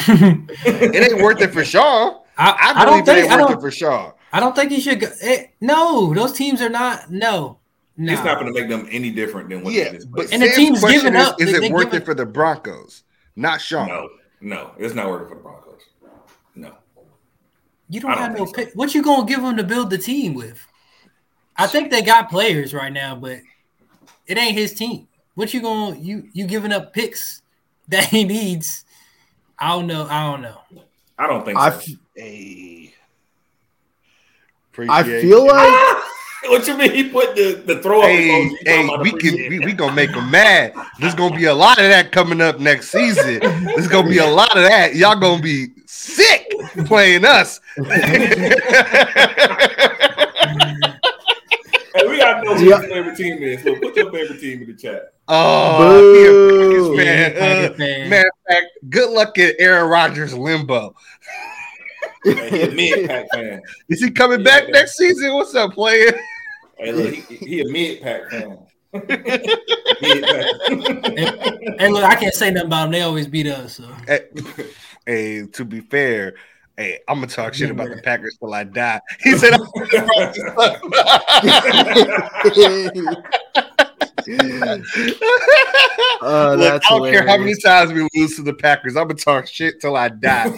It 0.66 1.12
ain't 1.12 1.22
worth 1.22 1.40
it 1.40 1.52
for 1.52 1.64
Sean. 1.64 2.20
I, 2.36 2.50
I 2.50 2.82
I 2.82 2.84
don't 2.84 3.00
it 3.00 3.06
think 3.06 3.18
ain't 3.18 3.30
I 3.32 3.36
worth 3.40 3.50
it 3.50 3.52
don't, 3.54 3.60
for 3.62 3.70
Sean. 3.70 4.12
I 4.32 4.40
don't 4.40 4.54
think 4.54 4.70
he 4.72 4.80
should 4.80 5.00
go. 5.00 5.08
eh, 5.22 5.46
no, 5.60 6.12
those 6.12 6.32
teams 6.32 6.60
are 6.60 6.68
not. 6.68 7.10
No, 7.10 7.58
no. 7.98 8.12
It's 8.12 8.24
not 8.24 8.38
going 8.40 8.52
to 8.54 8.58
make 8.58 8.70
them 8.70 8.88
any 8.90 9.10
different 9.10 9.50
than 9.50 9.62
what 9.64 9.74
Yeah, 9.74 9.84
it 9.84 9.96
is. 9.96 10.06
but 10.06 10.32
And 10.32 10.40
the 10.40 10.48
team's 10.48 10.82
giving 10.82 11.14
is, 11.14 11.26
up. 11.26 11.40
Is 11.40 11.52
They- 11.58 11.66
it 11.66 11.72
worth 11.72 11.92
it 11.92 12.04
for 12.06 12.14
the 12.14 12.24
Broncos? 12.24 13.02
Not 13.36 13.60
Sean. 13.60 13.88
no, 13.88 14.08
no, 14.40 14.70
it's 14.78 14.94
not 14.94 15.08
working 15.10 15.28
for 15.28 15.34
the 15.34 15.40
Broncos. 15.42 15.82
No, 16.54 16.72
You 17.90 18.00
don't 18.00 18.12
don't 18.12 18.20
have 18.20 18.36
no 18.38 18.46
so. 18.46 18.52
pick. 18.52 18.70
What 18.74 18.94
you 18.94 19.02
gonna 19.02 19.26
give 19.26 19.42
them 19.42 19.56
to 19.58 19.64
build 19.64 19.90
the 19.90 19.98
team 19.98 20.34
with? 20.34 20.64
I 21.56 21.66
think 21.66 21.90
they 21.90 22.02
got 22.02 22.30
players 22.30 22.72
right 22.72 22.92
now, 22.92 23.14
but 23.16 23.38
it 24.26 24.38
ain't 24.38 24.56
his 24.56 24.74
team. 24.74 25.06
What 25.34 25.52
you 25.54 25.60
going 25.60 25.94
to 25.94 26.00
you 26.00 26.28
you 26.32 26.46
giving 26.46 26.72
up 26.72 26.92
picks 26.92 27.42
that 27.88 28.04
he 28.06 28.24
needs? 28.24 28.84
I 29.58 29.68
don't 29.70 29.86
know. 29.88 30.06
I 30.08 30.30
don't 30.30 30.42
know. 30.42 30.60
I 31.18 31.26
don't 31.26 31.44
think 31.44 31.58
I, 31.58 31.70
so. 31.70 31.76
f- 31.78 31.88
Hey. 32.14 32.94
I 34.88 35.02
feel 35.02 35.44
like 35.44 35.96
what 36.46 36.66
you 36.66 36.76
mean? 36.76 36.92
He 36.94 37.08
put 37.08 37.34
the 37.34 37.62
the 37.66 37.82
throw 37.82 38.00
up 38.00 38.06
Hey, 38.08 38.28
emoji. 38.28 38.56
Hey, 38.66 38.88
we 39.02 39.12
can 39.12 39.34
we, 39.50 39.58
we 39.60 39.72
gonna 39.72 39.94
make 39.94 40.10
him 40.10 40.30
mad. 40.30 40.72
There's 41.00 41.14
gonna 41.14 41.36
be 41.36 41.44
a 41.46 41.54
lot 41.54 41.78
of 41.78 41.84
that 41.88 42.12
coming 42.12 42.40
up 42.40 42.60
next 42.60 42.90
season. 42.90 43.40
There's 43.40 43.88
gonna 43.88 44.08
be 44.08 44.18
a 44.18 44.26
lot 44.26 44.56
of 44.56 44.62
that. 44.64 44.94
Y'all 44.94 45.18
gonna 45.18 45.42
be 45.42 45.68
sick 45.86 46.50
playing 46.86 47.24
us. 47.24 47.60
Hey, 51.94 52.06
we 52.06 52.18
got 52.18 52.40
to 52.40 52.44
know 52.44 52.54
who 52.54 52.64
Yeah. 52.68 52.80
your 52.80 52.88
favorite 52.88 53.16
team 53.16 53.42
is. 53.42 53.62
So 53.62 53.74
put 53.76 53.96
your 53.96 54.12
favorite 54.12 54.40
team 54.40 54.60
in 54.62 54.68
the 54.68 54.74
chat. 54.74 55.14
oh, 55.26 56.14
he 56.14 56.26
a 56.26 56.30
Boo. 56.30 56.96
Packers 56.96 56.98
fan. 56.98 57.06
Yeah, 57.06 57.40
Packers 57.40 57.70
Uh, 57.70 57.74
fan. 57.74 58.10
matter 58.10 58.28
of 58.28 58.54
fact, 58.54 58.66
good 58.90 59.10
luck 59.10 59.38
at 59.38 59.54
Aaron 59.58 59.88
Rodgers 59.90 60.34
limbo. 60.34 60.94
Hey, 62.24 62.50
he 62.50 62.62
a 62.62 62.70
mid 62.70 63.08
pack 63.08 63.26
fan. 63.32 63.60
Is 63.88 64.02
he 64.02 64.10
coming 64.10 64.40
Yeah. 64.40 64.44
back 64.60 64.68
next 64.70 64.96
season? 64.96 65.34
What's 65.34 65.54
up, 65.54 65.72
player? 65.72 66.18
Hey, 66.78 66.92
look, 66.92 67.14
he, 67.14 67.36
he 67.36 67.60
a 67.60 67.68
mid 67.68 68.00
pack 68.02 68.30
fan. 68.30 68.58
mid-pack. 68.92 69.20
Hey, 71.78 71.88
look, 71.90 72.04
I 72.04 72.16
can't 72.18 72.32
say 72.34 72.50
nothing 72.50 72.68
about 72.68 72.84
them. 72.84 72.92
They 72.92 73.02
always 73.02 73.26
beat 73.26 73.46
us. 73.46 73.74
So. 73.76 73.84
Hey, 74.06 74.20
hey, 75.06 75.46
to 75.46 75.64
be 75.66 75.80
fair, 75.80 76.34
hey, 76.76 76.98
I'm 77.06 77.16
gonna 77.16 77.26
talk 77.26 77.52
shit 77.52 77.70
about 77.70 77.90
the 77.90 78.00
Packers 78.02 78.38
till 78.40 78.54
I 78.54 78.64
die. 78.64 79.00
He 79.22 79.36
said, 79.36 79.52
Uh, 79.54 79.58
Look, 86.56 86.60
that's 86.60 86.86
I 86.86 86.90
don't 86.90 87.10
care 87.10 87.26
how 87.26 87.38
many 87.38 87.54
times 87.62 87.92
we 87.92 88.06
lose 88.14 88.36
to 88.36 88.42
the 88.42 88.54
Packers. 88.54 88.96
I'm 88.96 89.08
gonna 89.08 89.18
talk 89.18 89.46
shit 89.46 89.80
till 89.80 89.96
I 89.96 90.08
die. 90.08 90.50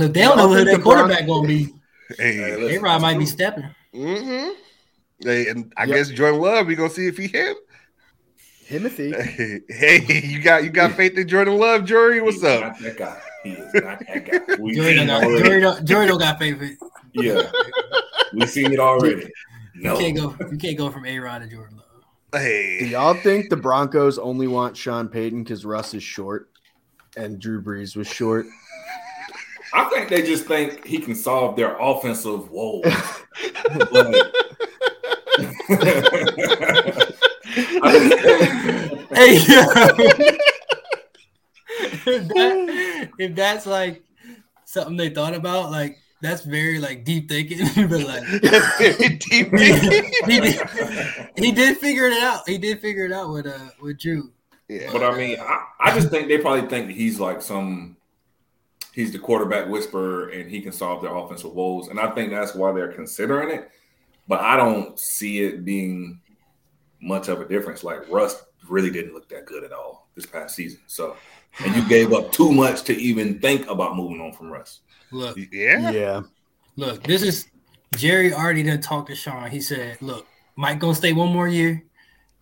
Look, 0.00 0.14
they 0.14 0.22
don't 0.22 0.36
know 0.38 0.48
who 0.48 0.64
their 0.64 0.76
the 0.78 0.82
quarterback 0.82 1.26
gonna 1.26 1.46
be. 1.46 1.74
Hey, 2.18 2.32
hey, 2.36 2.76
A 2.76 2.80
Rod 2.80 3.02
might 3.02 3.18
be 3.18 3.24
that's 3.24 3.32
stepping. 3.32 3.64
hmm 3.94 4.48
hey, 5.22 5.48
and 5.48 5.72
I 5.76 5.84
Yep. 5.84 5.94
guess 5.94 6.08
Jordan 6.10 6.40
Love. 6.40 6.66
We 6.66 6.74
gonna 6.74 6.90
see 6.90 7.06
if 7.06 7.16
he 7.18 7.26
him. 7.28 7.54
Timothy. 8.66 9.12
Hey, 9.68 10.22
you 10.24 10.40
got 10.42 10.64
you 10.64 10.70
got 10.70 10.96
faith 10.96 11.18
in 11.18 11.28
Jordan 11.28 11.58
Love, 11.58 11.84
Jory? 11.84 12.16
true. 12.16 12.24
What's 12.24 12.36
He's 12.38 12.44
up? 12.44 12.60
Not 12.62 12.78
that 12.80 12.96
guy. 12.96 13.20
He 13.44 13.50
is 13.50 13.74
not 13.74 13.98
that 14.00 14.26
guy. 14.26 14.40
We 14.58 14.74
Jory 14.74 14.96
seen 14.96 14.96
don't 14.96 15.04
it 15.04 15.06
got 15.08 15.22
already. 15.24 15.44
Jory 15.44 15.60
don't, 15.60 15.84
Jory 15.84 16.06
don't 16.06 16.18
got 16.18 16.38
favorite. 16.38 16.78
Yeah, 17.12 17.52
we 18.32 18.46
seen 18.46 18.72
it 18.72 18.78
already. 18.80 19.30
No, 19.76 19.92
You 19.92 19.98
can't 19.98 20.16
go. 20.16 20.46
You 20.50 20.58
can't 20.58 20.78
go 20.78 20.90
from 20.90 21.04
A 21.06 21.18
Rod 21.18 21.42
to 21.42 21.48
Jordan 21.48 21.76
Love. 21.78 22.42
Hey, 22.42 22.78
do 22.78 22.86
y'all 22.86 23.14
think 23.14 23.50
the 23.50 23.56
Broncos 23.56 24.18
only 24.18 24.46
want 24.46 24.76
Sean 24.76 25.08
Payton 25.08 25.42
because 25.42 25.64
Russ 25.64 25.94
is 25.94 26.02
short 26.02 26.50
and 27.16 27.40
Drew 27.40 27.60
Brees 27.62 27.96
was 27.96 28.06
short? 28.06 28.46
I 29.72 29.84
think 29.90 30.08
they 30.08 30.22
just 30.22 30.46
think 30.46 30.84
he 30.86 30.98
can 30.98 31.14
solve 31.14 31.56
their 31.56 31.76
offensive 31.78 32.50
woes. 32.50 32.84
Hey, 39.12 39.34
yo. 39.38 39.64
if, 42.06 42.28
that, 42.28 43.10
if 43.18 43.34
that's 43.34 43.66
like 43.66 44.02
something 44.64 44.96
they 44.96 45.10
thought 45.10 45.34
about, 45.34 45.70
like 45.70 45.98
that's 46.22 46.42
very 46.42 46.78
like 46.78 47.04
deep 47.04 47.28
thinking. 47.28 47.58
but 47.88 48.00
like 48.02 48.22
that's 48.42 48.78
very 48.78 49.08
deep. 49.16 49.52
he 49.52 50.40
did, 50.40 50.68
he 51.36 51.52
did 51.52 51.78
figure 51.78 52.06
it 52.06 52.22
out. 52.22 52.48
He 52.48 52.56
did 52.56 52.80
figure 52.80 53.04
it 53.04 53.12
out 53.12 53.32
with 53.32 53.46
uh 53.46 53.70
with 53.80 53.98
Drew. 53.98 54.30
yeah. 54.68 54.90
But 54.92 55.02
I 55.02 55.16
mean, 55.16 55.38
I, 55.40 55.66
I 55.80 55.94
just 55.94 56.08
think 56.10 56.28
they 56.28 56.38
probably 56.38 56.68
think 56.68 56.86
that 56.86 56.96
he's 56.96 57.18
like 57.18 57.42
some 57.42 57.96
he's 58.92 59.12
the 59.12 59.18
quarterback 59.18 59.68
whisperer 59.68 60.28
and 60.28 60.50
he 60.50 60.60
can 60.60 60.72
solve 60.72 61.02
their 61.02 61.14
offensive 61.14 61.52
woes. 61.52 61.88
And 61.88 61.98
I 62.00 62.10
think 62.10 62.30
that's 62.30 62.54
why 62.54 62.72
they're 62.72 62.92
considering 62.92 63.50
it. 63.50 63.70
But 64.28 64.40
I 64.40 64.56
don't 64.56 64.98
see 64.98 65.40
it 65.42 65.64
being 65.64 66.20
much 67.00 67.28
of 67.28 67.40
a 67.40 67.48
difference. 67.48 67.82
Like 67.82 68.08
Russ 68.10 68.44
really 68.68 68.90
didn't 68.90 69.14
look 69.14 69.28
that 69.30 69.46
good 69.46 69.64
at 69.64 69.72
all 69.72 70.08
this 70.14 70.26
past 70.26 70.54
season. 70.54 70.80
So 70.86 71.16
and 71.64 71.74
you 71.74 71.86
gave 71.88 72.12
up 72.12 72.30
too 72.32 72.52
much 72.52 72.82
to 72.84 72.94
even 72.96 73.40
think 73.40 73.68
about 73.68 73.96
moving 73.96 74.20
on 74.20 74.32
from 74.32 74.50
Russ. 74.50 74.80
Look, 75.10 75.36
Yeah. 75.52 75.90
Yeah. 75.90 76.22
look. 76.76 77.02
This 77.02 77.22
is 77.22 77.48
Jerry 77.96 78.32
already 78.32 78.62
done 78.62 78.80
talked 78.80 79.08
to 79.08 79.16
Sean. 79.16 79.50
He 79.50 79.60
said, 79.60 80.00
"Look, 80.00 80.26
Mike 80.54 80.78
gonna 80.78 80.94
stay 80.94 81.12
one 81.12 81.32
more 81.32 81.48
year. 81.48 81.82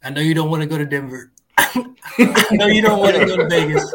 I 0.04 0.10
know 0.10 0.20
you 0.20 0.34
don't 0.34 0.50
want 0.50 0.62
to 0.62 0.68
go 0.68 0.76
to 0.76 0.84
Denver. 0.84 1.32
I 1.58 2.46
know 2.52 2.66
you 2.66 2.82
don't 2.82 3.00
want 3.00 3.16
to 3.16 3.24
go 3.24 3.36
to 3.36 3.48
Vegas. 3.48 3.90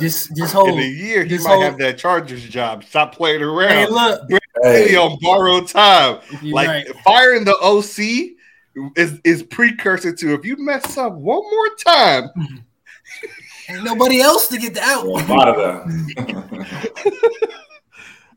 Just 0.00 0.34
just 0.36 0.52
hold. 0.52 0.70
In 0.70 0.78
a 0.78 0.82
year, 0.86 1.24
he 1.24 1.38
might 1.38 1.48
whole- 1.48 1.62
have 1.62 1.78
that 1.78 1.98
Chargers 1.98 2.42
job. 2.44 2.84
Stop 2.84 3.14
playing 3.14 3.42
around. 3.42 3.70
Hey, 3.70 3.84
around. 3.84 3.92
look, 4.30 4.42
Hey, 4.62 4.96
on 4.96 5.18
borrowed 5.20 5.68
time. 5.68 6.20
you're 6.42 6.54
like 6.54 6.68
right. 6.68 6.86
firing 7.04 7.44
the 7.44 7.56
OC 7.60 8.36
is 8.96 9.20
is 9.24 9.42
precursor 9.42 10.14
to 10.14 10.34
if 10.34 10.44
you 10.44 10.56
mess 10.58 10.96
up 10.96 11.12
one 11.12 11.42
more 11.42 11.68
time. 11.84 12.30
Ain't 13.68 13.82
nobody 13.84 14.20
else 14.20 14.46
to 14.48 14.58
get 14.58 14.74
the 14.74 14.80
out. 14.82 15.04
A 15.04 15.08
lot 15.08 15.48
of 15.48 15.56
that. 15.56 16.66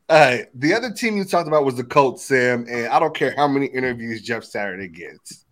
Uh, 0.08 0.38
the 0.56 0.74
other 0.74 0.90
team 0.92 1.16
you 1.16 1.24
talked 1.24 1.46
about 1.46 1.64
was 1.64 1.76
the 1.76 1.84
Colts, 1.84 2.24
Sam, 2.24 2.66
and 2.68 2.88
I 2.88 2.98
don't 2.98 3.14
care 3.14 3.32
how 3.36 3.46
many 3.46 3.66
interviews 3.66 4.22
Jeff 4.22 4.42
Saturday 4.42 4.88
gets. 4.88 5.44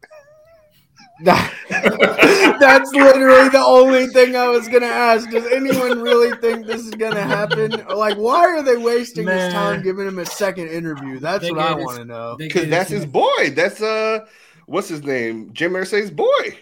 That's 1.69 2.93
literally 2.93 3.49
the 3.49 3.63
only 3.65 4.07
thing 4.09 4.37
I 4.37 4.49
was 4.49 4.69
gonna 4.69 4.87
ask. 4.87 5.29
Does 5.31 5.47
anyone 5.47 6.01
really 6.01 6.37
think 6.37 6.67
this 6.67 6.83
is 6.83 6.91
gonna 6.95 7.23
happen? 7.23 7.71
Like, 7.89 8.17
why 8.17 8.41
are 8.47 8.63
they 8.63 8.77
wasting 8.77 9.25
Man. 9.25 9.37
this 9.37 9.53
time 9.53 9.83
giving 9.83 10.07
him 10.07 10.19
a 10.19 10.27
second 10.27 10.69
interview? 10.69 11.19
That's 11.19 11.43
They 11.43 11.51
what 11.51 11.61
I 11.61 11.75
want 11.75 11.99
to 11.99 12.05
know. 12.05 12.37
Because 12.39 12.69
that's 12.69 12.91
his 12.91 13.05
boy. 13.05 13.51
That's 13.55 13.83
uh, 13.83 14.27
what's 14.67 14.89
his 14.89 15.03
name? 15.03 15.53
Jim 15.53 15.73
Irsay's 15.73 16.11
boy. 16.11 16.59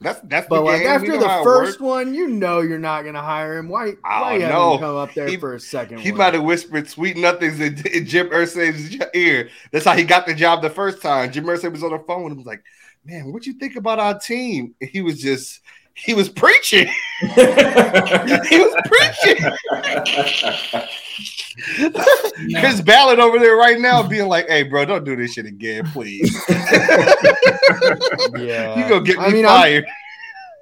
That's 0.00 0.18
that's 0.24 0.48
But 0.48 0.56
the 0.56 0.62
like 0.62 0.78
game. 0.80 0.86
We 0.88 0.88
after 0.88 1.06
know 1.08 1.18
the 1.20 1.44
first 1.44 1.80
one, 1.80 2.14
you 2.14 2.26
know 2.26 2.60
you're 2.62 2.78
not 2.78 3.02
gonna 3.04 3.20
hire 3.22 3.58
him. 3.58 3.68
Why? 3.68 3.92
I 4.02 4.20
Why 4.22 4.30
don't 4.38 4.40
you 4.40 4.48
know. 4.48 4.78
come 4.78 4.96
up 4.96 5.12
there 5.14 5.28
He- 5.28 5.36
for 5.36 5.54
a 5.54 5.60
second? 5.60 5.98
He 6.00 6.10
one? 6.10 6.18
might 6.18 6.34
have 6.34 6.42
whispered 6.42 6.88
sweet 6.88 7.16
nothings 7.18 7.60
in, 7.60 7.86
in 7.86 8.06
Jim 8.06 8.30
Irsay's 8.30 8.96
ear. 9.14 9.50
That's 9.70 9.84
how 9.84 9.94
he 9.94 10.04
got 10.04 10.26
the 10.26 10.34
job 10.34 10.62
the 10.62 10.70
first 10.70 11.02
time. 11.02 11.30
Jim 11.30 11.44
Irsay 11.44 11.70
was 11.70 11.84
on 11.84 11.90
the 11.90 11.98
phone 11.98 12.28
and 12.28 12.36
was 12.38 12.46
like, 12.46 12.62
"Man, 13.04 13.32
what 13.32 13.46
you 13.46 13.54
think 13.54 13.76
about 13.76 13.98
our 13.98 14.18
team?" 14.18 14.74
And 14.80 14.90
he 14.90 15.00
was 15.00 15.20
just, 15.20 15.60
he 15.94 16.14
was 16.14 16.28
preaching. 16.28 16.86
he 17.20 18.58
was 18.58 18.74
preaching. 18.86 19.44
Chris 22.60 22.80
Ballard 22.80 23.18
over 23.18 23.38
there 23.38 23.56
right 23.56 23.78
now 23.80 24.02
being 24.02 24.28
like, 24.28 24.48
"Hey, 24.48 24.62
bro, 24.64 24.84
don't 24.84 25.04
do 25.04 25.16
this 25.16 25.34
shit 25.34 25.46
again, 25.46 25.86
please. 25.92 26.34
Yeah, 28.36 28.76
you 28.78 28.88
gonna 28.88 29.02
get 29.04 29.18
me 29.18 29.24
I 29.24 29.30
mean, 29.30 29.46
I'm- 29.46 29.60
fired." 29.60 29.86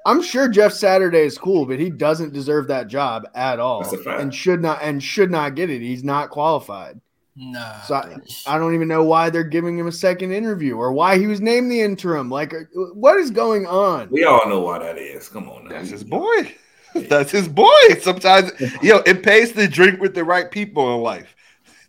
I'm 0.06 0.22
sure 0.22 0.48
Jeff 0.48 0.72
Saturday 0.72 1.20
is 1.26 1.36
cool, 1.36 1.66
but 1.66 1.78
he 1.78 1.90
doesn't 1.90 2.32
deserve 2.32 2.68
that 2.68 2.86
job 2.88 3.24
at 3.34 3.60
all, 3.60 3.82
That's 3.82 3.92
a 3.92 3.98
fact. 3.98 4.22
and 4.22 4.34
should 4.34 4.62
not 4.62 4.80
and 4.80 5.02
should 5.02 5.30
not 5.30 5.54
get 5.54 5.68
it. 5.68 5.82
He's 5.82 6.02
not 6.02 6.30
qualified. 6.30 6.98
Nah. 7.38 7.80
So 7.82 7.94
I, 7.94 8.16
I 8.46 8.58
don't 8.58 8.74
even 8.74 8.88
know 8.88 9.04
why 9.04 9.30
they're 9.30 9.44
giving 9.44 9.78
him 9.78 9.86
a 9.86 9.92
second 9.92 10.32
interview 10.32 10.76
or 10.76 10.92
why 10.92 11.18
he 11.18 11.28
was 11.28 11.40
named 11.40 11.70
the 11.70 11.80
interim. 11.80 12.28
Like, 12.28 12.52
uh, 12.52 12.64
what 12.94 13.16
is 13.18 13.30
going 13.30 13.64
on? 13.66 14.10
we 14.10 14.24
all 14.24 14.48
know 14.48 14.60
why 14.60 14.80
that 14.80 14.98
is. 14.98 15.28
Come 15.28 15.48
on 15.48 15.64
now. 15.64 15.70
That's 15.70 15.90
his 15.90 16.02
boy. 16.02 16.54
That's 16.94 17.30
his 17.30 17.46
boy. 17.46 17.70
Sometimes, 18.00 18.50
yo, 18.82 18.98
it 19.06 19.22
pays 19.22 19.52
to 19.52 19.68
drink 19.68 20.00
with 20.00 20.14
the 20.14 20.24
right 20.24 20.50
people 20.50 20.96
in 20.96 21.02
life. 21.02 21.36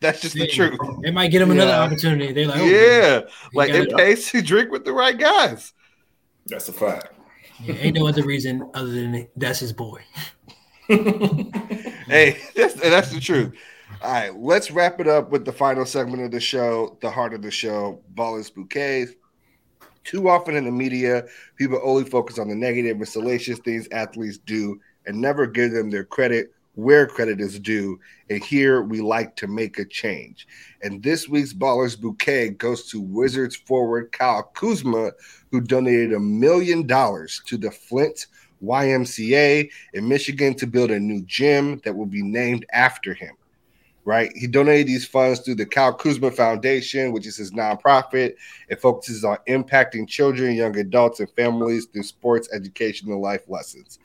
That's 0.01 0.21
just 0.21 0.35
the 0.35 0.45
truth. 0.45 0.79
It 1.03 1.13
might 1.13 1.31
get 1.31 1.41
him 1.41 1.51
another 1.51 1.71
Yeah. 1.71 1.81
opportunity. 1.81 2.31
They're 2.31 2.47
like, 2.47 2.61
oh, 2.61 2.65
Yeah, 2.65 3.21
like 3.53 3.71
it 3.71 3.95
pays 3.95 4.29
to 4.31 4.41
drink 4.41 4.71
with 4.71 4.85
the 4.85 4.93
right 4.93 5.17
guys. 5.17 5.73
That's 6.45 6.69
a 6.69 6.73
fact. 6.73 7.09
Yeah, 7.61 7.75
ain't 7.75 7.95
no 7.95 8.07
other 8.07 8.23
reason 8.23 8.69
other 8.73 8.91
than 8.91 9.27
that's 9.35 9.59
his 9.59 9.73
boy. 9.73 10.01
Hey, 12.09 12.41
that's 12.55 12.73
that's 12.73 13.11
the 13.11 13.19
truth. 13.19 13.55
All 14.01 14.11
right, 14.11 14.33
let's 14.39 14.71
wrap 14.71 15.01
it 15.01 15.07
up 15.07 15.29
with 15.29 15.43
the 15.43 15.51
final 15.51 15.85
segment 15.85 16.23
of 16.23 16.31
the 16.31 16.39
show, 16.39 16.97
the 17.01 17.11
heart 17.11 17.33
of 17.33 17.41
the 17.41 17.51
show, 17.51 18.01
ballers 18.15 18.53
bouquets. 18.53 19.11
Too 20.05 20.29
often 20.29 20.55
in 20.55 20.63
the 20.63 20.71
media, 20.71 21.25
people 21.57 21.81
only 21.83 22.05
focus 22.05 22.39
on 22.39 22.47
the 22.47 22.55
negative 22.55 22.95
and 22.95 23.07
salacious 23.07 23.59
things 23.59 23.89
athletes 23.91 24.37
do 24.37 24.79
and 25.05 25.19
never 25.19 25.45
give 25.45 25.71
them 25.71 25.89
their 25.89 26.05
credit 26.05 26.53
where 26.75 27.07
credit 27.07 27.41
is 27.41 27.59
due. 27.59 27.99
And 28.29 28.41
here 28.41 28.81
we 28.81 29.01
like 29.01 29.35
to 29.37 29.47
make 29.47 29.77
a 29.79 29.85
change. 29.85 30.47
And 30.81 31.03
this 31.03 31.27
week's 31.27 31.53
Ballers 31.53 31.99
Bouquet 31.99 32.51
goes 32.51 32.89
to 32.91 33.01
Wizards 33.01 33.55
forward 33.55 34.13
Kyle 34.13 34.43
Kuzma, 34.53 35.11
who 35.51 35.59
donated 35.59 36.13
a 36.13 36.19
million 36.19 36.87
dollars 36.87 37.41
to 37.47 37.57
the 37.57 37.71
Flint 37.71 38.27
YMCA 38.63 39.69
in 39.93 40.07
Michigan 40.07 40.53
to 40.55 40.67
build 40.67 40.91
a 40.91 40.99
new 40.99 41.21
gym 41.23 41.81
that 41.83 41.95
will 41.95 42.05
be 42.05 42.21
named 42.23 42.65
after 42.71 43.13
him. 43.13 43.35
Right? 44.05 44.31
He 44.35 44.47
donated 44.47 44.87
these 44.87 45.05
funds 45.05 45.41
through 45.41 45.55
the 45.55 45.65
Kyle 45.65 45.93
Kuzma 45.93 46.31
Foundation, 46.31 47.11
which 47.11 47.27
is 47.27 47.37
his 47.37 47.51
nonprofit. 47.51 48.35
It 48.67 48.81
focuses 48.81 49.23
on 49.23 49.37
impacting 49.47 50.07
children, 50.07 50.55
young 50.55 50.75
adults, 50.77 51.19
and 51.19 51.29
families 51.31 51.85
through 51.85 52.03
sports, 52.03 52.49
education, 52.51 53.11
and 53.11 53.21
life 53.21 53.43
lessons. 53.47 53.99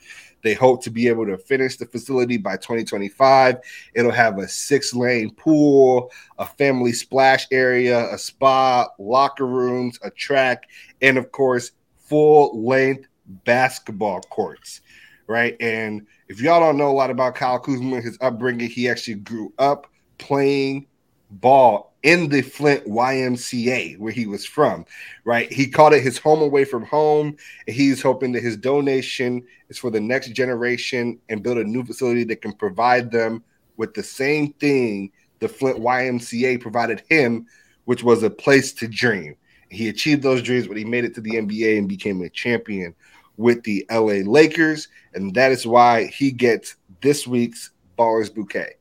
They 0.44 0.52
hope 0.52 0.82
to 0.84 0.90
be 0.90 1.08
able 1.08 1.24
to 1.26 1.38
finish 1.38 1.78
the 1.78 1.86
facility 1.86 2.36
by 2.36 2.56
2025. 2.56 3.56
It'll 3.94 4.10
have 4.12 4.38
a 4.38 4.46
six 4.46 4.94
lane 4.94 5.34
pool, 5.34 6.12
a 6.38 6.44
family 6.44 6.92
splash 6.92 7.46
area, 7.50 8.12
a 8.12 8.18
spa, 8.18 8.88
locker 8.98 9.46
rooms, 9.46 9.98
a 10.02 10.10
track, 10.10 10.64
and 11.00 11.16
of 11.16 11.32
course, 11.32 11.72
full 11.96 12.62
length 12.62 13.08
basketball 13.44 14.20
courts. 14.20 14.82
Right. 15.26 15.56
And 15.60 16.06
if 16.28 16.40
y'all 16.40 16.60
don't 16.60 16.76
know 16.76 16.90
a 16.90 16.92
lot 16.92 17.10
about 17.10 17.34
Kyle 17.34 17.58
Kuzma, 17.58 18.00
his 18.00 18.18
upbringing, 18.20 18.68
he 18.68 18.88
actually 18.88 19.16
grew 19.16 19.52
up 19.58 19.86
playing 20.18 20.86
ball 21.30 21.94
in 22.02 22.28
the 22.28 22.42
Flint 22.42 22.86
YMCA 22.86 23.98
where 23.98 24.12
he 24.12 24.26
was 24.26 24.44
from, 24.44 24.84
right? 25.24 25.50
He 25.52 25.66
called 25.66 25.94
it 25.94 26.02
his 26.02 26.18
home 26.18 26.42
away 26.42 26.64
from 26.64 26.84
home. 26.84 27.36
And 27.66 27.74
he's 27.74 28.02
hoping 28.02 28.32
that 28.32 28.42
his 28.42 28.56
donation 28.56 29.42
is 29.68 29.78
for 29.78 29.90
the 29.90 30.00
next 30.00 30.32
generation 30.32 31.18
and 31.28 31.42
build 31.42 31.58
a 31.58 31.64
new 31.64 31.84
facility 31.84 32.24
that 32.24 32.42
can 32.42 32.52
provide 32.52 33.10
them 33.10 33.42
with 33.76 33.94
the 33.94 34.02
same 34.02 34.52
thing 34.54 35.10
the 35.40 35.48
Flint 35.48 35.78
YMCA 35.78 36.60
provided 36.60 37.02
him, 37.08 37.46
which 37.86 38.02
was 38.02 38.22
a 38.22 38.30
place 38.30 38.72
to 38.74 38.88
dream. 38.88 39.36
He 39.70 39.88
achieved 39.88 40.22
those 40.22 40.42
dreams 40.42 40.68
when 40.68 40.78
he 40.78 40.84
made 40.84 41.04
it 41.04 41.14
to 41.16 41.20
the 41.20 41.32
NBA 41.32 41.78
and 41.78 41.88
became 41.88 42.22
a 42.22 42.28
champion 42.28 42.94
with 43.36 43.62
the 43.64 43.86
LA 43.90 44.22
Lakers. 44.24 44.88
And 45.14 45.34
that 45.34 45.52
is 45.52 45.66
why 45.66 46.06
he 46.06 46.30
gets 46.30 46.76
this 47.00 47.26
week's 47.26 47.70
Ballers 47.98 48.34
Bouquet. 48.34 48.74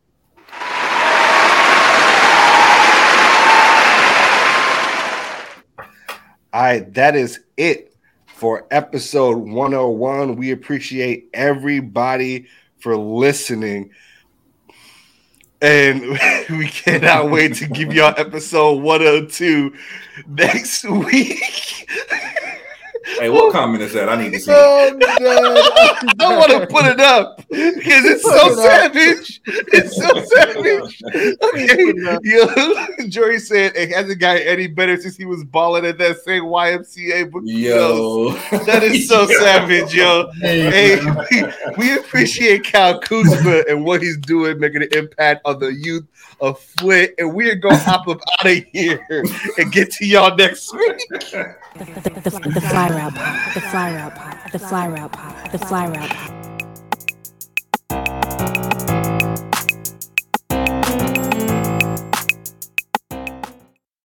All 6.53 6.61
right, 6.61 6.93
that 6.93 7.15
is 7.15 7.39
it 7.57 7.95
for 8.27 8.67
episode 8.69 9.37
101. 9.37 10.35
We 10.35 10.51
appreciate 10.51 11.29
everybody 11.33 12.45
for 12.77 12.95
listening. 12.95 13.89
And 15.61 16.01
we 16.49 16.67
cannot 16.67 17.31
wait 17.31 17.55
to 17.55 17.67
give 17.67 17.93
y'all 17.93 18.13
episode 18.17 18.83
102 18.83 19.73
next 20.27 20.83
week. 20.89 21.89
Hey, 23.23 23.29
what 23.29 23.53
comment 23.53 23.81
is 23.81 23.93
that? 23.93 24.09
I 24.09 24.21
need 24.21 24.33
to 24.33 24.39
see. 24.41 24.51
it. 24.51 24.53
Oh, 24.53 24.89
I'm 24.89 24.99
dead. 24.99 25.17
Want 26.19 26.51
to 26.51 26.67
put 26.67 26.85
it 26.85 26.99
up 26.99 27.37
because 27.47 28.03
it's 28.03 28.21
so 28.21 28.51
it 28.51 28.55
savage. 28.57 29.41
It's 29.47 29.95
so 29.95 30.25
savage. 30.25 31.01
Okay, 31.41 32.19
yo, 32.21 33.07
Jory 33.07 33.39
said 33.39 33.77
it 33.77 33.91
hasn't 33.91 34.19
got 34.19 34.41
any 34.41 34.67
better 34.67 34.97
since 34.99 35.15
he 35.15 35.23
was 35.23 35.45
balling 35.45 35.85
at 35.85 35.97
that 35.99 36.17
same 36.19 36.43
YMCA 36.43 37.31
book. 37.31 37.43
Yo, 37.45 38.31
that 38.65 38.83
is 38.83 39.07
so 39.07 39.21
Yo. 39.21 39.27
savage, 39.39 39.95
yo. 39.95 40.29
Hey, 40.41 40.99
we, 41.31 41.45
we 41.77 41.97
appreciate 41.97 42.65
Cal 42.65 42.99
Kuzma 42.99 43.63
and 43.69 43.85
what 43.85 44.01
he's 44.01 44.17
doing, 44.17 44.59
making 44.59 44.81
an 44.81 44.89
impact 44.91 45.43
on 45.45 45.59
the 45.59 45.73
youth 45.73 46.05
of 46.41 46.59
Flint. 46.59 47.11
And 47.17 47.33
we 47.33 47.49
are 47.49 47.55
gonna 47.55 47.77
hop 47.77 48.05
up 48.09 48.19
out 48.39 48.47
of 48.47 48.63
here 48.73 49.05
and 49.57 49.71
get 49.71 49.91
to 49.91 50.05
y'all 50.05 50.35
next 50.35 50.73
week. 50.73 51.07
The, 51.09 51.85
the, 51.85 52.29
the, 52.29 52.49
the 52.49 52.61
fly 52.61 52.89
route 53.15 53.25
pod, 53.35 53.53
the 53.53 53.61
fly 53.61 53.91
route 53.93 54.15
pod, 54.15 54.51
the 54.51 54.59
fly 54.59 54.87
route 54.87 55.11
pod, 55.11 55.51
the 55.51 55.59
fly 55.59 55.87
route 55.87 56.09
pod. 56.09 56.42